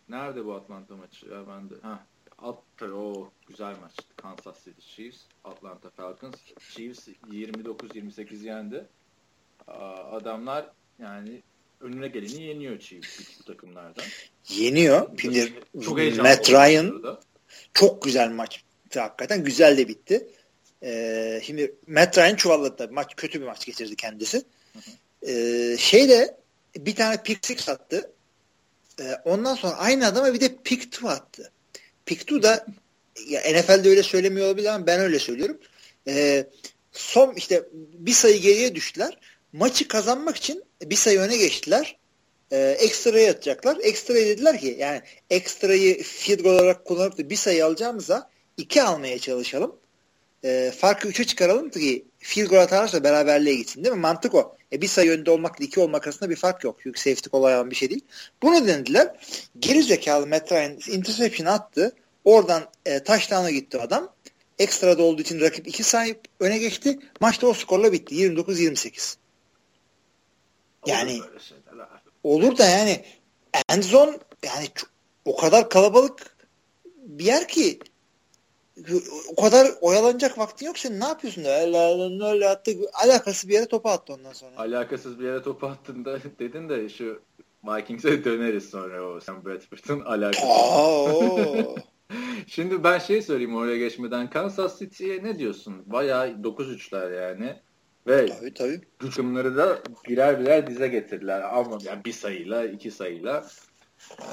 Nerede 0.09 0.45
bu 0.45 0.53
Atlanta 0.53 0.95
maçı? 0.95 1.25
Ya 1.25 1.47
ben 1.47 1.69
de. 1.69 1.73
Ha. 1.81 2.05
Alt, 2.37 2.81
o 2.81 3.29
güzel 3.47 3.75
maçtı. 3.81 4.03
Kansas 4.15 4.63
City 4.63 4.81
Chiefs, 4.81 5.17
Atlanta 5.43 5.89
Falcons. 5.89 6.35
Chiefs 6.59 7.07
29-28 7.31 8.45
yendi. 8.45 8.87
Adamlar 10.11 10.69
yani 10.99 11.41
önüne 11.81 12.07
geleni 12.07 12.43
yeniyor 12.43 12.79
Chiefs 12.79 13.39
bu 13.39 13.43
takımlardan. 13.43 14.03
Yeniyor. 14.49 15.19
Şimdi 15.19 15.53
çok 15.85 15.97
Matt 15.97 16.49
Ryan 16.49 17.17
çok 17.73 18.01
güzel 18.01 18.31
maç. 18.31 18.63
Hakikaten 18.95 19.43
güzel 19.43 19.77
de 19.77 19.87
bitti. 19.87 20.27
Ee, 20.83 21.41
şimdi 21.43 21.75
Matt 21.87 22.17
Ryan 22.17 22.35
çuvalladı 22.35 22.75
tabii. 22.75 22.93
Maç 22.93 23.15
kötü 23.17 23.41
bir 23.41 23.45
maç 23.45 23.65
geçirdi 23.65 23.95
kendisi. 23.95 24.43
Ee, 25.27 25.75
şey 25.79 26.09
de 26.09 26.37
bir 26.77 26.95
tane 26.95 27.23
pick 27.23 27.45
six 27.45 27.69
attı. 27.69 28.11
Ee, 28.99 29.15
ondan 29.25 29.55
sonra 29.55 29.73
aynı 29.73 30.07
adama 30.07 30.33
bir 30.33 30.39
de 30.39 30.55
pick 30.63 30.91
two 30.91 31.09
attı. 31.09 31.51
Pick 32.05 32.27
two 32.27 32.43
da 32.43 32.65
ya 33.27 33.41
NFL'de 33.41 33.89
öyle 33.89 34.03
söylemiyor 34.03 34.47
olabilir 34.47 34.67
ama 34.67 34.87
ben 34.87 34.99
öyle 34.99 35.19
söylüyorum. 35.19 35.59
Ee, 36.07 36.47
son 36.91 37.33
işte 37.35 37.63
bir 37.93 38.13
sayı 38.13 38.41
geriye 38.41 38.75
düştüler. 38.75 39.17
Maçı 39.53 39.87
kazanmak 39.87 40.37
için 40.37 40.63
bir 40.81 40.95
sayı 40.95 41.19
öne 41.19 41.37
geçtiler. 41.37 41.97
Ee, 42.51 42.57
ekstraya 42.79 43.31
atacaklar. 43.31 43.77
Ekstraya 43.81 44.25
dediler 44.25 44.59
ki 44.59 44.75
yani 44.79 45.01
ekstrayı 45.29 46.03
field 46.03 46.39
goal 46.39 46.53
olarak 46.53 46.85
kullanıp 46.85 47.17
da 47.17 47.29
bir 47.29 47.35
sayı 47.35 47.65
alacağımıza 47.65 48.29
iki 48.57 48.83
almaya 48.83 49.19
çalışalım 49.19 49.80
e, 50.43 50.71
farkı 50.77 51.07
3'e 51.07 51.25
çıkaralım 51.25 51.69
ki 51.69 52.05
field 52.19 52.47
goal 52.47 52.61
atarsa 52.61 53.03
beraberliğe 53.03 53.55
gitsin 53.55 53.83
değil 53.83 53.95
mi? 53.95 54.01
Mantık 54.01 54.35
o. 54.35 54.55
E, 54.73 54.81
bir 54.81 54.87
sayı 54.87 55.11
önde 55.11 55.31
olmakla 55.31 55.65
iki 55.65 55.79
olmak 55.79 56.07
arasında 56.07 56.29
bir 56.29 56.35
fark 56.35 56.63
yok. 56.63 56.79
Çünkü 56.83 56.99
safety 56.99 57.29
kolay 57.29 57.55
olan 57.55 57.71
bir 57.71 57.75
şey 57.75 57.89
değil. 57.89 58.05
Bunu 58.41 58.67
denediler. 58.67 59.15
Geri 59.59 59.83
zekalı 59.83 60.27
Matt 60.27 60.51
Ryan 60.51 60.77
interception 60.87 61.47
attı. 61.47 61.95
Oradan 62.25 62.63
e, 62.85 63.03
taştağına 63.03 63.51
gitti 63.51 63.79
adam. 63.79 64.13
Ekstrada 64.59 65.03
olduğu 65.03 65.21
için 65.21 65.41
rakip 65.41 65.67
iki 65.67 65.83
sayı 65.83 66.19
öne 66.39 66.57
geçti. 66.57 66.99
Maçta 67.19 67.47
o 67.47 67.53
skorla 67.53 67.91
bitti. 67.91 68.15
29-28. 68.15 69.15
Yani 70.85 71.21
olur 72.23 72.57
da 72.57 72.65
yani 72.65 73.05
end 73.69 73.83
zone 73.83 74.19
yani 74.43 74.67
o 75.25 75.35
kadar 75.35 75.69
kalabalık 75.69 76.35
bir 76.95 77.25
yer 77.25 77.47
ki 77.47 77.79
o 79.37 79.41
kadar 79.41 79.67
oyalanacak 79.81 80.37
vaktin 80.37 80.65
yok 80.65 80.77
senin 80.77 80.99
ne 80.99 81.05
yapıyorsun 81.05 81.43
öyle 81.43 82.25
öyle 82.25 82.49
attı 82.49 82.71
alakası 82.93 83.47
bir 83.47 83.53
yere 83.53 83.65
topu 83.65 83.89
attı 83.89 84.13
ondan 84.13 84.33
sonra. 84.33 84.57
Alakasız 84.57 85.19
bir 85.19 85.25
yere 85.25 85.43
topu 85.43 85.67
attın 85.67 86.05
da 86.05 86.19
dedin 86.39 86.69
de 86.69 86.89
şu 86.89 87.21
Vikings'e 87.63 88.23
döneriz 88.23 88.69
sonra 88.69 89.07
o 89.07 89.19
Sam 89.19 89.45
Bradford'un 89.45 89.99
alakası. 90.05 90.47
Şimdi 92.47 92.83
ben 92.83 92.99
şey 92.99 93.21
söyleyeyim 93.21 93.55
oraya 93.55 93.77
geçmeden 93.77 94.29
Kansas 94.29 94.79
City'ye 94.79 95.23
ne 95.23 95.39
diyorsun? 95.39 95.83
Bayağı 95.85 96.27
9-3'ler 96.27 97.21
yani. 97.21 97.55
Ve 98.07 98.25
tabii, 98.25 98.53
tabii. 98.53 98.81
takımları 98.99 99.57
da 99.57 99.79
birer 100.09 100.39
birer 100.39 100.67
dize 100.67 100.87
getirdiler. 100.87 101.41
Ama 101.41 101.77
yani 101.83 102.05
bir 102.05 102.13
sayıyla, 102.13 102.65
iki 102.65 102.91
sayıyla. 102.91 103.45
Ee, 104.21 104.25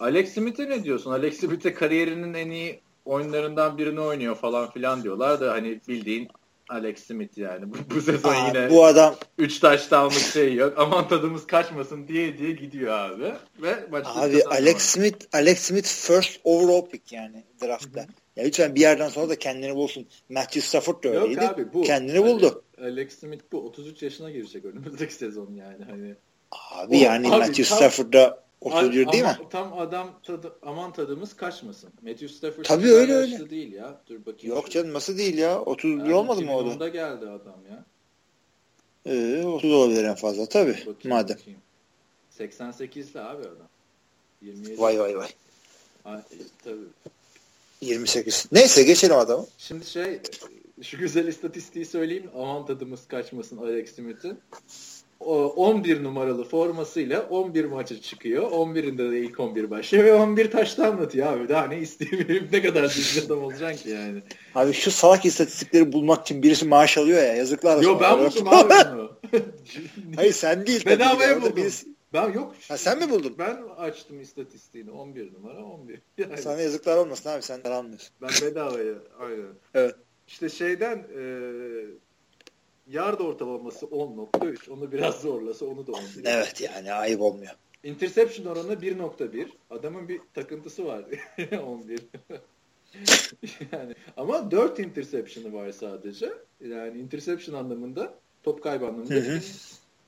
Alex 0.00 0.34
Smith'e 0.34 0.70
ne 0.70 0.84
diyorsun? 0.84 1.10
Alex 1.10 1.40
Smith'e 1.40 1.74
kariyerinin 1.74 2.34
en 2.34 2.50
iyi 2.50 2.80
oyunlarından 3.06 3.78
birini 3.78 4.00
oynuyor 4.00 4.34
falan 4.34 4.70
filan 4.70 5.02
diyorlar 5.02 5.40
da 5.40 5.52
hani 5.52 5.80
bildiğin 5.88 6.28
Alex 6.68 7.06
Smith 7.06 7.38
yani. 7.38 7.70
Bu, 7.70 7.76
bu 7.94 8.00
sezon 8.00 8.34
Aa, 8.34 8.48
yine 8.48 8.70
bu 8.70 8.84
adam 8.84 9.14
3 9.38 9.58
taştanlık 9.58 10.12
şey 10.12 10.54
yok. 10.54 10.74
Aman 10.78 11.08
tadımız 11.08 11.46
kaçmasın 11.46 12.08
diye 12.08 12.38
diye 12.38 12.52
gidiyor 12.52 12.98
abi. 12.98 13.32
Ve 13.62 13.86
maçta 13.90 14.20
abi 14.20 14.44
Alex 14.44 14.76
Smith 14.78 15.26
Alex 15.32 15.58
Smith 15.58 15.88
first 15.88 16.40
overall 16.44 16.86
pick 16.86 17.12
yani 17.12 17.44
draftta. 17.62 18.06
Ya 18.36 18.44
lütfen 18.44 18.74
bir 18.74 18.80
yerden 18.80 19.08
sonra 19.08 19.28
da 19.28 19.38
kendini 19.38 19.74
bulsun. 19.74 20.06
Matthew 20.28 20.60
Stafford 20.60 21.04
da 21.04 21.08
öyleydi. 21.08 21.44
Yok 21.44 21.52
abi 21.52 21.72
bu. 21.72 21.82
Kendini 21.82 22.22
buldu. 22.24 22.64
Alex 22.82 23.18
Smith 23.18 23.44
bu 23.52 23.66
33 23.66 24.02
yaşına 24.02 24.30
girecek 24.30 24.64
önümüzdeki 24.64 25.14
sezon 25.14 25.54
yani 25.54 25.84
hani. 25.90 26.14
Abi 26.50 26.96
o, 26.96 27.00
yani 27.00 27.28
abi, 27.28 27.36
Matthew 27.36 27.64
Stafford'da 27.64 28.45
31 28.60 29.12
değil 29.12 29.24
mi? 29.24 29.36
Tam 29.50 29.78
adam 29.78 30.20
tadı, 30.22 30.52
aman 30.62 30.92
tadımız 30.92 31.36
kaçmasın. 31.36 31.90
Matthew 32.02 32.28
Stafford 32.28 32.64
Tabii 32.64 32.92
öyle 32.92 33.12
öyle. 33.12 33.50
değil 33.50 33.72
ya. 33.72 34.00
Dur 34.08 34.26
bakayım. 34.26 34.56
Yok 34.56 34.70
canım 34.70 34.92
nasıl 34.92 35.18
değil 35.18 35.38
ya? 35.38 35.60
31 35.60 35.98
yani 35.98 36.14
olmadı 36.14 36.42
mı 36.42 36.56
o 36.56 36.80
da? 36.80 36.88
geldi 36.88 37.28
adam 37.28 37.60
ya. 37.70 37.84
Ee, 39.06 39.44
30 39.44 39.72
olabilir 39.72 40.04
en 40.04 40.14
fazla 40.14 40.46
tabii. 40.46 40.72
Bakayım, 40.72 40.96
madem. 41.04 41.36
Bakayım. 41.38 41.60
88'li 42.38 43.20
abi 43.20 43.42
adam. 43.42 43.68
27. 44.42 44.80
Vay 44.80 45.00
vay 45.00 45.16
vay. 45.16 45.28
Ha, 46.04 46.24
e, 46.32 46.36
tabii. 46.64 46.86
28. 47.80 48.48
Neyse 48.52 48.82
geçelim 48.82 49.16
adamı. 49.16 49.46
Şimdi 49.58 49.86
şey 49.86 50.20
şu 50.82 50.98
güzel 50.98 51.26
istatistiği 51.26 51.86
söyleyeyim. 51.86 52.30
Aman 52.34 52.66
tadımız 52.66 53.08
kaçmasın 53.08 53.56
Alex 53.56 53.94
Smith'in. 53.94 54.40
11 55.20 56.04
numaralı 56.04 56.44
formasıyla 56.44 57.22
11 57.22 57.64
maça 57.64 58.00
çıkıyor. 58.00 58.50
11'inde 58.50 59.12
de 59.12 59.20
ilk 59.20 59.40
11 59.40 59.70
başlıyor 59.70 60.04
ve 60.04 60.14
11 60.14 60.50
taştan 60.50 60.92
anlatıyor 60.92 61.32
abi. 61.32 61.48
Daha 61.48 61.66
ne 61.66 61.78
isteyeyim 61.78 62.48
ne 62.52 62.62
kadar 62.62 62.84
düzgün 62.84 63.26
adam 63.26 63.44
olacaksın 63.44 63.82
ki 63.84 63.90
yani. 63.90 64.22
Abi 64.54 64.72
şu 64.72 64.90
salak 64.90 65.24
istatistikleri 65.24 65.92
bulmak 65.92 66.22
için 66.22 66.42
birisi 66.42 66.66
maaş 66.66 66.98
alıyor 66.98 67.18
ya 67.18 67.34
yazıklar 67.34 67.76
olsun. 67.76 67.88
Yo 67.88 68.00
ben 68.00 68.18
buldum 68.18 68.48
abi 68.48 68.74
bunu. 68.92 69.10
Hayır 70.16 70.32
sen 70.32 70.66
değil. 70.66 70.86
Bedavaya 70.86 71.42
buldum. 71.42 71.56
Birisi... 71.56 71.86
Ben 72.12 72.32
yok. 72.32 72.54
Ha, 72.68 72.76
sen 72.76 72.98
mi 72.98 73.10
buldun? 73.10 73.34
Ben 73.38 73.58
açtım 73.76 74.20
istatistiğini. 74.20 74.90
11 74.90 75.34
numara 75.34 75.64
11. 75.64 76.00
Yani. 76.18 76.36
Sana 76.38 76.60
yazıklar 76.60 76.96
olmasın 76.96 77.30
abi 77.30 77.42
sen 77.42 77.60
almıyorsun. 77.60 78.10
Ben 78.22 78.30
bedavaya 78.42 78.94
aynen. 79.20 79.46
evet. 79.74 79.94
İşte 80.28 80.48
şeyden 80.48 80.96
e, 80.96 81.22
yard 82.90 83.20
ortalaması 83.20 83.86
10.3. 83.86 84.70
Onu 84.70 84.92
biraz 84.92 85.20
zorlasa 85.20 85.66
onu 85.66 85.86
da 85.86 85.92
11. 85.92 86.24
Evet 86.24 86.60
yani 86.60 86.92
ayıp 86.92 87.20
olmuyor. 87.20 87.52
Interception 87.84 88.46
oranı 88.46 88.72
1.1. 88.72 89.48
Adamın 89.70 90.08
bir 90.08 90.20
takıntısı 90.34 90.84
var. 90.84 91.04
11. 91.66 92.00
yani 93.72 93.94
ama 94.16 94.50
4 94.50 94.78
interception'ı 94.78 95.52
var 95.52 95.72
sadece. 95.72 96.32
Yani 96.60 96.98
interception 96.98 97.56
anlamında 97.56 98.14
top 98.42 98.62
kaybı 98.62 98.86
anlamında 98.86 99.14
hı 99.14 99.18
hı. 99.18 99.40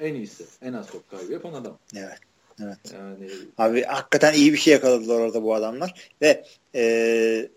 en 0.00 0.14
iyisi. 0.14 0.44
En 0.62 0.72
az 0.72 0.90
top 0.90 1.10
kaybı 1.10 1.32
yapan 1.32 1.52
adam. 1.52 1.78
Evet. 1.96 2.18
Evet. 2.62 2.78
Yani... 2.92 3.30
Abi 3.58 3.82
hakikaten 3.82 4.32
iyi 4.32 4.52
bir 4.52 4.58
şey 4.58 4.72
yakaladılar 4.72 5.20
orada 5.20 5.42
bu 5.42 5.54
adamlar. 5.54 6.10
Ve 6.22 6.44
e, 6.74 7.48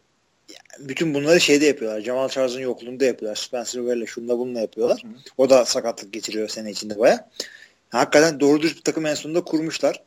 bütün 0.79 1.13
bunları 1.13 1.41
şeyde 1.41 1.65
yapıyorlar. 1.65 2.01
Jamal 2.01 2.29
Charles'ın 2.29 2.59
yokluğunda 2.59 3.05
yapıyorlar. 3.05 3.35
Spencer 3.35 3.79
Ware'le 3.79 4.05
şunla 4.05 4.39
bununla 4.39 4.59
yapıyorlar. 4.59 5.03
Hı. 5.03 5.07
O 5.37 5.49
da 5.49 5.65
sakatlık 5.65 6.13
geçiriyor 6.13 6.47
sene 6.47 6.71
içinde 6.71 6.99
baya. 6.99 7.29
Hakikaten 7.89 8.39
doğru 8.39 8.61
düz 8.61 8.75
bir 8.75 8.81
takım 8.81 9.05
en 9.05 9.15
sonunda 9.15 9.41
kurmuşlar. 9.43 10.03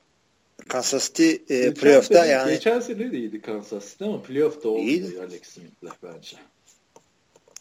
Kansas 0.68 1.06
City 1.06 1.54
e, 1.54 1.74
playoff'ta 1.74 2.26
yani. 2.26 2.50
Geçen 2.50 2.80
sene 2.80 3.12
de 3.12 3.18
iyiydi 3.18 3.40
Kansas 3.40 3.90
City 3.90 4.04
ama 4.04 4.22
playoff'ta 4.22 4.68
oldu 4.68 4.80
iyiydi. 4.80 5.20
Alex 5.20 5.42
Smith'le 5.42 6.02
bence. 6.02 6.36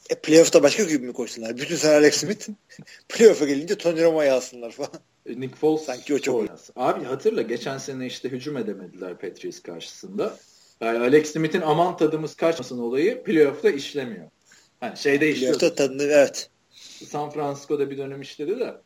E, 0.10 0.16
playoff'ta 0.16 0.64
başka 0.64 0.84
gibi 0.84 1.06
mi 1.08 1.14
koşsunlar? 1.14 1.58
Bütün 1.58 1.76
sene 1.76 1.96
Alex 1.96 2.16
Smith 2.18 2.50
playoff'a 3.10 3.46
gelince 3.46 3.78
Tony 3.78 4.04
Romo'yu 4.04 4.32
alsınlar 4.32 4.72
falan. 4.72 4.90
E, 5.26 5.40
Nick 5.40 5.56
Foles 5.56 5.82
sanki 5.82 6.14
o 6.14 6.20
çok. 6.20 6.50
Abi 6.76 7.06
hatırla 7.06 7.42
geçen 7.42 7.78
sene 7.78 8.06
işte 8.06 8.30
hücum 8.30 8.58
edemediler 8.58 9.18
Patriots 9.18 9.60
karşısında. 9.62 10.38
Yani 10.84 11.00
Alex 11.00 11.32
Smith'in 11.32 11.62
aman 11.62 11.98
tadımız 11.98 12.36
kaçmasın 12.36 12.80
olayı 12.80 13.24
playoff'ta 13.24 13.70
işlemiyor. 13.70 14.30
Hani 14.80 14.98
şeyde 14.98 15.32
işliyor. 15.32 15.60
Playoff'ta 15.60 15.84
tadını 15.84 16.04
evet. 16.04 16.50
San 17.06 17.30
Francisco'da 17.30 17.90
bir 17.90 17.98
dönem 17.98 18.22
işledi 18.22 18.60
de. 18.60 18.82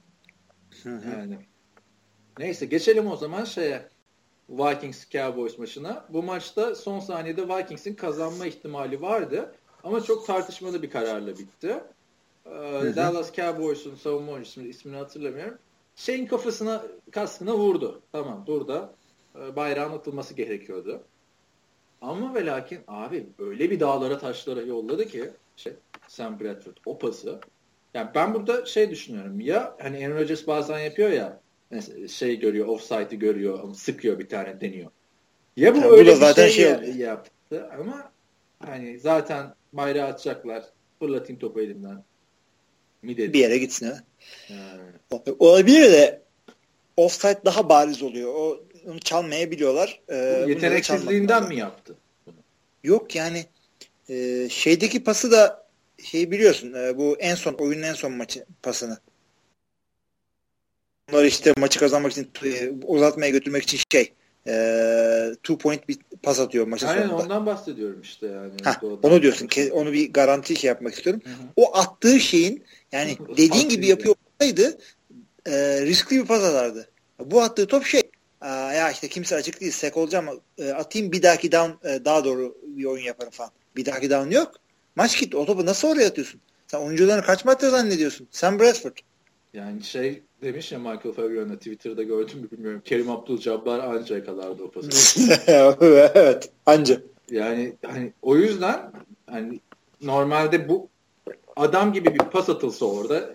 Yani. 0.85 1.37
Neyse 2.39 2.65
geçelim 2.65 3.07
o 3.07 3.15
zaman 3.15 3.43
şeye. 3.43 3.89
Vikings 4.49 5.09
Cowboys 5.09 5.57
maçına. 5.57 6.05
Bu 6.09 6.23
maçta 6.23 6.75
son 6.75 6.99
saniyede 6.99 7.47
Vikings'in 7.47 7.95
kazanma 7.95 8.45
ihtimali 8.45 9.01
vardı. 9.01 9.55
Ama 9.83 10.03
çok 10.03 10.27
tartışmalı 10.27 10.83
bir 10.83 10.89
kararla 10.89 11.37
bitti. 11.37 11.83
Ee, 12.45 12.51
Dallas 12.95 13.33
Cowboys'un 13.33 13.95
savunma 13.95 14.31
oyuncusu 14.31 14.61
ismini 14.61 14.95
hatırlamıyorum. 14.95 15.57
Şeyin 15.95 16.25
kafasına 16.25 16.83
kaskına 17.11 17.57
vurdu. 17.57 18.01
Tamam 18.11 18.43
burada 18.47 18.93
e, 19.35 19.55
bayrağın 19.55 19.93
atılması 19.93 20.33
gerekiyordu. 20.33 21.03
Ama 22.01 22.35
ve 22.35 22.45
lakin 22.45 22.79
abi 22.87 23.27
öyle 23.39 23.71
bir 23.71 23.79
dağlara 23.79 24.19
taşlara 24.19 24.61
yolladı 24.61 25.07
ki 25.07 25.29
şey, 25.55 25.73
Sam 26.07 26.39
Bradford 26.39 26.77
o 26.85 26.97
pası. 26.97 27.39
Yani 27.93 28.09
ben 28.15 28.33
burada 28.33 28.65
şey 28.65 28.89
düşünüyorum 28.89 29.39
ya 29.39 29.75
hani 29.81 30.07
Aaron 30.07 30.15
Rodgers 30.15 30.47
bazen 30.47 30.79
yapıyor 30.79 31.09
ya 31.09 31.39
şey 32.09 32.39
görüyor 32.39 32.67
offside'ı 32.67 33.15
görüyor 33.15 33.73
sıkıyor 33.73 34.19
bir 34.19 34.29
tane 34.29 34.61
deniyor. 34.61 34.91
Ya 35.57 35.75
bu 35.75 35.77
yani 35.77 35.87
öyle 35.87 36.11
bu 36.11 36.15
bir 36.15 36.19
zaten 36.19 36.47
şey, 36.47 36.75
şey 36.75 36.95
yaptı 36.95 37.69
ama 37.79 38.11
hani 38.65 38.99
zaten 38.99 39.53
bayrağı 39.73 40.07
atacaklar 40.07 40.63
fırlatayım 40.99 41.39
topu 41.39 41.61
elimden 41.61 42.03
mi 43.01 43.17
dedi. 43.17 43.33
Bir 43.33 43.39
yere 43.39 43.57
gitsin 43.57 43.85
ha. 43.85 44.03
Yani. 44.49 45.35
Olabilir 45.39 45.91
de 45.91 46.21
offside 46.97 47.41
daha 47.45 47.69
bariz 47.69 48.03
oluyor. 48.03 48.33
O 48.35 48.63
onu 48.87 48.99
çalmayabiliyorlar. 48.99 50.01
Ee, 50.09 50.15
yeteneksizliğinden 50.47 51.47
mi 51.47 51.55
yaptı? 51.55 51.95
Yok 52.83 53.15
yani 53.15 53.45
e, 54.09 54.47
şeydeki 54.49 55.03
pası 55.03 55.31
da 55.31 55.67
şey 56.03 56.31
biliyorsun 56.31 56.73
e, 56.73 56.97
bu 56.97 57.17
en 57.19 57.35
son 57.35 57.53
oyunun 57.53 57.83
en 57.83 57.93
son 57.93 58.11
maçı 58.11 58.45
pasını. 58.63 58.97
Bunlar 61.11 61.25
işte 61.25 61.53
maçı 61.57 61.79
kazanmak 61.79 62.11
için 62.11 62.29
e, 62.45 62.69
uzatmaya 62.85 63.29
götürmek 63.29 63.63
için 63.63 63.79
şey 63.91 64.13
e, 64.47 65.35
two 65.43 65.57
point 65.57 65.89
bir 65.89 65.97
pas 66.23 66.39
atıyor 66.39 66.67
maçın 66.67 66.87
Aynen, 66.87 67.01
sonunda. 67.01 67.15
Aynen 67.15 67.25
ondan 67.25 67.45
bahsediyorum 67.45 68.01
işte 68.01 68.27
yani. 68.27 68.51
Ha, 68.63 68.81
onu 69.03 69.21
diyorsun. 69.21 69.47
Ke, 69.47 69.71
onu 69.71 69.93
bir 69.93 70.13
garanti 70.13 70.55
şey 70.55 70.67
yapmak 70.67 70.93
istiyorum. 70.93 71.21
Hı 71.25 71.29
hı. 71.29 71.47
O 71.55 71.77
attığı 71.77 72.19
şeyin 72.19 72.63
yani 72.91 73.17
dediğin 73.37 73.69
gibi 73.69 73.87
yapıyor 73.87 74.15
olsaydı 74.39 74.77
e, 75.45 75.81
riskli 75.81 76.15
bir 76.15 76.25
pas 76.25 76.43
atardı. 76.43 76.89
Bu 77.19 77.41
attığı 77.41 77.67
top 77.67 77.85
şey 77.85 78.06
ya 78.45 78.91
işte 78.91 79.07
kimse 79.07 79.35
açık 79.35 79.61
değil 79.61 79.71
sek 79.71 79.97
olacağım 79.97 80.25
e, 80.57 80.69
atayım 80.69 81.11
bir 81.11 81.23
dahaki 81.23 81.51
down 81.51 81.87
e, 81.87 82.05
daha 82.05 82.25
doğru 82.25 82.57
bir 82.63 82.85
oyun 82.85 83.03
yaparım 83.03 83.31
falan. 83.31 83.51
Bir 83.75 83.85
dahaki 83.85 84.09
down 84.09 84.31
yok. 84.31 84.51
Maç 84.95 85.19
gitti. 85.19 85.37
O 85.37 85.45
topu 85.45 85.65
nasıl 85.65 85.87
oraya 85.87 86.07
atıyorsun? 86.07 86.41
Sen 86.67 86.79
oyuncularını 86.79 87.23
kaç 87.23 87.45
metre 87.45 87.69
zannediyorsun? 87.69 88.27
Sen 88.31 88.59
Bradford. 88.59 88.97
Yani 89.53 89.83
şey 89.83 90.21
demiş 90.41 90.71
ya 90.71 90.79
Michael 90.79 91.13
Fabian'a 91.15 91.55
Twitter'da 91.57 92.03
gördüm 92.03 92.39
mü 92.39 92.51
bilmiyorum. 92.51 92.81
Kerim 92.85 93.09
Abdul-Jabbar 93.09 93.79
anca 93.79 94.15
yakalardı 94.15 94.63
o 94.63 94.71
pası. 94.71 94.89
evet 96.15 96.49
anca. 96.65 97.01
Yani 97.31 97.73
hani 97.85 98.13
o 98.21 98.35
yüzden 98.35 98.91
hani 99.29 99.59
normalde 100.01 100.69
bu 100.69 100.89
adam 101.55 101.93
gibi 101.93 102.13
bir 102.13 102.19
pas 102.19 102.49
atılsa 102.49 102.85
orada 102.85 103.29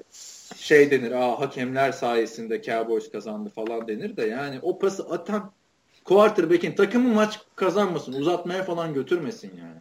şey 0.56 0.90
denir 0.90 1.12
aa 1.12 1.40
hakemler 1.40 1.92
sayesinde 1.92 2.62
Cowboys 2.62 3.10
kazandı 3.10 3.50
falan 3.54 3.88
denir 3.88 4.16
de 4.16 4.26
yani 4.26 4.58
o 4.62 4.78
pası 4.78 5.02
atan 5.02 5.52
quarterback'in 6.04 6.72
takımı 6.72 7.14
maç 7.14 7.40
kazanmasın 7.56 8.12
uzatmaya 8.12 8.62
falan 8.62 8.94
götürmesin 8.94 9.52
yani. 9.58 9.80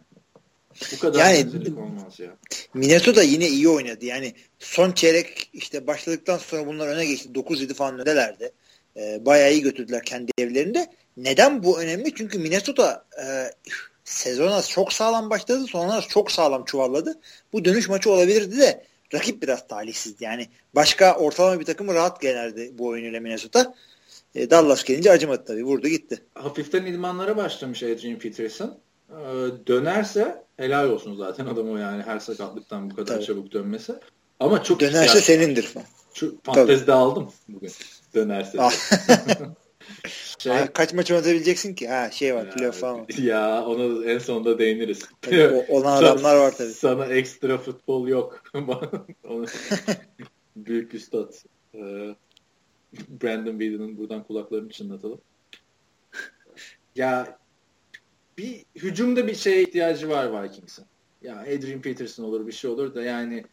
Bu 0.92 0.98
kadar 0.98 1.34
yani, 1.34 1.80
olmaz 1.80 2.20
ya. 2.20 2.36
Minnesota 2.74 3.22
yine 3.22 3.48
iyi 3.48 3.68
oynadı. 3.68 4.04
Yani 4.04 4.34
son 4.58 4.92
çeyrek 4.92 5.50
işte 5.52 5.86
başladıktan 5.86 6.38
sonra 6.38 6.66
bunlar 6.66 6.88
öne 6.88 7.06
geçti. 7.06 7.28
9-7 7.34 7.74
falan 7.74 7.98
öndelerdi. 7.98 8.52
Ee, 8.96 9.26
bayağı 9.26 9.52
iyi 9.52 9.62
götürdüler 9.62 10.04
kendi 10.04 10.32
evlerinde. 10.38 10.86
Neden 11.16 11.62
bu 11.62 11.80
önemli? 11.80 12.14
Çünkü 12.14 12.38
Minnesota 12.38 13.04
e, 13.24 13.50
sezona 14.04 14.62
çok 14.62 14.92
sağlam 14.92 15.30
başladı. 15.30 15.66
Sonra 15.66 16.00
çok 16.00 16.32
sağlam 16.32 16.64
çuvalladı. 16.64 17.20
Bu 17.52 17.64
dönüş 17.64 17.88
maçı 17.88 18.10
olabilirdi 18.10 18.58
de 18.58 18.84
rakip 19.14 19.42
biraz 19.42 19.66
talihsizdi. 19.68 20.24
Yani 20.24 20.48
başka 20.74 21.16
ortalama 21.16 21.60
bir 21.60 21.64
takımı 21.64 21.94
rahat 21.94 22.20
generdi 22.20 22.72
bu 22.78 22.86
oyunuyla 22.86 23.20
Minnesota. 23.20 23.74
E, 24.34 24.50
Dallas 24.50 24.84
gelince 24.84 25.10
acımadı 25.10 25.44
tabii. 25.46 25.64
Vurdu 25.64 25.88
gitti. 25.88 26.22
Hafiften 26.34 26.86
idmanlara 26.86 27.36
başlamış 27.36 27.82
Adrian 27.82 28.18
Peterson. 28.18 28.78
Ee, 29.10 29.14
dönerse 29.66 30.44
helal 30.56 30.90
olsun 30.90 31.16
zaten 31.16 31.46
adam 31.46 31.70
o 31.70 31.76
yani 31.76 32.02
her 32.02 32.18
sakatlıktan 32.18 32.90
bu 32.90 32.96
kadar 32.96 33.14
tabii. 33.14 33.24
çabuk 33.24 33.52
dönmesi. 33.52 33.94
Ama 34.40 34.62
çok 34.62 34.80
Dönerse 34.80 35.20
senindir. 35.20 35.74
Şu 36.14 36.36
fantezide 36.42 36.92
aldım 36.92 37.32
bugün. 37.48 37.70
Dönerse. 38.14 38.58
Şey, 40.42 40.52
ha, 40.52 40.72
kaç 40.72 40.94
maç 40.94 41.10
oynatabileceksin 41.10 41.74
ki? 41.74 41.88
Ha 41.88 42.10
şey 42.10 42.34
var 42.34 42.50
playoff 42.50 42.80
falan. 42.80 43.06
Ya 43.18 43.64
onu 43.66 44.04
en 44.04 44.18
sonunda 44.18 44.58
değiniriz. 44.58 45.08
Tabii, 45.20 45.64
olan 45.68 46.02
adamlar 46.02 46.36
var 46.36 46.56
tabii. 46.56 46.72
Sana 46.72 47.06
ekstra 47.06 47.58
futbol 47.58 48.08
yok. 48.08 48.42
Büyük 50.56 50.94
üstad. 50.94 51.34
Ee, 51.74 51.78
Brandon 53.22 53.58
Whedon'ın 53.58 53.98
buradan 53.98 54.24
kulaklarını 54.24 54.70
çınlatalım. 54.70 55.20
Ya 56.96 57.38
bir 58.38 58.64
hücumda 58.76 59.26
bir 59.26 59.34
şeye 59.34 59.62
ihtiyacı 59.62 60.08
var 60.08 60.42
Vikings'in. 60.42 60.84
Ya 61.22 61.40
Adrian 61.40 61.82
Peterson 61.82 62.24
olur 62.24 62.46
bir 62.46 62.52
şey 62.52 62.70
olur 62.70 62.94
da 62.94 63.02
yani 63.02 63.44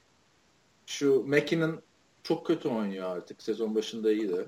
şu 0.86 1.24
McKinnon 1.28 1.82
çok 2.24 2.48
kötü 2.48 2.68
oynuyor 2.70 3.18
artık. 3.18 3.42
Sezon 3.42 3.76
başında 3.76 4.12
iyiydi. 4.12 4.46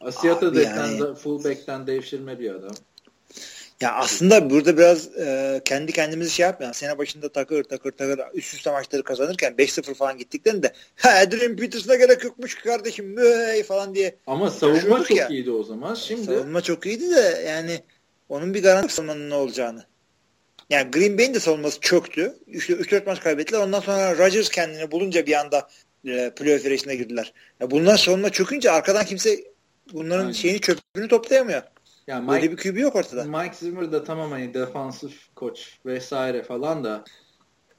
Asiyata 0.00 0.60
yani... 0.60 1.14
fullback'ten 1.14 1.86
devşirme 1.86 2.38
bir 2.38 2.50
adam. 2.50 2.74
Ya 3.80 3.94
aslında 3.94 4.50
burada 4.50 4.76
biraz 4.76 5.16
e, 5.18 5.60
kendi 5.64 5.92
kendimizi 5.92 6.30
şey 6.30 6.46
yapmayalım. 6.46 6.74
Sene 6.74 6.98
başında 6.98 7.28
takır 7.28 7.64
takır 7.64 7.92
takır 7.92 8.20
üst 8.34 8.54
üste 8.54 8.70
maçları 8.70 9.02
kazanırken 9.02 9.52
5-0 9.52 9.94
falan 9.94 10.18
gittiklerinde 10.18 10.72
ha 10.96 11.10
Adrian 11.10 11.56
Peterson'a 11.56 11.96
gerek 11.96 12.24
yokmuş 12.24 12.54
kardeşim 12.54 13.06
mühey 13.06 13.62
falan 13.62 13.94
diye. 13.94 14.16
Ama 14.26 14.50
savunma 14.50 14.98
çok 14.98 15.16
ya. 15.16 15.28
iyiydi 15.28 15.50
o 15.50 15.62
zaman. 15.62 15.94
Şimdi 15.94 16.24
savunma 16.24 16.60
çok 16.60 16.86
iyiydi 16.86 17.10
de 17.10 17.44
yani 17.46 17.80
onun 18.28 18.54
bir 18.54 18.62
garanti 18.62 18.94
savunmanın 18.94 19.30
ne 19.30 19.34
olacağını. 19.34 19.84
Yani 20.70 20.90
Green 20.90 21.18
Bay'in 21.18 21.34
de 21.34 21.40
savunması 21.40 21.80
çöktü. 21.80 22.34
3-4 22.48 23.06
maç 23.06 23.20
kaybettiler. 23.20 23.60
Ondan 23.60 23.80
sonra 23.80 24.18
Rodgers 24.18 24.48
kendini 24.48 24.90
bulunca 24.90 25.26
bir 25.26 25.40
anda 25.40 25.68
e, 26.04 26.30
playoff 26.36 26.64
yarışına 26.64 26.94
girdiler. 26.94 27.32
Ya 27.60 27.70
bunlar 27.70 27.96
savunma 27.96 28.30
çökünce 28.30 28.70
arkadan 28.70 29.04
kimse 29.04 29.51
bunların 29.92 30.20
Aynen. 30.20 30.32
şeyini 30.32 30.60
çöpünü 30.60 31.08
toplayamıyor. 31.08 31.62
Yani 32.06 32.20
Mike, 32.20 32.32
Böyle 32.32 32.52
bir 32.52 32.56
QB 32.56 32.76
yok 32.78 32.96
ortada. 32.96 33.24
Mike 33.24 33.54
Zimmer 33.54 33.92
da 33.92 34.04
tamam 34.04 34.30
hani 34.30 34.54
defansif 34.54 35.34
koç 35.34 35.78
vesaire 35.86 36.42
falan 36.42 36.84
da 36.84 37.04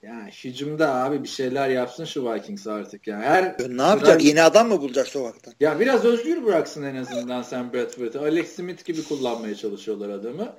yani 0.03 0.31
hücumda 0.43 0.93
abi 0.93 1.23
bir 1.23 1.27
şeyler 1.27 1.69
yapsın 1.69 2.05
şu 2.05 2.33
Vikings 2.33 2.67
artık 2.67 3.07
yani. 3.07 3.25
Her 3.25 3.43
ya 3.43 3.55
ne 3.69 3.81
yapacak? 3.81 4.19
Biraz, 4.19 4.29
Yeni 4.29 4.41
adam 4.43 4.67
mı 4.67 4.81
bulacak 4.81 5.07
sokaktan? 5.07 5.53
Ya 5.59 5.79
biraz 5.79 6.05
özgür 6.05 6.45
bıraksın 6.45 6.83
en 6.83 6.95
azından 6.95 7.41
sen 7.41 7.73
Bradford'u. 7.73 8.19
Alex 8.19 8.55
Smith 8.55 8.85
gibi 8.85 9.03
kullanmaya 9.03 9.55
çalışıyorlar 9.55 10.09
adamı. 10.09 10.55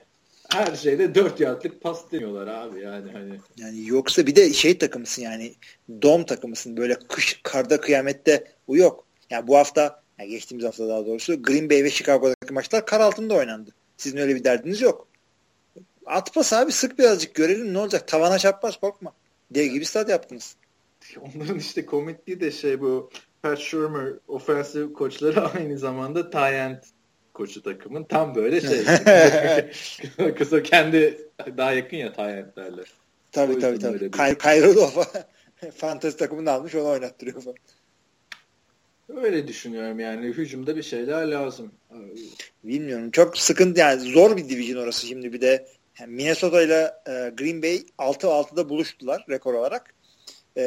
Her 0.53 0.77
şeyde 0.77 1.15
dört 1.15 1.41
yardlık 1.41 1.81
pas 1.81 2.13
demiyorlar 2.13 2.47
abi 2.47 2.81
yani 2.81 3.13
hani. 3.13 3.41
Yani 3.57 3.87
yoksa 3.87 4.27
bir 4.27 4.37
de 4.37 4.53
şey 4.53 4.79
takımısın 4.79 5.23
yani 5.23 5.55
dom 6.03 6.25
takımısın 6.25 6.77
böyle 6.77 6.95
kış 7.09 7.41
karda 7.43 7.81
kıyamette 7.81 8.45
bu 8.69 8.77
yok. 8.77 9.07
Yani 9.31 9.47
bu 9.47 9.57
hafta 9.57 10.04
yani 10.19 10.31
geçtiğimiz 10.31 10.65
hafta 10.67 10.89
daha 10.89 11.07
doğrusu 11.07 11.43
Green 11.43 11.71
Bay 11.71 11.85
ve 11.85 11.91
Chicago'daki 11.91 12.53
maçlar 12.53 12.87
kar 12.87 13.01
altında 13.01 13.35
oynandı. 13.35 13.71
Sizin 13.97 14.19
öyle 14.19 14.35
bir 14.35 14.45
derdiniz 14.45 14.81
yok. 14.81 15.09
At 16.07 16.35
pas 16.35 16.53
abi 16.53 16.73
sık 16.73 16.99
birazcık 16.99 17.35
görelim 17.35 17.75
ne 17.75 17.79
olacak. 17.79 18.09
Tavana 18.09 18.39
çarpmaz 18.39 18.77
korkma. 18.77 19.13
Diye 19.55 19.67
gibi 19.67 19.85
stat 19.85 20.09
yaptınız. 20.09 20.57
Onların 21.21 21.59
işte 21.59 21.87
komikliği 21.87 22.41
de 22.41 22.51
şey 22.51 22.81
bu 22.81 23.11
Pat 23.43 23.59
Shermer 23.59 24.13
ofensif 24.29 24.93
koçları 24.93 25.41
aynı 25.55 25.79
zamanda 25.79 26.31
Tyent 26.31 26.85
koçu 27.35 27.63
takımın 27.63 28.05
tam 28.05 28.35
böyle 28.35 28.61
şey. 28.61 28.85
Kısa 30.35 30.63
kendi 30.63 31.29
daha 31.57 31.73
yakın 31.73 31.97
ya 31.97 32.13
Tyent'lerle. 32.13 32.83
Tabii 33.33 33.59
tabii 33.59 33.79
tabii. 33.79 34.11
Kay 34.11 34.39
Kayrolova 34.39 35.07
fantezi 35.77 36.17
takımını 36.17 36.51
almış 36.51 36.75
onu 36.75 36.89
oynattırıyor 36.89 37.43
falan. 37.43 37.57
Öyle 39.17 39.49
düşünüyorum 39.49 40.01
yani. 40.01 40.27
Hücumda 40.27 40.77
bir 40.77 40.83
şeyler 40.83 41.27
lazım. 41.27 41.73
Bilmiyorum. 42.65 43.11
Çok 43.11 43.39
sıkıntı 43.39 43.81
yani 43.81 44.01
zor 44.01 44.37
bir 44.37 44.49
division 44.49 44.83
orası 44.83 45.07
şimdi 45.07 45.33
bir 45.33 45.41
de 45.41 45.67
yani 46.01 46.13
Minnesota 46.13 46.63
ile 46.63 46.93
e, 47.07 47.33
Green 47.37 47.63
Bay 47.63 47.83
6-6'da 47.99 48.69
buluştular 48.69 49.25
rekor 49.31 49.55
olarak. 49.55 49.95
E, 50.57 50.63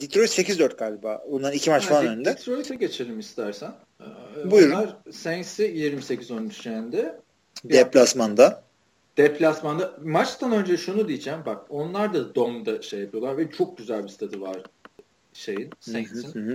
Detroit 0.00 0.38
8-4 0.38 0.76
galiba. 0.76 1.24
Bundan 1.30 1.52
iki 1.52 1.70
maç 1.70 1.86
falan 1.86 2.06
önünde. 2.06 2.30
Detroit'e 2.30 2.74
geçelim 2.74 3.18
istersen. 3.18 3.72
Ee, 4.00 4.50
Buyurun. 4.50 4.74
Onlar 4.74 4.96
Saints'i 5.12 5.64
28-13 5.64 6.68
yendi. 6.68 7.12
Deplasmanda. 7.64 8.62
Deplasmanda. 9.16 9.94
Maçtan 10.02 10.52
önce 10.52 10.76
şunu 10.76 11.08
diyeceğim. 11.08 11.40
Bak 11.46 11.66
onlar 11.68 12.14
da 12.14 12.34
domda 12.34 12.82
şey 12.82 13.00
yapıyorlar 13.00 13.36
ve 13.36 13.50
çok 13.50 13.78
güzel 13.78 14.04
bir 14.04 14.08
stadı 14.08 14.40
var 14.40 14.62
şeyin 15.32 15.70
Saints'in. 15.80 16.48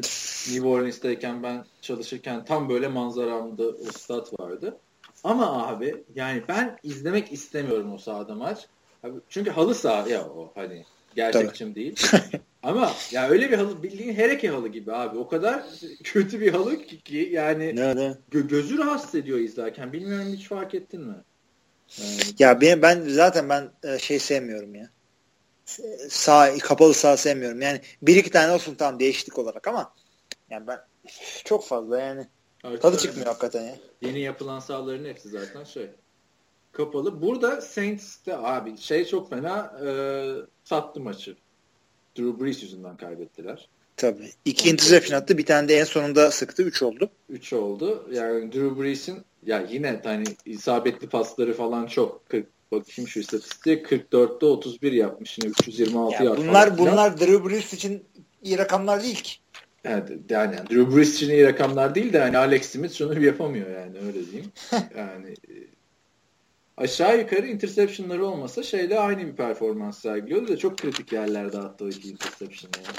New 0.54 0.68
Orleans'tayken 0.68 1.44
ben 1.44 1.66
çalışırken 1.82 2.46
tam 2.46 2.70
böyle 2.70 2.88
manzaramda 2.88 3.64
o 3.64 3.86
stat 3.98 4.40
vardı. 4.40 4.78
Ama 5.24 5.68
abi 5.68 6.04
yani 6.16 6.44
ben 6.48 6.78
izlemek 6.84 7.32
istemiyorum 7.32 7.94
o 7.94 7.98
sahada 7.98 8.36
maç. 8.36 8.68
Abi, 9.04 9.20
çünkü 9.30 9.52
halı 9.52 9.76
saha 9.76 10.10
ya 10.10 10.26
o 10.26 10.52
hani 10.56 10.86
gerçekçim 11.16 11.76
değil. 11.76 11.96
Ama 12.64 12.92
ya 13.12 13.30
öyle 13.30 13.52
bir 13.52 13.58
halı 13.58 13.84
bildiğin 13.84 14.14
hereke 14.14 14.50
halı 14.50 14.68
gibi 14.68 14.94
abi. 14.94 15.18
O 15.18 15.28
kadar 15.28 15.64
kötü 16.04 16.42
bir 16.42 16.52
halı 16.52 16.82
ki, 16.86 17.30
yani 17.32 17.76
ne, 17.76 17.96
ne? 17.96 18.16
Gö- 18.32 18.48
gözü 18.48 18.78
rahatsız 18.78 19.16
ediyor 19.16 19.40
izlerken. 19.40 19.94
Bilmiyorum 19.94 20.28
hiç 20.34 20.48
fark 20.48 20.76
ettin 20.76 21.02
mi? 21.02 21.16
Yani... 22.00 22.22
Ya 22.40 22.62
ben, 22.62 22.82
ben 22.82 23.02
zaten 23.08 23.50
ben 23.50 23.72
e, 23.84 24.00
şey 24.00 24.20
sevmiyorum 24.20 24.76
ya 24.76 24.90
sağ 26.10 26.58
kapalı 26.58 26.94
sağ 26.94 27.18
sevmiyorum. 27.18 27.62
Yani 27.62 27.82
bir 28.02 28.16
iki 28.16 28.32
tane 28.32 28.52
olsun 28.52 28.76
tam 28.76 29.00
değişiklik 29.00 29.40
olarak 29.40 29.68
ama 29.68 29.94
yani 30.50 30.68
ben 30.68 30.80
çok 31.46 31.66
fazla 31.66 32.00
yani 32.00 32.28
Artık 32.64 32.82
tadı 32.82 32.98
çıkmıyor 32.98 33.28
hakikaten 33.28 33.64
ya. 33.64 33.76
Yeni 34.02 34.20
yapılan 34.20 34.60
sahaların 34.60 35.06
hepsi 35.06 35.30
zaten 35.30 35.64
şey 35.64 35.90
kapalı. 36.72 37.22
Burada 37.22 37.62
Saints'te 37.62 38.38
abi 38.38 38.78
şey 38.78 39.06
çok 39.06 39.30
fena 39.30 39.80
e, 39.86 39.90
sattı 40.64 41.00
maçı. 41.00 41.36
Drew 42.18 42.46
Brees 42.46 42.64
yüzünden 42.64 42.98
kaybettiler. 42.98 43.70
Tabii. 43.98 44.30
İki 44.46 44.70
interception 44.70 45.18
attı. 45.18 45.38
Bir 45.38 45.46
tane 45.46 45.68
de 45.68 45.76
en 45.76 45.84
sonunda 45.84 46.32
sıktı. 46.32 46.64
Üç 46.64 46.84
oldu. 46.84 47.10
Üç 47.30 47.54
oldu. 47.54 48.10
Yani 48.12 48.52
Drew 48.52 48.82
Brees'in 48.82 49.26
ya 49.46 49.66
yine 49.70 50.02
hani 50.04 50.26
isabetli 50.46 51.10
pasları 51.10 51.54
falan 51.54 51.88
çok. 51.88 52.30
40 52.30 52.55
Bakayım 52.72 53.08
şu 53.08 53.20
istatistiğe 53.20 53.82
44'te 53.82 54.46
31 54.46 54.92
yapmış. 54.92 55.38
Yine 55.38 55.50
326 55.50 56.24
ya 56.24 56.38
bunlar 56.38 56.78
bunlar 56.78 57.20
Drew 57.20 57.50
Brees 57.50 57.74
için 57.74 58.04
iyi 58.44 58.58
rakamlar 58.58 59.04
değil 59.04 59.24
ki. 59.24 59.34
Evet, 59.84 60.10
yani 60.30 60.56
Drew 60.56 60.96
Brees 60.96 61.16
için 61.16 61.30
iyi 61.30 61.46
rakamlar 61.46 61.96
değil 61.96 62.14
de 62.14 62.20
hani 62.20 62.38
Alex 62.38 62.70
Smith 62.70 62.94
şunu 62.94 63.26
yapamıyor 63.26 63.70
yani 63.70 63.98
öyle 64.08 64.32
diyeyim. 64.32 64.52
yani 64.98 65.30
e, 65.30 65.56
aşağı 66.78 67.20
yukarı 67.20 67.48
interceptionları 67.48 68.26
olmasa 68.26 68.64
şeyle 68.64 69.00
aynı 69.00 69.28
bir 69.28 69.36
performans 69.36 70.00
sergiliyordu 70.00 70.48
da 70.48 70.58
çok 70.58 70.78
kritik 70.78 71.12
yerlerde 71.14 71.58
attı 71.58 71.86
o 71.86 71.88
iki 71.88 72.10
interception 72.10 72.72
yani. 72.78 72.98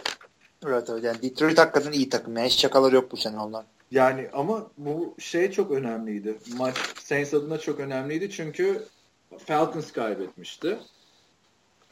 Evet 0.67 0.91
evet 0.91 1.05
yani 1.05 1.23
Detroit 1.23 1.59
hakikaten 1.59 1.93
iyi 1.93 2.09
takım. 2.09 2.37
Yani 2.37 2.49
hiç 2.49 2.59
çakaları 2.59 2.95
yok 2.95 3.13
bu 3.13 3.17
sene 3.17 3.39
onlar. 3.39 3.65
Yani 3.91 4.29
ama 4.33 4.71
bu 4.79 5.15
şey 5.19 5.51
çok 5.51 5.71
önemliydi. 5.71 6.39
Maç 6.57 6.77
Saints 6.99 7.35
adına 7.35 7.59
çok 7.59 7.81
önemliydi 7.81 8.31
çünkü 8.31 8.83
Falcons 9.39 9.93
kaybetmişti. 9.93 10.79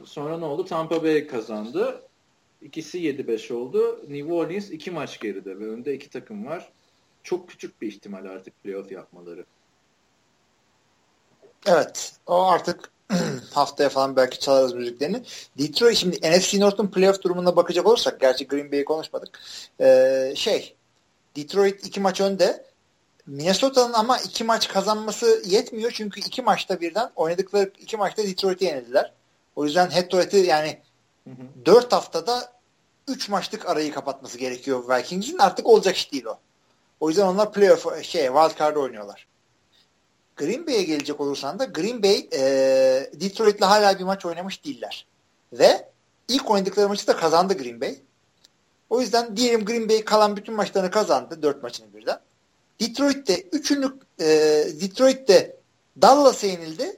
Sonra 0.05 0.39
ne 0.39 0.45
oldu? 0.45 0.65
Tampa 0.65 1.03
Bay 1.03 1.27
kazandı. 1.27 2.03
İkisi 2.63 2.99
7-5 2.99 3.53
oldu. 3.53 4.05
New 4.09 4.33
Orleans 4.33 4.71
iki 4.71 4.91
maç 4.91 5.21
geride 5.21 5.59
ve 5.61 5.69
önde 5.69 5.95
iki 5.95 6.11
takım 6.11 6.47
var. 6.47 6.73
Çok 7.23 7.49
küçük 7.49 7.83
bir 7.83 7.89
ihtimal 7.89 8.25
artık 8.25 8.63
playoff 8.63 8.93
yapmaları. 8.93 9.45
Evet. 11.67 12.17
O 12.27 12.43
artık 12.43 12.91
haftaya 13.53 13.89
falan 13.89 14.17
belki 14.17 14.41
çalarız 14.41 14.73
müziklerini. 14.75 15.23
Detroit 15.59 15.97
şimdi 15.97 16.17
NFC 16.17 16.61
North'un 16.61 16.87
playoff 16.87 17.23
durumuna 17.23 17.57
bakacak 17.57 17.87
olursak 17.87 18.21
gerçi 18.21 18.47
Green 18.47 18.73
Bay'i 18.73 18.85
konuşmadık. 18.85 19.41
Ee, 19.81 20.33
şey 20.37 20.77
Detroit 21.37 21.87
iki 21.87 22.01
maç 22.01 22.21
önde. 22.21 22.65
Minnesota'nın 23.27 23.93
ama 23.93 24.19
iki 24.19 24.45
maç 24.45 24.69
kazanması 24.69 25.43
yetmiyor 25.47 25.91
çünkü 25.91 26.21
iki 26.21 26.43
maçta 26.43 26.81
birden 26.81 27.11
oynadıkları 27.17 27.73
iki 27.79 27.97
maçta 27.97 28.23
Detroit'i 28.23 28.65
yenildiler. 28.65 29.13
O 29.57 29.65
yüzden 29.65 29.91
head 29.91 30.09
to 30.09 30.19
head'i 30.19 30.37
yani 30.37 30.81
hı 31.25 31.31
hı. 31.31 31.67
dört 31.67 31.93
haftada 31.93 32.53
üç 33.09 33.29
maçlık 33.29 33.69
arayı 33.69 33.93
kapatması 33.93 34.39
gerekiyor 34.39 34.89
Vikings'in. 34.89 35.39
Artık 35.39 35.67
olacak 35.67 35.97
iş 35.97 36.13
değil 36.13 36.25
o. 36.25 36.39
O 37.01 37.09
yüzden 37.09 37.27
onlar 37.27 37.53
playoff 37.53 38.03
şey 38.05 38.27
wild 38.27 38.59
card 38.59 38.77
oynuyorlar. 38.77 39.27
Green 40.37 40.67
Bay'e 40.67 40.83
gelecek 40.83 41.21
olursan 41.21 41.59
da 41.59 41.65
Green 41.65 42.03
Bay 42.03 42.29
e, 42.33 42.41
Detroit'le 43.21 43.63
hala 43.63 43.99
bir 43.99 44.05
maç 44.05 44.27
oynamış 44.27 44.65
değiller. 44.65 45.07
Ve 45.53 45.89
ilk 46.29 46.51
oynadıkları 46.51 46.89
maçı 46.89 47.07
da 47.07 47.17
kazandı 47.17 47.55
Green 47.59 47.81
Bay. 47.81 47.99
O 48.91 49.01
yüzden 49.01 49.37
diyelim 49.37 49.65
Green 49.65 49.89
Bay 49.89 50.05
kalan 50.05 50.37
bütün 50.37 50.55
maçlarını 50.55 50.91
kazandı. 50.91 51.43
Dört 51.43 51.63
maçını 51.63 51.95
birden. 51.95 52.21
Detroit'te 52.81 53.43
üçünü 53.53 53.93
e, 54.21 54.27
Detroit'te 54.81 55.57
Dallas'a 56.03 56.47
yenildi. 56.47 56.97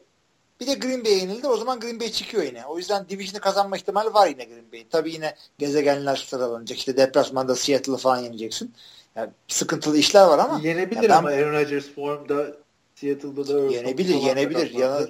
Bir 0.60 0.66
de 0.66 0.74
Green 0.74 1.04
Bay'e 1.04 1.16
yenildi. 1.16 1.48
O 1.48 1.56
zaman 1.56 1.80
Green 1.80 2.00
Bay 2.00 2.12
çıkıyor 2.12 2.42
yine. 2.42 2.66
O 2.66 2.78
yüzden 2.78 3.08
Division'ı 3.08 3.40
kazanma 3.40 3.76
ihtimali 3.76 4.14
var 4.14 4.26
yine 4.28 4.44
Green 4.44 4.72
Bay'in. 4.72 4.86
Tabii 4.90 5.12
yine 5.12 5.34
gezegenler 5.58 6.16
sıralanacak. 6.16 6.78
İşte 6.78 6.96
deplasmanda 6.96 7.54
Seattle'ı 7.56 7.96
falan 7.96 8.18
yeneceksin. 8.18 8.74
Yani 9.16 9.30
sıkıntılı 9.48 9.98
işler 9.98 10.26
var 10.26 10.38
ama. 10.38 10.60
Yenebilir 10.62 11.08
ben, 11.08 11.16
ama 11.16 11.28
Aaron 11.28 11.52
Rodgers 11.52 11.84
formda 11.84 12.56
Seattle'da 12.94 13.48
da 13.48 13.72
yenebilir, 13.72 14.14
yenebilir. 14.14 14.70
Yana, 14.70 15.00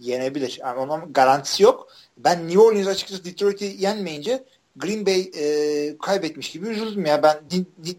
yenebilir. 0.00 0.58
Yani 0.60 0.78
onun 0.78 1.12
garantisi 1.12 1.62
yok. 1.62 1.88
Ben 2.16 2.48
New 2.48 2.60
Orleans 2.60 2.86
açıkçası 2.86 3.24
Detroit'i 3.24 3.76
yenmeyince 3.78 4.44
Green 4.76 5.06
Bay 5.06 5.30
e, 5.36 5.98
kaybetmiş 5.98 6.50
gibi 6.50 6.68
üzüldüm 6.68 7.06
ya. 7.06 7.22
Ben 7.22 7.40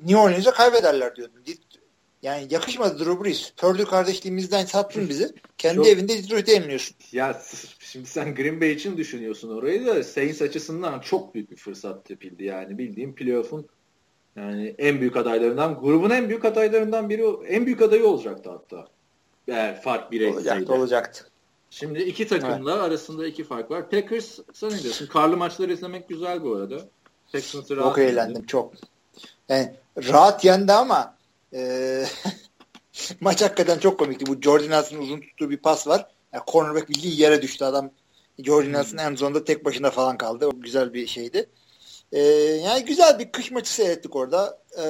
New 0.05 0.17
Orleans'a 0.17 0.51
kaybederler 0.51 1.15
diyordum. 1.15 1.35
Yani 2.23 2.47
yakışmadı 2.49 2.99
Drew 2.99 3.23
Brees. 3.23 3.51
Purdue 3.57 3.85
kardeşliğimizden 3.85 4.65
sattın 4.65 5.09
bizi. 5.09 5.33
Kendi 5.57 5.75
Çok... 5.75 5.87
evinde 5.87 6.17
Detroit'e 6.17 6.53
yeniliyorsun. 6.53 6.95
Ya 7.11 7.41
şimdi 7.79 8.05
sen 8.05 8.35
Green 8.35 8.61
Bay 8.61 8.71
için 8.71 8.97
düşünüyorsun 8.97 9.57
orayı 9.57 9.85
da 9.85 10.03
Saints 10.03 10.41
açısından 10.41 10.99
çok 10.99 11.35
büyük 11.35 11.51
bir 11.51 11.55
fırsat 11.55 12.05
tepildi 12.05 12.43
yani. 12.43 12.77
Bildiğim 12.77 13.15
playoff'un 13.15 13.67
yani 14.35 14.75
en 14.77 14.99
büyük 14.99 15.17
adaylarından, 15.17 15.79
grubun 15.79 16.09
en 16.09 16.29
büyük 16.29 16.45
adaylarından 16.45 17.09
biri, 17.09 17.23
en 17.47 17.65
büyük 17.65 17.81
adayı 17.81 18.07
olacaktı 18.07 18.49
hatta. 18.49 18.87
Eğer 19.47 19.81
fark 19.81 20.11
bire 20.11 20.31
olacaktı, 20.31 20.73
olacaktı. 20.73 21.27
Şimdi 21.69 22.03
iki 22.03 22.27
takımla 22.27 22.73
evet. 22.73 22.83
arasında 22.83 23.27
iki 23.27 23.43
fark 23.43 23.71
var. 23.71 23.89
Packers 23.89 24.39
sen 24.53 24.69
ne 24.69 24.83
diyorsun? 24.83 25.07
Karlı 25.07 25.37
maçları 25.37 25.73
izlemek 25.73 26.09
güzel 26.09 26.43
bu 26.43 26.55
arada. 26.55 26.77
Texans'ı 27.31 27.77
rahat 27.77 27.89
Çok 27.89 27.97
eğlendim 27.97 28.45
çok. 28.45 28.73
Yani 29.49 29.73
rahat 29.97 30.45
yendi 30.45 30.73
ama 30.73 31.15
maç 33.19 33.41
hakikaten 33.41 33.79
çok 33.79 33.99
komikti. 33.99 34.25
Bu 34.25 34.41
Jordan 34.41 34.69
Nelson'ın 34.69 35.01
uzun 35.01 35.21
tuttuğu 35.21 35.49
bir 35.49 35.57
pas 35.57 35.87
var. 35.87 36.07
Yani 36.33 36.43
cornerback 36.51 36.89
bildiğin 36.89 37.15
yere 37.15 37.41
düştü 37.41 37.65
adam. 37.65 37.91
Jordan 38.39 38.65
hmm. 38.65 38.73
Nelson 38.73 38.97
en 38.97 39.15
zonda 39.15 39.43
tek 39.43 39.65
başına 39.65 39.91
falan 39.91 40.17
kaldı. 40.17 40.47
O 40.47 40.61
güzel 40.61 40.93
bir 40.93 41.07
şeydi. 41.07 41.49
Ee, 42.11 42.19
yani 42.65 42.85
güzel 42.85 43.19
bir 43.19 43.31
kış 43.31 43.51
maçı 43.51 43.73
seyrettik 43.73 44.15
orada. 44.15 44.59
Ee, 44.77 44.81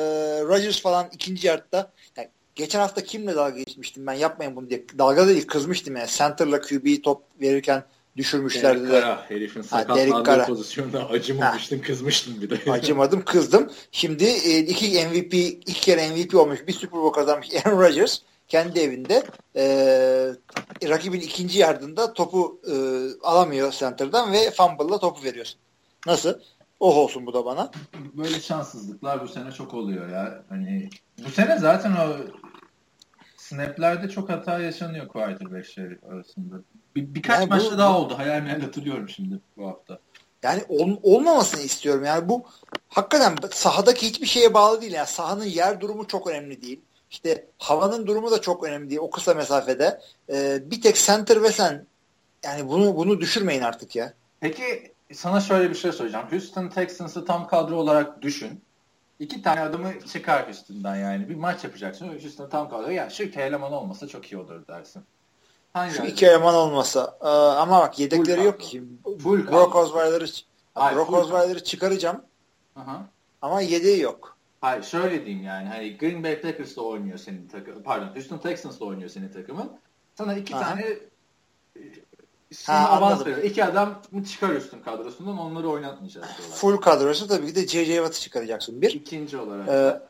Rodgers 0.41 0.81
falan 0.81 1.09
ikinci 1.13 1.47
yarıda 1.47 1.91
yani 2.17 2.29
geçen 2.55 2.79
hafta 2.79 3.03
kimle 3.03 3.35
dalga 3.35 3.57
geçmiştim 3.57 4.07
ben 4.07 4.13
yapmayın 4.13 4.55
bunu 4.55 4.69
diye. 4.69 4.85
Dalga 4.97 5.27
değil 5.27 5.47
kızmıştım 5.47 5.95
yani. 5.95 6.09
Center'la 6.09 6.61
QB'yi 6.61 7.01
top 7.01 7.23
verirken 7.41 7.83
düşürmüşlerdi. 8.17 8.89
Derek 8.89 9.01
Kara 9.03 9.29
herifin 9.29 9.61
sakatlandığı 9.61 10.45
pozisyonda 10.45 11.09
acımamıştın 11.09 11.77
ha. 11.77 11.83
kızmıştın 11.83 12.41
bir 12.41 12.49
de. 12.49 12.71
Acımadım 12.71 13.25
kızdım. 13.25 13.71
Şimdi 13.91 14.23
e, 14.23 14.59
iki 14.59 15.07
MVP 15.07 15.33
iki 15.33 15.81
kere 15.81 16.09
MVP 16.09 16.35
olmuş 16.35 16.67
bir 16.67 16.73
Super 16.73 16.99
Bowl 17.01 17.19
kazanmış 17.19 17.49
Aaron 17.65 17.79
Rodgers 17.79 18.19
kendi 18.47 18.79
evinde 18.79 19.23
e, 19.55 19.65
rakibin 20.89 21.21
ikinci 21.21 21.59
yardında 21.59 22.13
topu 22.13 22.61
e, 22.67 22.73
alamıyor 23.23 23.71
center'dan 23.71 24.31
ve 24.31 24.51
fumble'la 24.51 24.99
topu 24.99 25.23
veriyorsun. 25.23 25.59
Nasıl? 26.07 26.33
Oh 26.79 26.97
olsun 26.97 27.25
bu 27.25 27.33
da 27.33 27.45
bana. 27.45 27.71
Böyle 28.13 28.39
şanssızlıklar 28.39 29.21
bu 29.21 29.27
sene 29.27 29.51
çok 29.51 29.73
oluyor 29.73 30.09
ya. 30.09 30.43
Hani 30.49 30.89
bu 31.25 31.29
sene 31.29 31.59
zaten 31.59 31.91
o 31.91 32.15
snaplerde 33.43 34.09
çok 34.09 34.29
hata 34.29 34.59
yaşanıyor 34.59 35.07
quarterback'ler 35.07 35.97
arasında. 36.11 36.55
Bir, 36.95 37.15
birkaç 37.15 37.39
yani 37.39 37.49
maçta 37.49 37.73
bu, 37.73 37.77
daha 37.77 37.99
oldu. 37.99 38.17
Hayal 38.17 38.41
meyal 38.41 38.61
hatırlıyorum 38.61 39.09
şimdi 39.09 39.39
bu 39.57 39.67
hafta. 39.67 39.99
Yani 40.43 40.63
ol, 40.69 40.97
olmamasını 41.03 41.61
istiyorum. 41.61 42.05
Yani 42.05 42.29
bu 42.29 42.45
hakikaten 42.89 43.35
sahadaki 43.51 44.07
hiçbir 44.07 44.25
şeye 44.27 44.53
bağlı 44.53 44.81
değil. 44.81 44.93
Yani 44.93 45.07
sahanın 45.07 45.45
yer 45.45 45.81
durumu 45.81 46.07
çok 46.07 46.27
önemli 46.27 46.61
değil. 46.61 46.81
İşte 47.11 47.47
havanın 47.57 48.07
durumu 48.07 48.31
da 48.31 48.41
çok 48.41 48.63
önemli 48.63 48.89
değil 48.89 49.01
o 49.01 49.09
kısa 49.09 49.33
mesafede. 49.33 50.01
Ee, 50.29 50.59
bir 50.71 50.81
tek 50.81 50.95
center 50.95 51.43
ve 51.43 51.51
sen 51.51 51.85
yani 52.43 52.69
bunu 52.69 52.95
bunu 52.95 53.21
düşürmeyin 53.21 53.61
artık 53.61 53.95
ya. 53.95 54.13
Peki 54.39 54.93
sana 55.13 55.41
şöyle 55.41 55.69
bir 55.69 55.75
şey 55.75 55.91
söyleyeceğim. 55.91 56.27
Houston 56.31 56.67
Texans'ı 56.67 57.25
tam 57.25 57.47
kadro 57.47 57.75
olarak 57.75 58.21
düşün. 58.21 58.61
İki 59.19 59.41
tane 59.41 59.61
adımı 59.61 59.93
çıkar 60.13 60.47
üstünden 60.47 60.95
yani. 60.95 61.29
Bir 61.29 61.35
maç 61.35 61.63
yapacaksın. 61.63 62.07
Houston 62.07 62.49
tam 62.49 62.69
kadro. 62.69 62.89
Ya 62.89 63.09
şu 63.09 63.23
iki 63.23 63.39
eleman 63.39 63.73
olmasa 63.73 64.07
çok 64.07 64.31
iyi 64.31 64.37
olur 64.37 64.67
dersin. 64.67 65.03
Hangi 65.73 65.93
şu 65.93 66.03
iki 66.03 66.25
eleman 66.25 66.55
olmasa. 66.55 67.17
Ee, 67.21 67.27
ama 67.27 67.79
bak 67.79 67.99
yedekleri 67.99 68.37
full 68.37 68.45
yok 68.45 68.59
ki. 68.59 68.83
Full 69.03 69.47
Brock 69.47 69.75
Osweiler'ı 69.75 70.25
Brock 70.75 71.13
Osweiler'ı 71.13 71.63
çıkaracağım. 71.63 72.21
Aha. 72.75 73.07
Ama 73.41 73.61
yedeği 73.61 74.01
yok. 74.01 74.37
Hayır 74.61 74.83
şöyle 74.83 75.25
diyeyim 75.25 75.45
yani. 75.45 75.67
Hani 75.67 75.97
Green 75.97 76.23
Bay 76.23 76.41
Packers'la 76.41 76.81
oynuyor 76.81 77.17
senin 77.17 77.47
takım. 77.47 77.83
Pardon 77.83 78.15
Houston 78.15 78.37
Texans'la 78.37 78.85
oynuyor 78.85 79.09
senin 79.09 79.29
takımın. 79.29 79.71
Sana 80.15 80.35
iki 80.35 80.55
Aha. 80.55 80.63
tane 80.69 80.85
Şimdi 82.53 82.77
ha, 82.77 82.89
avans 82.89 83.25
veriyor. 83.25 83.43
İki 83.43 83.65
adam 83.65 84.01
mı 84.11 84.25
çıkar 84.25 84.49
üstün 84.49 84.79
kadrosundan 84.79 85.37
onları 85.37 85.69
oynatmayacağız 85.69 86.27
diyorlar. 86.37 86.55
Full 86.55 86.77
kadrosu 86.77 87.27
tabii 87.27 87.47
ki 87.47 87.55
de 87.55 87.67
J.J. 87.67 87.95
Watt'ı 87.95 88.19
çıkaracaksın 88.19 88.81
bir. 88.81 88.91
İkinci 88.91 89.37
olarak. 89.37 89.69
Ee, 89.69 90.01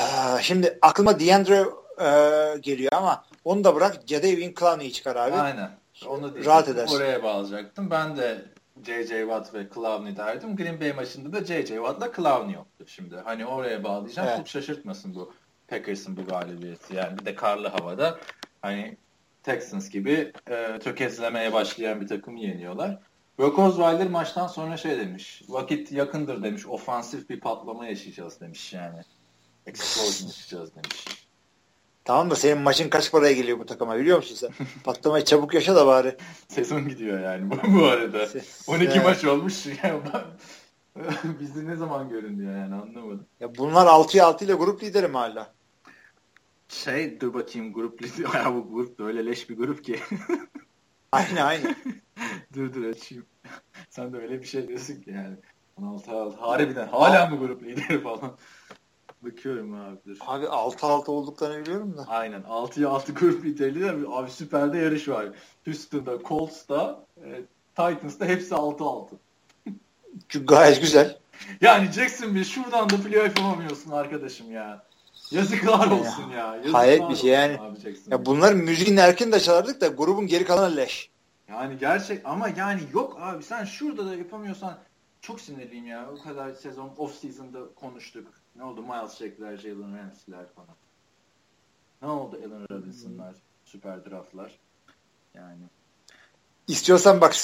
e, 0.00 0.42
şimdi 0.42 0.78
aklıma 0.82 1.20
DeAndre 1.20 1.64
e, 2.00 2.58
geliyor 2.58 2.92
ama 2.92 3.24
onu 3.44 3.64
da 3.64 3.74
bırak 3.74 3.96
Jadavion 4.06 4.54
Clowney'i 4.60 4.92
çıkar 4.92 5.16
abi. 5.16 5.36
Aynen. 5.36 5.70
Onu 6.06 6.44
Rahat 6.44 6.68
edersin. 6.68 6.96
Oraya 6.96 7.22
bağlayacaktım. 7.22 7.90
Ben 7.90 8.16
de 8.16 8.44
J.J. 8.86 9.20
Watt 9.20 9.54
ve 9.54 9.68
Clowney 9.74 10.16
derdim. 10.16 10.56
Green 10.56 10.80
Bay 10.80 10.92
maçında 10.92 11.32
da 11.32 11.44
J.J. 11.44 11.66
Watt'la 11.66 12.12
Clowney 12.16 12.54
yoktu 12.54 12.84
şimdi. 12.86 13.16
Hani 13.16 13.46
oraya 13.46 13.84
bağlayacağım. 13.84 14.28
Evet. 14.28 14.38
Çok 14.38 14.48
şaşırtmasın 14.48 15.14
bu 15.14 15.32
Packers'ın 15.68 16.16
bu 16.16 16.26
galibiyeti. 16.26 16.96
Yani 16.96 17.18
bir 17.18 17.24
de 17.24 17.34
karlı 17.34 17.68
havada. 17.68 18.18
Hani 18.62 18.96
Texans 19.42 19.90
gibi 19.90 20.32
e, 20.50 20.78
tökezlemeye 20.78 21.52
başlayan 21.52 22.00
bir 22.00 22.08
takımı 22.08 22.40
yeniyorlar. 22.40 22.98
Brock 23.38 23.58
Osweiler 23.58 24.10
maçtan 24.10 24.46
sonra 24.46 24.76
şey 24.76 24.98
demiş. 24.98 25.42
Vakit 25.48 25.92
yakındır 25.92 26.42
demiş. 26.42 26.66
Ofansif 26.66 27.30
bir 27.30 27.40
patlama 27.40 27.86
yaşayacağız 27.86 28.40
demiş 28.40 28.72
yani. 28.72 29.00
Explosion 29.66 30.28
yaşayacağız 30.28 30.74
demiş. 30.74 31.04
Tamam 32.04 32.30
da 32.30 32.36
senin 32.36 32.62
maçın 32.62 32.88
kaç 32.88 33.12
paraya 33.12 33.32
geliyor 33.32 33.58
bu 33.58 33.66
takıma 33.66 33.98
biliyor 33.98 34.16
musun 34.16 34.34
sen? 34.34 34.66
Patlamayı 34.84 35.24
çabuk 35.24 35.54
yaşa 35.54 35.76
da 35.76 35.86
bari. 35.86 36.16
Sezon 36.48 36.88
gidiyor 36.88 37.20
yani 37.20 37.50
bu, 37.50 37.80
bu 37.80 37.84
arada. 37.84 38.28
12 38.66 38.92
evet. 38.92 39.04
maç 39.04 39.24
olmuş. 39.24 39.66
Yani 39.66 40.00
Bizde 41.40 41.66
ne 41.66 41.76
zaman 41.76 42.08
göründü 42.08 42.44
yani 42.44 42.74
anlamadım. 42.74 43.26
Ya 43.40 43.56
bunlar 43.56 43.86
6'ya 43.86 44.26
6 44.26 44.44
ile 44.44 44.54
grup 44.54 44.82
lideri 44.82 45.08
mi 45.08 45.16
hala? 45.16 45.52
Şey 46.70 47.20
dur 47.20 47.34
bakayım 47.34 47.72
grup. 47.72 48.18
Ya 48.34 48.54
bu 48.54 48.72
grup 48.72 48.98
da 48.98 49.04
öyle 49.04 49.26
leş 49.26 49.50
bir 49.50 49.56
grup 49.56 49.84
ki. 49.84 50.00
aynı 51.12 51.42
aynı. 51.42 51.74
dur 52.54 52.74
dur 52.74 52.84
açayım. 52.84 53.26
Sen 53.90 54.12
de 54.12 54.16
öyle 54.16 54.40
bir 54.40 54.46
şey 54.46 54.68
diyorsun 54.68 55.00
ki 55.00 55.10
yani. 55.10 55.36
16 55.76 56.10
6 56.10 56.36
harbiden 56.36 56.88
hala 56.88 57.26
mı 57.26 57.38
grup 57.38 57.62
lideri 57.62 58.00
falan. 58.00 58.36
Bakıyorum 59.22 59.74
abi 59.74 59.96
dur. 60.06 60.16
Abi 60.20 60.44
6-6 60.44 61.10
olduklarını 61.10 61.62
biliyorum 61.62 61.96
da. 61.96 62.04
Aynen 62.08 62.42
6'ya 62.42 62.88
6 62.88 63.12
grup 63.12 63.44
liderliği 63.44 64.08
abi 64.08 64.30
süperde 64.30 64.78
yarış 64.78 65.08
var. 65.08 65.28
Houston'da, 65.64 66.18
Colts'ta, 66.24 67.06
e, 67.24 67.42
Titans'da 67.76 68.24
hepsi 68.24 68.54
6-6. 68.54 69.08
Çünkü 70.28 70.46
gayet 70.46 70.80
güzel. 70.80 71.18
Yani 71.60 71.92
Jacksonville 71.92 72.44
şuradan 72.44 72.90
da 72.90 72.96
playoff 72.96 73.38
yapamıyorsun 73.38 73.90
arkadaşım 73.90 74.52
ya. 74.52 74.89
Yazıklar 75.30 75.90
olsun 75.90 76.30
ya. 76.30 76.56
Yazıklar 76.56 76.72
Hayret 76.72 77.10
bir 77.10 77.16
şey 77.16 77.30
yani. 77.30 77.58
Ya 78.06 78.26
bunlar 78.26 78.52
müziğini 78.52 79.00
erken 79.00 79.32
de 79.32 79.40
çalardık 79.40 79.80
da 79.80 79.86
grubun 79.86 80.26
geri 80.26 80.44
kalanı 80.44 80.76
leş. 80.76 81.10
Yani 81.48 81.78
gerçek 81.78 82.20
ama 82.24 82.48
yani 82.48 82.80
yok 82.92 83.16
abi 83.20 83.42
sen 83.42 83.64
şurada 83.64 84.06
da 84.06 84.14
yapamıyorsan 84.14 84.78
çok 85.20 85.40
sinirliyim 85.40 85.86
ya. 85.86 86.10
O 86.10 86.22
kadar 86.22 86.52
sezon 86.52 86.92
off 86.96 87.14
season'da 87.14 87.60
konuştuk. 87.74 88.26
Ne 88.56 88.64
oldu? 88.64 88.82
Miles 88.82 89.18
Jack'ler, 89.18 89.56
Jalen 89.56 89.98
Ramsey'ler 89.98 90.46
falan. 90.56 90.76
Ne 92.02 92.08
oldu 92.08 92.36
Allen 92.46 92.66
Robinson'lar, 92.70 93.34
süper 93.64 94.04
draftlar? 94.04 94.58
Yani. 95.34 95.62
İstiyorsan 96.70 97.20
bak 97.20 97.34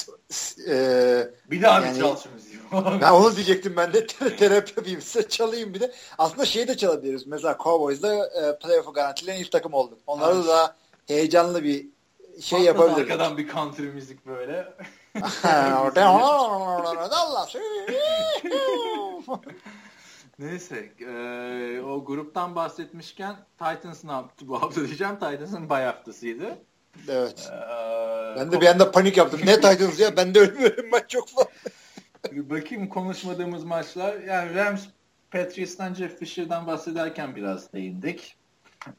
e, 0.68 1.28
bir 1.50 1.62
daha 1.62 1.80
yani, 1.80 1.94
bir 1.94 2.00
çal 2.00 2.16
şu 2.16 2.32
müziği. 2.34 2.58
ben 3.00 3.12
onu 3.12 3.36
diyecektim 3.36 3.74
ben 3.76 3.92
de 3.92 4.06
terapi 4.36 4.72
yapayım 4.76 5.00
size 5.00 5.28
çalayım 5.28 5.74
bir 5.74 5.80
de. 5.80 5.92
Aslında 6.18 6.46
şey 6.46 6.68
de 6.68 6.76
çalabiliriz. 6.76 7.26
Mesela 7.26 7.58
Cowboys'da 7.62 8.26
e, 8.26 8.58
playoff'u 8.58 8.92
garantileyen 8.92 9.40
ilk 9.40 9.52
takım 9.52 9.74
olduk. 9.74 9.98
Onlarda 10.06 10.46
da 10.46 10.76
heyecanlı 11.06 11.64
bir 11.64 11.86
şey 12.40 12.60
yapabiliriz. 12.60 13.10
Arkadan 13.12 13.38
bir 13.38 13.48
country 13.48 13.82
müzik 13.94 14.26
böyle. 14.26 14.74
Neyse 20.38 20.92
e, 21.00 21.80
o 21.80 22.04
gruptan 22.04 22.56
bahsetmişken 22.56 23.36
Titans 23.58 24.04
ne 24.04 24.12
yaptı 24.12 24.48
bu 24.48 24.62
hafta 24.62 24.86
diyeceğim. 24.86 25.14
Titans'ın 25.14 25.68
bay 25.70 25.84
haftasıydı. 25.84 26.58
Evet. 27.08 27.50
Ee, 27.52 28.36
ben 28.36 28.52
de 28.52 28.60
bir 28.60 28.66
anda 28.66 28.90
panik 28.90 29.16
yaptım. 29.16 29.40
Ne 29.44 29.54
Titans 29.54 30.00
ya? 30.00 30.16
Ben 30.16 30.34
de 30.34 30.40
ölmüyorum 30.40 30.86
ben 30.92 31.02
çok 31.08 31.28
fazla. 31.28 31.50
Bakayım 32.32 32.88
konuşmadığımız 32.88 33.64
maçlar. 33.64 34.20
Yani 34.20 34.54
Rams 34.54 34.84
Patriots'tan 35.30 35.94
Jeff 35.94 36.18
Fisher'dan 36.18 36.66
bahsederken 36.66 37.36
biraz 37.36 37.72
değindik. 37.72 38.36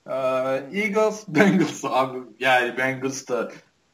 Ee, 0.08 0.14
Eagles 0.74 1.24
Bengals 1.28 1.86
abi 1.86 2.18
yani 2.40 2.78
Bengals 2.78 3.28
da 3.28 3.52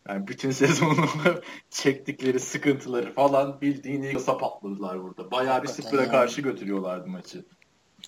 yani 0.10 0.28
bütün 0.28 0.52
sezonu 0.52 1.06
çektikleri 1.70 2.40
sıkıntıları 2.40 3.14
falan 3.14 3.62
bildiğin 3.62 4.04
Eagles'a 4.04 4.38
patladılar 4.38 5.04
burada. 5.04 5.32
Bayağı 5.32 5.64
bir 5.64 5.68
sıfıra 5.68 6.10
karşı 6.10 6.42
götürüyorlardı 6.42 7.08
maçı. 7.08 7.46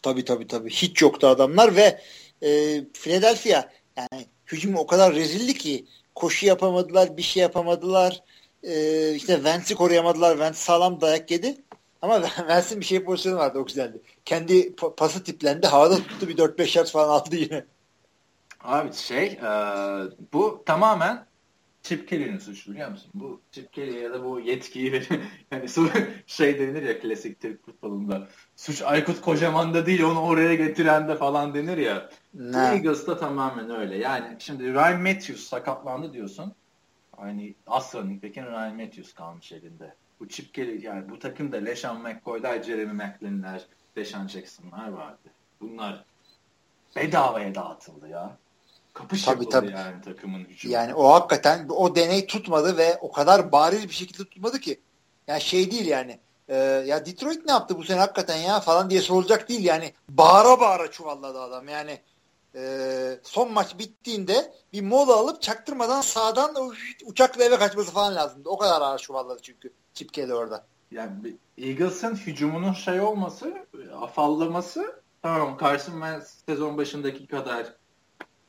Tabii 0.01 0.25
tabii 0.25 0.47
tabii. 0.47 0.69
Hiç 0.69 1.01
yoktu 1.01 1.27
adamlar 1.27 1.75
ve 1.75 2.01
e, 2.41 2.81
Philadelphia 2.93 3.69
yani 3.97 4.25
hücum 4.47 4.75
o 4.75 4.87
kadar 4.87 5.15
rezildi 5.15 5.53
ki 5.53 5.85
koşu 6.15 6.45
yapamadılar, 6.45 7.17
bir 7.17 7.21
şey 7.21 7.41
yapamadılar. 7.41 8.23
E, 8.63 9.11
işte 9.13 9.43
Vance'i 9.43 9.75
koruyamadılar. 9.75 10.37
Vance 10.37 10.57
sağlam 10.57 11.01
dayak 11.01 11.31
yedi. 11.31 11.57
Ama 12.01 12.21
Vance'in 12.49 12.81
bir 12.81 12.85
şey 12.85 13.03
pozisyonu 13.03 13.37
vardı 13.37 13.59
o 13.59 13.65
güzeldi. 13.65 14.01
Kendi 14.25 14.75
pası 14.75 15.23
tiplendi. 15.23 15.67
Havada 15.67 15.95
tuttu 15.95 16.27
bir 16.27 16.37
4-5 16.37 16.77
yard 16.77 16.87
falan 16.87 17.09
aldı 17.09 17.35
yine. 17.35 17.65
Abi 18.63 18.93
şey 18.93 19.25
e, 19.25 19.49
bu 20.33 20.63
tamamen 20.65 21.25
Chip 21.85 22.07
Kelly'nin 22.07 22.37
suçu 22.37 22.71
biliyor 22.71 22.91
musun? 22.91 23.11
Bu 23.13 23.41
Chip 23.51 23.73
Kelly 23.73 24.03
ya 24.03 24.13
da 24.13 24.25
bu 24.25 24.39
yetkiyi 24.39 25.03
yani 25.51 25.69
şey 26.27 26.59
denir 26.59 26.83
ya 26.83 26.99
klasik 26.99 27.41
Türk 27.41 27.65
futbolunda. 27.65 28.27
Suç 28.55 28.81
Aykut 28.81 29.21
Kocaman'da 29.21 29.85
değil 29.85 30.03
onu 30.03 30.19
oraya 30.21 30.55
getiren 30.55 31.07
de 31.07 31.15
falan 31.15 31.53
denir 31.53 31.77
ya. 31.77 32.09
Ne? 32.33 32.57
Eagles'da 32.57 33.17
tamamen 33.17 33.69
öyle. 33.69 33.97
Yani 33.97 34.35
şimdi 34.39 34.73
Ryan 34.73 35.01
Matthews 35.01 35.43
sakatlandı 35.43 36.13
diyorsun. 36.13 36.53
Hani 37.17 37.55
asıl 37.67 37.99
running 37.99 38.23
back'in 38.23 38.45
Ryan 38.45 38.75
Matthews 38.75 39.13
kalmış 39.13 39.51
elinde. 39.51 39.95
Bu 40.19 40.27
Chip 40.27 40.53
Kelly 40.53 40.85
yani 40.85 41.09
bu 41.09 41.19
takımda 41.19 41.57
LeSean 41.57 42.01
McCoy'lar, 42.01 42.63
Jeremy 42.63 42.93
McLean'ler, 42.93 43.65
Deshaun 43.95 44.27
Jackson'lar 44.27 44.87
vardı. 44.87 45.29
Bunlar 45.61 46.05
bedavaya 46.95 47.55
dağıtıldı 47.55 48.07
ya. 48.09 48.37
Kapış 48.95 49.23
tabii, 49.23 49.49
tabii. 49.49 49.71
yani 49.71 50.01
takımın 50.01 50.39
hücumu. 50.39 50.73
Yani 50.73 50.95
o 50.95 51.13
hakikaten 51.13 51.67
o 51.69 51.95
deney 51.95 52.25
tutmadı 52.25 52.77
ve 52.77 52.97
o 53.01 53.11
kadar 53.11 53.51
bariz 53.51 53.83
bir 53.83 53.93
şekilde 53.93 54.23
tutmadı 54.23 54.59
ki. 54.59 54.81
Yani 55.27 55.41
şey 55.41 55.71
değil 55.71 55.85
yani. 55.85 56.19
E, 56.47 56.55
ya 56.57 57.05
Detroit 57.05 57.45
ne 57.45 57.51
yaptı 57.51 57.77
bu 57.77 57.83
sene 57.83 57.99
hakikaten 57.99 58.37
ya 58.37 58.59
falan 58.59 58.89
diye 58.89 59.01
sorulacak 59.01 59.49
değil 59.49 59.63
yani. 59.63 59.93
Bağıra 60.09 60.59
bağıra 60.59 60.91
çuvalladı 60.91 61.41
adam 61.41 61.67
yani. 61.67 62.01
E, 62.55 63.19
son 63.23 63.53
maç 63.53 63.77
bittiğinde 63.79 64.53
bir 64.73 64.81
mola 64.81 65.15
alıp 65.15 65.41
çaktırmadan 65.41 66.01
sağdan 66.01 66.55
uçakla 67.05 67.43
eve 67.43 67.57
kaçması 67.57 67.91
falan 67.91 68.15
lazımdı. 68.15 68.49
O 68.49 68.57
kadar 68.57 68.81
ağır 68.81 68.99
çuvalladı 68.99 69.39
çünkü 69.41 69.73
Chip 69.93 70.09
orada. 70.17 70.65
Yani 70.91 71.37
Eagles'ın 71.57 72.15
hücumunun 72.15 72.73
şey 72.73 73.01
olması, 73.01 73.53
afallaması 74.01 75.01
tamam 75.21 75.57
Carson 75.61 75.93
Wentz 75.93 76.43
sezon 76.45 76.77
başındaki 76.77 77.27
kadar 77.27 77.73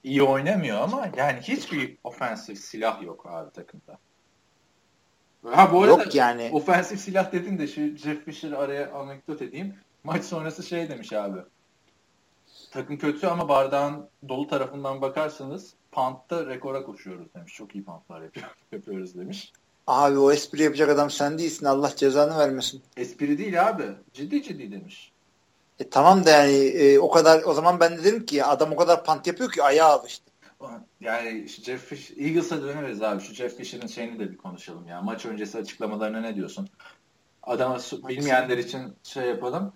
iyi 0.07 0.23
oynamıyor 0.23 0.81
ama 0.81 1.09
yani 1.17 1.41
hiçbir 1.41 1.97
ofensif 2.05 2.59
silah 2.59 3.03
yok 3.03 3.27
abi 3.29 3.53
takımda. 3.53 3.99
Ha 5.45 5.73
bu 5.73 5.83
arada 5.83 5.91
yok 5.91 6.15
yani. 6.15 6.51
ofensif 6.53 7.01
silah 7.01 7.33
dedin 7.33 7.59
de 7.59 7.67
şu 7.67 7.97
Jeff 7.97 8.25
Fisher 8.25 8.53
araya 8.53 8.93
anekdot 8.93 9.43
edeyim. 9.43 9.75
Maç 10.05 10.25
sonrası 10.25 10.63
şey 10.63 10.89
demiş 10.89 11.13
abi. 11.13 11.39
Takım 12.71 12.99
kötü 12.99 13.27
ama 13.27 13.49
bardağın 13.49 14.09
dolu 14.29 14.49
tarafından 14.49 15.01
bakarsanız 15.01 15.75
pantta 15.93 16.47
rekora 16.47 16.83
koşuyoruz 16.83 17.35
demiş. 17.35 17.55
Çok 17.55 17.75
iyi 17.75 17.85
pantlar 17.85 18.23
yapıyor, 18.23 18.47
yapıyoruz 18.73 19.15
demiş. 19.15 19.53
Abi 19.87 20.19
o 20.19 20.33
espri 20.33 20.63
yapacak 20.63 20.89
adam 20.89 21.11
sen 21.11 21.39
değilsin. 21.39 21.67
Allah 21.67 21.97
cezanı 21.97 22.39
vermesin. 22.39 22.83
Espri 22.97 23.39
değil 23.39 23.69
abi. 23.69 23.87
Ciddi 24.13 24.43
ciddi 24.43 24.73
demiş. 24.73 25.13
E 25.81 25.91
tamam 25.91 26.25
da 26.25 26.31
yani 26.31 26.55
e, 26.55 26.99
o 26.99 27.11
kadar 27.11 27.43
o 27.43 27.55
zaman 27.55 27.81
ben 27.81 27.99
de 27.99 28.05
derim 28.05 28.27
ki 28.27 28.45
adam 28.45 28.73
o 28.73 28.77
kadar 28.77 29.05
pant 29.05 29.27
yapıyor 29.27 29.53
ki 29.53 29.63
ayağı 29.63 29.89
alıştı. 29.89 30.33
Yani 31.01 31.49
şu 31.49 31.63
Jeff 31.63 31.85
Fish, 31.85 32.11
Eagles'a 32.11 32.63
döneriz 32.63 33.03
abi. 33.03 33.23
Şu 33.23 33.35
Jeff 33.35 33.57
Fisher'ın 33.57 33.87
şeyini 33.87 34.19
de 34.19 34.31
bir 34.31 34.37
konuşalım 34.37 34.89
ya. 34.89 35.03
Maç 35.03 35.27
öncesi 35.27 35.59
açıklamalarına 35.59 36.21
ne 36.21 36.35
diyorsun? 36.35 36.69
Adama 37.43 37.79
bilmeyenler 38.09 38.59
için 38.59 38.95
şey 39.03 39.29
yapalım. 39.29 39.73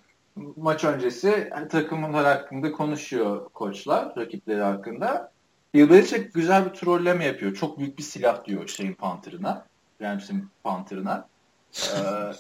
Maç 0.57 0.85
öncesi 0.85 1.51
takımlar 1.71 2.25
hakkında 2.25 2.73
konuşuyor 2.73 3.49
koçlar, 3.49 4.17
rakipleri 4.17 4.61
hakkında. 4.61 5.33
Bill 5.75 5.91
Belichick 5.91 6.35
güzel 6.35 6.65
bir 6.65 6.71
trolleme 6.71 7.25
yapıyor. 7.25 7.55
Çok 7.55 7.79
büyük 7.79 7.99
bir 7.99 8.03
silah 8.03 8.45
diyor 8.45 8.69
şeyin 8.69 8.95
Panther'ına. 8.95 9.67
Rams'in 10.01 10.51
Panther'ına. 10.65 11.29
Ee, 11.71 12.33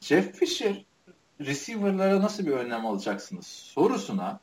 Jeff 0.00 0.34
Fisher 0.34 0.84
receiver'lara 1.46 2.22
nasıl 2.22 2.46
bir 2.46 2.52
önlem 2.52 2.86
alacaksınız 2.86 3.46
sorusuna 3.46 4.40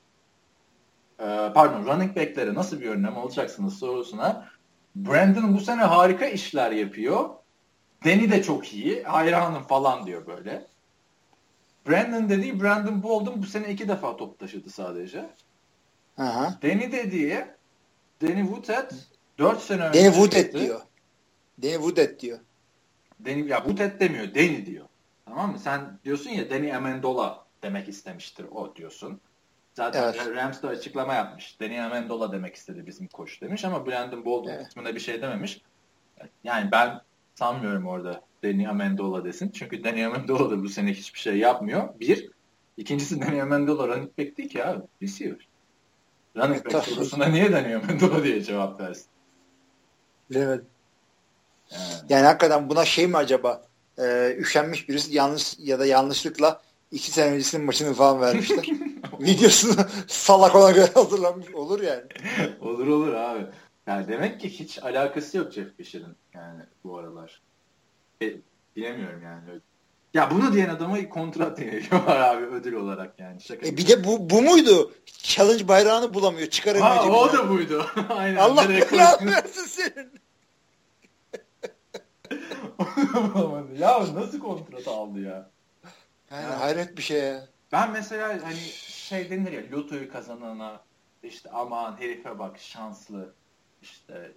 e, 1.20 1.26
pardon 1.54 1.86
running 1.86 2.16
back'lere 2.16 2.54
nasıl 2.54 2.82
bir 2.82 2.90
önlem 2.90 3.18
alacaksınız 3.18 3.80
sorusuna 3.80 4.50
Brandon 4.96 5.56
bu 5.56 5.60
sene 5.60 5.82
harika 5.82 6.26
işler 6.26 6.72
yapıyor. 6.72 7.30
Danny 8.06 8.32
de 8.32 8.44
çok 8.44 8.74
iyi. 8.74 9.04
Hayranım 9.04 9.64
falan 9.64 10.06
diyor 10.06 10.28
böyle. 10.28 10.68
Brandon 11.88 12.30
dediği 12.30 12.62
Brandon 12.62 13.04
Bolden 13.04 13.42
bu 13.42 13.46
sene 13.46 13.72
iki 13.72 13.88
defa 13.88 14.18
top 14.18 14.40
taşıdı 14.40 14.70
sadece. 14.70 15.30
Aha. 16.18 16.60
Danny 16.64 16.92
dediği 16.92 17.46
Danny 18.22 18.42
Woodhead 18.42 18.92
dört 19.38 19.62
sene 19.62 19.84
önce 19.84 20.00
Danny 20.00 20.14
Woodhead 20.14 20.54
diyor. 20.54 20.82
Danny 21.64 21.74
Woodhead 21.74 22.20
diyor. 22.20 22.40
Danny, 23.26 23.48
ya 23.48 23.58
Woodhead 23.58 24.00
demiyor. 24.00 24.36
Danny 24.36 24.66
diyor. 24.66 24.86
Tamam 25.30 25.52
mı? 25.52 25.60
Sen 25.60 26.00
diyorsun 26.06 26.30
ya 26.30 26.50
Danny 26.50 26.76
Amendola 26.76 27.46
demek 27.64 27.90
istemiştir 27.90 28.46
o 28.52 28.76
diyorsun. 28.76 29.22
Zaten 29.74 30.04
evet. 30.04 30.36
Rams 30.36 30.64
da 30.64 30.68
açıklama 30.68 31.14
yapmış. 31.14 31.60
Danny 31.62 31.82
Amendola 31.82 32.32
demek 32.32 32.56
istedi 32.56 32.88
bizim 32.88 33.08
koç 33.08 33.42
demiş 33.42 33.66
ama 33.66 33.86
Brandon 33.86 34.26
Bolden 34.26 34.54
evet. 34.54 34.66
kısmında 34.66 34.96
bir 34.96 35.00
şey 35.00 35.22
dememiş. 35.22 35.62
Yani 36.44 36.72
ben 36.72 37.02
sanmıyorum 37.36 37.88
orada 37.88 38.22
Danny 38.44 38.68
Amendola 38.68 39.26
desin. 39.26 39.52
Çünkü 39.52 39.84
Danny 39.84 40.06
Amendola 40.06 40.52
da 40.52 40.64
bu 40.64 40.70
sene 40.70 40.94
hiçbir 40.94 41.20
şey 41.20 41.38
yapmıyor. 41.38 42.00
Bir. 42.00 42.30
İkincisi 42.78 43.22
Danny 43.22 43.42
Amendola 43.42 43.88
running 43.88 44.18
back 44.18 44.38
değil 44.38 44.50
ki 44.50 44.66
abi. 44.66 44.84
Receiver. 45.02 45.48
Running 46.38 46.66
back 46.66 46.86
sorusuna 46.86 47.26
niye 47.26 47.52
Danny 47.52 47.76
Amendola 47.76 48.24
diye 48.24 48.44
cevap 48.44 48.82
versin? 48.82 49.06
Evet. 50.36 50.64
Yani. 51.72 51.84
yani 52.10 52.26
hakikaten 52.26 52.70
buna 52.70 52.86
şey 52.86 53.08
mi 53.08 53.18
acaba 53.18 53.69
e, 54.00 54.36
üşenmiş 54.38 54.90
birisi 54.90 55.16
yanlış 55.16 55.56
ya 55.60 55.80
da 55.80 55.86
yanlışlıkla 55.86 56.62
iki 56.92 57.12
sene 57.12 57.32
öncesinin 57.32 57.66
maçını 57.66 57.94
falan 57.94 58.22
vermişler. 58.22 58.70
Videosunu 59.20 59.76
salak 60.08 60.56
ona 60.56 60.72
göre 60.72 60.90
hazırlanmış 60.94 61.54
olur 61.54 61.82
yani. 61.82 62.04
olur 62.62 62.88
olur 62.88 63.14
abi. 63.14 63.46
Yani 63.88 64.08
demek 64.08 64.40
ki 64.42 64.50
hiç 64.50 64.84
alakası 64.84 65.38
yok 65.38 65.52
Jeff 65.54 65.78
Fisher'ın 65.78 66.16
yani 66.34 66.62
bu 66.84 66.98
aralar. 66.98 67.42
E, 68.22 68.34
bilemiyorum 68.76 69.22
yani. 69.24 69.60
Ya 70.14 70.32
bunu 70.32 70.54
diyen 70.54 70.70
adama 70.70 71.10
kontrat 71.10 71.60
var 71.92 72.20
abi 72.20 72.46
ödül 72.46 72.74
olarak 72.74 73.20
yani. 73.20 73.42
Şaka 73.42 73.68
e 73.68 73.78
bir 73.78 73.88
de 73.88 74.04
bu, 74.04 74.30
bu 74.30 74.42
muydu? 74.42 74.92
Challenge 75.06 75.68
bayrağını 75.68 76.14
bulamıyor. 76.14 76.50
Çıkaramıyor. 76.50 76.90
Ha, 76.90 77.12
o 77.12 77.34
da 77.34 77.50
buydu. 77.50 77.86
Aynen. 78.10 78.36
Allah 78.36 78.70
belanı 78.70 79.32
versin 79.32 79.66
senin. 79.66 80.12
Ya 83.78 84.00
nasıl 84.16 84.40
kontrat 84.40 84.88
aldı 84.88 85.20
ya? 85.20 85.50
Yani, 86.32 86.44
yani 86.44 86.54
hayret 86.54 86.98
bir 86.98 87.02
şey 87.02 87.24
ya. 87.24 87.48
Ben 87.72 87.92
mesela 87.92 88.28
hani 88.44 88.60
şey 88.88 89.30
denir 89.30 89.52
ya 89.52 89.72
lotoyu 89.72 90.12
kazanana 90.12 90.82
işte 91.24 91.50
aman 91.54 92.00
herife 92.00 92.40
bak 92.40 92.60
şanslı 92.60 93.34
işte 93.82 94.32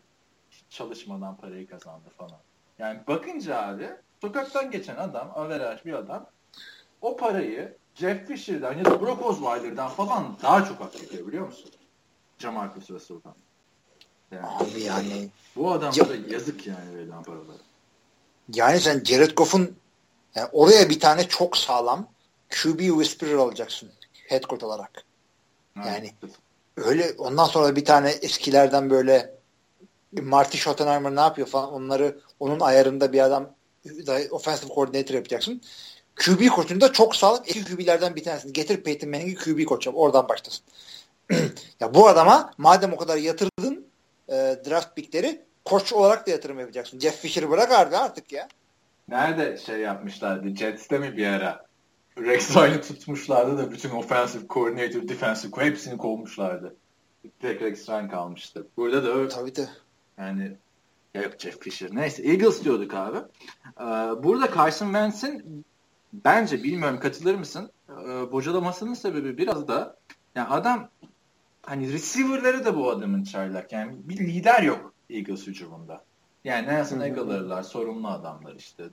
çalışmadan 0.70 1.36
parayı 1.36 1.68
kazandı 1.68 2.08
falan. 2.18 2.40
Yani 2.78 3.00
bakınca 3.08 3.62
abi 3.62 3.90
sokaktan 4.20 4.70
geçen 4.70 4.96
adam, 4.96 5.32
averaj 5.34 5.84
bir 5.84 5.92
adam 5.92 6.26
o 7.00 7.16
parayı 7.16 7.76
Jeff 7.94 8.28
Fisher'dan 8.28 8.78
ya 8.78 8.84
da 8.84 9.00
Brock 9.00 9.26
Osweiler'dan 9.26 9.88
falan 9.88 10.36
daha 10.42 10.64
çok 10.64 10.80
hak 10.80 11.02
ediyor 11.02 11.26
biliyor 11.26 11.46
musun? 11.46 11.70
Jamarcus 12.38 12.90
Russell'dan. 12.90 13.34
Yani, 14.30 14.46
abi 14.46 14.80
yani. 14.80 15.28
Bu 15.56 15.72
adam 15.72 15.92
ya, 15.96 16.06
yazık 16.28 16.66
yani 16.66 16.96
verilen 16.96 17.22
paraları. 17.22 17.58
Yani 18.54 18.80
sen 18.80 19.02
Jared 19.04 19.30
Goff'un 19.36 19.76
yani 20.34 20.48
oraya 20.52 20.88
bir 20.88 21.00
tane 21.00 21.28
çok 21.28 21.56
sağlam 21.56 22.08
QB 22.50 22.78
whisperer 22.78 23.34
alacaksın 23.34 23.90
head 24.12 24.42
coach 24.42 24.64
olarak. 24.64 25.04
Yani 25.76 26.14
evet. 26.22 26.34
öyle 26.76 27.12
ondan 27.18 27.44
sonra 27.44 27.76
bir 27.76 27.84
tane 27.84 28.10
eskilerden 28.10 28.90
böyle 28.90 29.34
Marty 30.12 30.58
Schottenheimer 30.58 31.16
ne 31.16 31.20
yapıyor 31.20 31.46
falan 31.46 31.72
onları 31.72 32.20
onun 32.40 32.60
ayarında 32.60 33.12
bir 33.12 33.20
adam 33.20 33.54
offensive 34.30 34.74
coordinator 34.74 35.14
yapacaksın. 35.14 35.62
QB 36.16 36.48
koçunda 36.48 36.92
çok 36.92 37.16
sağlam 37.16 37.42
eski 37.46 37.64
QB'lerden 37.64 38.16
bir 38.16 38.24
tanesini 38.24 38.52
getir 38.52 38.82
Peyton 38.82 39.10
Manning'i 39.10 39.34
QB 39.34 39.64
koç 39.64 39.86
yap. 39.86 39.96
Oradan 39.98 40.28
başlasın. 40.28 40.64
ya 41.80 41.94
bu 41.94 42.08
adama 42.08 42.52
madem 42.58 42.92
o 42.92 42.96
kadar 42.96 43.16
yatırdın 43.16 43.86
e, 44.28 44.34
draft 44.34 44.96
pickleri 44.96 45.44
koç 45.64 45.92
olarak 45.92 46.26
da 46.26 46.30
yatırım 46.30 46.58
yapacaksın. 46.58 47.00
Jeff 47.00 47.16
Fisher 47.20 47.50
bırak 47.50 47.72
artık 47.72 48.32
ya. 48.32 48.48
Nerede 49.08 49.56
şey 49.56 49.80
yapmışlardı? 49.80 50.56
Jets'te 50.56 50.98
mi 50.98 51.16
bir 51.16 51.26
ara? 51.26 51.66
Rex 52.18 52.56
Ryan'ı 52.56 52.80
tutmuşlardı 52.80 53.58
da 53.58 53.70
bütün 53.70 53.90
offensive 53.90 54.42
coordinator, 54.48 55.08
defensive 55.08 55.64
hepsini 55.64 55.98
kovmuşlardı. 55.98 56.76
Tek 57.40 57.62
Rex 57.62 57.88
Ryan 57.88 58.08
kalmıştı. 58.10 58.66
Burada 58.76 59.04
da 59.04 59.14
öyle. 59.14 59.28
Tabii 59.28 59.56
de. 59.56 59.68
Yani 60.18 60.56
ya 61.14 61.22
yok 61.22 61.32
Jeff 61.38 61.60
Fisher. 61.60 61.88
Neyse 61.92 62.22
Eagles 62.22 62.64
diyorduk 62.64 62.94
abi. 62.94 63.18
Ee, 63.80 63.84
burada 64.22 64.54
Carson 64.54 64.86
Wentz'in 64.86 65.64
bence 66.12 66.62
bilmiyorum 66.62 67.00
katılır 67.00 67.34
mısın? 67.34 67.70
e, 67.88 68.32
bocalamasının 68.32 68.94
sebebi 68.94 69.38
biraz 69.38 69.68
da 69.68 69.96
yani 70.34 70.48
adam 70.48 70.88
hani 71.62 71.92
receiver'ları 71.92 72.64
da 72.64 72.76
bu 72.76 72.90
adamın 72.90 73.24
çaylak. 73.24 73.72
Yani 73.72 73.96
bir 74.04 74.18
lider 74.18 74.62
yok 74.62 74.91
Eagles 75.12 75.46
hücumunda. 75.46 76.04
Yani 76.44 76.66
Nelson 76.66 77.00
Aguilar'lar 77.00 77.62
sorumlu 77.62 78.08
adamlar 78.08 78.54
işte. 78.54 78.84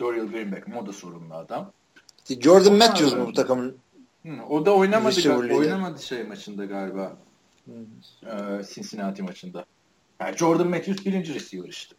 Dorial 0.00 0.26
Greenback 0.26 0.66
o 0.82 0.86
da 0.86 0.92
sorumlu 0.92 1.34
adam. 1.34 1.72
Jordan 2.40 2.74
Matthews 2.74 3.14
mu 3.16 3.26
bu 3.26 3.32
takımın? 3.32 3.76
Hı, 4.26 4.42
o 4.48 4.66
da 4.66 4.74
oynamadı 4.74 5.22
galiba, 5.22 5.54
oynamadı 5.54 6.02
şey 6.02 6.24
maçında 6.24 6.64
galiba. 6.64 7.16
Ee, 7.68 8.62
Cincinnati 8.74 9.22
maçında. 9.22 9.64
Yani 10.20 10.36
Jordan 10.36 10.68
Matthews 10.68 11.06
birinci 11.06 11.34
receiver 11.34 11.68
işte. 11.68 11.96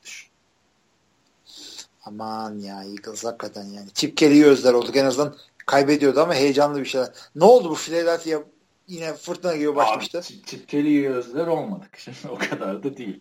Aman 2.06 2.60
ya 2.60 2.84
Eagles 2.84 3.26
hakikaten 3.26 3.64
yani. 3.64 3.90
Chip 3.94 4.18
Kelly'yi 4.18 4.46
özler 4.46 4.74
olduk 4.74 4.96
en 4.96 5.06
azından 5.06 5.36
kaybediyordu 5.66 6.22
ama 6.22 6.34
heyecanlı 6.34 6.80
bir 6.80 6.86
şeyler. 6.86 7.10
Ne 7.36 7.44
oldu 7.44 7.70
bu 7.70 7.76
Philadelphia 7.76 8.44
yine 8.88 9.14
fırtına 9.14 9.56
gibi 9.56 9.76
başlamıştı. 9.76 10.18
Abi, 10.18 10.46
Chip 10.46 10.68
Kelly'yi 10.68 11.10
özler 11.10 11.48
olmadık. 11.48 11.98
Şimdi 11.98 12.18
o 12.30 12.38
kadar 12.38 12.84
da 12.84 12.98
değil. 12.98 13.20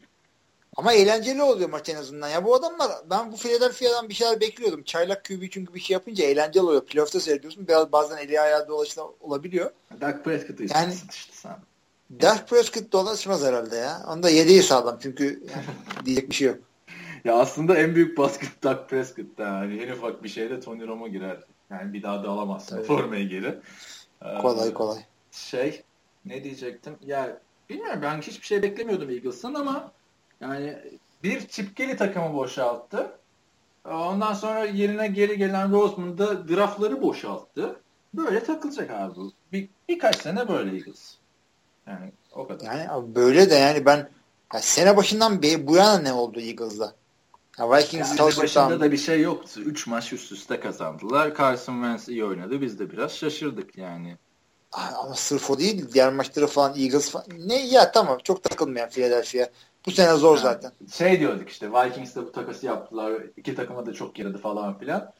Ama 0.77 0.93
eğlenceli 0.93 1.43
oluyor 1.43 1.71
maç 1.71 1.89
en 1.89 1.97
azından. 1.97 2.29
Ya 2.29 2.45
bu 2.45 2.55
adamlar 2.55 2.91
ben 3.11 3.33
bu 3.33 3.37
Philadelphia'dan 3.37 4.09
bir 4.09 4.15
şeyler 4.15 4.41
bekliyordum. 4.41 4.83
Çaylak 4.83 5.25
QB 5.25 5.51
çünkü 5.51 5.75
bir 5.75 5.81
şey 5.81 5.95
yapınca 5.95 6.25
eğlenceli 6.25 6.63
oluyor. 6.63 6.87
Playoff'ta 6.87 7.21
seyrediyorsun. 7.21 7.69
Biraz 7.69 7.93
bazen 7.93 8.17
eli 8.17 8.41
ayağı 8.41 8.69
dolaşılan 8.69 9.09
olabiliyor. 9.21 9.71
Dak 10.01 10.25
Prescott'ı 10.25 10.65
yani, 10.75 10.95
işte 11.11 11.33
sen. 11.33 11.57
Dak 12.23 12.49
Prescott 12.49 12.93
dolaşmaz 12.93 13.45
herhalde 13.45 13.77
ya. 13.77 14.03
Onda 14.09 14.31
yedeği 14.31 14.63
sağlam 14.63 14.99
çünkü 15.03 15.25
yani 15.25 15.65
diyecek 16.05 16.31
bir 16.31 16.35
şey 16.35 16.49
yok. 16.49 16.59
Ya 17.25 17.35
aslında 17.35 17.79
en 17.79 17.95
büyük 17.95 18.19
baskı 18.19 18.47
Dak 18.63 18.89
Prescott'ta. 18.89 19.43
Yani 19.43 19.83
en 19.83 19.93
ufak 19.93 20.25
bir 20.25 20.29
şeyde 20.29 20.61
Tony 20.61 20.87
Romo 20.87 21.09
girer. 21.09 21.39
Yani 21.71 21.93
bir 21.93 22.03
daha 22.03 22.25
da 22.25 22.29
alamazsın 22.29 22.77
Tabii. 22.77 22.87
formayı 22.87 23.29
geri. 23.29 23.59
Kolay 24.43 24.69
ee, 24.69 24.75
kolay. 24.75 24.99
Şey 25.33 25.83
ne 26.25 26.45
diyecektim? 26.45 26.97
Ya 27.07 27.39
bilmiyorum 27.71 28.01
ben 28.03 28.21
hiçbir 28.21 28.47
şey 28.47 28.63
beklemiyordum 28.63 29.11
Eagles'tan 29.11 29.55
ama 29.55 29.93
yani 30.41 30.77
bir 31.23 31.49
çipkeli 31.49 31.97
takımı 31.97 32.35
boşalttı. 32.35 33.13
Ondan 33.85 34.35
sonra 34.35 34.65
yerine 34.65 35.09
geri 35.09 35.39
gelen 35.39 35.73
Roseman'da 35.73 36.49
draftları 36.49 37.03
boşalttı. 37.03 37.81
Böyle 38.15 38.45
takılacak 38.45 38.91
abi 38.91 39.17
bu. 39.17 39.33
Bir, 39.53 39.69
birkaç 39.89 40.23
sene 40.23 40.49
böyle 40.49 40.77
Eagles. 40.77 41.15
Yani 41.87 42.13
o 42.33 42.47
kadar. 42.47 42.75
Yani 42.75 43.15
böyle 43.15 43.51
de 43.51 43.55
yani 43.55 43.87
ben 43.87 44.09
ya 44.55 44.61
sene 44.61 44.97
başından 44.97 45.43
beri 45.43 45.67
bu 45.67 45.77
yana 45.77 45.99
ne 45.99 46.13
oldu 46.13 46.41
Eagles'da? 46.41 46.95
Ya 47.59 47.71
Vikings 47.71 48.19
yani 48.19 48.37
başında 48.37 48.81
da 48.81 48.93
bir 48.93 48.97
şey 48.97 49.21
yoktu. 49.21 49.61
Üç 49.61 49.87
maç 49.87 50.13
üst 50.13 50.33
üste 50.33 50.61
kazandılar. 50.61 51.37
Carson 51.37 51.75
Wentz 51.75 52.09
iyi 52.09 52.25
oynadı. 52.25 52.61
Biz 52.61 52.79
de 52.79 52.91
biraz 52.91 53.13
şaşırdık 53.13 53.79
yani. 53.79 54.17
Ama 54.73 55.15
sırf 55.15 55.51
o 55.51 55.59
değil. 55.59 55.93
Diğer 55.93 56.13
maçları 56.13 56.47
falan 56.47 56.79
Eagles 56.79 57.11
falan. 57.11 57.27
Ne 57.39 57.67
ya 57.67 57.93
tamam 57.93 58.19
çok 58.25 58.43
takılmayan 58.43 58.89
Philadelphia. 58.89 59.47
Bu 59.87 59.91
sene 59.91 60.15
zor 60.15 60.37
yani, 60.37 60.43
zaten. 60.43 60.73
Şey 60.93 61.21
diyorduk 61.21 61.49
işte 61.49 61.73
Vikings 61.73 62.17
de 62.17 62.23
bu 62.23 62.33
takası 62.33 62.67
yaptılar. 62.67 63.23
İki 63.37 63.55
takıma 63.55 63.87
da 63.87 63.93
çok 63.93 64.19
yaradı 64.19 64.39
falan 64.39 64.79
filan. 64.79 65.13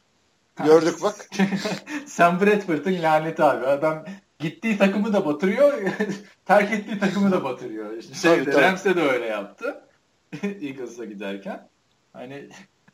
Gördük 0.63 0.95
bak. 1.03 1.29
Sam 2.05 2.41
Bradford'ın 2.41 3.01
laneti 3.01 3.43
abi. 3.43 3.65
Adam 3.65 4.05
gittiği 4.39 4.77
takımı 4.77 5.13
da 5.13 5.25
batırıyor. 5.25 5.81
terk 6.45 6.71
ettiği 6.71 6.99
takımı 6.99 7.31
da 7.31 7.43
batırıyor. 7.43 7.97
İşte 7.97 8.13
şey, 8.13 8.45
Rams'e 8.45 8.95
de 8.95 9.01
öyle 9.01 9.25
yaptı. 9.25 9.83
Eagles'a 10.43 11.05
giderken. 11.05 11.69
Hani 12.13 12.49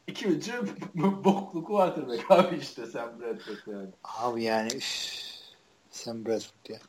iki 0.07 0.27
ucu 0.27 0.51
bokluk 0.95 1.67
quarterback 1.67 2.31
abi 2.31 2.55
işte 2.55 2.85
Sam 2.85 3.19
Bradford 3.19 3.73
yani. 3.73 3.89
Abi 4.03 4.43
yani 4.43 4.73
üf, 4.75 4.85
Sam 5.91 6.25
Bradford 6.25 6.69
ya. 6.69 6.79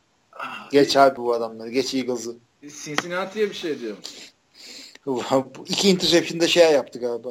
Geç 0.71 0.97
abi 0.97 1.15
bu 1.17 1.33
adamları. 1.33 1.69
Geç 1.69 1.93
Eagles'ı. 1.93 2.35
Cincinnati'ye 2.61 3.49
bir 3.49 3.55
şey 3.55 3.79
diyorum. 3.79 3.99
İki 5.65 5.89
interception'da 5.89 6.47
şey 6.47 6.71
yaptı 6.71 6.99
galiba. 6.99 7.29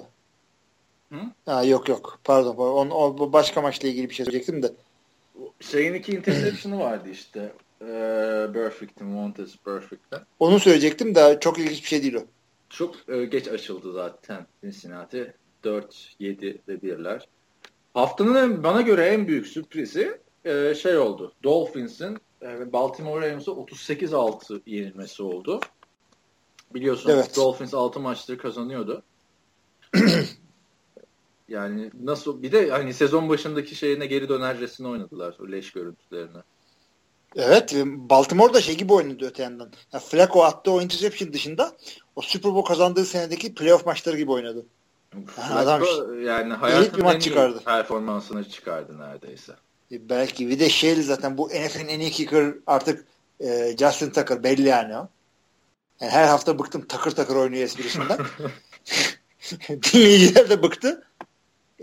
Hı? 1.12 1.20
Ha, 1.47 1.65
yok 1.65 1.89
yok. 1.89 2.19
Pardon. 2.24 2.57
pardon. 2.57 2.90
O, 2.90 3.05
o 3.05 3.32
başka 3.32 3.61
maçla 3.61 3.89
ilgili 3.89 4.09
bir 4.11 4.15
şey 4.15 4.27
söyleyecektim 4.27 4.62
de. 4.62 4.73
Şeyin 5.61 5.95
iki 5.95 6.12
interception'ı 6.12 6.78
vardı 6.78 7.09
işte. 7.12 7.53
Ee, 7.82 8.47
Perfect'in, 8.53 9.07
Montez 9.07 9.57
Perfect'ten. 9.57 10.20
Onu 10.39 10.61
söyleyecektim 10.61 11.15
de 11.15 11.39
çok 11.40 11.59
ilginç 11.59 11.82
bir 11.82 11.89
şey 11.89 12.03
değil 12.03 12.15
o. 12.15 12.23
Çok 12.70 12.95
e, 13.09 13.24
geç 13.24 13.49
açıldı 13.49 13.93
zaten 13.93 14.47
Cincinnati. 14.65 15.35
4-7 15.65 16.59
ve 16.69 16.82
birler. 16.82 17.28
Haftanın 17.95 18.62
bana 18.65 18.81
göre 18.81 19.07
en 19.07 19.28
büyük 19.28 19.47
sürprizi 19.47 20.20
e, 20.45 20.74
şey 20.74 20.99
oldu. 20.99 21.32
Dolphins'in 21.45 22.19
e, 22.43 22.73
Baltimore 22.73 23.27
Ravens'a 23.27 23.51
38-6 23.51 24.61
yenilmesi 24.66 25.23
oldu. 25.23 25.61
Biliyorsun 26.74 27.11
evet. 27.11 27.36
Dolphins 27.36 27.74
6 27.74 28.01
maçları 28.01 28.39
kazanıyordu. 28.39 29.03
yani 31.49 31.90
nasıl 32.03 32.43
bir 32.43 32.53
de 32.53 32.70
hani 32.70 32.95
sezon 32.95 33.28
başındaki 33.28 33.74
şeyine 33.74 34.07
geri 34.07 34.28
dönercesine 34.28 34.89
oynadılar 34.89 35.36
o 35.40 35.53
leş 35.53 35.73
görüntülerine. 35.73 36.39
Evet 37.36 37.74
Baltimore 37.86 38.55
da 38.55 38.61
şey 38.61 38.77
gibi 38.77 38.93
oynadı 38.93 39.27
öte 39.27 39.43
yandan. 39.43 39.73
Yani 39.93 40.03
Flacco 40.03 40.43
attığı 40.43 40.70
o 40.70 40.82
interception 40.82 41.32
dışında 41.32 41.73
o 42.16 42.20
Super 42.20 42.55
Bowl 42.55 42.69
kazandığı 42.69 43.05
senedeki 43.05 43.55
playoff 43.55 43.86
maçları 43.86 44.16
gibi 44.16 44.32
oynadı. 44.32 44.66
Yani 45.15 45.55
adam 45.55 45.82
yani 46.24 46.53
hayatının 46.53 46.99
bir 46.99 47.03
maç 47.03 47.23
çıkardı. 47.23 47.61
performansını 47.65 48.49
çıkardı 48.49 48.99
neredeyse. 48.99 49.53
E 49.93 50.09
belki 50.09 50.49
bir 50.49 50.59
de 50.59 50.69
şey 50.69 50.95
zaten 50.95 51.39
bu 51.39 51.49
NFL'in 51.49 51.89
en 51.89 52.01
iyi 52.01 52.11
kicker 52.11 52.55
artık 52.66 53.07
e, 53.40 53.77
Justin 53.78 54.11
Tucker 54.11 54.43
belli 54.43 54.69
yani 54.69 54.97
o. 54.97 55.09
Yani 56.01 56.12
her 56.12 56.29
hafta 56.29 56.59
bıktım 56.59 56.87
takır 56.87 57.11
takır 57.11 57.37
oynuyor 57.37 57.62
esprisinden. 57.62 58.19
Dinleyiciler 59.93 60.51
de 60.51 60.62
bıktı. 60.62 61.05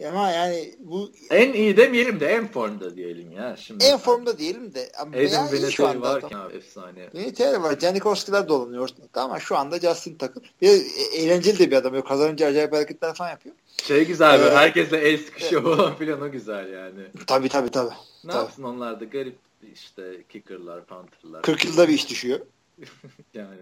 Ama 0.08 0.32
yani 0.32 0.76
bu 0.80 1.12
en 1.30 1.54
iyi 1.54 1.78
demeyelim 1.78 2.20
de 2.20 2.28
en 2.28 2.48
formda 2.48 2.96
diyelim 2.96 3.32
ya. 3.32 3.58
Şimdi 3.58 3.84
en 3.84 3.98
formda 3.98 4.38
diyelim 4.38 4.74
de. 4.74 4.92
Aiden 5.14 5.52
Vinatieri 5.52 6.02
varken 6.02 6.38
abi 6.38 6.54
efsane. 6.54 7.10
Vinatieri 7.16 7.64
var. 7.64 7.80
Janikowski'ler 7.80 8.50
dolanıyor 8.50 8.84
ortalıkta 8.84 9.22
ama 9.22 9.40
şu 9.40 9.58
anda 9.58 9.80
Justin 9.80 10.18
Tucker. 10.18 10.44
Bir 10.62 10.68
de 10.68 10.74
eğlenceli 11.16 11.60
de 11.60 11.72
bir 11.72 11.76
adam. 11.76 11.96
Yok. 11.96 12.08
Kazanınca 12.08 12.48
acayip 12.48 12.74
hareketler 12.74 13.14
falan 13.14 13.30
yapıyor. 13.30 13.56
Şey 13.84 14.06
güzel 14.06 14.40
ee, 14.40 14.56
herkesle 14.56 14.98
el 14.98 15.18
sıkışıyor 15.18 15.64
falan 15.64 15.96
filan 15.96 16.22
o 16.22 16.32
güzel 16.32 16.74
yani. 16.74 17.08
Tabii 17.28 17.50
tabii 17.50 17.70
tabii. 17.70 17.94
Ne 18.24 18.32
tabii. 18.32 18.44
yapsın 18.44 18.64
onlar 18.64 19.00
da 19.00 19.06
garip 19.06 19.38
işte 19.74 20.24
kickerlar, 20.30 20.86
punterlar. 20.86 21.42
40 21.42 21.66
yılda 21.66 21.88
bir 21.88 21.94
iş 21.94 22.10
düşüyor. 22.10 22.40
yani. 23.34 23.58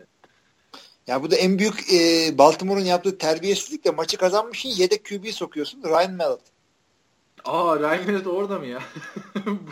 Ya 1.07 1.23
bu 1.23 1.31
da 1.31 1.35
en 1.35 1.59
büyük 1.59 1.93
e, 1.93 2.31
Baltimore'un 2.38 2.85
yaptığı 2.85 3.17
terbiyesizlikle 3.17 3.91
maçı 3.91 4.17
kazanmışsın 4.17 4.69
yedek 4.69 5.05
QB 5.05 5.25
sokuyorsun 5.25 5.84
Ryan 5.84 6.13
Mallett. 6.13 6.41
Aa 7.45 7.80
Ryan 7.80 8.05
Mallett 8.05 8.27
orada 8.27 8.59
mı 8.59 8.65
ya? 8.65 8.84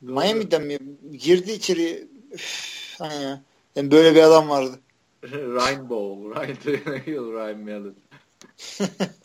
Miami'den 0.00 0.62
mi? 0.62 0.78
Girdi 1.18 1.52
içeri. 1.52 2.08
Üf, 2.32 2.94
hani 2.98 3.22
ya. 3.22 3.42
Yani 3.76 3.90
böyle 3.90 4.14
bir 4.14 4.22
adam 4.22 4.48
vardı. 4.48 4.80
Ryan 5.32 5.90
Ball, 5.90 6.34
Ryan 6.34 6.56
Ryan 7.32 7.60
Mallett. 7.60 7.96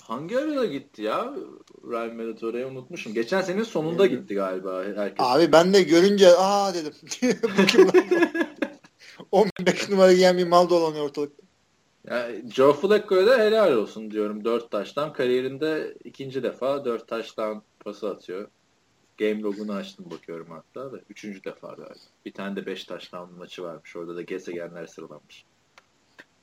Hangi 0.03 0.37
arada 0.37 0.65
gitti 0.65 1.01
ya? 1.01 1.33
Ryan 1.91 2.15
Mallett 2.15 2.43
oraya 2.43 2.67
unutmuşum. 2.67 3.13
Geçen 3.13 3.41
senenin 3.41 3.63
sonunda 3.63 4.05
gitti 4.05 4.35
galiba 4.35 4.83
herkes. 4.95 5.25
Abi 5.25 5.51
ben 5.51 5.73
de 5.73 5.81
görünce 5.83 6.29
aa 6.37 6.73
dedim. 6.73 6.93
Bu 9.19 9.41
kim 9.41 9.49
15 9.59 9.89
numara 9.89 10.13
giyen 10.13 10.37
bir 10.37 10.47
mal 10.47 10.69
dolanıyor 10.69 11.05
ortalıkta. 11.05 11.43
Ya, 12.09 12.29
Joe 12.53 12.73
Flacco'ya 12.73 13.27
da 13.27 13.37
helal 13.37 13.73
olsun 13.73 14.11
diyorum. 14.11 14.45
4 14.45 14.71
taştan 14.71 15.13
kariyerinde 15.13 15.97
ikinci 16.03 16.43
defa 16.43 16.85
4 16.85 17.07
taştan 17.07 17.63
pası 17.79 18.09
atıyor. 18.09 18.47
Game 19.17 19.41
log'unu 19.41 19.73
açtım 19.73 20.05
bakıyorum 20.11 20.47
hatta 20.49 20.91
da. 20.91 20.99
Üçüncü 21.09 21.43
defa 21.43 21.67
galiba. 21.67 21.93
Bir 22.25 22.33
tane 22.33 22.55
de 22.55 22.65
5 22.65 22.83
taştan 22.83 23.33
maçı 23.33 23.63
varmış. 23.63 23.95
Orada 23.95 24.15
da 24.15 24.21
gezegenler 24.21 24.87
sıralanmış. 24.87 25.45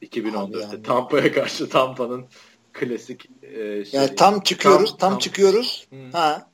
2014'te 0.03 0.59
yani. 0.59 0.83
Tampa'ya 0.83 1.33
karşı 1.33 1.69
Tampa'nın 1.69 2.25
klasik 2.73 3.31
e, 3.43 3.85
şey. 3.85 4.01
Yani 4.01 4.15
tam 4.15 4.41
çıkıyoruz, 4.41 4.91
tam, 4.91 4.99
tam, 4.99 5.11
tam 5.11 5.19
çıkıyoruz. 5.19 5.87
Hmm. 5.91 6.11
Ha. 6.13 6.50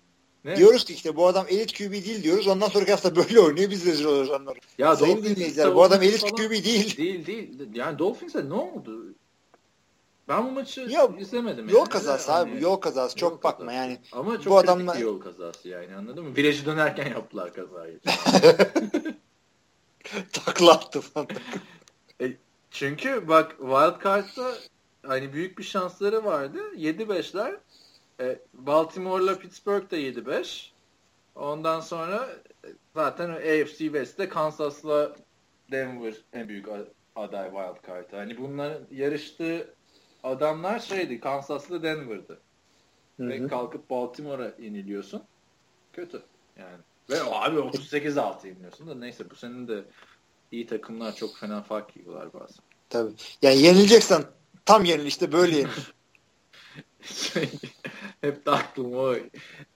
Ne? 0.47 0.57
Diyoruz 0.57 0.85
ki 0.85 0.95
işte 0.95 1.17
bu 1.17 1.27
adam 1.27 1.47
elit 1.49 1.79
QB 1.79 1.93
değil 1.93 2.23
diyoruz. 2.23 2.47
Ondan 2.47 2.69
sonraki 2.69 2.91
hafta 2.91 3.17
böyle 3.17 3.41
oynuyor. 3.41 3.71
Biz 3.71 3.87
rezil 3.87 4.05
oluyoruz 4.05 4.31
onları. 4.31 4.59
Ya 4.79 4.97
Sayın 4.97 5.23
dinleyiciler 5.23 5.75
bu 5.75 5.83
adam 5.83 6.03
elit 6.03 6.23
QB 6.23 6.51
değil. 6.51 6.97
Değil 6.97 7.27
değil. 7.27 7.69
Yani 7.75 7.99
Dolphins'e 7.99 8.49
ne 8.49 8.55
oldu? 8.55 9.05
Ben 10.29 10.47
bu 10.47 10.51
maçı 10.51 10.81
yok, 10.81 11.21
izlemedim. 11.21 11.69
Yol 11.69 11.79
yani. 11.79 11.89
kazası 11.89 12.31
yani, 12.31 12.53
abi. 12.53 12.63
Yol 12.63 12.77
kazası. 12.77 13.17
Çok 13.17 13.33
yol 13.33 13.43
bakma 13.43 13.67
kazası. 13.67 13.77
yani. 13.77 13.99
Ama 14.13 14.41
çok 14.41 14.53
bu 14.53 14.59
adamla... 14.59 14.97
yol 14.97 15.21
kazası 15.21 15.69
yani 15.69 15.95
anladın 15.95 16.25
mı? 16.25 16.37
Virajı 16.37 16.67
dönerken 16.67 17.11
yaptılar 17.11 17.53
kazayı. 17.53 18.01
Takla 20.33 20.73
attı 20.73 21.01
falan. 21.01 21.29
e, 22.21 22.33
çünkü 22.71 23.29
bak 23.29 23.51
Wildcard'da 23.51 24.55
hani 25.07 25.33
büyük 25.33 25.59
bir 25.59 25.65
şansları 25.65 26.25
vardı. 26.25 26.59
7-5'ler 26.77 27.57
e, 28.21 28.39
Baltimore'la 28.55 29.39
Pittsburgh 29.39 29.91
da 29.91 29.97
7-5. 29.97 30.71
Ondan 31.35 31.81
sonra 31.81 32.29
zaten 32.95 33.31
AFC 33.31 33.79
West'te 33.79 34.29
Kansas'la 34.29 35.17
Denver 35.71 36.15
en 36.33 36.49
büyük 36.49 36.67
aday 37.17 37.51
wild 37.51 37.87
card. 37.87 38.13
Hani 38.13 38.39
bunların 38.39 38.83
yarıştığı 38.91 39.75
adamlar 40.23 40.79
şeydi 40.79 41.21
Kansas'la 41.21 41.83
Denver'dı. 41.83 42.41
Hı-hı. 43.17 43.29
Ve 43.29 43.49
kalkıp 43.49 43.91
Baltimore'a 43.91 44.53
yeniliyorsun. 44.63 45.23
Kötü 45.93 46.23
yani. 46.59 46.79
Ve 47.11 47.23
abi 47.23 47.57
38-6 47.57 48.47
yeniliyorsun 48.47 48.89
da 48.89 48.95
neyse 48.95 49.31
bu 49.31 49.35
senin 49.35 49.69
de 49.69 49.85
iyi 50.53 50.67
takımlar 50.67 51.15
çok 51.15 51.37
fena 51.37 51.63
fark 51.63 51.97
yiyorlar 51.97 52.33
bazen. 52.33 52.65
Tabii. 52.91 53.13
Yani 53.43 53.63
yenileceksen 53.63 54.25
tam 54.65 54.85
yenil 54.85 55.07
işte 55.07 55.33
böyle 55.33 55.57
yenil. 55.57 55.71
şey, 57.03 57.51
hep 58.27 58.47
de 58.47 58.51
aklım 58.51 58.95
o 58.95 59.15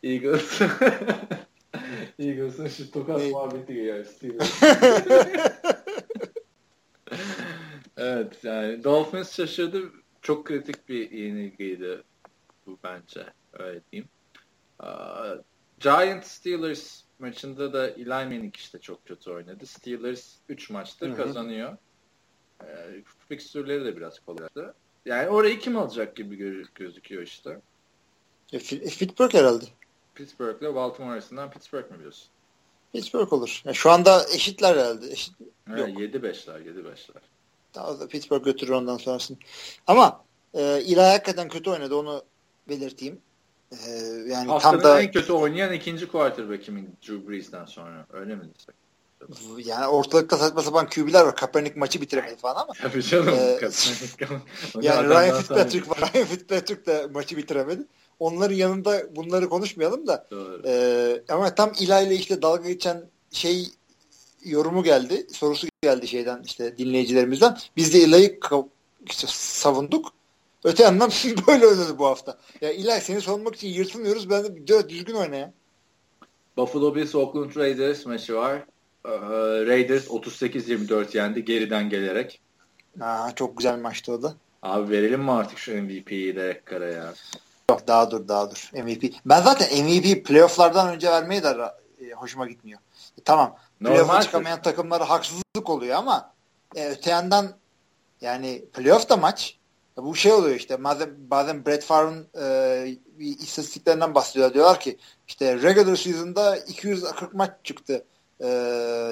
Eagles. 0.02 0.60
Eagles'ın 2.18 2.68
şu 2.68 2.90
tokat 2.90 3.22
muhabbeti 3.30 3.74
geliyor. 3.74 4.06
evet 7.96 8.44
yani 8.44 8.84
Dolphins 8.84 9.36
şaşırdı. 9.36 9.82
Çok 10.22 10.46
kritik 10.46 10.88
bir 10.88 11.10
yenilgiydi 11.10 12.02
bu 12.66 12.78
bence. 12.84 13.26
Öyle 13.52 13.80
diyeyim. 13.92 14.08
Uh, 14.82 15.42
Giants 15.80 16.30
Steelers 16.30 17.02
maçında 17.18 17.72
da 17.72 17.90
Eli 17.90 18.08
Manning 18.08 18.56
işte 18.56 18.78
çok 18.78 19.06
kötü 19.06 19.30
oynadı. 19.30 19.66
Steelers 19.66 20.34
3 20.48 20.70
maçtır 20.70 21.08
Hı-hı. 21.08 21.16
kazanıyor. 21.16 21.76
E, 22.64 22.66
fikstürleri 23.28 23.84
de 23.84 23.96
biraz 23.96 24.18
kolaydı. 24.20 24.74
Yani 25.06 25.28
orayı 25.28 25.58
kim 25.58 25.76
alacak 25.76 26.16
gibi 26.16 26.36
gö- 26.36 26.66
gözüküyor 26.74 27.22
işte. 27.22 27.60
E, 28.52 28.58
Pittsburgh 28.58 29.34
herhalde. 29.34 29.64
Pittsburgh 30.14 30.62
ile 30.62 30.74
Baltimore 30.74 31.12
arasından 31.12 31.50
Pittsburgh 31.50 31.90
mi 31.90 31.98
diyorsun? 31.98 32.28
Pittsburgh 32.92 33.32
olur. 33.32 33.62
Yani 33.64 33.74
şu 33.76 33.90
anda 33.90 34.26
eşitler 34.34 34.76
herhalde. 34.76 35.10
Eşit, 35.10 35.34
He, 35.68 35.80
yok. 35.80 35.88
7-5'ler, 35.88 36.62
7-5'ler. 36.62 37.20
Daha 37.74 38.00
da 38.00 38.08
Pittsburgh 38.08 38.44
götürür 38.44 38.72
ondan 38.72 38.96
sonrasını. 38.96 39.36
Ama 39.86 40.24
e, 40.54 40.62
Eli 40.62 41.00
hakikaten 41.00 41.48
kötü 41.48 41.70
oynadı 41.70 41.94
onu 41.96 42.22
belirteyim. 42.68 43.20
Ee, 43.72 43.90
yani 44.26 44.48
Haftanın 44.48 44.80
tam 44.80 44.90
da 44.90 45.02
en 45.02 45.10
kötü 45.12 45.32
oynayan 45.32 45.72
ikinci 45.72 46.08
quarterback'imin 46.08 46.96
Drew 47.08 47.28
Brees'den 47.28 47.64
sonra. 47.64 48.06
Öyle 48.12 48.34
mi 48.34 48.42
desek? 48.54 48.74
Yani 49.68 49.86
ortalıkta 49.86 50.36
saçma 50.36 50.62
sapan 50.62 50.88
QB'ler 50.88 51.24
var. 51.24 51.36
Kaepernick 51.36 51.76
maçı 51.76 52.00
bitiremedi 52.00 52.36
falan 52.36 52.62
ama. 52.62 52.72
Tabii 52.82 53.02
canım. 53.02 53.28
Ee, 53.28 53.60
yani 54.80 55.08
Ryan 55.08 55.36
Fitzpatrick 55.36 55.90
var. 55.90 55.98
Ryan 55.98 56.26
Fitzpatrick 56.26 56.86
de 56.86 57.06
maçı 57.14 57.36
bitiremedi. 57.36 57.82
Onların 58.20 58.54
yanında 58.54 59.16
bunları 59.16 59.48
konuşmayalım 59.48 60.06
da. 60.06 60.28
E, 60.66 61.22
ama 61.28 61.54
tam 61.54 61.72
İla 61.80 62.00
ile 62.00 62.14
işte 62.14 62.42
dalga 62.42 62.68
geçen 62.68 63.04
şey 63.30 63.68
yorumu 64.44 64.82
geldi. 64.82 65.26
Sorusu 65.32 65.66
geldi 65.82 66.08
şeyden 66.08 66.42
işte 66.44 66.78
dinleyicilerimizden. 66.78 67.58
Biz 67.76 67.94
de 67.94 67.98
İla'yı 67.98 68.38
işte 69.06 69.26
savunduk. 69.30 70.12
Öte 70.64 70.82
yandan 70.82 71.10
böyle 71.46 71.66
oynadı 71.66 71.98
bu 71.98 72.06
hafta. 72.06 72.38
Ya 72.60 72.72
illa 72.72 73.00
seni 73.00 73.20
savunmak 73.20 73.54
için 73.54 73.68
yırtılmıyoruz. 73.68 74.30
Ben 74.30 74.44
de 74.44 74.88
düzgün 74.88 75.14
oyna 75.14 75.36
ya. 75.36 75.52
Buffalo 76.56 76.94
Bills 76.94 77.14
Oakland 77.14 77.56
Raiders 77.56 78.06
maçı 78.06 78.34
var. 78.34 78.64
Ee, 79.04 79.10
Raiders 79.66 80.06
38-24 80.06 81.16
yendi 81.16 81.44
geriden 81.44 81.90
gelerek. 81.90 82.40
Aa, 83.00 83.34
çok 83.34 83.56
güzel 83.56 83.78
maçtı 83.78 84.12
o 84.12 84.22
da. 84.22 84.34
Abi 84.62 84.90
verelim 84.90 85.20
mi 85.20 85.30
artık 85.30 85.58
şu 85.58 85.82
MVP'yi 85.82 86.36
de 86.36 86.60
Kara'ya? 86.64 87.14
Yok 87.70 87.86
daha 87.86 88.10
dur 88.10 88.28
daha 88.28 88.50
dur. 88.50 88.70
MVP. 88.72 89.14
Ben 89.26 89.42
zaten 89.42 89.84
MVP 89.84 90.26
playofflardan 90.26 90.88
önce 90.88 91.10
vermeyi 91.10 91.42
de 91.42 91.48
e, 92.00 92.12
hoşuma 92.12 92.46
gitmiyor. 92.46 92.80
E, 93.18 93.22
tamam. 93.24 93.56
Playoff'a 93.78 94.22
çıkamayan 94.22 94.62
takımlara 94.62 95.10
haksızlık 95.10 95.70
oluyor 95.70 95.96
ama 95.96 96.32
e, 96.74 96.88
öte 96.88 97.10
yandan 97.10 97.48
yani 98.20 98.64
playoff 98.72 99.08
da 99.08 99.16
maç 99.16 99.58
bu 99.96 100.14
şey 100.14 100.32
oluyor 100.32 100.56
işte 100.56 100.84
bazen, 100.84 101.10
bazen 101.30 101.66
Brett 101.66 101.84
Favre'ın 101.84 102.26
e, 102.40 102.96
istatistiklerinden 103.18 104.14
bahsediyorlar. 104.14 104.54
Diyorlar 104.54 104.80
ki 104.80 104.98
işte 105.28 105.62
regular 105.62 105.96
season'da 105.96 106.56
240 106.56 107.34
maç 107.34 107.50
çıktı 107.64 108.04
e, 108.40 108.46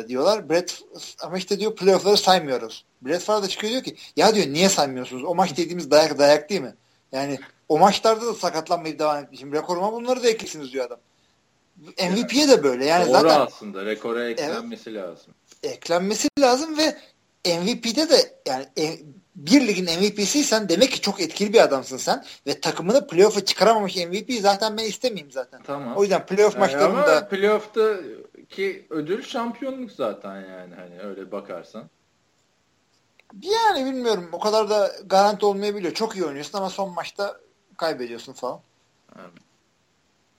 diyorlar. 0.08 0.50
Brett 0.50 0.80
ama 1.22 1.38
işte 1.38 1.60
diyor 1.60 1.76
playoff'ları 1.76 2.16
saymıyoruz. 2.16 2.84
Brett 3.02 3.22
Favre 3.22 3.42
da 3.42 3.48
çıkıyor 3.48 3.72
diyor 3.72 3.82
ki 3.82 3.96
ya 4.16 4.34
diyor 4.34 4.46
niye 4.46 4.68
saymıyorsunuz? 4.68 5.24
O 5.24 5.34
maç 5.34 5.56
dediğimiz 5.56 5.90
dayak 5.90 6.18
dayak 6.18 6.50
değil 6.50 6.60
mi? 6.60 6.74
Yani 7.12 7.38
o 7.68 7.78
maçlarda 7.78 8.26
da 8.26 8.34
sakatlanmayıp 8.34 8.98
devam 8.98 9.24
etmiş. 9.24 9.40
Şimdi 9.40 9.56
rekoruma 9.56 9.92
bunları 9.92 10.22
da 10.22 10.28
ekleksiniz 10.28 10.72
diyor 10.72 10.86
adam. 10.86 10.98
MVP'ye 11.78 12.48
de 12.48 12.62
böyle. 12.62 12.84
Yani 12.84 13.04
Doğru 13.04 13.12
zaten 13.12 13.40
aslında. 13.40 13.86
Rekora 13.86 14.28
eklenmesi 14.28 14.90
evet, 14.90 15.02
lazım. 15.02 15.34
Eklenmesi 15.62 16.28
lazım 16.40 16.78
ve 16.78 16.96
MVP'de 17.46 18.08
de 18.10 18.40
yani 18.46 18.66
bir 19.36 19.66
ligin 19.66 19.84
MVP'siysen 19.84 20.68
demek 20.68 20.90
ki 20.90 21.00
çok 21.00 21.20
etkili 21.20 21.52
bir 21.52 21.60
adamsın 21.60 21.96
sen 21.96 22.24
ve 22.46 22.60
takımını 22.60 23.06
playoff'a 23.06 23.44
çıkaramamış 23.44 23.96
MVP 23.96 24.32
zaten 24.40 24.76
ben 24.76 24.84
istemeyeyim 24.84 25.32
zaten. 25.32 25.62
Tamam. 25.62 25.96
O 25.96 26.02
yüzden 26.02 26.26
playoff 26.26 26.54
yani 26.54 26.60
maçlarında 26.60 27.16
ama 27.16 27.28
playoff'ta 27.28 27.96
ki 28.48 28.86
ödül 28.90 29.22
şampiyonluk 29.22 29.92
zaten 29.92 30.36
yani 30.36 30.74
hani 30.74 31.00
öyle 31.00 31.32
bakarsan. 31.32 31.84
Yani 33.42 33.84
bilmiyorum. 33.84 34.28
O 34.32 34.38
kadar 34.40 34.70
da 34.70 34.92
garanti 35.06 35.46
olmayabiliyor. 35.46 35.94
Çok 35.94 36.16
iyi 36.16 36.24
oynuyorsun 36.24 36.58
ama 36.58 36.70
son 36.70 36.94
maçta 36.94 37.40
kaybediyorsun 37.76 38.32
falan. 38.32 38.60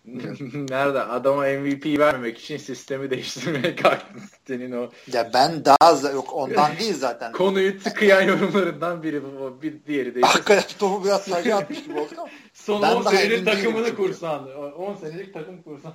Nerede? 0.69 1.01
Adama 1.01 1.41
MVP 1.41 1.99
vermemek 1.99 2.39
için 2.39 2.57
sistemi 2.57 3.09
değiştirmeye 3.09 3.75
kalktın 3.75 4.21
senin 4.47 4.71
o. 4.71 4.89
Ya 5.13 5.31
ben 5.33 5.65
daha 5.65 6.11
yok 6.11 6.33
ondan 6.33 6.71
değil 6.79 6.93
zaten. 6.93 7.31
Konuyu 7.31 7.79
tıkayan 7.79 8.21
yorumlarından 8.21 9.03
biri 9.03 9.23
bu. 9.23 9.61
Bir 9.61 9.85
diğeri 9.87 10.15
değil. 10.15 10.25
Hakikaten 10.25 10.77
topu 10.79 11.05
biraz 11.05 11.21
sadece 11.21 11.55
atmış 11.55 11.83
gibi 11.83 11.99
oldu 11.99 12.09
ama. 12.17 12.29
Son 12.53 12.81
ben 12.81 12.95
10 12.95 13.03
senelik 13.03 13.45
takımını 13.45 13.95
kursan. 13.95 14.71
10 14.77 14.95
senelik 14.95 15.33
takım 15.33 15.61
kursan. 15.61 15.93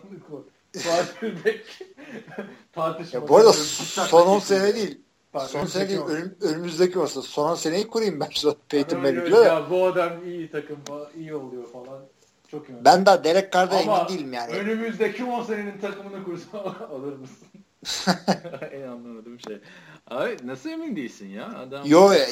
Tartışma. 2.72 3.28
Bu 3.28 3.36
arada 3.36 3.52
son 3.52 4.26
10 4.26 4.38
sene 4.38 4.74
değil. 4.74 5.03
Son 5.40 5.66
sene 5.66 5.88
değil, 5.88 6.00
önüm, 6.00 6.36
önümüzdeki 6.40 6.98
olsa 6.98 7.22
son 7.22 7.54
seneyi 7.54 7.86
kurayım 7.86 8.20
ben 8.20 8.28
şu 8.34 8.56
Peyton 8.68 9.00
Manning'le. 9.00 9.44
Ya 9.44 9.66
bu 9.70 9.86
adam 9.86 10.24
iyi 10.26 10.50
takım, 10.50 10.78
iyi 11.16 11.34
oluyor 11.34 11.72
falan. 11.72 12.02
Çok 12.48 12.68
iyi. 12.68 12.84
Ben 12.84 13.06
daha 13.06 13.24
Derek 13.24 13.52
Carr'da 13.52 13.80
emin 13.80 14.08
değilim 14.08 14.32
yani. 14.32 14.52
önümüzdeki 14.52 15.24
10 15.24 15.44
senenin 15.44 15.78
takımını 15.78 16.24
kursa 16.24 16.58
alır 16.90 17.16
mısın? 17.16 17.48
en 18.72 18.82
anlamadığım 18.82 19.40
şey. 19.40 19.60
Abi 20.10 20.36
nasıl 20.44 20.70
emin 20.70 20.96
değilsin 20.96 21.28
ya? 21.28 21.48
Adam 21.58 21.86
Yo 21.86 22.12
ya, 22.12 22.26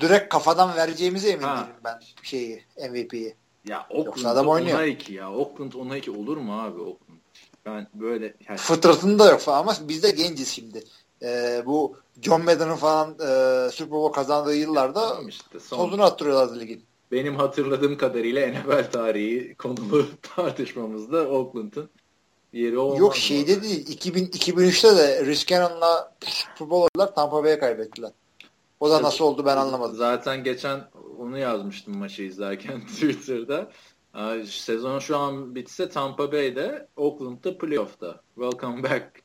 direkt 0.00 0.28
kafadan 0.28 0.76
vereceğimize 0.76 1.28
emin 1.30 1.42
ha. 1.42 1.56
değilim 1.56 1.80
ben 1.84 2.00
şeyi 2.22 2.62
MVP'yi. 2.90 3.34
Ya 3.68 3.86
Oakland 3.90 4.26
adam 4.26 4.48
oynuyor. 4.48 4.78
10'a 4.78 4.86
2 4.86 5.14
ya. 5.14 5.32
Oakland 5.32 5.72
10'a 5.72 5.96
2 5.96 6.10
olur 6.10 6.36
mu 6.36 6.62
abi 6.62 6.80
Oakland? 6.80 7.18
Ben 7.66 7.88
böyle 7.94 8.34
yani... 8.48 8.58
fıtratında 8.58 9.30
yok 9.30 9.40
falan 9.40 9.60
ama 9.60 9.74
biz 9.82 10.02
de 10.02 10.10
genciz 10.10 10.48
şimdi. 10.48 10.84
Ee, 11.22 11.62
bu 11.66 11.96
John 12.22 12.44
Madden'ın 12.44 12.76
falan 12.76 13.10
e, 13.10 13.70
Super 13.70 13.90
Bowl 13.90 14.14
kazandığı 14.14 14.56
yıllarda 14.56 15.20
işte 15.28 15.60
son... 15.60 15.76
tozunu 15.76 16.02
attırıyorlardı 16.02 16.60
ligin 16.60 16.84
benim 17.12 17.36
hatırladığım 17.36 17.96
kadarıyla 17.96 18.48
NFL 18.48 18.90
tarihi 18.90 19.54
konulu 19.54 20.06
tartışmamızda 20.36 21.28
Oakland'ın 21.28 21.90
yeri 22.52 22.78
olmaz. 22.78 22.98
Yok 22.98 23.16
şeyde 23.16 23.62
değil. 23.62 23.88
2000, 23.88 24.26
2003'te 24.26 24.96
de 24.96 25.26
Rich 25.26 25.46
Cannon'la 25.46 26.14
Super 26.58 26.70
Bowl'lar 26.70 27.14
Tampa 27.14 27.44
Bay'e 27.44 27.58
kaybettiler. 27.58 28.10
O 28.80 28.90
da 28.90 29.02
nasıl 29.02 29.24
oldu 29.24 29.44
ben 29.46 29.56
anlamadım. 29.56 29.96
Zaten 29.96 30.44
geçen 30.44 30.80
onu 31.18 31.38
yazmıştım 31.38 31.96
maçı 31.96 32.22
izlerken 32.22 32.80
Twitter'da. 32.86 33.70
Sezon 34.46 34.98
şu 34.98 35.16
an 35.16 35.54
bitse 35.54 35.88
Tampa 35.88 36.32
Bay'de, 36.32 36.88
Oakland'da 36.96 37.58
playoff'ta. 37.58 38.20
Welcome 38.34 38.82
back 38.82 39.22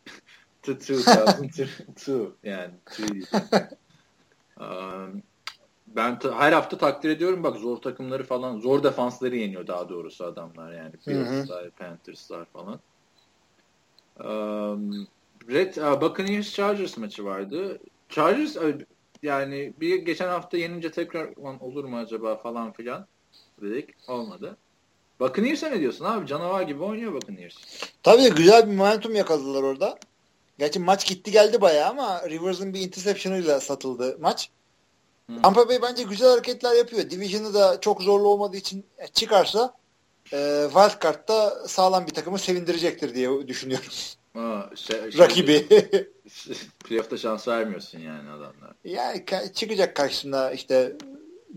to 0.76 0.94
2002 1.44 2.30
yani. 2.44 2.74
um, 4.60 5.24
ben 5.88 6.20
her 6.34 6.52
hafta 6.52 6.78
takdir 6.78 7.10
ediyorum 7.10 7.44
bak 7.44 7.58
zor 7.58 7.78
takımları 7.78 8.24
falan 8.24 8.60
zor 8.60 8.84
defansları 8.84 9.36
yeniyor 9.36 9.68
daha 9.68 9.90
doğrusu 9.90 10.26
adamlar 10.26 10.74
yani 10.74 10.94
Bills'lar, 11.08 11.70
Panthers'lar 11.70 12.46
falan. 12.46 12.80
Um, 14.20 15.08
Red 15.50 15.76
uh, 15.76 16.02
Buccaneers 16.02 16.54
Chargers 16.54 16.98
maçı 16.98 17.26
vardı. 17.26 17.80
Chargers 18.10 18.58
yani 19.24 19.74
bir 19.80 19.96
geçen 19.96 20.28
hafta 20.28 20.58
yenince 20.58 20.92
tekrar 20.92 21.30
olur 21.60 21.84
mu 21.84 21.98
acaba 21.98 22.36
falan 22.36 22.72
filan 22.72 23.08
dedik. 23.62 23.90
Olmadı. 24.08 24.58
Buccaneers'e 25.20 25.72
ne 25.72 25.80
diyorsun 25.80 26.06
abi? 26.06 26.28
Canavar 26.28 26.62
gibi 26.62 26.84
oynuyor 26.84 27.14
Buccaneers. 27.14 27.56
Tabii 28.04 28.36
güzel 28.36 28.68
bir 28.72 28.76
momentum 28.76 29.16
yakaladılar 29.16 29.64
orada. 29.64 30.00
Gerçi 30.60 30.80
maç 30.80 31.08
gitti 31.08 31.32
geldi 31.32 31.62
bayağı 31.62 31.90
ama 31.90 32.30
Rivers'ın 32.30 32.74
bir 32.74 32.82
interception'ıyla 32.82 33.60
satıldı 33.60 34.18
maç. 34.22 34.50
Tampa 35.44 35.70
Bay 35.70 35.82
bence 35.82 36.04
güzel 36.04 36.30
hareketler 36.30 36.76
yapıyor. 36.76 37.10
Division'ı 37.10 37.54
da 37.54 37.82
çok 37.82 38.02
zorlu 38.02 38.28
olmadığı 38.28 38.58
için 38.58 38.86
çıkarsa 39.14 39.74
e, 40.34 40.64
Wildcard'da 40.74 41.68
sağlam 41.68 42.08
bir 42.08 42.14
takımı 42.14 42.40
sevindirecektir 42.40 43.16
diye 43.16 43.48
düşünüyorum. 43.48 43.90
Aa, 44.36 44.76
şey, 44.76 45.12
şey, 45.12 45.20
Rakibi. 45.20 45.68
playoff'ta 46.86 47.18
şans 47.18 47.48
vermiyorsun 47.48 48.00
yani 48.00 48.30
adamlar. 48.30 48.74
Yani 48.84 49.26
çıkacak 49.54 49.96
karşısında 49.96 50.52
işte 50.52 50.96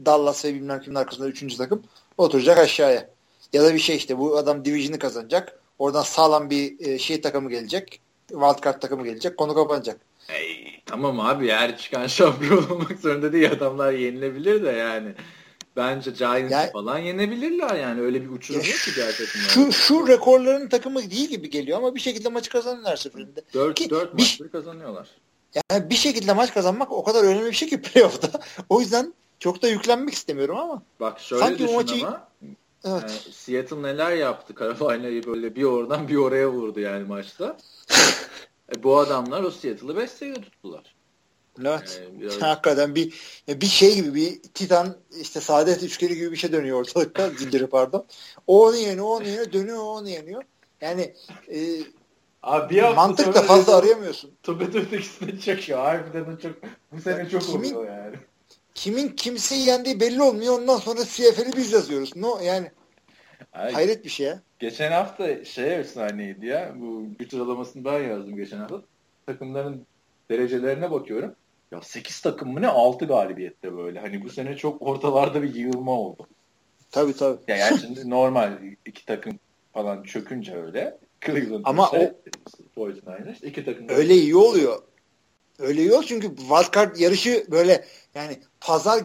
Dallas 0.05 0.45
ve 0.45 0.55
bilmem 0.55 0.81
kimin 0.81 0.97
arkasında 0.97 1.29
üçüncü 1.29 1.57
takım 1.57 1.83
oturacak 2.19 2.59
aşağıya. 2.59 3.11
Ya 3.53 3.65
da 3.65 3.75
bir 3.75 3.79
şey 3.79 3.97
işte 3.97 4.19
bu 4.19 4.39
adam 4.39 4.65
division'ı 4.65 4.99
kazanacak. 4.99 5.61
Oradan 5.79 6.03
sağlam 6.03 6.51
bir 6.51 6.87
e, 6.87 6.99
şey 6.99 7.21
takımı 7.21 7.51
gelecek. 7.51 8.01
Wildcard 8.31 8.81
takımı 8.81 9.05
gelecek. 9.05 9.37
Konu 9.37 9.55
kapanacak. 9.55 10.01
Hey, 10.27 10.83
tamam 10.87 11.21
abi 11.21 11.49
her 11.49 11.79
çıkan 11.79 12.07
şampiyon 12.07 12.71
olmak 12.71 12.99
zorunda 12.99 13.33
değil. 13.33 13.51
Adamlar 13.53 13.93
yenilebilir 13.93 14.65
de 14.65 14.71
yani. 14.71 15.15
Bence 15.77 16.11
Giants 16.11 16.53
yani, 16.53 16.73
falan 16.73 16.99
yenebilirler 16.99 17.75
yani. 17.75 18.01
Öyle 18.01 18.23
bir 18.23 18.29
uçurum 18.29 18.61
yok 18.61 18.79
ki 18.79 18.91
gerçekten. 18.97 19.41
Şu, 19.41 19.73
şu 19.73 20.09
rekorların 20.09 20.69
takımı 20.69 21.11
değil 21.11 21.29
gibi 21.29 21.51
geliyor 21.51 21.79
ama 21.79 21.95
bir 21.95 22.01
şekilde 22.01 22.29
maçı 22.29 22.51
kazanırlar 22.51 22.97
seferinde. 22.97 23.43
4, 23.55 23.75
ki, 23.79 23.91
4 23.91 24.15
maçları 24.15 24.51
kazanıyorlar. 24.51 25.09
Yani 25.55 25.91
bir 25.91 25.95
şekilde 25.95 26.33
maç 26.33 26.55
kazanmak 26.55 26.93
o 26.93 27.05
kadar 27.05 27.25
önemli 27.25 27.47
bir 27.47 27.53
şey 27.53 27.69
ki 27.69 27.83
playoff'ta. 27.83 28.41
o 28.69 28.81
yüzden 28.81 29.15
çok 29.39 29.63
da 29.63 29.69
yüklenmek 29.69 30.15
istemiyorum 30.15 30.57
ama. 30.59 30.83
Bak 31.01 31.21
şöyle 31.21 31.43
Sanki 31.43 31.59
düşün 31.59 31.75
maçı... 31.75 32.07
ama 32.07 32.29
evet. 32.85 33.03
yani 33.03 33.35
Seattle 33.35 33.83
neler 33.83 34.13
yaptı? 34.13 34.55
Carolina'yı 34.59 35.27
böyle 35.27 35.57
bir 35.57 35.65
oradan 35.65 36.09
bir 36.09 36.17
oraya 36.17 36.51
vurdu 36.51 36.81
yani 36.81 37.05
maçta. 37.05 37.57
e, 38.77 38.83
bu 38.83 38.99
adamlar 38.99 39.43
o 39.43 39.51
Seattle'ı 39.51 39.97
5 39.97 40.11
sayıda 40.11 40.41
tuttular. 40.41 40.95
Evet. 41.65 42.03
Yani 42.05 42.21
biraz... 42.21 42.37
Hakikaten 42.43 42.95
bir 42.95 43.15
bir 43.49 43.67
şey 43.67 43.95
gibi 43.95 44.15
bir 44.15 44.43
Titan 44.43 44.97
işte 45.21 45.41
saadet 45.41 45.83
üçgeni 45.83 46.15
gibi 46.15 46.33
bir 46.33 46.37
şey 46.37 46.53
dönüyor 46.53 46.81
ortalıkta 46.81 47.31
zinciri 47.39 47.67
pardon. 47.67 48.07
O 48.47 48.67
onu 48.67 48.77
yeniyor, 48.77 49.05
o 49.05 49.09
onu 49.09 49.27
yeniyor, 49.27 49.53
dönüyor, 49.53 49.79
o 49.79 49.91
onu 49.91 50.09
yeniyor. 50.09 50.43
Yani 50.81 51.15
e, 51.49 51.59
Abi 52.43 52.75
bir 52.75 52.83
mantık 52.83 53.35
da 53.35 53.43
fazla 53.43 53.77
arayamıyorsun. 53.77 54.31
Tobet 54.43 54.75
ötekisine 54.75 55.41
çekiyor. 55.41 55.79
Harbiden 55.79 56.37
çok 56.37 56.53
bu 56.93 57.01
sene 57.01 57.29
çok 57.29 57.43
kimin, 57.43 57.75
oluyor 57.75 57.97
yani. 57.97 58.00
Kimin 58.75 59.09
kimseyi 59.09 59.67
yendiği 59.67 60.01
belli 60.01 60.23
olmuyor. 60.23 60.59
Ondan 60.59 60.77
sonra 60.77 61.05
CFL'i 61.05 61.57
biz 61.57 61.73
yazıyoruz. 61.73 62.17
No 62.17 62.41
yani 62.43 62.71
Ay, 63.53 63.73
hayret 63.73 64.05
bir 64.05 64.11
şey 64.11 64.27
ya. 64.27 64.43
Geçen 64.59 64.93
hafta 64.93 65.45
şey 65.45 65.75
efsaneydi 65.75 66.47
ya. 66.47 66.75
Bu 66.77 67.05
güç 67.19 67.31
sıralamasını 67.31 67.85
ben 67.85 67.99
yazdım 68.03 68.37
geçen 68.37 68.59
hafta. 68.59 68.83
Takımların 69.27 69.87
derecelerine 70.31 70.91
bakıyorum. 70.91 71.35
Ya 71.73 71.83
8 71.83 72.21
takım 72.21 72.53
mı 72.53 72.63
ne 72.63 72.69
6 72.69 73.05
galibiyette 73.05 73.77
böyle. 73.77 74.01
Hani 74.01 74.25
bu 74.25 74.31
sene 74.31 74.57
çok 74.57 74.83
ortalarda 74.83 75.43
bir 75.43 75.55
yığılma 75.55 75.93
oldu. 75.93 76.27
Tabii 76.91 77.17
tabii. 77.17 77.39
Ya 77.49 77.57
yani 77.57 77.81
şimdi 77.81 78.11
normal 78.11 78.53
iki 78.87 79.07
takım 79.07 79.39
falan 79.73 80.03
çökünce 80.03 80.57
öyle. 80.57 80.99
Cleveland 81.27 81.61
Ama 81.65 81.89
şey, 81.91 82.11
o 82.77 82.91
iki 83.43 83.65
takım 83.65 83.89
öyle 83.89 84.15
iyi 84.15 84.37
oluyor. 84.37 84.83
Öyle 85.61 85.81
oluyor 85.81 86.05
çünkü 86.09 86.37
wildcard 86.37 86.97
yarışı 86.97 87.47
böyle 87.51 87.85
yani 88.15 88.41
pazar 88.61 89.05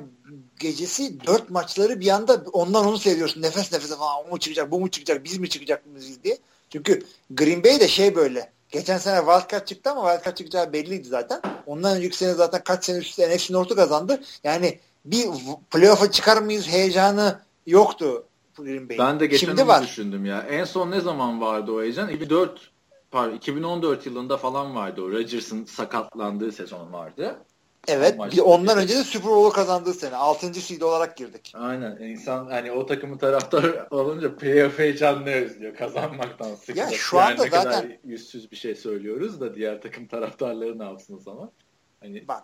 gecesi 0.60 1.26
dört 1.28 1.50
maçları 1.50 2.00
bir 2.00 2.08
anda 2.08 2.44
ondan 2.54 2.86
onu 2.86 2.98
seviyorsun. 2.98 3.42
Nefes 3.42 3.72
nefese 3.72 3.96
falan 3.96 4.26
o 4.26 4.30
mu 4.30 4.40
çıkacak 4.40 4.72
bu 4.72 4.80
mu 4.80 4.92
çıkacak 4.92 5.24
biz 5.24 5.38
mi 5.38 5.50
çıkacak 5.50 5.86
mıyız 5.86 6.24
diye. 6.24 6.38
Çünkü 6.70 7.04
Green 7.30 7.64
Bay 7.64 7.80
de 7.80 7.88
şey 7.88 8.16
böyle 8.16 8.56
Geçen 8.76 8.98
sene 8.98 9.18
wildcard 9.18 9.66
çıktı 9.66 9.90
ama 9.90 10.12
wildcard 10.12 10.38
çıkacağı 10.38 10.74
belliydi 10.74 11.08
zaten. 11.08 11.42
Ondan 11.66 11.98
önceki 11.98 12.18
sene 12.18 12.34
zaten 12.34 12.64
kaç 12.64 12.86
sene 12.86 12.98
üst 12.98 13.10
üste 13.10 13.36
NFC 13.36 13.54
North'u 13.54 13.76
kazandı. 13.76 14.22
Yani 14.44 14.80
bir 15.06 15.26
playoff'a 15.72 16.12
çıkar 16.12 16.42
mıyız 16.42 16.68
heyecanı 16.68 17.40
yoktu 17.68 18.26
Green 18.58 18.90
Bay'in. 18.90 19.04
Ben 19.04 19.20
de 19.20 19.26
geçen 19.26 19.48
Şimdi 19.48 19.68
var. 19.68 19.84
düşündüm 19.84 20.26
ya. 20.26 20.42
En 20.42 20.64
son 20.64 20.92
ne 20.92 21.02
zaman 21.02 21.42
vardı 21.42 21.72
o 21.72 21.82
heyecan? 21.82 22.10
2004 22.10 22.72
pardon 23.12 23.36
2014 23.36 24.06
yılında 24.06 24.38
falan 24.38 24.76
vardı 24.76 25.02
o. 25.02 25.12
Rodgers'ın 25.12 25.66
sakatlandığı 25.66 26.52
sezon 26.52 26.94
vardı. 26.94 27.46
Evet. 27.88 28.20
Bir 28.32 28.40
ondan 28.40 28.78
önce 28.78 28.96
de 28.96 29.04
Super 29.04 29.32
Bowl'u 29.32 29.54
kazandığı 29.54 29.94
sene. 29.94 30.16
6. 30.16 30.54
seed 30.54 30.82
olarak 30.82 31.18
girdik. 31.18 31.54
Aynen. 31.56 31.98
İnsan 31.98 32.46
hani 32.46 32.72
o 32.72 32.86
takımın 32.86 33.18
taraftarı 33.18 33.88
olunca 33.92 34.36
playoff 34.36 34.80
heyecanını 34.80 35.30
özlüyor. 35.30 35.76
Kazanmaktan 35.76 36.56
sıkılır. 36.56 36.78
Ya 36.78 36.90
şu 36.90 37.20
anda 37.20 37.42
yani 37.42 37.52
zaten 37.52 37.72
kadar 37.72 37.98
yüzsüz 38.04 38.52
bir 38.52 38.56
şey 38.56 38.76
söylüyoruz 38.76 39.42
da 39.42 39.56
diğer 39.56 39.82
takım 39.82 40.08
taraftarları 40.08 40.80
ne 40.80 40.84
yapsın 40.84 41.18
o 41.18 41.20
zaman? 41.20 41.52
Hani... 42.00 42.28
Bak 42.28 42.44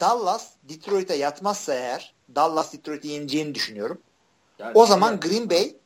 Dallas 0.00 0.50
Detroit'e 0.62 1.14
yatmazsa 1.14 1.74
eğer 1.74 2.14
Dallas 2.34 2.72
Detroit'i 2.72 3.08
yeneceğini 3.08 3.54
düşünüyorum. 3.54 3.98
Yani 4.58 4.72
o 4.74 4.86
zaman 4.86 5.10
yani... 5.10 5.20
Green 5.20 5.50
Bay 5.50 5.76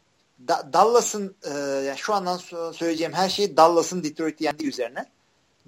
da, 0.49 0.71
Dallas'ın 0.73 1.37
e, 1.45 1.59
yani 1.59 1.99
şu 1.99 2.15
andan 2.15 2.37
söyleyeceğim 2.73 3.13
her 3.13 3.29
şey 3.29 3.57
Dallas'ın 3.57 4.05
Detroit'i 4.05 4.45
yendiği 4.45 4.69
üzerine. 4.69 5.07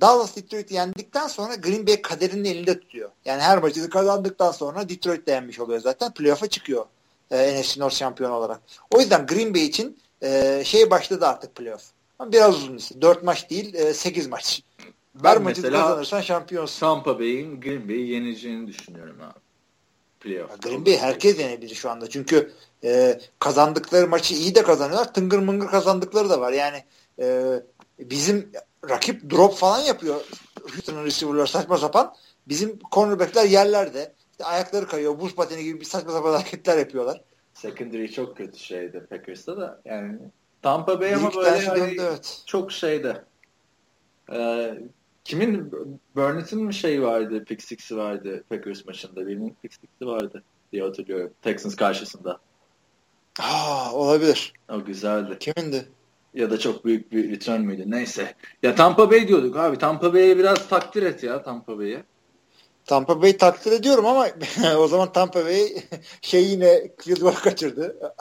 Dallas 0.01 0.37
Detroit'i 0.37 0.75
yendikten 0.75 1.29
sonra 1.29 1.55
Green 1.55 1.87
Bay 1.87 2.03
kaderinin 2.03 2.45
elinde 2.45 2.81
tutuyor. 2.81 3.11
Yani 3.25 3.43
her 3.43 3.59
maçını 3.59 3.91
kazandıktan 3.91 4.53
sonra 4.53 4.89
Detroit 4.89 5.27
de 5.27 5.31
yenmiş 5.31 5.61
oluyor 5.61 5.81
zaten. 5.81 6.15
Playoff'a 6.15 6.47
çıkıyor 6.47 6.87
e, 7.33 7.61
NFC 7.61 7.81
North 7.81 7.95
şampiyon 7.95 8.31
olarak. 8.31 8.61
O 8.91 9.01
yüzden 9.01 9.27
Green 9.27 9.55
Bay 9.55 9.65
için 9.65 9.99
e, 10.23 10.63
şey 10.65 10.91
başladı 10.91 11.27
artık 11.27 11.55
playoff. 11.55 11.83
Ama 12.19 12.33
biraz 12.33 12.57
uzun 12.57 12.77
işte. 12.77 13.03
4 13.03 13.23
maç 13.23 13.51
değil 13.51 13.75
e, 13.75 13.95
8 13.95 14.27
maç. 14.27 14.63
Ben 15.15 15.31
her 15.31 15.39
maçı 15.39 15.63
kazanırsan 15.63 16.21
şampiyonsun. 16.21 16.81
Tampa 16.81 17.19
Bay'in 17.19 17.61
Green 17.61 17.89
Bay'i 17.89 18.09
yeneceğini 18.09 18.67
düşünüyorum 18.67 19.17
abi. 19.23 19.39
Playoff. 20.21 20.63
Green 20.63 20.87
Bay 20.87 20.97
herkes 20.97 21.39
yenebilir 21.39 21.75
şu 21.75 21.91
anda. 21.91 22.09
Çünkü 22.09 22.53
e, 22.85 23.21
kazandıkları 23.39 24.09
maçı 24.09 24.35
iyi 24.35 24.55
de 24.55 24.63
kazanıyorlar. 24.63 25.15
Tıngır 25.15 25.39
mıngır 25.39 25.67
kazandıkları 25.67 26.31
da 26.31 26.41
var. 26.41 26.53
Yani 26.53 26.85
e, 27.19 27.55
bizim 27.99 28.53
rakip 28.89 29.31
drop 29.31 29.55
falan 29.55 29.81
yapıyor. 29.81 30.21
Houston'ın 30.63 31.05
receiver'lar 31.05 31.47
saçma 31.47 31.79
sapan. 31.79 32.15
Bizim 32.49 32.79
cornerback'ler 32.93 33.45
yerlerde. 33.45 34.15
İşte 34.31 34.45
ayakları 34.45 34.87
kayıyor. 34.87 35.21
Buz 35.21 35.35
pateni 35.35 35.65
gibi 35.65 35.81
bir 35.81 35.85
saçma 35.85 36.13
sapan 36.13 36.33
hareketler 36.39 36.79
yapıyorlar. 36.79 37.21
Secondary 37.55 38.09
çok 38.09 38.37
kötü 38.37 38.59
şeydi 38.59 39.07
Packers'ta 39.11 39.57
da. 39.57 39.81
Yani 39.85 40.19
Tampa 40.63 41.01
Bay 41.01 41.15
ama 41.15 41.35
böyle 41.35 41.67
döndü, 41.67 42.03
evet. 42.09 42.43
çok 42.47 42.73
şeyde. 42.73 43.25
Ee, 44.33 44.79
kimin 45.25 45.73
Burnett'in 46.17 46.65
mi 46.65 46.75
şeyi 46.75 47.03
vardı, 47.03 47.45
pick 47.45 47.63
six'i 47.63 47.97
vardı 47.97 48.45
Packers 48.49 48.87
maçında. 48.87 49.27
Birinin 49.27 49.57
pick 49.63 49.75
six'i 49.75 50.07
vardı 50.07 50.43
diye 50.73 50.83
hatırlıyorum. 50.83 51.33
Texans 51.43 51.77
karşısında. 51.77 52.39
Aa, 53.41 53.93
olabilir. 53.93 54.53
O 54.69 54.85
güzeldi. 54.85 55.39
Kimindi? 55.41 55.89
Ya 56.35 56.51
da 56.51 56.59
çok 56.59 56.85
büyük 56.85 57.13
bir 57.13 57.31
return 57.31 57.61
müydü? 57.61 57.83
Neyse. 57.87 58.35
Ya 58.63 58.75
Tampa 58.75 59.11
Bay 59.11 59.29
diyorduk 59.29 59.57
abi. 59.57 59.79
Tampa 59.79 60.15
Bay'e 60.15 60.39
biraz 60.39 60.69
takdir 60.69 61.03
et 61.03 61.23
ya 61.23 61.43
Tampa 61.43 61.79
Bay'e. 61.79 62.03
Tampa 62.85 63.23
Bay 63.23 63.37
takdir 63.37 63.73
ediyorum 63.73 64.07
ama 64.07 64.29
o 64.79 64.89
zaman 64.89 65.13
Tampa 65.13 65.45
Bay 65.45 65.69
şey 66.23 66.45
yine 66.45 66.91
goal 67.21 67.33
kaçırdı. 67.33 67.97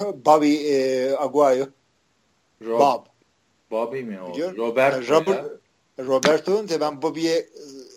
Bobby 0.00 0.54
e, 0.54 1.16
Aguayo. 1.16 1.66
Rob, 2.62 2.80
Bob. 2.80 3.06
Bobby 3.70 4.02
mi 4.02 4.20
o? 4.20 4.32
Biliyor? 4.32 4.56
Roberto 4.56 5.14
Robert, 5.14 5.44
Roberto 5.98 6.68
de 6.68 6.80
ben 6.80 7.02
Bobby'ye 7.02 7.36
e, 7.36 7.48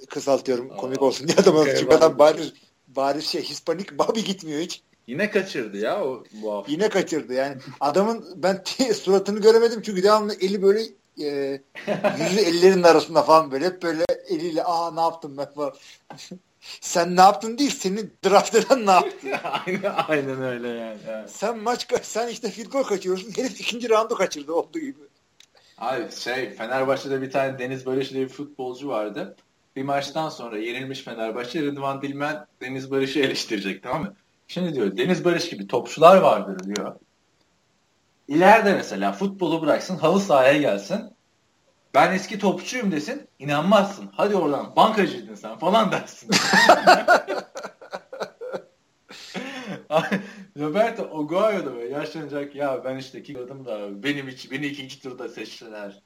kısaltıyorum 0.10 0.72
Aa, 0.72 0.78
komik 0.78 1.02
olsun 1.02 1.28
diye 1.28 1.38
adamı 1.38 1.60
okay, 1.60 1.76
çünkü 1.76 1.96
adam 1.96 2.20
bariz, 2.20 2.54
bariz 2.88 3.26
şey 3.26 3.42
Hispanik 3.42 4.00
Bobby 4.00 4.20
gitmiyor 4.20 4.60
hiç. 4.62 4.84
Yine 5.08 5.30
kaçırdı 5.30 5.78
ya 5.78 6.04
o 6.06 6.24
bu 6.32 6.54
hafta. 6.54 6.72
Yine 6.72 6.90
kaçırdı 6.90 7.34
yani. 7.34 7.58
Adamın 7.80 8.26
ben 8.36 8.64
suratını 8.94 9.42
göremedim 9.42 9.82
çünkü 9.82 10.04
devamlı 10.04 10.34
eli 10.42 10.62
böyle 10.62 10.82
e, 11.20 11.62
yüzü 12.20 12.40
ellerinin 12.40 12.84
arasında 12.84 13.24
falan 13.24 13.52
böyle 13.52 13.66
hep 13.66 13.84
böyle 13.84 14.06
eliyle 14.30 14.64
aa 14.64 14.92
ne 14.92 15.02
yaptım 15.02 15.38
ben 15.38 15.52
falan. 15.52 15.74
Sen 16.82 17.16
ne 17.16 17.22
yaptın 17.22 17.58
değil 17.58 17.70
senin 17.70 18.14
draft 18.26 18.56
eden 18.56 18.86
ne 18.86 18.92
yaptı? 18.92 19.28
aynen, 19.68 19.94
aynen 20.08 20.44
öyle 20.44 20.68
yani. 20.68 20.98
Evet. 21.08 21.30
Sen 21.32 21.58
maç 21.58 21.88
sen 22.02 22.28
işte 22.28 22.50
field 22.50 22.72
goal 22.72 22.84
kaçırıyorsun. 22.84 23.32
Herif 23.38 23.62
ikinci 23.62 23.90
roundu 23.90 24.16
kaçırdı 24.16 24.54
olduğu 24.54 24.80
gibi. 24.80 25.00
Abi 25.78 26.12
şey 26.12 26.50
Fenerbahçe'de 26.50 27.22
bir 27.22 27.32
tane 27.32 27.60
Deniz 27.60 27.86
Barış 27.86 28.12
diye 28.12 28.24
bir 28.24 28.30
futbolcu 28.30 28.88
vardı. 28.88 29.36
Bir 29.76 29.84
maçtan 29.84 30.30
sonra 30.30 30.58
yenilmiş 30.58 31.02
Fenerbahçe 31.02 31.62
Rıdvan 31.62 32.02
Dilmen 32.02 32.46
Deniz 32.62 32.92
Barış'ı 32.92 33.20
eleştirecek 33.20 33.84
tamam 33.84 34.02
mı? 34.02 34.16
Şimdi 34.52 34.74
diyor 34.74 34.98
Deniz 34.98 35.26
Barış 35.26 35.50
gibi 35.50 35.68
topçular 35.68 36.18
vardır 36.18 36.76
diyor. 36.76 36.96
İleride 38.28 38.74
mesela 38.74 39.12
futbolu 39.12 39.62
bıraksın 39.62 39.98
halı 39.98 40.20
sahaya 40.20 40.58
gelsin. 40.58 41.14
Ben 41.94 42.14
eski 42.14 42.40
topçuyum 42.40 42.92
desin. 42.92 43.28
inanmazsın. 43.40 44.10
Hadi 44.14 44.36
oradan 44.36 44.76
bankacıydın 44.76 45.36
sen 45.36 45.58
falan 45.58 45.92
dersin. 45.92 46.30
Roberto 50.60 51.04
Oguayo 51.04 51.66
da 51.66 51.76
böyle 51.76 51.94
yaşlanacak 51.94 52.56
ya 52.56 52.84
ben 52.86 52.98
işte 52.98 53.24
killadım 53.24 53.66
da 53.66 54.04
benim 54.04 54.28
için 54.28 54.52
beni 54.52 54.68
ikinci 54.68 55.02
turda 55.02 55.30
seçtiler. 55.30 56.02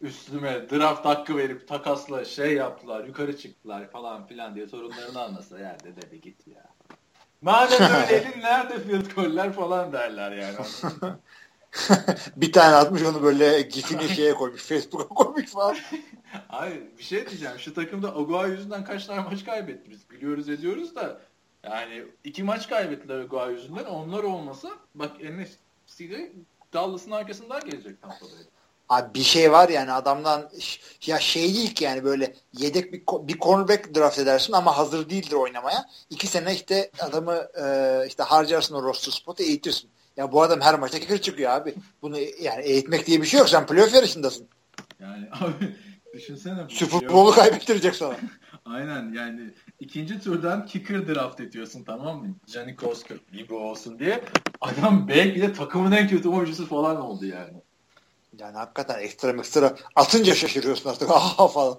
Üstüme 0.00 0.70
draft 0.70 1.04
hakkı 1.04 1.36
verip 1.36 1.68
takasla 1.68 2.24
şey 2.24 2.54
yaptılar 2.54 3.04
yukarı 3.04 3.36
çıktılar 3.36 3.90
falan 3.90 4.26
filan 4.26 4.54
diye 4.54 4.66
sorunlarını 4.66 5.20
anlasa 5.20 5.58
ya 5.58 5.76
dedi 5.84 6.20
git 6.20 6.46
ya. 6.46 6.79
Madem 7.42 7.82
öyleydin 8.02 8.40
nerede 8.40 8.80
field 8.80 9.14
goller 9.14 9.52
falan 9.52 9.92
derler 9.92 10.32
yani. 10.32 10.56
bir 12.36 12.52
tane 12.52 12.76
atmış 12.76 13.02
onu 13.02 13.22
böyle 13.22 13.62
gifini 13.62 14.08
şeye 14.08 14.34
koymuş. 14.34 14.62
Facebook'a 14.62 15.08
koymuş 15.08 15.50
falan. 15.50 15.76
Hayır 16.48 16.82
bir 16.98 17.02
şey 17.02 17.28
diyeceğim. 17.28 17.58
Şu 17.58 17.74
takımda 17.74 18.16
Agua 18.16 18.46
yüzünden 18.46 18.84
kaç 18.84 19.06
tane 19.06 19.20
maç 19.20 19.44
kaybetti 19.44 19.90
biz. 19.90 20.10
Biliyoruz 20.10 20.48
ediyoruz 20.48 20.94
da 20.96 21.20
yani 21.64 22.04
iki 22.24 22.42
maç 22.42 22.68
kaybettiler 22.68 23.18
Agua 23.18 23.50
yüzünden. 23.50 23.84
Onlar 23.84 24.22
olmasa 24.22 24.68
bak 24.94 25.10
NFC'de 25.20 26.32
Dallas'ın 26.72 27.10
arkasından 27.10 27.60
gelecek 27.60 28.02
Tampa'daydı. 28.02 28.59
Abi 28.90 29.14
bir 29.14 29.22
şey 29.22 29.52
var 29.52 29.68
yani 29.68 29.92
adamdan 29.92 30.50
ya 31.06 31.18
şey 31.18 31.54
değil 31.54 31.74
ki 31.74 31.84
yani 31.84 32.04
böyle 32.04 32.34
yedek 32.52 32.92
bir, 32.92 33.02
bir 33.28 33.38
cornerback 33.38 33.94
draft 33.94 34.18
edersin 34.18 34.52
ama 34.52 34.78
hazır 34.78 35.10
değildir 35.10 35.32
oynamaya. 35.32 35.84
İki 36.10 36.26
sene 36.26 36.54
işte 36.54 36.90
adamı 37.00 37.34
e, 37.34 38.04
işte 38.08 38.22
harcarsın 38.22 38.74
o 38.74 38.82
roster 38.82 39.12
spotu 39.12 39.42
eğitirsin. 39.42 39.90
Ya 40.16 40.32
bu 40.32 40.42
adam 40.42 40.60
her 40.60 40.78
maçta 40.78 41.00
kicker 41.00 41.20
çıkıyor 41.20 41.50
abi. 41.50 41.74
Bunu 42.02 42.18
yani 42.18 42.62
eğitmek 42.62 43.06
diye 43.06 43.22
bir 43.22 43.26
şey 43.26 43.40
yok. 43.40 43.48
Sen 43.48 43.66
playoff 43.66 43.94
yarışındasın. 43.94 44.48
Yani 45.00 45.28
abi 45.40 45.76
düşünsene. 46.14 46.66
Super 46.68 47.08
Bowl'u 47.08 47.30
kaybettirecek 47.34 47.94
sana. 47.94 48.16
Aynen 48.64 49.12
yani 49.12 49.54
ikinci 49.80 50.20
turdan 50.20 50.66
kicker 50.66 51.08
draft 51.08 51.40
ediyorsun 51.40 51.84
tamam 51.84 52.18
mı? 52.18 52.34
Johnny 52.46 52.76
Kosker 52.76 53.18
gibi 53.32 53.54
olsun 53.54 53.98
diye. 53.98 54.24
Adam 54.60 55.08
belki 55.08 55.42
de 55.42 55.52
takımın 55.52 55.92
en 55.92 56.08
kötü 56.08 56.28
oyuncusu 56.28 56.66
falan 56.66 57.00
oldu 57.00 57.26
yani. 57.26 57.62
Yani 58.40 58.56
hakikaten 58.56 58.98
ekstra 58.98 59.30
ekstra 59.30 59.76
atınca 59.96 60.34
şaşırıyorsun 60.34 60.90
artık. 60.90 61.10
Aha 61.10 61.48
falan. 61.48 61.78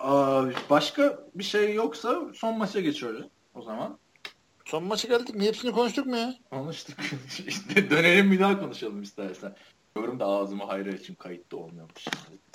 Aa, 0.00 0.44
başka 0.70 1.18
bir 1.34 1.44
şey 1.44 1.74
yoksa 1.74 2.20
son 2.34 2.58
maça 2.58 2.80
geçiyoruz 2.80 3.26
o 3.54 3.62
zaman. 3.62 3.98
Son 4.64 4.84
maça 4.84 5.08
geldik 5.08 5.34
mi? 5.34 5.46
Hepsini 5.46 5.72
konuştuk 5.72 6.06
mu 6.06 6.16
ya? 6.16 6.34
Konuştuk. 6.50 6.96
işte 7.46 7.90
dönelim 7.90 8.32
bir 8.32 8.40
daha 8.40 8.60
konuşalım 8.60 9.02
istersen. 9.02 9.56
Yorum 9.96 10.20
da 10.20 10.26
ağzıma 10.26 10.68
hayır 10.68 10.86
için 10.86 11.14
kayıtta 11.14 11.56
olmuyormuş. 11.56 12.06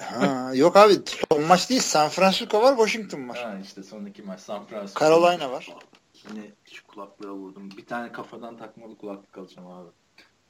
ha, 0.02 0.52
yok 0.54 0.78
abi 0.78 0.94
son 1.30 1.44
maç 1.44 1.70
değil. 1.70 1.82
San 1.82 2.10
Francisco 2.10 2.62
var 2.62 2.76
Washington 2.78 3.30
var. 3.30 3.38
Ha, 3.38 3.60
işte 3.64 3.84
son 3.84 4.06
iki 4.06 4.22
maç 4.22 4.40
San 4.40 4.66
Francisco. 4.66 5.00
Carolina 5.00 5.52
var. 5.52 5.76
Yine 6.30 6.52
şu 6.72 6.88
kulaklığa 6.88 7.32
vurdum. 7.34 7.72
Bir 7.78 7.86
tane 7.86 8.12
kafadan 8.12 8.58
takmalı 8.58 8.98
kulaklık 8.98 9.38
alacağım 9.38 9.68
abi. 9.68 9.90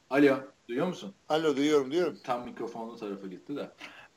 Alo, 0.10 0.38
duyuyor 0.68 0.88
musun? 0.88 1.14
Alo, 1.30 1.56
duyuyorum, 1.58 1.92
duyuyorum. 1.92 2.18
Tam 2.24 2.46
mikrofonlu 2.46 2.98
tarafa 2.98 3.28
gitti 3.28 3.56
de. 3.56 3.72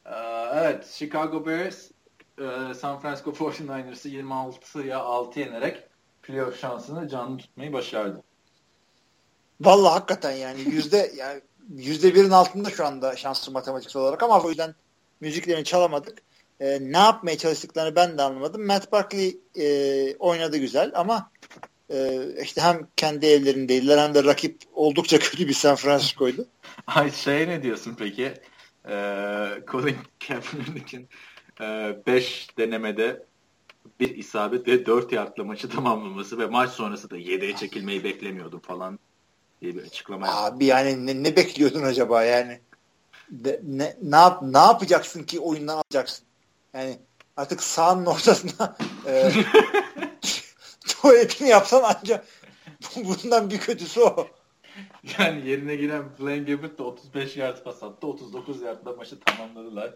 Ee, 0.06 0.10
evet, 0.54 0.86
Chicago 0.86 1.46
Bears 1.46 1.90
e, 2.38 2.74
San 2.74 3.00
Francisco 3.00 3.30
49ers'ı 3.30 4.08
26'ya 4.08 4.98
6 4.98 5.40
yenerek 5.40 5.82
playoff 6.22 6.60
şansını 6.60 7.08
canlı 7.08 7.38
tutmayı 7.38 7.72
başardı. 7.72 8.22
Vallahi 9.60 9.92
hakikaten 9.92 10.32
yani 10.32 10.60
yüzde 10.60 11.12
yani 11.16 11.40
yüzde 11.68 12.14
birin 12.14 12.30
altında 12.30 12.70
şu 12.70 12.86
anda 12.86 13.16
şanslı 13.16 13.52
matematiksel 13.52 14.02
olarak 14.02 14.22
ama 14.22 14.42
o 14.42 14.48
yüzden 14.48 14.74
müziklerini 15.20 15.64
çalamadık. 15.64 16.22
Ee, 16.60 16.78
ne 16.80 16.98
yapmaya 16.98 17.38
çalıştıklarını 17.38 17.96
ben 17.96 18.18
de 18.18 18.22
anlamadım. 18.22 18.66
Matt 18.66 18.92
Barkley 18.92 19.40
e, 19.54 20.16
oynadı 20.16 20.56
güzel 20.56 20.92
ama 20.94 21.30
e, 21.90 22.28
işte 22.42 22.60
hem 22.60 22.88
kendi 22.96 23.26
evlerindeydiler 23.26 23.98
hem 23.98 24.14
de 24.14 24.24
rakip 24.24 24.62
oldukça 24.74 25.18
kötü 25.30 25.48
bir 25.48 25.54
San 25.54 25.76
Francisco'ydu. 25.76 26.46
Ay 26.86 27.12
şey 27.12 27.48
ne 27.48 27.62
diyorsun 27.62 27.94
peki? 27.98 28.34
Ee, 28.88 29.48
Colin 29.70 29.96
Kaepernick'in 30.28 31.08
5 32.06 32.48
e, 32.48 32.56
denemede 32.58 33.22
bir 34.00 34.16
isabet 34.16 34.68
ve 34.68 34.86
4 34.86 35.12
yardla 35.12 35.44
maçı 35.44 35.68
tamamlaması 35.68 36.38
ve 36.38 36.46
maç 36.46 36.70
sonrası 36.70 37.10
da 37.10 37.18
7'ye 37.18 37.56
çekilmeyi 37.56 38.04
beklemiyordum 38.04 38.60
falan 38.60 38.98
diye 39.60 39.74
bir 39.74 39.82
açıklama 39.82 40.26
yaptı. 40.26 40.42
Abi 40.42 40.64
yani 40.64 41.06
ne, 41.06 41.22
ne 41.22 41.36
bekliyordun 41.36 41.82
acaba 41.82 42.24
yani? 42.24 42.60
De, 43.30 43.60
ne, 43.64 43.96
ne, 44.02 44.16
yap, 44.16 44.42
ne 44.42 44.58
yapacaksın 44.58 45.22
ki 45.22 45.40
oyundan 45.40 45.76
alacaksın? 45.76 46.26
Yani 46.74 46.98
artık 47.36 47.62
sahanın 47.62 48.06
ortasına 48.06 48.76
e, 49.06 49.32
tuvaletini 51.02 51.48
yapsan 51.48 51.82
ancak 51.84 52.26
bundan 52.96 53.50
bir 53.50 53.58
kötüsü 53.58 54.00
o. 54.00 54.28
Yani 55.18 55.48
yerine 55.48 55.76
giren 55.76 56.04
Blaine 56.20 56.52
Gabbert 56.52 56.78
de 56.78 56.82
35 56.82 57.36
yard 57.36 57.64
pas 57.64 57.82
attı. 57.82 58.06
39 58.06 58.62
yardla 58.62 58.92
maçı 58.92 59.20
tamamladılar. 59.20 59.94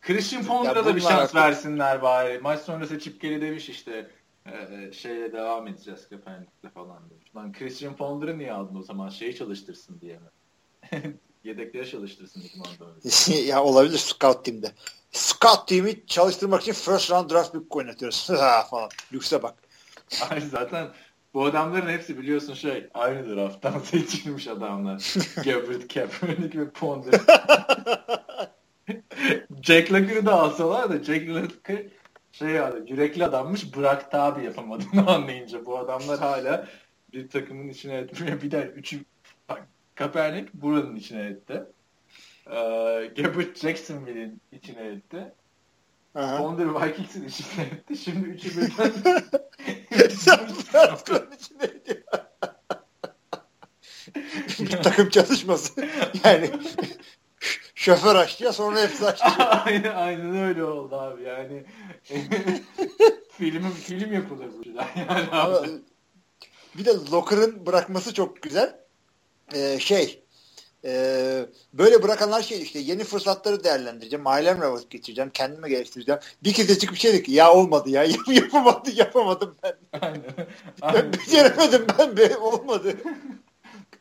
Christian 0.00 0.44
Ponder'a 0.44 0.84
da 0.84 0.96
bir 0.96 1.00
şans 1.00 1.12
artık... 1.12 1.34
versinler 1.34 2.02
bari. 2.02 2.38
Maç 2.38 2.60
sonrası 2.60 2.98
Chip 2.98 3.20
Kelly 3.20 3.40
demiş 3.40 3.68
işte 3.68 4.10
e, 4.46 4.50
e 4.50 4.92
şeyle 4.92 5.32
devam 5.32 5.68
edeceğiz 5.68 6.08
Kaepernick'le 6.08 6.74
falan 6.74 7.10
demiş. 7.10 7.36
Lan 7.36 7.52
Christian 7.52 7.96
Ponder'ı 7.96 8.38
niye 8.38 8.52
aldın 8.52 8.76
o 8.76 8.82
zaman? 8.82 9.08
Şeyi 9.08 9.36
çalıştırsın 9.36 10.00
diye 10.00 10.18
mi? 10.18 10.28
Yedekleri 11.44 11.90
çalıştırsın 11.90 12.42
dedim 12.42 12.62
ya 13.46 13.64
olabilir 13.64 13.98
scout 13.98 14.44
team'de. 14.44 14.72
Scout 15.10 15.68
team'i 15.68 16.06
çalıştırmak 16.06 16.62
için 16.62 16.72
first 16.72 17.10
round 17.10 17.30
draft 17.30 17.52
pick 17.52 17.76
oynatıyoruz 17.76 18.26
falan. 18.70 18.90
Lükse 19.12 19.42
bak. 19.42 19.63
Ay 20.30 20.40
zaten 20.40 20.88
bu 21.34 21.44
adamların 21.44 21.88
hepsi 21.88 22.18
biliyorsun 22.18 22.54
şey 22.54 22.88
aynı 22.94 23.36
drafttan 23.36 23.78
seçilmiş 23.78 24.48
adamlar. 24.48 25.14
Gabbert, 25.44 25.94
Kaepernick 25.94 26.58
ve 26.58 26.70
Ponder. 26.70 27.14
Jack 29.62 29.92
Lacker'ı 29.92 30.26
da 30.26 30.32
alsalar 30.32 30.90
da 30.90 31.04
Jack 31.04 31.28
Lacker 31.28 31.82
şey 32.32 32.48
yani 32.48 32.90
yürekli 32.90 33.24
adammış 33.24 33.76
bıraktı 33.76 34.18
abi 34.18 34.44
yapamadığını 34.44 35.06
anlayınca 35.06 35.66
bu 35.66 35.78
adamlar 35.78 36.18
hala 36.18 36.68
bir 37.12 37.28
takımın 37.28 37.68
içine 37.68 37.94
etmiyor. 37.94 38.42
Bir 38.42 38.50
de 38.50 38.72
üçü 38.76 39.04
Kaepernick 39.94 40.50
buranın 40.54 40.96
içine 40.96 41.26
etti. 41.26 41.62
Ee, 42.46 43.10
Gabbert 43.16 43.58
Jacksonville'in 43.58 44.40
içine 44.52 44.86
etti. 44.86 45.32
Wonder 46.14 46.66
Vikings'in 46.66 47.28
içine 47.28 47.64
etti. 47.64 47.96
Şimdi 47.96 48.28
üçü 48.28 48.56
birden 48.60 50.08
San 50.08 50.46
Francisco'nun 50.46 51.32
içine 51.40 51.64
ediyor. 51.64 52.02
bir 54.58 54.82
takım 54.82 55.08
çalışması. 55.08 55.88
Yani 56.24 56.50
şoför 57.74 58.16
aşçıya 58.16 58.52
sonra 58.52 58.82
hepsi 58.82 59.06
aşçı. 59.06 59.24
aynen, 59.44 59.94
aynen 59.94 60.36
öyle 60.36 60.64
oldu 60.64 60.96
abi 60.96 61.22
yani. 61.22 61.64
film, 63.30 63.70
film 63.70 64.12
yapılır 64.12 64.48
bu 64.58 64.68
yani 64.68 65.28
abi. 65.32 65.68
Bir 66.78 66.84
de 66.84 66.90
Locker'ın 67.12 67.66
bırakması 67.66 68.14
çok 68.14 68.42
güzel. 68.42 68.80
Ee, 69.54 69.78
şey 69.80 70.23
e, 70.84 71.46
böyle 71.72 72.02
bırakanlar 72.02 72.42
şey 72.42 72.62
işte 72.62 72.78
yeni 72.78 73.04
fırsatları 73.04 73.64
değerlendireceğim. 73.64 74.26
Ailemle 74.26 74.68
vakit 74.68 74.90
geçireceğim. 74.90 75.30
Kendime 75.30 75.68
geliştireceğim. 75.68 76.20
Bir 76.44 76.52
kez 76.52 76.68
de 76.68 76.78
çıkıp 76.78 76.96
şey 76.96 77.12
dedik 77.12 77.28
ya 77.28 77.52
olmadı 77.52 77.90
ya. 77.90 78.04
Yapamadı, 78.28 78.90
yapamadım 78.94 79.54
ben. 79.62 79.72
Aynen. 80.00 80.22
Aynen. 80.82 81.02
Ben 81.02 81.12
beceremedim 81.12 81.86
ben 81.98 82.16
be. 82.16 82.36
Olmadı. 82.36 82.94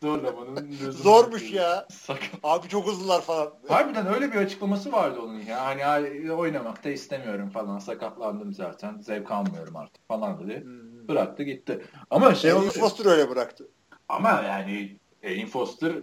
Zorlamanın 0.02 0.92
Zormuş 0.92 1.52
ya. 1.52 1.88
Sakın. 1.92 2.40
Abi 2.44 2.68
çok 2.68 2.88
hızlılar 2.88 3.22
falan. 3.22 3.54
Harbiden 3.68 4.14
öyle 4.14 4.32
bir 4.32 4.38
açıklaması 4.38 4.92
vardı 4.92 5.20
onun 5.24 5.40
ya. 5.40 5.66
Hani 5.66 6.32
oynamak 6.32 6.84
da 6.84 6.90
istemiyorum 6.90 7.50
falan. 7.50 7.80
Sakatlandım 7.80 8.54
zaten. 8.54 9.00
Zevk 9.02 9.32
almıyorum 9.32 9.76
artık 9.76 10.08
falan 10.08 10.40
dedi. 10.40 10.64
Hmm. 10.64 11.08
Bıraktı 11.08 11.44
gitti. 11.44 11.82
Ama 12.10 12.36
şey 12.36 12.52
Erin 12.52 12.70
Foster 12.70 13.06
öyle 13.06 13.30
bıraktı. 13.30 13.68
Ama 14.10 14.30
yani 14.30 14.98
Erin 15.24 15.48
Foster 15.48 15.94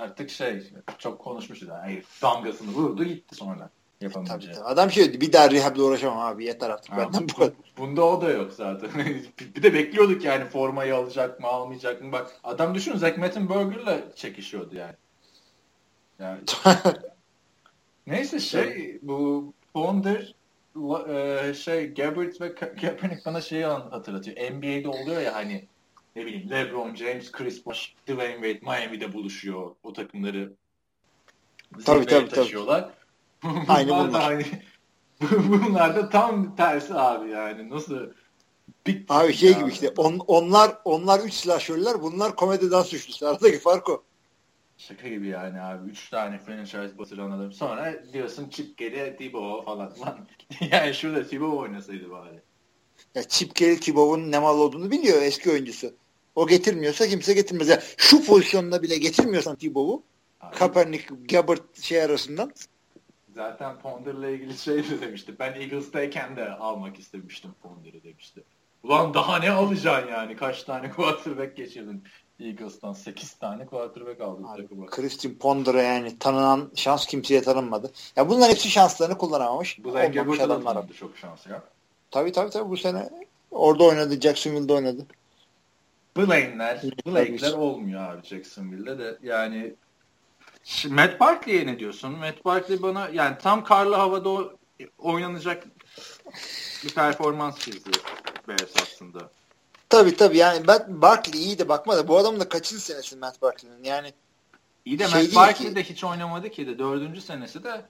artık 0.00 0.30
şey 0.30 0.72
çok 0.98 1.18
konuşmuştu. 1.18 1.66
Yani 1.66 2.02
damgasını 2.22 2.70
vurdu 2.70 3.04
gitti 3.04 3.34
sonra. 3.34 3.70
Tabii, 4.10 4.24
tabii. 4.24 4.56
Adam 4.64 4.90
şey 4.90 5.20
bir 5.20 5.32
daha 5.32 5.50
rehab'le 5.50 5.78
uğraşamam 5.78 6.18
abi 6.18 6.44
yeter 6.44 6.70
artık. 6.70 6.92
Ha, 6.92 6.98
benden 6.98 7.26
bu, 7.38 7.52
bunda 7.78 8.04
o 8.04 8.22
da 8.22 8.30
yok 8.30 8.52
zaten. 8.52 8.90
bir 9.56 9.62
de 9.62 9.74
bekliyorduk 9.74 10.24
yani 10.24 10.44
formayı 10.44 10.96
alacak 10.96 11.40
mı 11.40 11.46
almayacak 11.46 12.02
mı. 12.02 12.12
Bak 12.12 12.40
adam 12.44 12.74
düşün 12.74 12.96
Zach 12.96 13.18
Mettenberger'la 13.18 14.14
çekişiyordu 14.16 14.76
yani. 14.76 14.94
yani 16.18 16.40
Neyse 18.06 18.40
şey 18.40 18.98
bu 19.02 19.52
Ponder 19.74 20.34
e, 21.08 21.54
şey 21.54 21.94
Gabbert 21.94 22.40
ve 22.40 22.54
Kaepernick 22.54 23.26
bana 23.26 23.40
şeyi 23.40 23.64
hatırlatıyor. 23.64 24.36
NBA'de 24.52 24.88
oluyor 24.88 25.20
ya 25.20 25.34
hani 25.34 25.64
ne 26.16 26.26
bileyim 26.26 26.50
LeBron 26.50 26.94
James, 26.94 27.32
Chris 27.32 27.66
Bosh, 27.66 27.94
Dwayne 28.08 28.34
Wade 28.34 28.60
Miami'de 28.62 29.12
buluşuyor. 29.12 29.74
O 29.82 29.92
takımları 29.92 30.52
tabii, 31.84 32.06
tabii, 32.06 32.28
taşıyorlar. 32.28 32.90
Tabii. 33.42 33.64
Aynı 33.68 33.90
bunlar. 33.90 34.12
Da 34.12 34.18
aynı. 34.18 34.42
bunlar 35.48 35.96
da 35.96 36.08
tam 36.08 36.56
tersi 36.56 36.94
abi 36.94 37.30
yani. 37.30 37.70
Nasıl 37.70 38.08
Big 38.86 39.06
abi 39.08 39.32
şey 39.32 39.58
gibi 39.58 39.70
işte 39.70 39.88
on, 39.96 40.18
onlar 40.26 40.78
onlar 40.84 41.20
üç 41.20 41.34
silahşörler 41.34 42.02
bunlar 42.02 42.36
komedi 42.36 42.70
dans 42.70 42.86
suçlusu. 42.86 43.28
Aradaki 43.28 43.58
fark 43.58 43.88
o. 43.88 44.02
Şaka 44.78 45.08
gibi 45.08 45.26
yani 45.28 45.60
abi. 45.60 45.90
Üç 45.90 46.10
tane 46.10 46.38
franchise 46.38 46.98
batıran 46.98 47.30
adam. 47.30 47.52
Sonra 47.52 47.94
diyorsun 48.12 48.48
çık 48.48 48.76
geri 48.76 49.16
Tibo 49.16 49.62
falan. 49.62 49.92
Lan. 50.00 50.26
yani 50.70 50.94
şurada 50.94 51.26
Tibo 51.26 51.58
oynasaydı 51.58 52.10
bari. 52.10 52.40
Ya 53.14 53.22
Chip 53.28 53.56
Kelly 53.56 53.80
Tibov'un 53.80 54.32
ne 54.32 54.38
mal 54.38 54.58
olduğunu 54.58 54.90
biliyor 54.90 55.22
eski 55.22 55.50
oyuncusu. 55.50 55.94
O 56.34 56.46
getirmiyorsa 56.46 57.06
kimse 57.06 57.32
getirmez. 57.34 57.68
Yani 57.68 57.80
şu 57.96 58.24
pozisyonda 58.24 58.82
bile 58.82 58.98
getirmiyorsan 58.98 59.56
Tibov'u 59.56 60.02
Kaepernick, 60.52 61.08
Gabbard 61.28 61.58
şey 61.82 62.02
arasından 62.02 62.52
Zaten 63.34 63.78
Ponder'la 63.78 64.28
ilgili 64.28 64.58
şey 64.58 64.76
de 64.76 65.00
demişti. 65.00 65.38
Ben 65.38 65.52
Eagles'tayken 65.52 66.36
de 66.36 66.48
almak 66.50 66.98
istemiştim 66.98 67.50
Ponder'ı 67.62 68.02
demişti. 68.04 68.42
Ulan 68.82 69.14
daha 69.14 69.38
ne 69.38 69.50
alacaksın 69.50 70.10
yani? 70.10 70.36
Kaç 70.36 70.62
tane 70.62 70.90
quarterback 70.96 71.56
geçirdin 71.56 72.04
Eagles'tan? 72.40 72.92
8 72.92 73.32
tane 73.32 73.66
quarterback 73.66 74.20
aldın 74.20 74.46
takıma. 74.56 74.86
Christian 74.86 75.34
Ponder'a 75.34 75.82
yani 75.82 76.18
tanınan 76.18 76.70
şans 76.74 77.06
kimseye 77.06 77.42
tanınmadı. 77.42 77.92
Ya 78.16 78.28
bunların 78.28 78.50
hepsi 78.50 78.70
şanslarını 78.70 79.18
kullanamamış. 79.18 79.84
Bu 79.84 79.94
da 79.94 80.04
Gabbert'a 80.06 80.48
da 80.48 80.64
tanındı 80.64 80.94
çok 80.94 81.16
şans 81.16 81.46
ya. 81.46 81.62
Tabii 82.10 82.32
tabii 82.32 82.50
tabii 82.50 82.70
bu 82.70 82.76
sene 82.76 83.10
orada 83.50 83.84
oynadı. 83.84 84.20
Jacksonville'da 84.20 84.74
oynadı. 84.74 85.06
Blaine'ler, 86.16 86.82
Blake'ler 87.06 87.52
olmuyor 87.52 88.02
abi 88.02 88.26
Jacksonville'de 88.26 88.98
de. 88.98 89.18
Yani 89.22 89.74
Matt 90.88 91.20
Barkley'e 91.20 91.66
ne 91.66 91.78
diyorsun? 91.78 92.18
Matt 92.18 92.44
Barkley 92.44 92.82
bana 92.82 93.08
yani 93.12 93.36
tam 93.42 93.64
karlı 93.64 93.94
havada 93.94 94.50
oynanacak 94.98 95.64
bir 96.84 96.94
performans 96.94 97.58
çizdi 97.58 97.90
Bears 98.48 98.82
aslında. 98.82 99.30
Tabii 99.88 100.16
tabii 100.16 100.36
yani 100.36 100.66
Matt 100.66 100.88
Barkley 100.88 101.42
iyi 101.42 101.58
de 101.58 101.68
bakma 101.68 101.96
da 101.96 102.08
bu 102.08 102.18
adamın 102.18 102.40
da 102.40 102.48
kaçıncı 102.48 102.84
senesi 102.84 103.16
Matt 103.16 103.42
Barkley'nin 103.42 103.84
yani 103.84 104.12
İyi 104.84 104.98
de 104.98 105.08
şey 105.08 105.22
Matt 105.22 105.34
Barkley 105.34 105.68
ki, 105.68 105.76
de 105.76 105.82
hiç 105.82 106.04
oynamadı 106.04 106.50
ki 106.50 106.66
de 106.66 106.78
dördüncü 106.78 107.20
senesi 107.20 107.64
de 107.64 107.84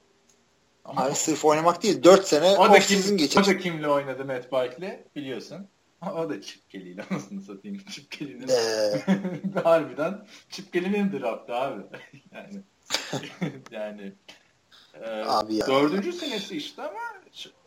ama 0.84 1.04
Abi 1.04 1.14
sırf 1.14 1.44
oynamak 1.44 1.82
değil. 1.82 2.02
Dört 2.02 2.28
sene 2.28 2.58
o 2.58 2.72
da, 2.72 2.78
kim, 2.78 3.16
geçir. 3.16 3.40
o 3.40 3.46
da 3.46 3.58
kimle 3.58 3.88
oynadı 3.88 4.24
Matt 4.24 4.52
Barkley 4.52 5.04
biliyorsun. 5.16 5.68
O 6.16 6.30
da 6.30 6.42
Çipkeli'yle 6.42 7.04
anasını 7.10 7.40
satayım. 7.40 7.78
Çipkeli'nin 7.78 8.48
ee... 8.48 9.60
harbiden 9.64 10.26
Çipkeli'nin 10.50 11.12
draftı 11.12 11.54
abi. 11.54 11.82
yani 12.32 12.60
yani 13.70 14.12
e, 14.94 15.10
abi 15.10 15.54
ya. 15.54 15.66
dördüncü 15.66 16.12
senesi 16.12 16.56
işte 16.56 16.82
ama 16.82 16.98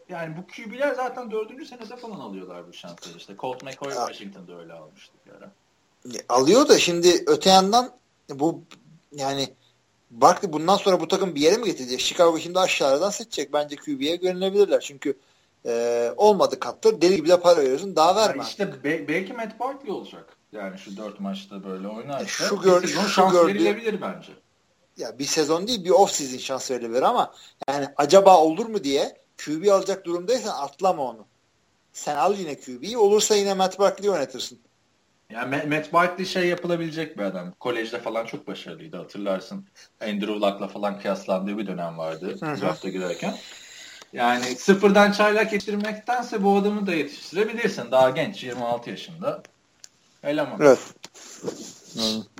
yani 0.09 0.37
bu 0.37 0.41
QB'ler 0.47 0.93
zaten 0.93 1.31
dördüncü 1.31 1.65
senede 1.65 1.97
falan 1.97 2.19
alıyorlar 2.19 2.67
bu 2.67 2.73
şansları. 2.73 3.17
İşte 3.17 3.35
Colt 3.39 3.63
McCoy 3.63 3.93
ya. 3.93 4.07
Washington'da 4.07 4.59
öyle 4.59 4.73
almıştı 4.73 5.13
bir 5.25 5.31
ara. 5.31 5.51
Alıyor 6.29 6.67
da 6.67 6.79
şimdi 6.79 7.23
öte 7.27 7.49
yandan 7.49 7.91
bu 8.29 8.61
yani 9.11 9.53
Barkley 10.11 10.53
bundan 10.53 10.77
sonra 10.77 10.99
bu 10.99 11.07
takım 11.07 11.35
bir 11.35 11.41
yere 11.41 11.57
mi 11.57 11.65
getirecek? 11.65 11.99
Chicago 11.99 12.39
şimdi 12.39 12.59
aşağıdan 12.59 13.09
seçecek. 13.09 13.53
Bence 13.53 13.75
QB'ye 13.75 14.15
görünebilirler. 14.15 14.79
Çünkü 14.79 15.17
e, 15.65 16.13
olmadı 16.17 16.59
kattır. 16.59 17.01
Deli 17.01 17.15
gibi 17.15 17.29
de 17.29 17.39
para 17.39 17.57
veriyorsun. 17.61 17.95
Daha 17.95 18.15
verme. 18.15 18.37
Yani 18.37 18.47
işte 18.49 18.83
be- 18.83 19.07
belki 19.07 19.33
Matt 19.33 19.59
Barkley 19.59 19.91
olacak. 19.91 20.37
Yani 20.51 20.77
şu 20.77 20.97
dört 20.97 21.19
maçta 21.19 21.63
böyle 21.63 21.87
oynarsa. 21.87 22.23
E 22.23 22.27
şu 22.27 22.61
gör, 22.61 22.87
şu 22.87 23.09
şans 23.09 23.31
gördü, 23.31 23.53
verilebilir 23.53 24.01
bence. 24.01 24.31
Ya 24.97 25.19
bir 25.19 25.25
sezon 25.25 25.67
değil 25.67 25.85
bir 25.85 25.89
off 25.89 26.11
season 26.11 26.37
şans 26.37 26.71
verilebilir 26.71 27.01
ama 27.01 27.33
yani 27.69 27.87
acaba 27.97 28.37
olur 28.37 28.65
mu 28.65 28.83
diye 28.83 29.17
QB 29.45 29.67
alacak 29.71 30.05
durumdaysan 30.05 30.63
atlama 30.63 31.03
onu. 31.03 31.25
Sen 31.93 32.15
al 32.15 32.35
yine 32.37 32.55
QB'yi 32.59 32.97
olursa 32.97 33.35
yine 33.35 33.53
Matt 33.53 33.79
Barkley 33.79 34.09
oynatırsın. 34.09 34.59
Yani 35.29 35.63
Matt 35.67 35.93
Barkley 35.93 36.25
şey 36.25 36.47
yapılabilecek 36.47 37.17
bir 37.17 37.23
adam. 37.23 37.51
Kolejde 37.59 37.99
falan 37.99 38.25
çok 38.25 38.47
başarılıydı 38.47 38.97
hatırlarsın. 38.97 39.65
Andrew 40.01 40.33
Luck'la 40.33 40.67
falan 40.67 40.99
kıyaslandığı 40.99 41.57
bir 41.57 41.67
dönem 41.67 41.97
vardı 41.97 42.37
drafta 42.41 42.89
girerken. 42.89 43.35
Yani 44.15 44.45
sıfırdan 44.45 45.11
çaylak 45.11 45.53
yetiştirmektense 45.53 46.43
bu 46.43 46.57
adamı 46.57 46.87
da 46.87 46.93
yetiştirebilirsin. 46.93 47.91
Daha 47.91 48.09
genç 48.09 48.43
26 48.43 48.89
yaşında. 48.89 49.43
Eleman. 50.23 50.59
Evet. 50.61 50.79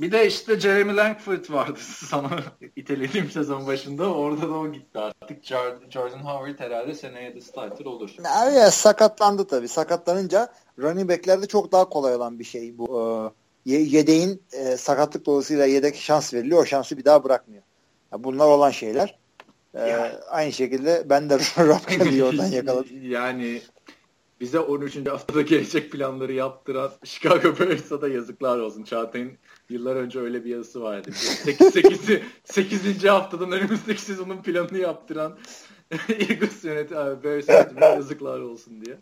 Bir 0.01 0.11
de 0.11 0.27
işte 0.27 0.59
Jeremy 0.59 0.95
Langford 0.95 1.49
vardı 1.49 1.79
sana 2.09 2.29
itelediğim 2.75 3.31
sezon 3.31 3.67
başında. 3.67 4.13
Orada 4.13 4.49
da 4.49 4.53
o 4.53 4.71
gitti 4.71 4.99
artık. 4.99 5.43
Jordan 5.89 6.19
Howard 6.19 6.59
herhalde 6.59 6.93
seneye 6.93 7.35
de 7.35 7.41
starter 7.41 7.85
olur. 7.85 8.15
Abi 8.25 8.55
ya 8.55 8.71
sakatlandı 8.71 9.47
tabii. 9.47 9.67
Sakatlanınca 9.67 10.53
running 10.79 11.09
backlerde 11.09 11.47
çok 11.47 11.71
daha 11.71 11.89
kolay 11.89 12.15
olan 12.15 12.39
bir 12.39 12.43
şey 12.43 12.77
bu. 12.77 13.31
E, 13.65 13.71
yedeğin 13.71 14.43
e, 14.53 14.77
sakatlık 14.77 15.25
dolayısıyla 15.25 15.65
yedek 15.65 15.95
şans 15.95 16.33
veriliyor. 16.33 16.61
O 16.61 16.65
şansı 16.65 16.97
bir 16.97 17.05
daha 17.05 17.23
bırakmıyor. 17.23 17.63
Yani 18.11 18.23
bunlar 18.23 18.47
olan 18.47 18.71
şeyler. 18.71 19.24
Ee, 19.75 19.89
yani. 19.89 20.13
Aynı 20.29 20.53
şekilde 20.53 21.03
ben 21.09 21.29
de 21.29 21.37
Rob 21.57 22.21
oradan 22.21 22.45
yakaladım. 22.45 22.87
Yani 23.03 23.61
bize 24.41 24.59
13. 24.59 25.07
haftada 25.07 25.41
gelecek 25.41 25.91
planları 25.91 26.33
yaptıran 26.33 26.91
Chicago 27.03 27.59
Bears'a 27.59 28.01
da 28.01 28.07
yazıklar 28.07 28.59
olsun. 28.59 28.83
Çağatay'ın 28.83 29.31
yıllar 29.69 29.95
önce 29.95 30.19
öyle 30.19 30.45
bir 30.45 30.49
yazısı 30.49 30.81
vardı. 30.81 31.11
8, 31.13 31.73
8, 31.73 31.99
8. 32.43 33.03
haftadan 33.03 33.51
önümüzdeki 33.51 34.01
sezonun 34.01 34.41
planını 34.41 34.77
yaptıran 34.77 35.37
Eagles 36.09 36.63
yöneti 36.63 36.97
abi 36.97 37.23
Bears 37.23 37.49
yönetimine 37.49 37.85
yazıklar 37.85 38.39
olsun 38.39 38.85
diye. 38.85 38.97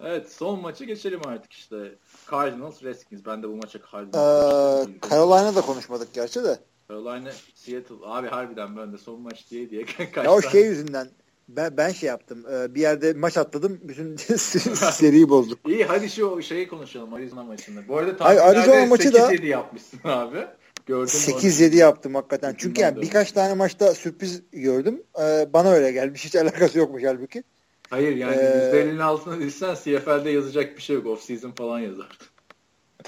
Evet 0.00 0.32
son 0.32 0.60
maçı 0.60 0.84
geçelim 0.84 1.20
artık 1.26 1.52
işte. 1.52 1.94
Cardinals 2.30 2.82
Redskins. 2.82 3.20
Ben 3.26 3.42
de 3.42 3.48
bu 3.48 3.56
maça 3.56 3.78
Cardinals. 3.92 4.88
Ee, 4.88 5.08
Carolina'da 5.10 5.60
konuşmadık 5.60 6.14
gerçi 6.14 6.44
de. 6.44 6.58
Carolina 6.88 7.30
Seattle. 7.54 7.94
Abi 8.04 8.28
harbiden 8.28 8.76
ben 8.76 8.92
de 8.92 8.98
son 8.98 9.20
maç 9.20 9.50
diye 9.50 9.70
diye 9.70 9.84
kaç 10.14 10.24
Ya 10.24 10.32
o 10.32 10.42
şey 10.42 10.62
yüzünden 10.62 11.08
ben, 11.48 11.76
ben 11.76 11.90
şey 11.90 12.06
yaptım. 12.06 12.44
E, 12.52 12.74
bir 12.74 12.80
yerde 12.80 13.12
maç 13.12 13.36
atladım. 13.36 13.80
Bütün 13.82 14.16
seriyi 14.92 15.28
bozduk. 15.28 15.58
İyi 15.68 15.84
hadi 15.84 16.10
şu 16.10 16.42
şeyi 16.42 16.68
konuşalım 16.68 17.14
Arizona 17.14 17.42
maçında. 17.42 17.88
Bu 17.88 17.96
arada 17.96 18.24
Hayır, 18.24 18.40
Arizona 18.40 18.86
maçı 18.86 19.12
da 19.12 19.18
8-7 19.18 19.46
yapmışsın 19.46 20.00
abi. 20.04 20.46
Gördüm 20.86 21.14
8-7 21.14 21.76
yaptım 21.76 22.14
hakikaten. 22.14 22.54
Çünkü 22.58 22.80
yani 22.80 23.02
birkaç 23.02 23.32
tane 23.32 23.54
maçta 23.54 23.94
sürpriz 23.94 24.42
gördüm. 24.52 25.02
Ee, 25.20 25.48
bana 25.52 25.70
öyle 25.70 25.92
gelmiş. 25.92 26.24
Hiç 26.24 26.36
alakası 26.36 26.78
yokmuş 26.78 27.02
halbuki. 27.06 27.42
Hayır 27.90 28.16
yani 28.16 28.36
ee, 28.36 28.70
%50'nin 28.74 28.98
altına 28.98 29.40
düşsen 29.40 29.74
CFL'de 29.74 30.30
yazacak 30.30 30.76
bir 30.76 30.82
şey 30.82 30.96
yok. 30.96 31.06
Off 31.06 31.22
season 31.22 31.50
falan 31.50 31.78
yazardı. 31.78 32.24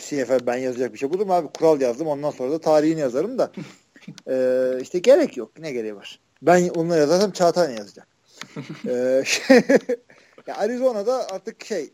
CFL 0.00 0.46
ben 0.46 0.56
yazacak 0.56 0.92
bir 0.92 0.98
şey 0.98 1.10
buldum 1.10 1.30
abi. 1.30 1.48
Kural 1.48 1.80
yazdım. 1.80 2.06
Ondan 2.06 2.30
sonra 2.30 2.50
da 2.52 2.60
tarihini 2.60 3.00
yazarım 3.00 3.38
da. 3.38 3.52
ee, 4.30 4.82
işte 4.82 4.98
gerek 4.98 5.36
yok. 5.36 5.58
Ne 5.58 5.72
gereği 5.72 5.96
var? 5.96 6.20
Ben 6.42 6.68
onları 6.68 7.00
yazarsam 7.00 7.30
Çağatay 7.30 7.74
yazacak? 7.74 8.08
ee, 8.88 9.22
şey, 9.26 9.56
ya 10.46 10.56
Arizona'da 10.56 11.26
artık 11.28 11.64
şey 11.64 11.90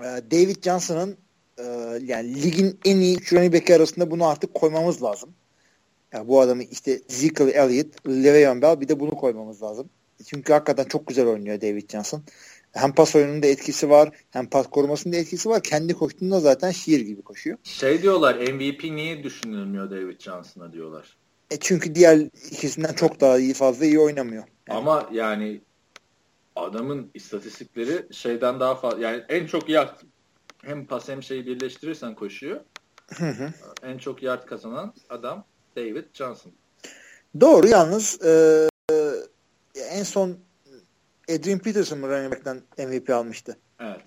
e, 0.00 0.04
David 0.30 0.64
Johnson'ın 0.64 1.16
e, 1.58 1.64
yani 2.02 2.42
ligin 2.42 2.78
en 2.84 2.96
iyi 2.96 3.16
üç 3.16 3.32
running 3.32 3.54
back'i 3.54 3.74
arasında 3.74 4.10
bunu 4.10 4.26
artık 4.26 4.54
koymamız 4.54 5.02
lazım. 5.02 5.34
Yani 6.12 6.28
bu 6.28 6.40
adamı 6.40 6.62
işte 6.62 7.00
Ezekiel 7.10 7.48
Elliott, 7.48 8.08
Le'Veon 8.08 8.62
Bell 8.62 8.80
bir 8.80 8.88
de 8.88 9.00
bunu 9.00 9.10
koymamız 9.10 9.62
lazım. 9.62 9.90
Çünkü 10.26 10.52
hakikaten 10.52 10.84
çok 10.84 11.06
güzel 11.06 11.26
oynuyor 11.26 11.60
David 11.60 11.90
Johnson. 11.90 12.22
Hem 12.76 12.92
pas 12.92 13.16
oyununda 13.16 13.46
etkisi 13.46 13.90
var, 13.90 14.10
hem 14.30 14.46
pas 14.46 14.66
korumasında 14.66 15.16
etkisi 15.16 15.48
var. 15.48 15.62
Kendi 15.62 15.94
koştuğunda 15.94 16.40
zaten 16.40 16.70
şiir 16.70 17.00
gibi 17.00 17.22
koşuyor. 17.22 17.58
Şey 17.62 18.02
diyorlar, 18.02 18.34
MVP 18.34 18.84
niye 18.84 19.24
düşünülmüyor 19.24 19.90
David 19.90 20.20
Johnson'a 20.20 20.72
diyorlar. 20.72 21.16
E 21.50 21.56
çünkü 21.60 21.94
diğer 21.94 22.18
ikisinden 22.50 22.92
çok 22.92 23.20
daha 23.20 23.38
iyi 23.38 23.54
fazla 23.54 23.84
iyi 23.84 23.98
oynamıyor. 23.98 24.44
Yani. 24.68 24.78
Ama 24.78 25.08
yani 25.12 25.60
adamın 26.56 27.10
istatistikleri 27.14 28.06
şeyden 28.14 28.60
daha 28.60 28.74
fazla 28.74 28.98
yani 28.98 29.22
en 29.28 29.46
çok 29.46 29.68
yard 29.68 30.00
hem 30.64 30.86
pas 30.86 31.08
hem 31.08 31.22
şeyi 31.22 31.46
birleştirirsen 31.46 32.14
koşuyor. 32.14 32.60
Hı 33.14 33.28
hı. 33.28 33.52
En 33.82 33.98
çok 33.98 34.22
yard 34.22 34.46
kazanan 34.46 34.94
adam 35.08 35.44
David 35.76 36.04
Johnson. 36.12 36.52
Doğru 37.40 37.66
yalnız 37.68 38.22
e, 38.24 38.68
en 39.74 40.02
son 40.02 40.38
Adrian 41.30 41.58
Peterson 41.58 41.98
mı 41.98 42.08
running 42.08 42.32
back'ten 42.32 42.62
MVP 42.78 43.10
almıştı? 43.10 43.56
Evet. 43.80 44.02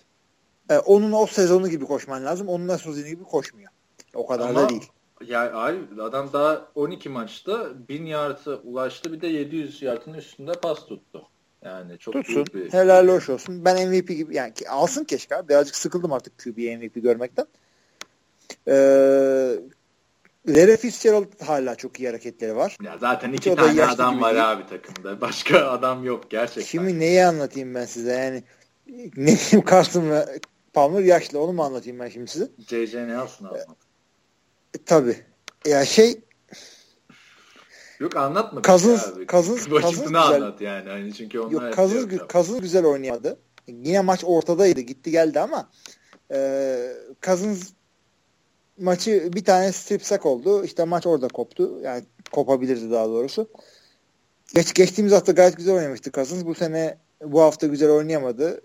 E, 0.70 0.78
onun 0.78 1.12
o 1.12 1.26
sezonu 1.26 1.68
gibi 1.68 1.86
koşman 1.86 2.26
lazım. 2.26 2.48
Onun 2.48 2.68
da 2.68 2.78
sezonu 2.78 3.08
gibi 3.08 3.24
koşmuyor. 3.24 3.72
O 4.14 4.28
kadar 4.28 4.50
Ama, 4.50 4.62
da 4.62 4.70
değil. 4.70 4.92
Ya 5.28 5.54
abi 5.54 6.02
adam 6.02 6.34
daha 6.34 6.68
12 6.76 7.10
maçta 7.10 7.70
1000 7.90 8.06
yard'a 8.06 8.56
ulaştı. 8.56 9.14
Bir 9.14 9.22
de 9.22 9.28
700 9.28 9.82
yardın 9.82 10.14
üstünde 10.14 10.52
pas 10.52 10.86
tuttu. 10.86 11.30
Yani 11.62 11.98
çok 11.98 12.14
Tutsun. 12.14 12.46
Bir... 12.54 12.74
Helal 12.74 13.08
hoş 13.08 13.30
olsun. 13.30 13.66
Ben 13.66 13.90
MVP 13.90 14.08
gibi 14.08 14.36
yani 14.36 14.54
alsın 14.70 15.04
keşke 15.04 15.36
abi. 15.36 15.50
Birazcık 15.50 15.76
sıkıldım 15.76 16.14
artık 16.14 16.38
QB 16.38 16.58
MVP 16.58 17.04
görmekten. 17.04 17.46
Ee, 18.68 19.60
Larry 20.56 20.78
Fitzgerald 20.78 21.42
hala 21.42 21.76
çok 21.76 22.00
iyi 22.00 22.08
hareketleri 22.08 22.56
var. 22.56 22.78
Ya 22.84 22.98
zaten 22.98 23.34
iki 23.34 23.52
Hiç 23.52 23.58
tane 23.58 23.86
adam 23.86 24.22
var 24.22 24.34
değil. 24.34 24.52
abi 24.52 24.64
takımda. 24.66 25.22
Başka 25.22 25.70
adam 25.70 26.04
yok 26.04 26.30
gerçekten. 26.30 26.64
Kimi 26.64 27.00
neyi 27.00 27.26
anlatayım 27.26 27.76
ben 27.76 27.86
size 27.86 28.12
yani 28.14 28.44
ne 29.18 29.38
diyeyim 29.38 29.66
Carson 29.70 30.10
ve 30.10 30.40
Palmer 30.74 31.04
yaşlı 31.04 31.40
onu 31.40 31.54
mu 31.54 31.64
anlatayım 31.64 32.00
ben 32.00 32.10
şimdi 32.10 32.32
size? 32.32 32.50
J.J. 32.68 33.08
Nelson 33.08 33.46
anlat. 33.46 33.68
E, 34.74 34.78
tabii. 34.86 35.16
Ya 35.66 35.86
şey 35.86 36.22
Yok 38.00 38.16
anlatma. 38.16 38.62
Cousins, 38.62 39.08
abi. 39.08 39.28
Cousins, 39.28 39.68
Cousins 39.70 40.04
güzel. 40.04 40.22
anlat 40.22 40.62
yani. 40.62 40.90
yani 40.90 41.14
çünkü 41.14 41.40
onlar 41.40 41.52
Yok, 41.52 41.76
Cousins, 41.76 42.10
şey 42.10 42.20
Cousins 42.30 42.62
güzel 42.62 42.86
oynayadı. 42.86 43.40
Yine 43.68 44.02
maç 44.02 44.24
ortadaydı. 44.26 44.80
Gitti 44.82 45.12
geldi 45.12 45.40
ama 45.40 45.70
e, 46.32 46.92
Cousins 47.22 47.70
maçı 48.80 49.30
bir 49.34 49.44
tane 49.44 49.72
strip 49.72 50.06
sack 50.06 50.26
oldu. 50.26 50.64
İşte 50.64 50.84
maç 50.84 51.08
orada 51.08 51.28
koptu. 51.28 51.80
Yani 51.84 52.04
kopabilirdi 52.32 52.92
daha 52.92 53.06
doğrusu. 53.06 53.50
Geç, 54.56 54.74
geçtiğimiz 54.74 55.14
hafta 55.14 55.32
gayet 55.32 55.58
güzel 55.58 55.76
oynamıştı 55.76 56.12
Cousins. 56.12 56.46
Bu 56.46 56.56
sene 56.56 56.98
bu 57.24 57.42
hafta 57.42 57.68
güzel 57.68 57.90
oynayamadı. 57.90 58.62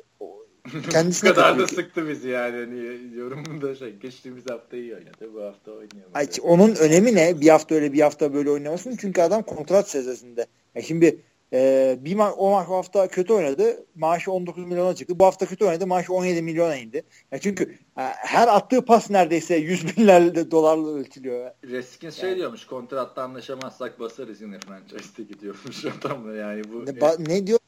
Kendisine 0.90 1.30
Bu 1.30 1.34
kadar 1.34 1.58
da 1.58 1.68
sıktı 1.68 2.08
bizi 2.08 2.28
yani. 2.28 2.56
Hani 2.56 3.16
yorumunda 3.16 3.74
şey 3.74 3.96
geçtiğimiz 3.96 4.50
hafta 4.50 4.76
iyi 4.76 4.94
oynadı. 4.94 5.34
Bu 5.34 5.42
hafta 5.42 5.70
oynayamadı. 5.70 6.10
Ay, 6.14 6.28
onun 6.42 6.74
önemi 6.74 7.14
ne? 7.14 7.40
Bir 7.40 7.48
hafta 7.48 7.74
öyle 7.74 7.92
bir 7.92 8.00
hafta 8.00 8.34
böyle 8.34 8.50
oynamasın. 8.50 8.96
Çünkü 9.00 9.22
adam 9.22 9.42
kontrat 9.42 9.90
sezesinde. 9.90 10.46
Ya 10.74 10.82
şimdi 10.82 11.20
e, 11.54 11.96
bir 12.00 12.14
ma 12.14 12.32
o 12.32 12.54
hafta 12.54 13.08
kötü 13.08 13.32
oynadı. 13.32 13.86
Maaşı 13.94 14.32
19 14.32 14.64
milyona 14.64 14.94
çıktı. 14.94 15.18
Bu 15.18 15.24
hafta 15.24 15.46
kötü 15.46 15.64
oynadı. 15.64 15.86
Maaşı 15.86 16.12
17 16.12 16.42
milyona 16.42 16.76
indi. 16.76 17.02
Ya 17.32 17.38
çünkü 17.38 17.64
e, 17.98 18.02
her 18.16 18.48
attığı 18.48 18.84
pas 18.84 19.10
neredeyse 19.10 19.56
100 19.56 19.96
binlerle 19.96 20.50
dolarla 20.50 20.88
ölçülüyor. 20.88 21.50
Redskins 21.64 22.14
şey 22.14 22.24
yani. 22.24 22.34
şey 22.34 22.38
diyormuş 22.38 22.66
kontratta 22.66 23.22
anlaşamazsak 23.22 24.00
basarız 24.00 24.40
yine 24.40 24.58
franchise'de 24.58 25.22
gidiyormuş 25.22 25.84
adamla 25.98 26.34
yani 26.34 26.62
bu. 26.72 26.86
Ne, 26.86 26.90
ba- 26.90 27.28
ne 27.28 27.46
diyor? 27.46 27.58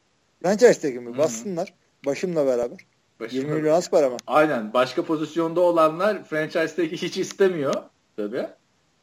Franchise'deki 0.43 1.01
mi? 1.01 1.19
Bassınlar. 1.19 1.75
Başımla 2.07 2.47
beraber. 2.47 2.79
Başımla 3.21 3.43
20 3.43 3.55
milyon 3.55 3.75
az 3.75 3.91
para 3.91 4.11
mı? 4.11 4.17
Aynen. 4.27 4.73
Başka 4.73 5.05
pozisyonda 5.05 5.61
olanlar 5.61 6.25
franchise'deki 6.25 6.97
hiç 7.03 7.17
istemiyor 7.17 7.75
tabii. 8.17 8.47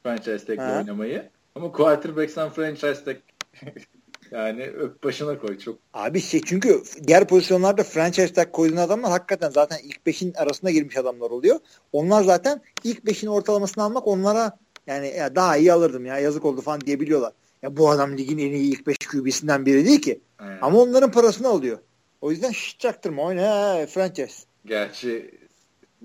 Franchise'deki 0.04 0.62
oynamayı. 0.62 1.30
Ama 1.56 1.72
quarterback 1.72 2.32
sen 2.32 2.50
franchise'deki 2.50 3.22
yani 4.34 4.64
öp 4.64 5.04
başına 5.04 5.40
koy 5.40 5.60
çok. 5.60 5.80
Abi 5.94 6.22
şey 6.22 6.42
çünkü 6.42 6.84
diğer 7.08 7.28
pozisyonlarda 7.28 7.84
franchise 7.84 8.34
tag 8.34 8.52
koyduğun 8.52 8.78
adamlar 8.78 9.12
hakikaten 9.12 9.50
zaten 9.50 9.78
ilk 9.84 10.06
beşin 10.06 10.34
arasına 10.34 10.72
girmiş 10.72 10.98
adamlar 10.98 11.32
oluyor. 11.32 11.60
Onlar 11.92 12.24
zaten 12.24 12.62
ilk 12.84 13.06
beşin 13.06 13.28
ortalamasını 13.28 13.84
almak 13.84 14.08
onlara 14.08 14.58
yani 14.88 15.08
ya 15.08 15.36
daha 15.36 15.58
iyi 15.58 15.74
alırdım 15.74 16.06
ya 16.06 16.20
yazık 16.20 16.46
oldu 16.46 16.62
falan 16.62 16.82
diyebiliyorlar. 16.82 17.34
Ya 17.62 17.78
bu 17.78 17.90
adam 17.90 18.18
ligin 18.18 18.38
en 18.38 18.52
iyi 18.52 18.72
ilk 18.72 18.88
beş 18.88 18.98
QB'sinden 19.12 19.66
biri 19.66 19.86
değil 19.86 20.02
ki. 20.02 20.22
Aynen. 20.40 20.58
Ama 20.62 20.80
onların 20.80 21.12
parasını 21.12 21.48
alıyor. 21.48 21.78
O 22.22 22.32
yüzden 22.32 22.52
şişt 22.52 22.80
çaktırma 22.80 23.24
oyna 23.24 23.86
franchise. 23.86 24.44
Gerçi 24.66 25.40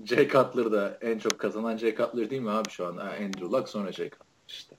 Jay 0.05 0.27
Cutler 0.29 0.71
da 0.71 0.97
en 1.01 1.19
çok 1.19 1.39
kazanan 1.39 1.77
Jay 1.77 1.95
Cutler 1.95 2.29
değil 2.29 2.41
mi 2.41 2.51
abi 2.51 2.69
şu 2.69 2.85
an? 2.85 2.97
Andrew 2.97 3.45
Luck 3.45 3.69
sonra 3.69 3.91
Jay 3.91 4.09
Cutler 4.09 4.27
işte. 4.47 4.75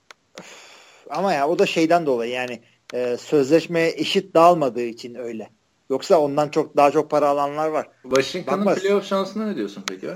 Ama 1.10 1.32
ya 1.32 1.48
o 1.48 1.58
da 1.58 1.66
şeyden 1.66 2.06
dolayı 2.06 2.32
yani 2.32 2.60
e, 2.94 3.16
sözleşmeye 3.16 3.90
eşit 3.96 4.34
dağılmadığı 4.34 4.82
için 4.82 5.14
öyle. 5.14 5.50
Yoksa 5.90 6.20
ondan 6.20 6.48
çok 6.48 6.76
daha 6.76 6.90
çok 6.90 7.10
para 7.10 7.28
alanlar 7.28 7.68
var. 7.68 7.88
Washington'ın 8.02 8.74
playoff 8.74 9.06
şansına 9.06 9.46
ne 9.46 9.56
diyorsun 9.56 9.84
peki? 9.88 10.06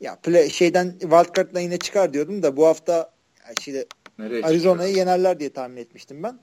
Ya 0.00 0.18
play, 0.22 0.50
şeyden 0.50 0.98
wildcard'la 1.00 1.60
yine 1.60 1.78
çıkar 1.78 2.12
diyordum 2.12 2.42
da 2.42 2.56
bu 2.56 2.66
hafta 2.66 3.10
işte 3.58 3.86
Arizona'yı 4.18 4.96
yenerler 4.96 5.40
diye 5.40 5.52
tahmin 5.52 5.76
etmiştim 5.76 6.22
ben. 6.22 6.38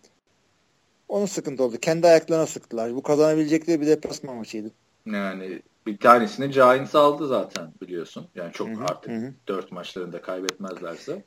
Onun 1.10 1.26
sıkıntı 1.26 1.64
oldu. 1.64 1.78
Kendi 1.82 2.08
ayaklarına 2.08 2.46
sıktılar. 2.46 2.96
Bu 2.96 3.04
kazanabilecekleri 3.04 3.82
bir 3.82 3.88
deplasman 3.88 4.36
maçıydı. 4.36 4.72
Yani 5.06 5.62
bir 5.88 5.98
tanesini 5.98 6.50
Giants 6.52 6.96
aldı 6.96 7.28
zaten 7.28 7.74
biliyorsun. 7.82 8.28
Yani 8.36 8.54
çok 8.54 8.68
hı-hı, 8.68 8.84
artık 8.84 9.34
dört 9.48 9.72
maçlarında 9.72 10.22
kaybetmezlerse. 10.22 11.24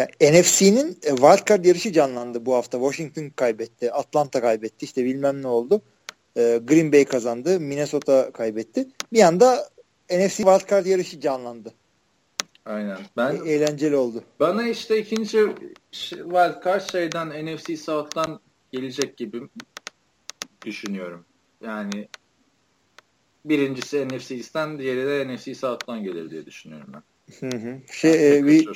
Yani 0.00 0.40
NFC'nin 0.40 0.98
e, 1.02 1.08
wildcard 1.08 1.64
yarışı 1.64 1.92
canlandı 1.92 2.46
bu 2.46 2.54
hafta. 2.54 2.78
Washington 2.78 3.30
kaybetti. 3.36 3.92
Atlanta 3.92 4.40
kaybetti. 4.40 4.84
İşte 4.84 5.04
bilmem 5.04 5.42
ne 5.42 5.46
oldu. 5.46 5.82
E, 6.36 6.60
Green 6.64 6.92
Bay 6.92 7.04
kazandı. 7.04 7.60
Minnesota 7.60 8.32
kaybetti. 8.32 8.88
Bir 9.12 9.22
anda 9.22 9.68
NFC 10.10 10.36
wildcard 10.36 10.86
yarışı 10.86 11.20
canlandı. 11.20 11.74
Aynen. 12.64 12.98
Ben 13.16 13.36
e, 13.44 13.50
eğlenceli 13.50 13.96
oldu. 13.96 14.24
Bana 14.40 14.68
işte 14.68 14.98
ikinci 14.98 15.46
wildcard 15.92 16.90
şeyden 16.90 17.46
NFC 17.46 17.76
South'tan 17.76 18.40
gelecek 18.72 19.16
gibi 19.16 19.42
düşünüyorum. 20.64 21.24
Yani 21.64 22.08
birincisi 23.44 24.08
NFC 24.08 24.34
East'ten, 24.34 24.78
diğeri 24.78 25.06
de 25.06 25.34
NFC 25.34 25.54
South'tan 25.54 26.04
gelir 26.04 26.30
diye 26.30 26.46
düşünüyorum 26.46 26.92
ben. 26.92 27.02
Hı 27.40 27.56
hı. 27.56 27.78
Şey, 27.92 28.38
e, 28.38 28.46
bir, 28.46 28.68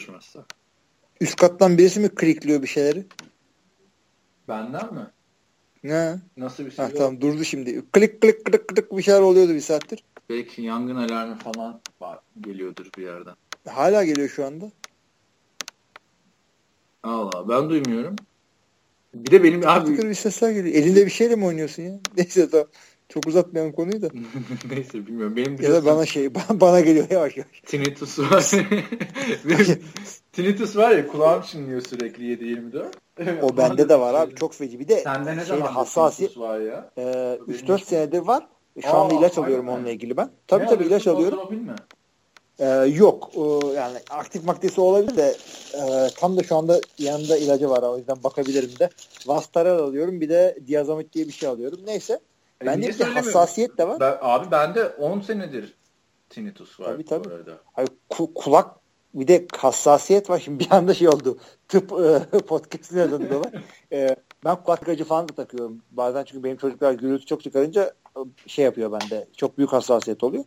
Üst 1.20 1.36
kattan 1.36 1.78
birisi 1.78 2.00
mi 2.00 2.08
klikliyor 2.08 2.62
bir 2.62 2.66
şeyleri? 2.66 3.06
Benden 4.48 4.94
mi? 4.94 5.10
Ne? 5.84 6.16
Nasıl 6.36 6.66
bir 6.66 6.70
şey? 6.70 6.84
Ha, 6.84 6.90
tamam 6.96 7.20
durdu 7.20 7.44
şimdi. 7.44 7.90
Klik 7.92 8.20
klik 8.20 8.44
klik 8.44 8.68
klik 8.68 8.96
bir 8.96 9.02
şeyler 9.02 9.20
oluyordu 9.20 9.54
bir 9.54 9.60
saattir. 9.60 10.04
Belki 10.30 10.62
yangın 10.62 10.96
alarmı 10.96 11.38
falan 11.38 11.80
var, 12.00 12.18
geliyordur 12.40 12.90
bir 12.98 13.02
yerden. 13.02 13.34
Hala 13.68 14.04
geliyor 14.04 14.28
şu 14.28 14.46
anda. 14.46 14.70
Allah 17.02 17.48
ben 17.48 17.70
duymuyorum. 17.70 18.16
Bir 19.14 19.30
de 19.30 19.44
benim 19.44 19.68
abi... 19.68 19.98
bir 19.98 20.14
sesler 20.14 20.50
geliyor. 20.50 20.74
Elinde 20.74 21.06
bir 21.06 21.10
şeyle 21.10 21.36
mi 21.36 21.44
oynuyorsun 21.44 21.82
ya? 21.82 21.98
Neyse 22.16 22.50
tamam. 22.50 22.66
Çok 23.14 23.26
uzatmayalım 23.26 23.72
konuyu 23.72 24.02
da. 24.02 24.08
Neyse 24.70 25.06
bilmiyorum. 25.06 25.36
Benim 25.36 25.62
ya 25.62 25.72
da 25.72 25.84
bana 25.84 26.06
şey 26.06 26.34
bana 26.50 26.80
geliyor 26.80 27.06
yavaş 27.10 27.36
yavaş. 27.36 27.60
Tinnitus 27.66 28.18
var. 28.18 28.50
tinnitus 30.32 30.76
var 30.76 30.90
ya 30.90 31.08
kulağım 31.08 31.42
çınlıyor 31.42 31.80
sürekli 31.80 32.36
7-24. 33.18 33.42
o 33.42 33.56
bende 33.56 33.88
de 33.88 34.00
var 34.00 34.14
abi 34.14 34.34
çok 34.34 34.54
feci. 34.54 34.80
Bir 34.80 34.88
de 34.88 35.00
Sende 35.00 35.36
ne 35.36 35.36
şey, 35.36 35.46
zaman 35.46 35.72
hassasiyet 35.72 36.38
var 36.38 36.60
ya? 36.60 36.90
E, 36.96 37.02
3-4 37.02 37.84
senedir 37.84 38.18
var. 38.18 38.48
Şu 38.82 38.88
Aa, 38.88 39.04
anda 39.04 39.14
ilaç 39.14 39.38
alıyorum 39.38 39.68
onunla 39.68 39.90
ilgili 39.90 40.16
ben. 40.16 40.30
Tabii 40.46 40.64
ne 40.64 40.68
tabii 40.68 40.84
ilaç 40.84 41.06
alıyorum. 41.06 41.38
Ee, 42.58 42.66
yok. 42.94 43.30
Ee, 43.34 43.66
yani 43.66 43.98
aktif 44.10 44.44
maddesi 44.44 44.80
olabilir 44.80 45.16
de 45.16 45.36
e, 45.74 46.08
tam 46.16 46.36
da 46.36 46.42
şu 46.42 46.56
anda 46.56 46.80
yanında 46.98 47.36
ilacı 47.36 47.70
var. 47.70 47.82
O 47.82 47.98
yüzden 47.98 48.16
bakabilirim 48.24 48.70
de. 48.78 48.90
Vastaral 49.26 49.78
alıyorum. 49.78 50.20
Bir 50.20 50.28
de 50.28 50.58
diazamit 50.66 51.12
diye 51.12 51.26
bir 51.26 51.32
şey 51.32 51.48
alıyorum. 51.48 51.78
Neyse. 51.86 52.20
E, 52.64 52.66
bende 52.66 52.88
bir 52.88 52.98
de 52.98 53.04
hassasiyet 53.04 53.78
de 53.78 53.88
var. 53.88 54.00
Ben, 54.00 54.16
abi 54.20 54.50
bende 54.50 54.88
10 54.88 55.20
senedir 55.20 55.74
tinnitus 56.30 56.80
var 56.80 56.86
tabii, 56.86 57.04
tabii. 57.04 57.30
bu 57.30 57.34
arada. 57.34 57.58
Hayır, 57.72 57.88
ku- 58.10 58.34
kulak 58.34 58.76
bir 59.14 59.28
de 59.28 59.46
hassasiyet 59.56 60.30
var. 60.30 60.38
Şimdi 60.44 60.64
bir 60.64 60.70
anda 60.70 60.94
şey 60.94 61.08
oldu. 61.08 61.38
Tıp 61.68 61.92
e, 61.92 62.38
podcastine 62.48 63.10
döndüler. 63.10 63.42
e, 63.92 64.16
ben 64.44 64.56
kulak 64.62 64.88
acı 64.88 65.04
falan 65.04 65.28
da 65.28 65.32
takıyorum. 65.32 65.82
Bazen 65.90 66.24
çünkü 66.24 66.44
benim 66.44 66.56
çocuklar 66.56 66.92
gürültü 66.92 67.26
çok 67.26 67.42
çıkarınca 67.42 67.94
e, 68.16 68.20
şey 68.46 68.64
yapıyor 68.64 68.92
bende. 68.92 69.28
Çok 69.36 69.58
büyük 69.58 69.72
hassasiyet 69.72 70.24
oluyor. 70.24 70.44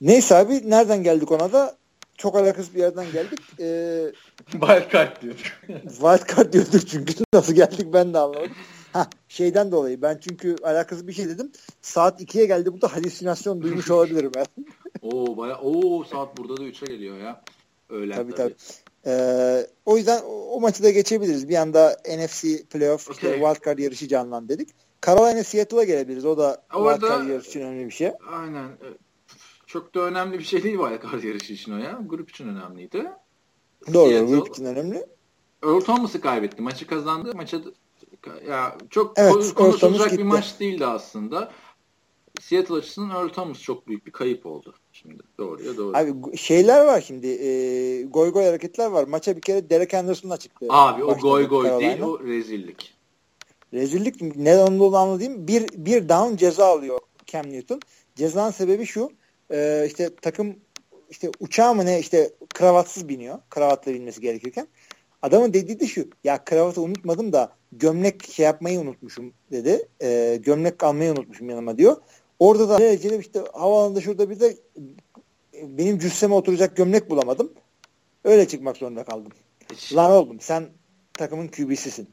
Neyse 0.00 0.34
abi 0.36 0.70
nereden 0.70 1.02
geldik 1.02 1.32
ona 1.32 1.52
da? 1.52 1.76
Çok 2.18 2.36
alakasız 2.36 2.74
bir 2.74 2.80
yerden 2.80 3.12
geldik. 3.12 3.40
Ee, 3.60 4.12
Wildcard 4.50 5.22
diyorduk. 5.22 5.44
Wildcard 5.82 6.52
diyorduk 6.52 6.88
çünkü. 6.88 7.14
Nasıl 7.32 7.54
geldik 7.54 7.86
ben 7.92 8.14
de 8.14 8.18
anlamadım. 8.18 8.52
Ha 8.96 9.10
şeyden 9.28 9.72
dolayı 9.72 10.02
ben 10.02 10.18
çünkü 10.20 10.56
alakasız 10.62 11.08
bir 11.08 11.12
şey 11.12 11.28
dedim. 11.28 11.52
Saat 11.82 12.20
2'ye 12.20 12.46
geldi 12.46 12.72
burada 12.72 12.96
halüsinasyon 12.96 13.62
duymuş 13.62 13.90
olabilirim 13.90 14.32
ben. 14.34 14.46
oo 15.02 15.36
baya 15.36 15.60
oo 15.60 16.04
saat 16.04 16.38
burada 16.38 16.56
da 16.56 16.62
3'e 16.62 16.94
geliyor 16.94 17.18
ya. 17.18 17.44
Öyle 17.90 18.14
tabii. 18.14 18.34
tabii. 18.34 18.54
Ee, 19.06 19.66
o 19.86 19.96
yüzden 19.96 20.22
o, 20.22 20.32
o 20.32 20.60
maçı 20.60 20.82
da 20.82 20.90
geçebiliriz. 20.90 21.48
Bir 21.48 21.56
anda 21.56 21.96
NFC 22.18 22.64
playoff 22.70 23.10
okay. 23.10 23.14
işte 23.14 23.32
wildcard 23.32 23.78
yarışı 23.78 24.08
canlan 24.08 24.48
dedik. 24.48 24.68
Carolina 25.06 25.44
Seattle'a 25.44 25.84
gelebiliriz. 25.84 26.24
O 26.24 26.38
da 26.38 26.64
Orada, 26.74 26.94
wildcard 26.94 27.28
yarışı 27.28 27.48
için 27.48 27.60
önemli 27.60 27.86
bir 27.86 27.90
şey. 27.90 28.12
Aynen. 28.30 28.68
Çok 29.66 29.94
da 29.94 30.00
önemli 30.00 30.38
bir 30.38 30.44
şey 30.44 30.62
değil 30.62 30.78
wildcard 30.78 31.22
yarışı 31.22 31.52
için 31.52 31.72
o 31.72 31.78
ya. 31.78 32.00
Grup 32.06 32.30
için 32.30 32.48
önemliydi. 32.48 33.10
Doğru. 33.94 34.10
Seattle, 34.10 34.36
grup 34.36 34.48
için 34.48 34.64
önemli. 34.64 35.06
Earl 35.62 35.80
Thomas'ı 35.80 36.20
kaybetti. 36.20 36.62
Maçı 36.62 36.86
kazandı. 36.86 37.32
Maça 37.34 37.60
ya 38.48 38.76
çok 38.90 39.18
evet, 39.18 39.54
konuşulacak 39.54 40.12
bir 40.12 40.22
maç 40.22 40.60
değildi 40.60 40.86
aslında. 40.86 41.52
Seattle 42.40 42.74
açısından 42.74 43.10
Earl 43.10 43.28
Thomas 43.28 43.60
çok 43.60 43.88
büyük 43.88 44.06
bir 44.06 44.12
kayıp 44.12 44.46
oldu 44.46 44.74
şimdi. 44.92 45.22
Doğruya 45.38 45.76
doğru. 45.76 45.96
Abi 45.96 46.36
şeyler 46.36 46.84
var 46.84 47.00
şimdi. 47.00 47.26
E, 47.26 48.02
goy 48.02 48.30
goy 48.30 48.44
hareketler 48.44 48.86
var. 48.86 49.04
Maça 49.04 49.36
bir 49.36 49.40
kere 49.40 49.70
Derek 49.70 49.94
Anderson'la 49.94 50.36
çıktı. 50.36 50.66
Abi 50.68 51.04
o 51.04 51.18
goy 51.18 51.48
goy 51.48 51.66
Carolina. 51.66 51.90
değil 51.90 52.00
o 52.00 52.24
rezillik. 52.24 52.94
Rezillik 53.72 54.36
ne 54.36 54.56
olduğunu 54.56 54.96
anladığım 54.96 55.48
bir, 55.48 55.68
bir 55.76 56.08
down 56.08 56.36
ceza 56.36 56.66
alıyor 56.66 56.98
Cam 57.26 57.52
Newton. 57.52 57.80
Cezanın 58.16 58.50
sebebi 58.50 58.86
şu. 58.86 59.10
E, 59.50 59.84
işte 59.86 60.10
takım 60.22 60.56
işte 61.10 61.30
uçağı 61.40 61.74
mı 61.74 61.86
ne 61.86 62.00
işte 62.00 62.32
kravatsız 62.54 63.08
biniyor. 63.08 63.38
Kravatla 63.50 63.94
binmesi 63.94 64.20
gerekirken. 64.20 64.68
Adamın 65.22 65.52
dediği 65.52 65.80
de 65.80 65.86
şu. 65.86 66.08
Ya 66.24 66.44
kravatı 66.44 66.80
unutmadım 66.80 67.32
da 67.32 67.52
gömlek 67.78 68.32
şey 68.32 68.46
yapmayı 68.46 68.80
unutmuşum 68.80 69.32
dedi. 69.52 69.88
E, 70.02 70.40
gömlek 70.42 70.84
almayı 70.84 71.12
unutmuşum 71.12 71.50
yanıma 71.50 71.78
diyor. 71.78 71.96
Orada 72.38 72.68
da 72.68 72.78
derecede 72.78 73.18
işte 73.18 73.44
havaalanında 73.52 74.00
şurada 74.00 74.30
bir 74.30 74.40
de 74.40 74.56
benim 75.62 75.98
cüsseme 75.98 76.34
oturacak 76.34 76.76
gömlek 76.76 77.10
bulamadım. 77.10 77.52
Öyle 78.24 78.48
çıkmak 78.48 78.76
zorunda 78.76 79.04
kaldım. 79.04 79.32
Hiç. 79.72 79.96
Lan 79.96 80.10
oğlum 80.10 80.40
sen 80.40 80.68
takımın 81.12 81.48
QB'sisin. 81.48 82.08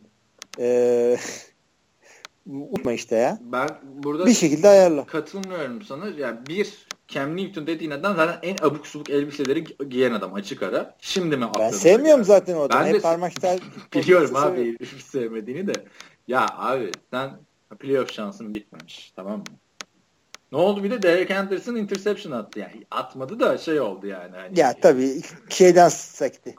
Ee, 0.59 1.17
Unutma 2.45 2.93
işte 2.93 3.15
ya. 3.15 3.39
Ben 3.41 3.69
burada 3.83 4.25
bir 4.25 4.33
şekilde 4.33 4.67
ayarla. 4.69 5.05
Katılmıyorum 5.05 5.81
sana. 5.81 6.07
Yani 6.07 6.39
bir 6.47 6.87
Cam 7.13 7.37
Newton 7.37 7.67
dediğin 7.67 7.91
adam 7.91 8.15
zaten 8.15 8.49
en 8.49 8.57
abuk 8.67 8.87
subuk 8.87 9.09
elbiseleri 9.09 9.63
giyen 9.89 10.11
adam 10.11 10.33
açık 10.33 10.63
ara. 10.63 10.95
Şimdi 11.01 11.37
mi 11.37 11.47
Ben 11.59 11.69
sevmiyorum 11.69 12.19
yani? 12.19 12.25
zaten 12.25 12.55
o 12.55 12.61
adamı. 12.61 12.85
Ben 12.85 12.93
Hep 12.93 13.01
parmakta 13.01 13.57
biliyorum 13.93 14.35
abi 14.35 14.77
sevmediğini 15.03 15.67
de. 15.67 15.73
Ya 16.27 16.47
abi 16.57 16.91
sen 17.11 17.39
playoff 17.79 18.13
şansın 18.13 18.55
bitmemiş. 18.55 19.13
Tamam 19.15 19.37
mı? 19.37 19.43
Ne 20.51 20.57
oldu 20.57 20.83
bir 20.83 20.91
de 20.91 21.01
Derek 21.01 21.31
Anderson 21.31 21.75
interception 21.75 22.31
attı 22.31 22.59
yani. 22.59 22.85
Atmadı 22.91 23.39
da 23.39 23.57
şey 23.57 23.79
oldu 23.79 24.07
yani. 24.07 24.35
Hani, 24.35 24.59
ya 24.59 24.79
tabii 24.81 25.21
şeyden 25.49 25.89
sekti. 25.89 26.55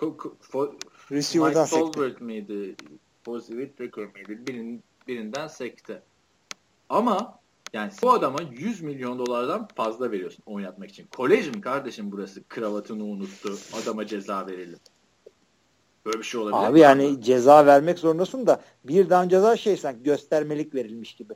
Receiver'dan 1.12 1.64
sekti. 1.64 1.84
Mike 1.84 1.92
Solberg 1.96 2.20
miydi? 2.20 2.76
Positive 3.24 3.66
Whittaker 3.66 4.04
miydi? 4.04 4.46
Birin, 4.46 4.82
birinden 5.08 5.48
sekti. 5.48 6.02
Ama 6.88 7.38
yani 7.74 7.92
bu 8.02 8.12
adama 8.12 8.38
100 8.52 8.82
milyon 8.82 9.18
dolardan 9.18 9.68
fazla 9.76 10.10
veriyorsun 10.10 10.42
oynatmak 10.46 10.90
için. 10.90 11.06
Kolej 11.06 11.48
mi 11.48 11.60
kardeşim 11.60 12.12
burası? 12.12 12.44
Kravatını 12.48 13.04
unuttu. 13.04 13.54
Adama 13.82 14.06
ceza 14.06 14.46
verelim. 14.46 14.78
Böyle 16.06 16.18
bir 16.18 16.24
şey 16.24 16.40
olabilir 16.40 16.70
Abi 16.70 16.80
yani 16.80 17.06
ama. 17.06 17.20
ceza 17.20 17.66
vermek 17.66 17.98
zorundasın 17.98 18.46
da 18.46 18.60
birden 18.84 19.28
ceza 19.28 19.56
şey 19.56 19.76
sanki 19.76 20.02
göstermelik 20.02 20.74
verilmiş 20.74 21.14
gibi. 21.14 21.34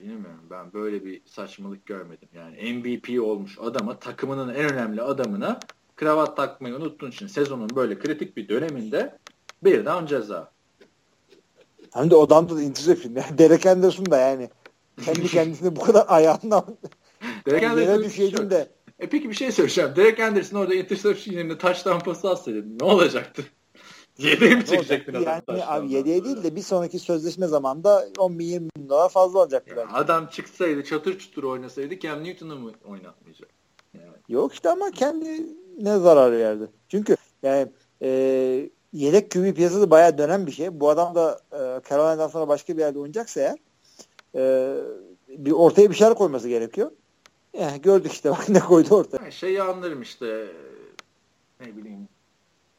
Bilmiyorum 0.00 0.46
ben 0.50 0.72
böyle 0.72 1.04
bir 1.04 1.22
saçmalık 1.26 1.86
görmedim. 1.86 2.28
Yani 2.34 2.72
MVP 2.72 3.22
olmuş 3.22 3.58
adama 3.58 3.98
takımının 3.98 4.54
en 4.54 4.72
önemli 4.72 5.02
adamına 5.02 5.60
kravat 5.96 6.36
takmayı 6.36 6.76
unuttuğun 6.76 7.10
için 7.10 7.26
sezonun 7.26 7.70
böyle 7.76 7.98
kritik 7.98 8.36
bir 8.36 8.48
döneminde 8.48 9.18
birden 9.64 10.06
ceza. 10.06 10.50
Hem 11.92 12.10
de 12.10 12.16
odamda 12.16 12.56
da 12.56 12.62
interception. 12.62 13.14
Yani 13.14 13.38
Derek 13.38 13.66
Anderson 13.66 14.10
da 14.10 14.18
yani 14.18 14.50
kendi 15.04 15.28
kendisine 15.28 15.76
bu 15.76 15.80
kadar 15.80 16.04
ayağından 16.08 16.78
yere 17.46 18.04
düşeydin 18.04 18.50
de. 18.50 18.68
E 18.98 19.08
peki 19.08 19.30
bir 19.30 19.34
şey 19.34 19.52
söyleyeceğim. 19.52 19.92
Derek 19.96 20.20
Anderson 20.20 20.58
orada 20.58 20.74
interception 20.74 21.34
yerine 21.34 21.58
taş 21.58 21.82
tampası 21.82 22.30
atsaydı 22.30 22.78
ne 22.80 22.84
olacaktı? 22.84 23.42
7'ye 24.18 24.54
mi 24.54 24.66
çekecektin 24.66 25.14
adam? 25.14 25.42
Yani 25.48 25.64
abi 25.64 25.86
7'ye 25.86 26.24
değil 26.24 26.42
de 26.42 26.56
bir 26.56 26.62
sonraki 26.62 26.98
sözleşme 26.98 27.46
zamanında 27.46 28.08
10 28.18 28.38
bin 28.38 28.44
20 28.44 28.68
bin 28.76 28.88
dolar 28.88 29.08
fazla 29.08 29.40
alacaktı 29.40 29.74
yani 29.78 29.92
Adam 29.92 30.26
çıksaydı 30.26 30.84
çatır 30.84 31.18
çutur 31.18 31.44
oynasaydı 31.44 32.00
Cam 32.00 32.24
Newton'u 32.24 32.56
mu 32.56 32.72
oynatmayacak? 32.84 33.48
Yani. 33.94 34.06
Yok 34.28 34.54
işte 34.54 34.70
ama 34.70 34.90
kendi 34.90 35.46
ne 35.80 35.98
zarar 35.98 36.32
verdi. 36.32 36.70
Çünkü 36.88 37.16
yani 37.42 37.68
e, 38.02 38.70
yedek 38.92 39.30
QB 39.30 39.54
piyasası 39.54 39.90
bayağı 39.90 40.18
dönen 40.18 40.46
bir 40.46 40.52
şey. 40.52 40.80
Bu 40.80 40.90
adam 40.90 41.14
da 41.14 41.40
e, 41.52 41.58
Carolina'dan 41.88 42.28
sonra 42.28 42.48
başka 42.48 42.76
bir 42.76 42.82
yerde 42.82 42.98
oynayacaksa 42.98 43.40
eğer 43.40 43.56
e, 44.34 44.74
bir 45.28 45.52
ortaya 45.52 45.90
bir 45.90 45.94
şeyler 45.94 46.14
koyması 46.14 46.48
gerekiyor. 46.48 46.90
Yani 47.58 47.82
gördük 47.82 48.12
işte 48.12 48.30
bak 48.30 48.48
ne 48.48 48.60
koydu 48.60 48.94
ortaya. 48.94 49.30
Şeyi 49.30 49.62
anlarım 49.62 50.02
işte 50.02 50.46
ne 51.60 51.76
bileyim 51.76 52.08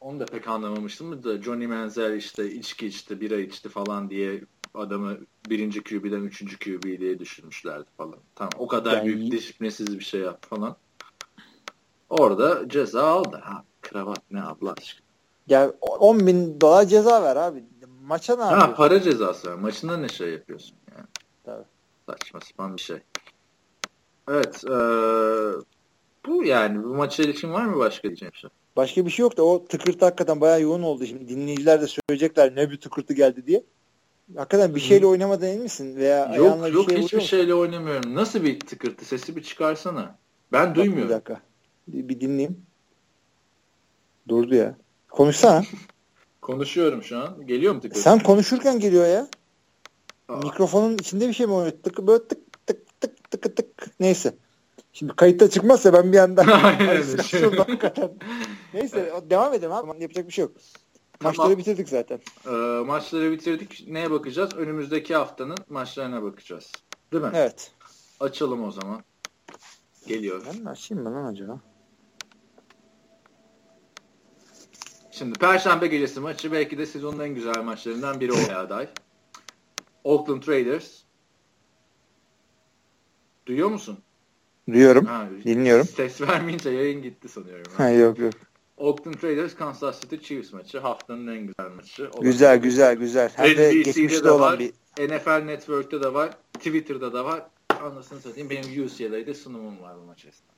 onu 0.00 0.20
da 0.20 0.24
pek 0.24 0.48
anlamamıştım 0.48 1.24
da 1.24 1.42
Johnny 1.42 1.66
Manziel 1.66 2.16
işte 2.16 2.52
içki 2.52 2.86
içti, 2.86 3.20
bira 3.20 3.36
içti 3.36 3.68
falan 3.68 4.10
diye 4.10 4.40
adamı 4.74 5.16
birinci 5.50 5.82
QB'den 5.82 6.22
üçüncü 6.22 6.58
QB 6.58 7.00
diye 7.00 7.18
düşürmüşlerdi 7.18 7.86
falan. 7.96 8.16
Tamam 8.34 8.52
o 8.58 8.66
kadar 8.66 8.96
yani... 8.96 9.06
büyük 9.06 9.32
disiplinsiz 9.32 9.98
bir 9.98 10.04
şey 10.04 10.20
yap 10.20 10.46
falan. 10.50 10.76
Orada 12.10 12.68
ceza 12.68 13.02
aldı. 13.02 13.40
Ha 13.44 13.64
kravat 13.82 14.22
ne 14.30 14.42
abla 14.42 14.74
aşkına. 14.78 15.06
Ya 15.48 15.70
10 15.80 16.26
bin 16.26 16.60
dolar 16.60 16.84
ceza 16.84 17.22
ver 17.22 17.36
abi. 17.36 17.64
Maça 18.02 18.36
ne 18.36 18.42
yapıyorsun? 18.42 18.68
Ha 18.68 18.74
para 18.74 19.02
cezası 19.02 19.50
ver. 19.50 19.54
Maçında 19.54 19.96
ne 19.96 20.08
şey 20.08 20.30
yapıyorsun 20.30 20.76
yani. 20.96 21.06
Saçma 22.10 22.40
sapan 22.40 22.76
bir 22.76 22.82
şey. 22.82 22.96
Evet. 24.28 24.64
Ee, 24.64 24.70
bu 26.26 26.44
yani. 26.44 26.84
Bu 26.84 26.94
maça 26.94 27.22
ilişkin 27.22 27.52
var 27.52 27.64
mı 27.64 27.78
başka 27.78 28.08
diyeceğim 28.08 28.34
şey? 28.34 28.50
Başka 28.76 29.06
bir 29.06 29.10
şey 29.10 29.22
yok 29.22 29.36
da 29.36 29.42
o 29.42 29.64
tıkırtı 29.64 30.04
hakikaten 30.04 30.40
bayağı 30.40 30.62
yoğun 30.62 30.82
oldu. 30.82 31.06
Şimdi 31.06 31.28
dinleyiciler 31.28 31.80
de 31.80 31.86
söyleyecekler 31.86 32.56
ne 32.56 32.70
bir 32.70 32.80
tıkırtı 32.80 33.14
geldi 33.14 33.46
diye. 33.46 33.64
Hakikaten 34.36 34.74
bir 34.74 34.80
şeyle 34.80 35.06
oynamadın 35.06 35.46
emin 35.46 35.62
misin? 35.62 35.96
Veya 35.96 36.34
yok 36.36 36.64
bir 36.64 36.72
yok 36.72 36.90
şey 36.90 36.98
hiçbir 36.98 37.20
şeyle 37.20 37.54
oynamıyorum. 37.54 38.14
Nasıl 38.14 38.42
bir 38.44 38.60
tıkırtı? 38.60 39.04
Sesi 39.04 39.36
bir 39.36 39.42
çıkarsana. 39.42 40.18
Ben 40.52 40.68
Bak, 40.68 40.76
duymuyorum. 40.76 41.08
Bir 41.08 41.14
dakika. 41.14 41.40
Bir, 41.88 42.08
bir 42.08 42.20
dinleyeyim. 42.20 42.62
Durdu 44.28 44.54
ya. 44.54 44.76
Konuşsana. 45.08 45.62
Konuşuyorum 46.40 47.02
şu 47.02 47.18
an. 47.18 47.46
Geliyor 47.46 47.74
mu 47.74 47.80
tıkırtı? 47.80 48.00
Sen 48.00 48.18
konuşurken 48.18 48.80
geliyor 48.80 49.06
ya. 49.06 49.28
Mikrofonun 50.36 50.98
içinde 50.98 51.28
bir 51.28 51.32
şey 51.32 51.46
mi 51.46 51.52
oluyor? 51.52 51.72
Tık 51.82 51.98
böyle 51.98 52.28
tık 52.28 52.66
tık 52.66 53.00
tık 53.00 53.30
tık 53.30 53.56
tık. 53.56 54.00
Neyse. 54.00 54.34
Şimdi 54.92 55.16
kayıtta 55.16 55.50
çıkmazsa 55.50 55.92
ben 55.92 56.12
bir 56.12 56.16
yandan 56.16 56.46
Neyse 58.74 59.12
devam 59.30 59.54
edelim 59.54 59.72
abi. 59.72 60.02
Yapacak 60.02 60.26
bir 60.26 60.32
şey 60.32 60.42
yok. 60.42 60.52
Tamam. 61.20 61.36
Maçları 61.36 61.58
bitirdik 61.58 61.88
zaten. 61.88 62.20
Ee, 62.46 62.50
maçları 62.84 63.32
bitirdik. 63.32 63.84
Neye 63.88 64.10
bakacağız? 64.10 64.54
Önümüzdeki 64.56 65.14
haftanın 65.14 65.58
maçlarına 65.68 66.22
bakacağız. 66.22 66.72
Değil 67.12 67.24
mi? 67.24 67.30
Evet. 67.34 67.72
Açalım 68.20 68.64
o 68.64 68.70
zaman. 68.70 69.04
Geliyor. 70.06 70.42
Ben 70.46 70.64
açayım 70.64 71.04
mı 71.04 71.14
lan 71.14 71.24
acaba? 71.24 71.60
Şimdi 75.10 75.38
Perşembe 75.38 75.86
gecesi 75.86 76.20
maçı 76.20 76.52
belki 76.52 76.78
de 76.78 76.86
sezonun 76.86 77.20
en 77.20 77.34
güzel 77.34 77.62
maçlarından 77.62 78.20
biri 78.20 78.32
olmaya 78.32 78.58
aday. 78.58 78.88
Oakland 80.04 80.48
Raiders. 80.48 81.02
Duyuyor 83.46 83.68
musun? 83.68 83.98
Duyuyorum. 84.68 85.04
Ha, 85.04 85.28
dinliyorum. 85.44 85.86
Ses 85.86 86.20
vermeyince 86.20 86.70
yayın 86.70 87.02
gitti 87.02 87.28
sanıyorum. 87.28 87.72
Ha, 87.76 87.90
yok 87.90 88.18
yok. 88.18 88.34
Oakland 88.76 89.22
Raiders 89.22 89.54
Kansas 89.54 90.00
City 90.00 90.16
Chiefs 90.16 90.52
maçı. 90.52 90.78
Haftanın 90.78 91.26
en 91.26 91.46
güzel 91.46 91.70
maçı. 91.76 92.10
Güzel 92.20 92.58
güzel 92.58 92.96
güzel. 92.96 93.32
Hem 93.36 93.56
de 93.56 93.74
geçmişte 93.74 94.24
de 94.24 94.30
olan 94.30 94.52
var, 94.52 94.58
bir... 94.58 94.72
NFL 94.98 95.44
Network'te 95.44 96.02
de 96.02 96.14
var. 96.14 96.36
Twitter'da 96.52 97.12
da 97.12 97.24
var. 97.24 97.46
Anlasını 97.82 98.20
satayım. 98.20 98.50
Benim 98.50 98.84
UCLA'de 98.84 99.34
sunumum 99.34 99.82
var 99.82 99.96
bu 100.02 100.04
maç 100.04 100.24
esnasında. 100.24 100.50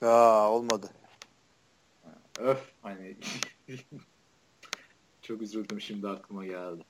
Ya 0.00 0.48
olmadı. 0.48 0.90
Öf 2.38 2.60
hani 2.82 3.16
çok 5.22 5.42
üzüldüm 5.42 5.80
şimdi 5.80 6.08
aklıma 6.08 6.46
geldi. 6.46 6.84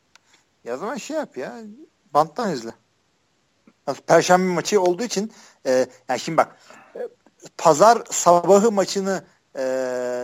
Ya 0.65 0.77
zaman 0.77 0.97
şey 0.97 1.16
yap 1.16 1.36
ya. 1.36 1.61
Banttan 2.15 2.53
izle. 2.53 2.70
Perşembe 4.07 4.53
maçı 4.53 4.81
olduğu 4.81 5.03
için 5.03 5.32
e, 5.66 5.86
yani 6.09 6.20
şimdi 6.20 6.36
bak 6.36 6.57
e, 6.97 7.09
pazar 7.59 8.03
sabahı 8.11 8.73
maçını 8.73 9.24
e, 9.57 9.62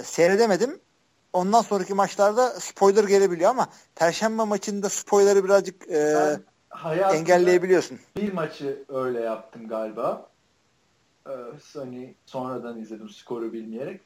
seyredemedim. 0.04 0.80
Ondan 1.32 1.62
sonraki 1.62 1.94
maçlarda 1.94 2.60
spoiler 2.60 3.04
gelebiliyor 3.04 3.50
ama 3.50 3.68
perşembe 3.94 4.44
maçında 4.44 4.88
spoiler'ı 4.88 5.44
birazcık 5.44 5.88
e, 5.88 6.38
engelleyebiliyorsun. 7.12 7.98
Bir 8.16 8.32
maçı 8.32 8.84
öyle 8.88 9.20
yaptım 9.20 9.68
galiba. 9.68 10.30
Ee, 11.28 11.32
hani 11.74 12.14
sonradan 12.26 12.78
izledim 12.78 13.08
skoru 13.08 13.52
bilmeyerek. 13.52 14.00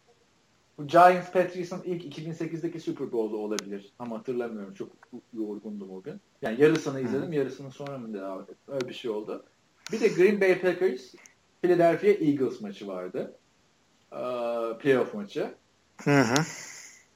Bu 0.78 0.86
Giants 0.86 1.30
Patriots'ın 1.32 1.82
ilk 1.84 2.18
2008'deki 2.18 2.80
Super 2.80 3.12
Bowl'u 3.12 3.36
olabilir. 3.36 3.92
Ama 3.98 4.18
hatırlamıyorum. 4.18 4.74
Çok 4.74 4.88
yorgundum 5.34 5.90
o 5.90 6.02
gün. 6.02 6.20
Yani 6.42 6.60
yarısını 6.60 7.01
izledim. 7.01 7.32
Yarısını 7.32 7.70
sonra 7.70 7.98
mı 7.98 8.14
devam 8.14 8.42
ettim? 8.42 8.56
Öyle 8.68 8.88
bir 8.88 8.94
şey 8.94 9.10
oldu. 9.10 9.44
Bir 9.92 10.01
de 10.01 10.09
Green 10.09 10.40
Bay 10.40 10.60
Packers 10.60 11.14
Philadelphia 11.62 12.06
Eagles 12.06 12.60
maçı 12.60 12.86
vardı. 12.86 13.34
Ee, 14.12 14.16
playoff 14.78 15.14
maçı. 15.14 15.55
Hı 16.05 16.20
hı. 16.20 16.34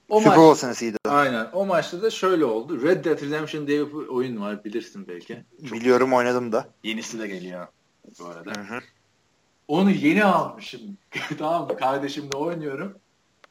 O 0.09 0.21
Super 0.21 0.37
Bowl 0.37 0.61
senesiydi. 0.61 0.97
Aynen. 1.09 1.47
O 1.53 1.67
maçta 1.67 2.03
da 2.03 2.11
şöyle 2.11 2.45
oldu. 2.45 2.83
Red 2.83 3.05
Dead 3.05 3.23
Redemption 3.23 3.67
diye 3.67 3.87
bir 3.87 3.93
oyun 3.93 4.41
var. 4.41 4.65
Bilirsin 4.65 5.09
belki. 5.09 5.45
Çok 5.69 5.73
Biliyorum 5.73 6.13
oynadım 6.13 6.53
da. 6.53 6.69
Yenisi 6.83 7.19
de 7.19 7.29
geliyor 7.29 7.67
bu 8.21 8.27
arada. 8.27 8.51
Hı 8.51 8.75
hı. 8.75 8.79
Onu 9.69 9.91
yeni 9.91 10.25
almışım. 10.25 10.81
tamam 11.39 11.69
mı? 11.69 11.77
Kardeşimle 11.77 12.37
oynuyorum. 12.37 12.99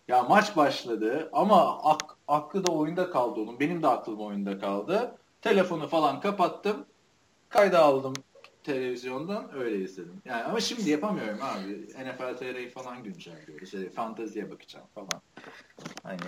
Ya 0.08 0.24
maç 0.24 0.56
başladı 0.56 1.30
ama 1.34 1.84
ak, 1.84 2.18
aklı 2.28 2.68
da 2.68 2.72
oyunda 2.72 3.10
kaldı 3.10 3.40
onun. 3.40 3.60
Benim 3.60 3.84
de 3.84 3.88
aklım 3.88 4.20
oyunda 4.20 4.60
kaldı. 4.60 5.18
Telefonu 5.42 5.88
falan 5.88 6.22
kapattım. 6.22 6.86
Kayda 7.50 7.80
aldım 7.80 8.14
televizyondan 8.68 9.56
öyle 9.56 9.84
izledim. 9.84 10.22
Yani 10.26 10.44
ama 10.44 10.60
şimdi 10.60 10.90
yapamıyorum 10.90 11.40
abi. 11.42 11.88
NFL 11.88 12.38
TR'yi 12.38 12.70
falan 12.70 13.04
güncelliyoruz. 13.04 13.72
Şey, 13.72 13.90
fanteziye 13.90 14.52
bakacağım 14.52 14.86
falan. 14.96 15.22
Hani 16.04 16.20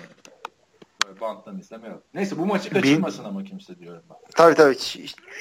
böyle 1.05 1.21
banttan 1.21 1.59
izleme 1.59 1.87
yok. 1.87 2.03
Neyse 2.13 2.37
bu 2.37 2.45
maçı 2.45 2.69
kaçırmasın 2.69 3.23
Bin... 3.25 3.29
ama 3.29 3.43
kimse 3.43 3.79
diyorum 3.79 4.03
ben. 4.09 4.17
Tabii 4.35 4.55
tabii. 4.55 4.77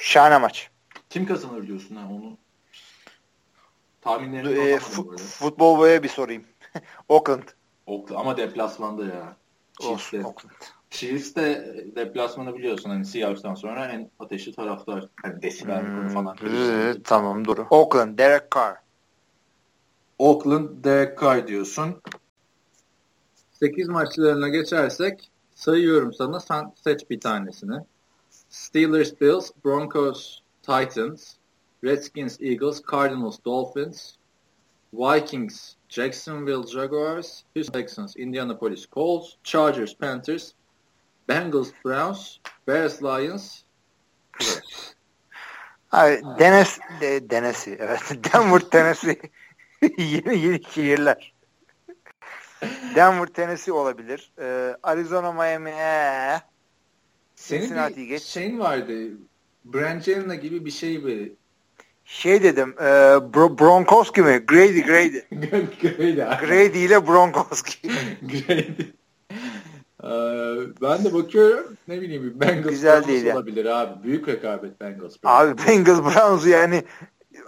Şahane 0.01 0.37
maç. 0.37 0.69
Kim 1.09 1.25
kazanır 1.25 1.67
diyorsun 1.67 1.95
ha 1.95 2.07
onu? 2.11 2.37
Tahminlerini 4.01 4.59
e, 4.59 4.79
Futbol 5.17 5.77
boya 5.77 6.03
bir 6.03 6.09
sorayım. 6.09 6.45
Oakland. 7.09 7.43
Oakland 7.89 8.19
ama 8.19 8.37
deplasmanda 8.37 9.05
ya. 9.05 9.35
Olsun 9.83 10.23
Oakland. 10.23 10.53
Chiefs 10.89 11.35
de 11.35 11.75
deplasmanı 11.95 12.55
biliyorsun 12.55 12.89
hani 12.89 13.05
Seahawks'tan 13.05 13.55
sonra 13.55 13.85
en 13.85 14.11
ateşli 14.19 14.53
taraftar. 14.53 15.05
Hani 15.23 15.41
desibel 15.41 15.81
hmm, 15.81 16.07
falan. 16.07 16.37
Tamam 17.03 17.45
doğru. 17.45 17.67
Oakland, 17.69 18.19
Derek 18.19 18.51
Carr. 18.55 18.75
Oakland, 20.19 20.83
Derek 20.83 21.21
Carr 21.21 21.47
diyorsun. 21.47 22.01
8 23.51 23.87
maçlarına 23.87 24.49
geçersek 24.49 25.31
sayıyorum 25.55 26.13
sana 26.13 26.39
sen 26.39 26.73
seç 26.75 27.09
bir 27.09 27.19
tanesini. 27.19 27.77
Steelers, 28.49 29.21
Bills, 29.21 29.51
Broncos, 29.65 30.39
Titans, 30.61 31.33
Redskins, 31.83 32.41
Eagles, 32.41 32.81
Cardinals, 32.91 33.37
Dolphins, 33.45 34.13
Vikings, 34.93 35.73
Jacksonville 35.89 36.63
Jaguars, 36.67 37.43
Houston 37.55 37.73
Texans, 37.73 38.15
Indianapolis 38.15 38.85
Colts, 38.85 39.37
Chargers, 39.43 39.95
Panthers, 39.95 40.53
Bengals, 41.27 41.71
Browns, 41.83 42.39
Bears, 42.65 43.01
Lions. 43.01 43.63
Abi 45.91 46.21
Denes, 46.39 46.79
de, 47.01 47.29
Denesi, 47.29 47.77
evet. 47.79 48.01
Denver, 48.33 48.59
Tennessee. 48.59 49.17
yeni 49.97 50.39
yeni 50.39 50.63
şehirler. 50.63 51.33
Denver, 52.95 53.25
Tennessee 53.25 53.73
olabilir. 53.73 54.31
Ee, 54.39 54.77
Arizona, 54.83 55.31
Miami, 55.31 55.69
ee. 55.69 56.39
Senin 57.35 57.95
bir 57.95 58.03
geç. 58.03 58.23
şeyin 58.23 58.59
vardı. 58.59 58.93
Brangelina 59.65 60.35
gibi 60.35 60.65
bir 60.65 60.71
şey 60.71 61.03
böyle. 61.03 61.29
Şey 62.09 62.43
dedim, 62.43 62.75
e, 62.79 62.85
Bro 63.33 63.59
Bronkowski 63.59 64.21
mi? 64.21 64.41
Grady, 64.47 64.81
Grady. 64.81 65.19
Grady. 65.81 66.45
Grady 66.45 66.85
ile 66.85 67.07
Bronkowski. 67.07 67.87
Grady. 68.21 68.83
Ee, 70.03 70.09
ben 70.81 71.05
de 71.05 71.13
bakıyorum 71.13 71.77
ne 71.87 72.01
bileyim 72.01 72.33
Bengals 72.35 72.69
Güzel 72.69 72.93
Browns 72.97 73.07
değil 73.07 73.33
olabilir 73.33 73.65
yani. 73.65 73.75
abi. 73.77 74.03
Büyük 74.03 74.27
rekabet 74.27 74.81
Bengals 74.81 75.23
Browns. 75.23 75.41
Abi 75.41 75.67
Bengals 75.67 75.99
Browns 76.15 76.47
yani 76.47 76.83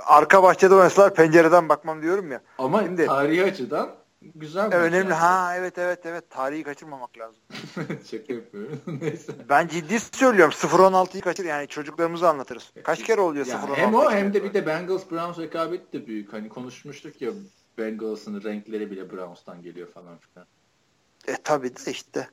arka 0.05 0.43
bahçede 0.43 0.75
oynasalar 0.75 1.13
pencereden 1.13 1.69
bakmam 1.69 2.01
diyorum 2.01 2.31
ya. 2.31 2.41
Ama 2.57 2.83
Şimdi, 2.83 3.05
tarihi 3.05 3.43
açıdan 3.43 3.89
güzel. 4.35 4.63
Evet, 4.63 4.73
önemli. 4.73 4.95
Yani. 4.95 5.13
Ha 5.13 5.55
evet 5.57 5.77
evet 5.77 6.05
evet. 6.05 6.29
Tarihi 6.29 6.63
kaçırmamak 6.63 7.17
lazım. 7.17 7.41
Şaka 8.11 8.33
yapıyorum. 8.33 8.81
Neyse. 9.01 9.33
Ben 9.49 9.67
ciddi 9.67 9.99
söylüyorum. 9.99 10.53
0-16'yı 10.53 11.21
kaçır. 11.21 11.45
Yani 11.45 11.67
çocuklarımıza 11.67 12.29
anlatırız. 12.29 12.71
Kaç 12.83 13.03
kere 13.03 13.21
oluyor 13.21 13.45
yani 13.45 13.65
0-16? 13.65 13.75
Hem 13.75 13.95
o 13.95 14.11
hem 14.11 14.33
de 14.33 14.43
bir 14.43 14.53
de 14.53 14.65
Bengals 14.65 15.11
Browns 15.11 15.39
rekabeti 15.39 15.93
de 15.93 16.07
büyük. 16.07 16.33
Hani 16.33 16.49
konuşmuştuk 16.49 17.21
ya 17.21 17.31
Bengals'ın 17.77 18.43
renkleri 18.43 18.91
bile 18.91 19.11
Browns'tan 19.11 19.61
geliyor 19.61 19.87
falan 19.87 20.17
filan. 20.17 20.47
E 21.27 21.35
tabi 21.43 21.75
de 21.75 21.91
işte. 21.91 22.27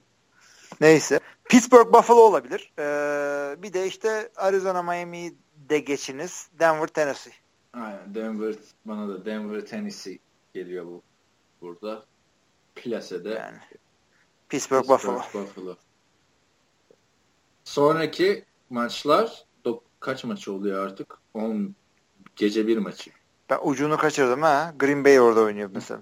Neyse. 0.81 1.20
Pittsburgh 1.44 1.93
Buffalo 1.93 2.20
olabilir. 2.20 2.73
Ee, 2.78 3.62
bir 3.62 3.73
de 3.73 3.86
işte 3.86 4.31
Arizona 4.36 4.82
Miami'yi 4.82 5.35
de 5.56 5.78
geçiniz. 5.78 6.48
Denver 6.59 6.86
Tennessee. 6.86 7.32
Aynen 7.73 8.15
Denver 8.15 8.55
bana 8.85 9.09
da 9.09 9.24
Denver 9.24 9.60
Tennessee 9.60 10.19
geliyor 10.55 10.85
bu 10.85 11.02
burada. 11.60 12.05
Plasede. 12.74 13.28
Yani. 13.28 13.59
Pittsburgh, 14.48 14.80
Pittsburgh 14.80 14.89
Buffalo. 14.89 15.44
Buffalo. 15.44 15.76
Sonraki 17.64 18.44
maçlar 18.70 19.48
kaç 20.01 20.24
maç 20.24 20.48
oluyor 20.48 20.86
artık? 20.86 21.18
10 21.35 21.74
gece 22.36 22.66
bir 22.66 22.78
maçı. 22.78 23.10
Ben 23.51 23.59
ucunu 23.62 23.97
kaçırdım 23.97 24.43
ha. 24.43 24.74
Green 24.78 25.05
Bay 25.05 25.20
orada 25.20 25.40
oynuyor 25.40 25.70
mesela. 25.74 26.01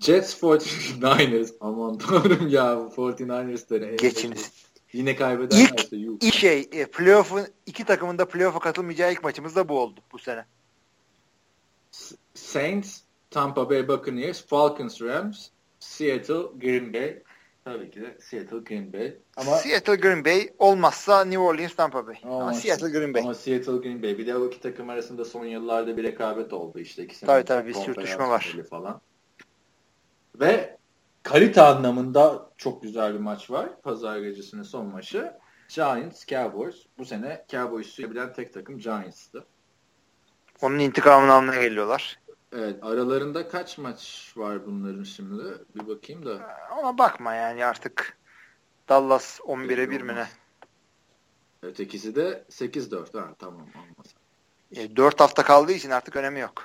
Jets 0.00 0.42
49ers 0.42 1.54
aman 1.60 1.98
tanrım 1.98 2.48
ya 2.48 2.64
49ers'ları. 2.72 3.96
Geçiniz. 3.96 4.52
Yine 4.92 5.16
kaybederlerse 5.16 5.96
yuh. 5.96 6.16
ilk 6.20 6.34
şey 6.34 6.68
e, 6.72 6.86
playoff'un 6.86 7.46
iki 7.66 7.84
takımın 7.84 8.18
da 8.18 8.28
playoff'a 8.28 8.58
katılmayacağı 8.58 9.12
ilk 9.12 9.24
maçımız 9.24 9.56
da 9.56 9.68
bu 9.68 9.80
oldu 9.80 10.00
bu 10.12 10.18
sene. 10.18 10.46
Saints, 12.34 13.00
Tampa 13.34 13.70
Bay 13.70 13.88
Buccaneers, 13.88 14.46
Falcons, 14.46 15.02
Rams, 15.02 15.48
Seattle, 15.80 16.58
Green 16.60 16.92
Bay. 16.92 17.22
Tabii 17.64 17.90
ki 17.90 18.00
de 18.00 18.16
Seattle, 18.20 18.58
Green 18.58 18.92
Bay. 18.92 19.18
Ama 19.36 19.56
Seattle, 19.56 19.96
Green 19.96 20.24
Bay 20.24 20.50
olmazsa 20.58 21.24
New 21.24 21.38
Orleans, 21.38 21.74
Tampa 21.76 22.06
Bay. 22.06 22.16
Ama, 22.24 22.40
ama 22.40 22.52
Seattle, 22.54 22.90
Green 22.90 23.14
Bay. 23.14 23.22
Ama 23.22 23.34
Seattle, 23.34 23.76
Green 23.76 24.02
Bay. 24.02 24.18
Bir 24.18 24.26
de 24.26 24.36
o 24.36 24.46
iki 24.46 24.60
takım 24.60 24.90
arasında 24.90 25.24
son 25.24 25.44
yıllarda 25.44 25.96
bir 25.96 26.02
rekabet 26.02 26.52
oldu 26.52 26.78
işte. 26.78 27.04
İkisinin 27.04 27.26
tabii 27.26 27.44
tabii 27.44 27.68
bir 27.68 27.74
sürtüşme 27.74 28.28
var. 28.28 28.56
Falan. 28.70 29.00
Ve 30.40 30.76
kalite 31.22 31.62
anlamında 31.62 32.50
çok 32.56 32.82
güzel 32.82 33.14
bir 33.14 33.20
maç 33.20 33.50
var. 33.50 33.80
Pazar 33.82 34.18
gecesinin 34.18 34.62
son 34.62 34.86
maçı. 34.86 35.32
Giants, 35.68 36.26
Cowboys. 36.26 36.76
Bu 36.98 37.04
sene 37.04 37.44
Cowboys'u 37.50 38.02
yapabilen 38.02 38.32
tek 38.32 38.54
takım 38.54 38.78
Giants'tı. 38.78 39.46
Onun 40.62 40.78
intikamını 40.78 41.32
almaya 41.32 41.62
geliyorlar. 41.62 42.18
Evet. 42.56 42.78
Aralarında 42.82 43.48
kaç 43.48 43.78
maç 43.78 44.32
var 44.36 44.66
bunların 44.66 45.02
şimdi? 45.02 45.42
Bir 45.74 45.88
bakayım 45.88 46.26
da. 46.26 46.58
Ona 46.78 46.98
bakma 46.98 47.34
yani 47.34 47.64
artık. 47.64 48.18
Dallas 48.88 49.40
11'e 49.40 49.90
1 49.90 50.00
mi 50.00 50.14
ne? 50.14 50.26
Ötekisi 51.62 52.14
de 52.16 52.44
8-4. 52.50 53.18
Ha, 53.20 53.34
tamam 53.38 53.60
olmaz. 53.60 54.14
E, 54.72 54.96
4 54.96 55.20
hafta 55.20 55.42
kaldığı 55.42 55.72
için 55.72 55.90
artık 55.90 56.16
önemi 56.16 56.40
yok. 56.40 56.64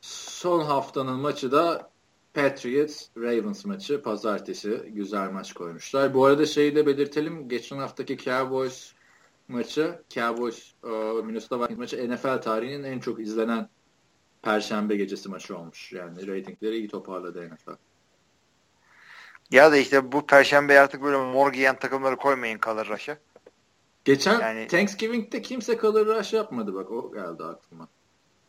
Son 0.00 0.60
haftanın 0.64 1.20
maçı 1.20 1.52
da 1.52 1.90
Patriots 2.34 3.06
Ravens 3.16 3.64
maçı 3.64 4.02
pazartesi 4.02 4.82
güzel 4.86 5.30
maç 5.30 5.52
koymuşlar. 5.52 6.14
Bu 6.14 6.24
arada 6.24 6.46
şeyi 6.46 6.76
de 6.76 6.86
belirtelim. 6.86 7.48
Geçen 7.48 7.78
haftaki 7.78 8.18
Cowboys 8.18 8.92
maçı 9.48 10.02
Cowboys 10.10 10.72
uh, 10.82 11.24
Minnesota 11.24 11.60
Vikings 11.60 11.78
maçı 11.78 12.10
NFL 12.10 12.42
tarihinin 12.42 12.84
en 12.84 13.00
çok 13.00 13.20
izlenen 13.20 13.68
Perşembe 14.44 14.96
gecesi 14.96 15.28
maçı 15.28 15.58
olmuş. 15.58 15.92
Yani 15.92 16.26
reytingleri 16.26 16.76
iyi 16.76 16.88
toparladı 16.88 17.50
NFL. 17.54 17.70
Ya 19.50 19.72
da 19.72 19.76
işte 19.76 20.12
bu 20.12 20.26
Perşembe 20.26 20.80
artık 20.80 21.02
böyle 21.02 21.16
mor 21.16 21.52
giyen 21.52 21.78
takımları 21.78 22.16
koymayın 22.16 22.58
Color 22.58 22.88
Rush'a. 22.88 23.18
Geçen 24.04 24.40
yani, 24.40 24.66
Thanksgiving'de 24.66 25.42
kimse 25.42 25.78
Color 25.78 26.06
Rush 26.06 26.32
yapmadı 26.32 26.74
bak 26.74 26.90
o 26.90 27.12
geldi 27.12 27.44
aklıma. 27.44 27.88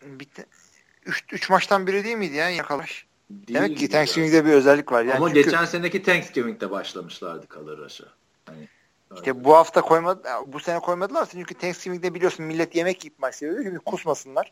Bitti. 0.02 0.46
Üç, 1.06 1.24
üç 1.32 1.50
maçtan 1.50 1.88
biri 1.88 2.04
değil 2.04 2.18
miydi 2.18 2.36
ya 2.36 2.50
Rush? 2.50 3.06
Değil 3.30 3.60
Demek 3.60 3.78
ki 3.78 3.90
Thanksgiving'de 3.90 4.46
bir 4.46 4.52
özellik 4.52 4.92
var. 4.92 5.04
Yani 5.04 5.18
Ama 5.18 5.28
çünkü, 5.28 5.44
geçen 5.44 5.66
seneki 5.66 6.04
Thanksgiving'de 6.04 6.72
başlamışlardı 6.72 7.48
Color 7.54 7.78
Rush'a. 7.78 8.06
Hani, 8.46 8.68
işte 9.16 9.44
bu 9.44 9.56
hafta 9.56 9.82
koymadı, 9.82 10.24
bu 10.48 10.60
sene 10.60 10.80
koymadılar 10.80 11.28
çünkü 11.32 11.54
Thanksgiving'de 11.54 12.14
biliyorsun 12.14 12.46
millet 12.46 12.76
yemek 12.76 13.06
yiyip 13.06 13.22
başlıyor. 13.22 13.64
Şimdi 13.64 13.80
kusmasınlar. 13.80 14.52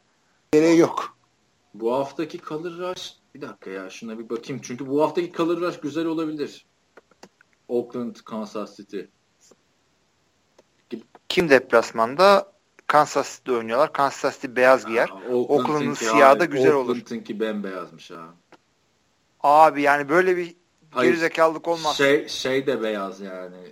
Gereği 0.51 0.77
yok. 0.77 1.17
Bu 1.73 1.93
haftaki 1.93 2.37
Color 2.37 2.77
Rush 2.77 3.13
bir 3.35 3.41
dakika 3.41 3.69
ya 3.69 3.89
şuna 3.89 4.19
bir 4.19 4.29
bakayım. 4.29 4.61
Çünkü 4.61 4.87
bu 4.87 5.01
haftaki 5.01 5.31
Color 5.31 5.61
Rush 5.61 5.79
güzel 5.79 6.05
olabilir. 6.05 6.65
Oakland, 7.67 8.15
Kansas 8.25 8.77
City. 8.77 8.99
Kim 11.29 11.49
deplasmanda? 11.49 12.53
Kansas 12.87 13.37
City'de 13.37 13.51
oynuyorlar. 13.51 13.93
Kansas 13.93 14.35
City 14.35 14.55
beyaz 14.55 14.85
giyer. 14.85 15.09
Oakland'ın 15.31 15.93
siyahı 15.93 16.39
da 16.39 16.45
güzel 16.45 16.73
olur. 16.73 16.89
Oakland'ınki 16.89 17.39
bembeyazmış 17.39 18.11
ha. 18.11 18.35
Abi 19.43 19.81
yani 19.81 20.09
böyle 20.09 20.37
bir 20.37 20.55
gerizekalılık 21.01 21.67
olmaz. 21.67 21.97
Şey, 21.97 22.27
şey 22.27 22.67
de 22.67 22.81
beyaz 22.81 23.21
yani. 23.21 23.71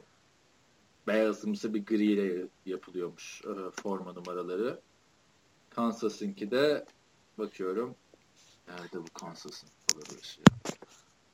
Beyazımsı 1.08 1.74
bir 1.74 1.86
gri 1.86 2.04
ile 2.04 2.48
yapılıyormuş 2.66 3.42
e, 3.46 3.82
forma 3.82 4.14
numaraları. 4.14 4.80
Kansas'ınki 5.70 6.52
de 6.52 6.86
bakıyorum. 7.38 7.96
Nerede 8.68 8.98
bu 8.98 9.14
Kansas'ın. 9.14 9.70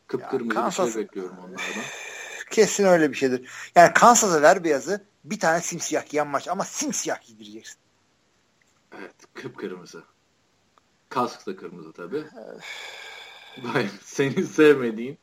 Kıpkırmızı 0.08 0.56
Kansas... 0.56 0.88
bir 0.88 0.92
şey 0.92 1.02
bekliyorum 1.02 1.38
onlardan. 1.38 1.84
Kesin 2.52 2.84
öyle 2.84 3.12
bir 3.12 3.18
şeydir. 3.18 3.50
Yani 3.76 3.94
Kansas'a 3.94 4.42
ver 4.42 4.64
beyazı 4.64 5.06
bir 5.24 5.40
tane 5.40 5.62
simsiyah 5.62 6.10
giyen 6.10 6.28
maç 6.28 6.48
ama 6.48 6.64
simsiyah 6.64 7.22
giydireceksin. 7.22 7.78
Evet 8.98 9.16
kıpkırmızı. 9.34 10.04
Kask 11.10 11.48
da 11.48 11.56
kırmızı 11.56 11.94
tabii. 11.94 12.24
Vay, 13.64 13.90
senin 14.04 14.46
sevmediğin. 14.46 15.18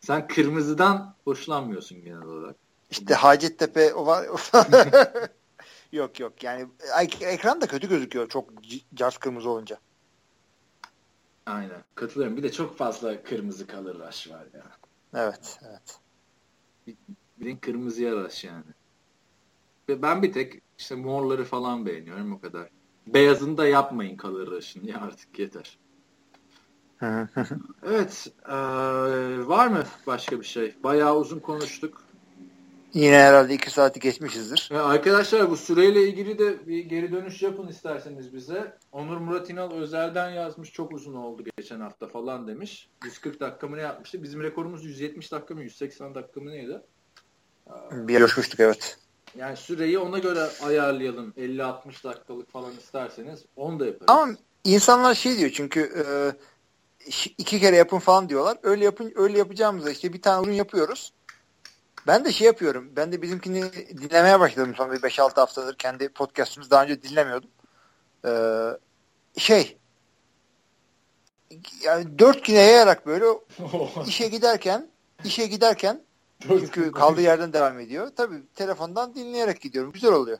Sen 0.00 0.28
kırmızıdan 0.28 1.14
hoşlanmıyorsun 1.24 2.04
genel 2.04 2.22
olarak. 2.22 2.56
İşte 2.90 3.14
Hacettepe 3.14 3.94
o 3.94 4.06
var. 4.06 4.26
yok 5.92 6.20
yok 6.20 6.42
yani 6.42 6.68
ekran 7.20 7.60
da 7.60 7.66
kötü 7.66 7.88
gözüküyor 7.88 8.28
çok 8.28 8.50
caz 8.94 9.18
kırmızı 9.18 9.50
olunca. 9.50 9.78
Aynen 11.48 11.84
katılıyorum. 11.94 12.36
Bir 12.36 12.42
de 12.42 12.52
çok 12.52 12.78
fazla 12.78 13.22
kırmızı 13.22 13.66
kalır 13.66 13.98
rush 14.06 14.30
var 14.30 14.46
ya. 14.54 14.70
Evet 15.14 15.60
evet. 15.68 16.00
Bir, 16.86 16.96
bir 17.36 17.46
de 17.46 17.58
kırmızıya 17.58 18.12
rush 18.12 18.44
yani. 18.44 18.64
Ve 19.88 20.02
ben 20.02 20.22
bir 20.22 20.32
tek 20.32 20.62
işte 20.78 20.94
morları 20.94 21.44
falan 21.44 21.86
beğeniyorum 21.86 22.32
o 22.32 22.40
kadar. 22.40 22.68
Beyazını 23.06 23.56
da 23.56 23.66
yapmayın 23.66 24.16
kalır 24.16 24.46
rush'ını 24.46 24.86
ya 24.90 25.00
artık 25.00 25.38
yeter 25.38 25.78
evet. 27.82 28.32
E, 28.48 28.54
var 29.46 29.66
mı 29.66 29.84
başka 30.06 30.40
bir 30.40 30.44
şey? 30.44 30.74
Bayağı 30.82 31.18
uzun 31.18 31.40
konuştuk. 31.40 32.07
Yine 32.94 33.16
herhalde 33.18 33.54
iki 33.54 33.70
saati 33.70 34.00
geçmişizdir. 34.00 34.68
Ya 34.72 34.84
arkadaşlar 34.84 35.50
bu 35.50 35.56
süreyle 35.56 36.08
ilgili 36.08 36.38
de 36.38 36.66
bir 36.66 36.78
geri 36.78 37.12
dönüş 37.12 37.42
yapın 37.42 37.68
isterseniz 37.68 38.34
bize. 38.34 38.76
Onur 38.92 39.16
Murat 39.16 39.50
İnal 39.50 39.72
özelden 39.72 40.30
yazmış 40.30 40.72
çok 40.72 40.92
uzun 40.92 41.14
oldu 41.14 41.42
geçen 41.56 41.80
hafta 41.80 42.08
falan 42.08 42.48
demiş. 42.48 42.88
140 43.04 43.40
dakika 43.40 43.68
mı 43.68 43.76
ne 43.76 43.80
yapmıştı? 43.80 44.22
Bizim 44.22 44.42
rekorumuz 44.42 44.84
170 44.84 45.32
dakika 45.32 45.54
mı 45.54 45.62
180 45.62 46.14
dakika 46.14 46.40
mı 46.40 46.50
neydi? 46.50 46.80
Bir 47.92 48.18
coşmuştuk 48.18 48.60
evet. 48.60 48.98
Yani 49.36 49.56
süreyi 49.56 49.98
ona 49.98 50.18
göre 50.18 50.48
ayarlayalım. 50.62 51.34
50-60 51.36 52.04
dakikalık 52.04 52.52
falan 52.52 52.72
isterseniz 52.72 53.44
onu 53.56 53.80
da 53.80 53.86
yaparız. 53.86 54.06
Ama 54.08 54.34
insanlar 54.64 55.14
şey 55.14 55.38
diyor 55.38 55.50
çünkü 55.54 55.80
e, 55.80 56.04
iki 57.38 57.60
kere 57.60 57.76
yapın 57.76 57.98
falan 57.98 58.28
diyorlar. 58.28 58.58
Öyle 58.62 58.84
yapın 58.84 59.12
öyle 59.16 59.38
yapacağımızda 59.38 59.90
işte 59.90 60.12
bir 60.12 60.22
tane 60.22 60.46
ürün 60.46 60.54
yapıyoruz. 60.54 61.12
Ben 62.08 62.24
de 62.24 62.32
şey 62.32 62.46
yapıyorum. 62.46 62.92
Ben 62.96 63.12
de 63.12 63.22
bizimkini 63.22 63.72
dinlemeye 63.72 64.40
başladım 64.40 64.74
son 64.76 64.92
bir 64.92 64.96
5-6 64.96 65.34
haftadır. 65.34 65.76
Kendi 65.76 66.08
podcastımızı 66.08 66.70
daha 66.70 66.84
önce 66.84 67.02
dinlemiyordum. 67.02 67.50
Ee, 68.24 68.70
şey 69.36 69.78
yani 71.84 72.18
dört 72.18 72.44
güne 72.44 72.58
yayarak 72.58 73.06
böyle 73.06 73.24
işe 74.06 74.28
giderken 74.28 74.88
işe 75.24 75.46
giderken 75.46 76.02
çünkü 76.48 76.92
kaldığı 76.92 77.20
yerden 77.20 77.52
devam 77.52 77.80
ediyor. 77.80 78.10
Tabii 78.16 78.42
telefondan 78.54 79.14
dinleyerek 79.14 79.60
gidiyorum. 79.60 79.92
Güzel 79.92 80.12
oluyor. 80.12 80.38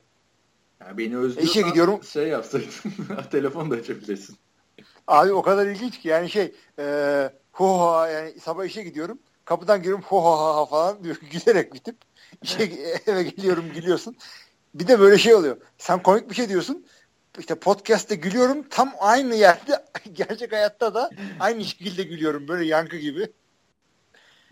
Yani 0.81 0.99
beni 0.99 1.17
özlüyorsan 1.19 1.45
işe 1.45 1.63
gidiyorum. 1.63 2.05
şey 2.05 2.29
yapsaydın. 2.29 2.71
telefon 3.31 3.71
da 3.71 3.75
açabilirsin. 3.75 4.37
Abi 5.07 5.33
o 5.33 5.43
kadar 5.43 5.67
ilginç 5.67 6.01
ki 6.01 6.09
yani 6.09 6.31
şey 6.31 6.55
e, 6.79 7.31
ho 7.53 8.05
yani 8.13 8.41
sabah 8.41 8.65
işe 8.65 8.83
gidiyorum. 8.83 9.19
Kapıdan 9.49 9.79
giriyorum 9.79 10.05
ho 10.05 10.25
ha 10.25 10.57
ha 10.57 10.67
falan 10.67 11.05
diyor 11.05 11.17
gülerek 11.33 11.75
bitip 11.75 11.97
işe 12.43 12.63
eve 13.07 13.23
geliyorum 13.23 13.65
gülüyorsun. 13.75 14.17
Bir 14.75 14.89
de 14.89 15.01
böyle 15.01 15.19
şey 15.19 15.35
oluyor. 15.35 15.57
Sen 15.79 16.03
komik 16.03 16.31
bir 16.31 16.35
şey 16.35 16.49
diyorsun. 16.49 16.87
İşte 17.39 17.55
podcast'te 17.55 18.15
gülüyorum. 18.15 18.69
Tam 18.71 18.93
aynı 19.01 19.35
yerde 19.35 19.85
gerçek 20.13 20.53
hayatta 20.53 20.95
da 20.95 21.11
aynı 21.41 21.65
şekilde 21.65 22.03
gülüyorum. 22.03 22.49
Böyle 22.49 22.67
yankı 22.67 22.97
gibi. 22.97 23.21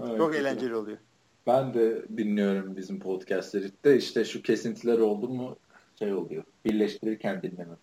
Evet, 0.00 0.18
Çok 0.18 0.32
güzel. 0.32 0.44
eğlenceli 0.44 0.74
oluyor. 0.74 0.98
Ben 1.46 1.74
de 1.74 2.02
dinliyorum 2.16 2.76
bizim 2.76 3.00
podcastleri 3.00 3.70
de 3.84 3.96
işte 3.96 4.24
şu 4.24 4.42
kesintiler 4.42 4.98
oldu 4.98 5.28
mu 5.28 5.56
şey 5.98 6.14
oluyor. 6.14 6.44
Birleştirirken 6.64 7.42
dinleme. 7.42 7.74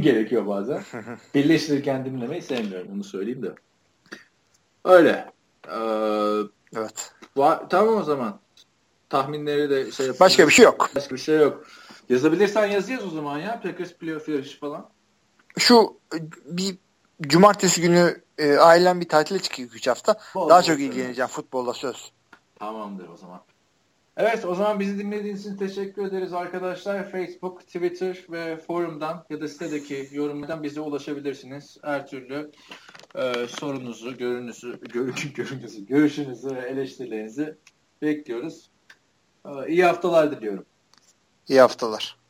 Gerekiyor 0.00 0.46
bazen. 0.46 0.82
Birleştirirken 1.34 2.04
dinlemeyi 2.04 2.42
sevmiyorum. 2.42 2.92
Onu 2.92 3.04
söyleyeyim 3.04 3.42
de. 3.42 3.54
Öyle. 4.84 5.33
Ee, 5.68 6.76
evet. 6.76 7.12
Va- 7.36 7.68
tamam 7.68 7.96
o 7.96 8.02
zaman. 8.02 8.40
Tahminleri 9.08 9.70
de 9.70 9.92
şey 9.92 10.06
yapalım. 10.06 10.20
Başka 10.20 10.48
bir 10.48 10.52
şey 10.52 10.64
yok. 10.64 10.90
Başka 10.96 11.14
bir 11.14 11.20
şey 11.20 11.38
yok. 11.38 11.66
Yazabilirsen 12.08 12.66
yazıyoruz 12.66 13.06
o 13.06 13.10
zaman 13.10 13.38
ya. 13.38 13.60
Packers 13.60 13.92
playoff 13.92 14.28
yarışı 14.28 14.60
falan. 14.60 14.90
Şu 15.58 15.96
bir 16.44 16.76
cumartesi 17.22 17.80
günü 17.80 18.22
e, 18.38 18.56
ailem 18.56 19.00
bir 19.00 19.08
tatile 19.08 19.38
çıkıyor 19.38 19.70
3 19.74 19.86
hafta. 19.86 20.16
Bol 20.34 20.48
Daha 20.48 20.62
çok 20.62 20.80
ilgileneceğim 20.80 21.28
futbolla 21.28 21.74
söz. 21.74 22.12
Tamamdır 22.58 23.08
o 23.08 23.16
zaman. 23.16 23.40
Evet 24.16 24.44
o 24.44 24.54
zaman 24.54 24.80
bizi 24.80 24.98
dinlediğiniz 24.98 25.46
için 25.46 25.56
teşekkür 25.56 26.06
ederiz 26.06 26.32
arkadaşlar. 26.32 27.10
Facebook, 27.10 27.60
Twitter 27.60 28.24
ve 28.30 28.56
forumdan 28.56 29.24
ya 29.30 29.40
da 29.40 29.48
sitedeki 29.48 30.08
yorumlardan 30.12 30.62
bize 30.62 30.80
ulaşabilirsiniz. 30.80 31.76
Her 31.82 32.06
türlü 32.06 32.50
e, 33.14 33.46
sorunuzu, 33.46 34.16
görünüzü, 34.16 34.80
görünüzü, 35.34 35.86
görüşünüzü 35.86 36.56
ve 36.56 36.60
eleştirilerinizi 36.60 37.56
bekliyoruz. 38.02 38.70
E, 39.46 39.68
iyi 39.68 39.84
haftalar 39.84 40.36
diliyorum. 40.36 40.66
İyi 41.48 41.60
haftalar. 41.60 42.23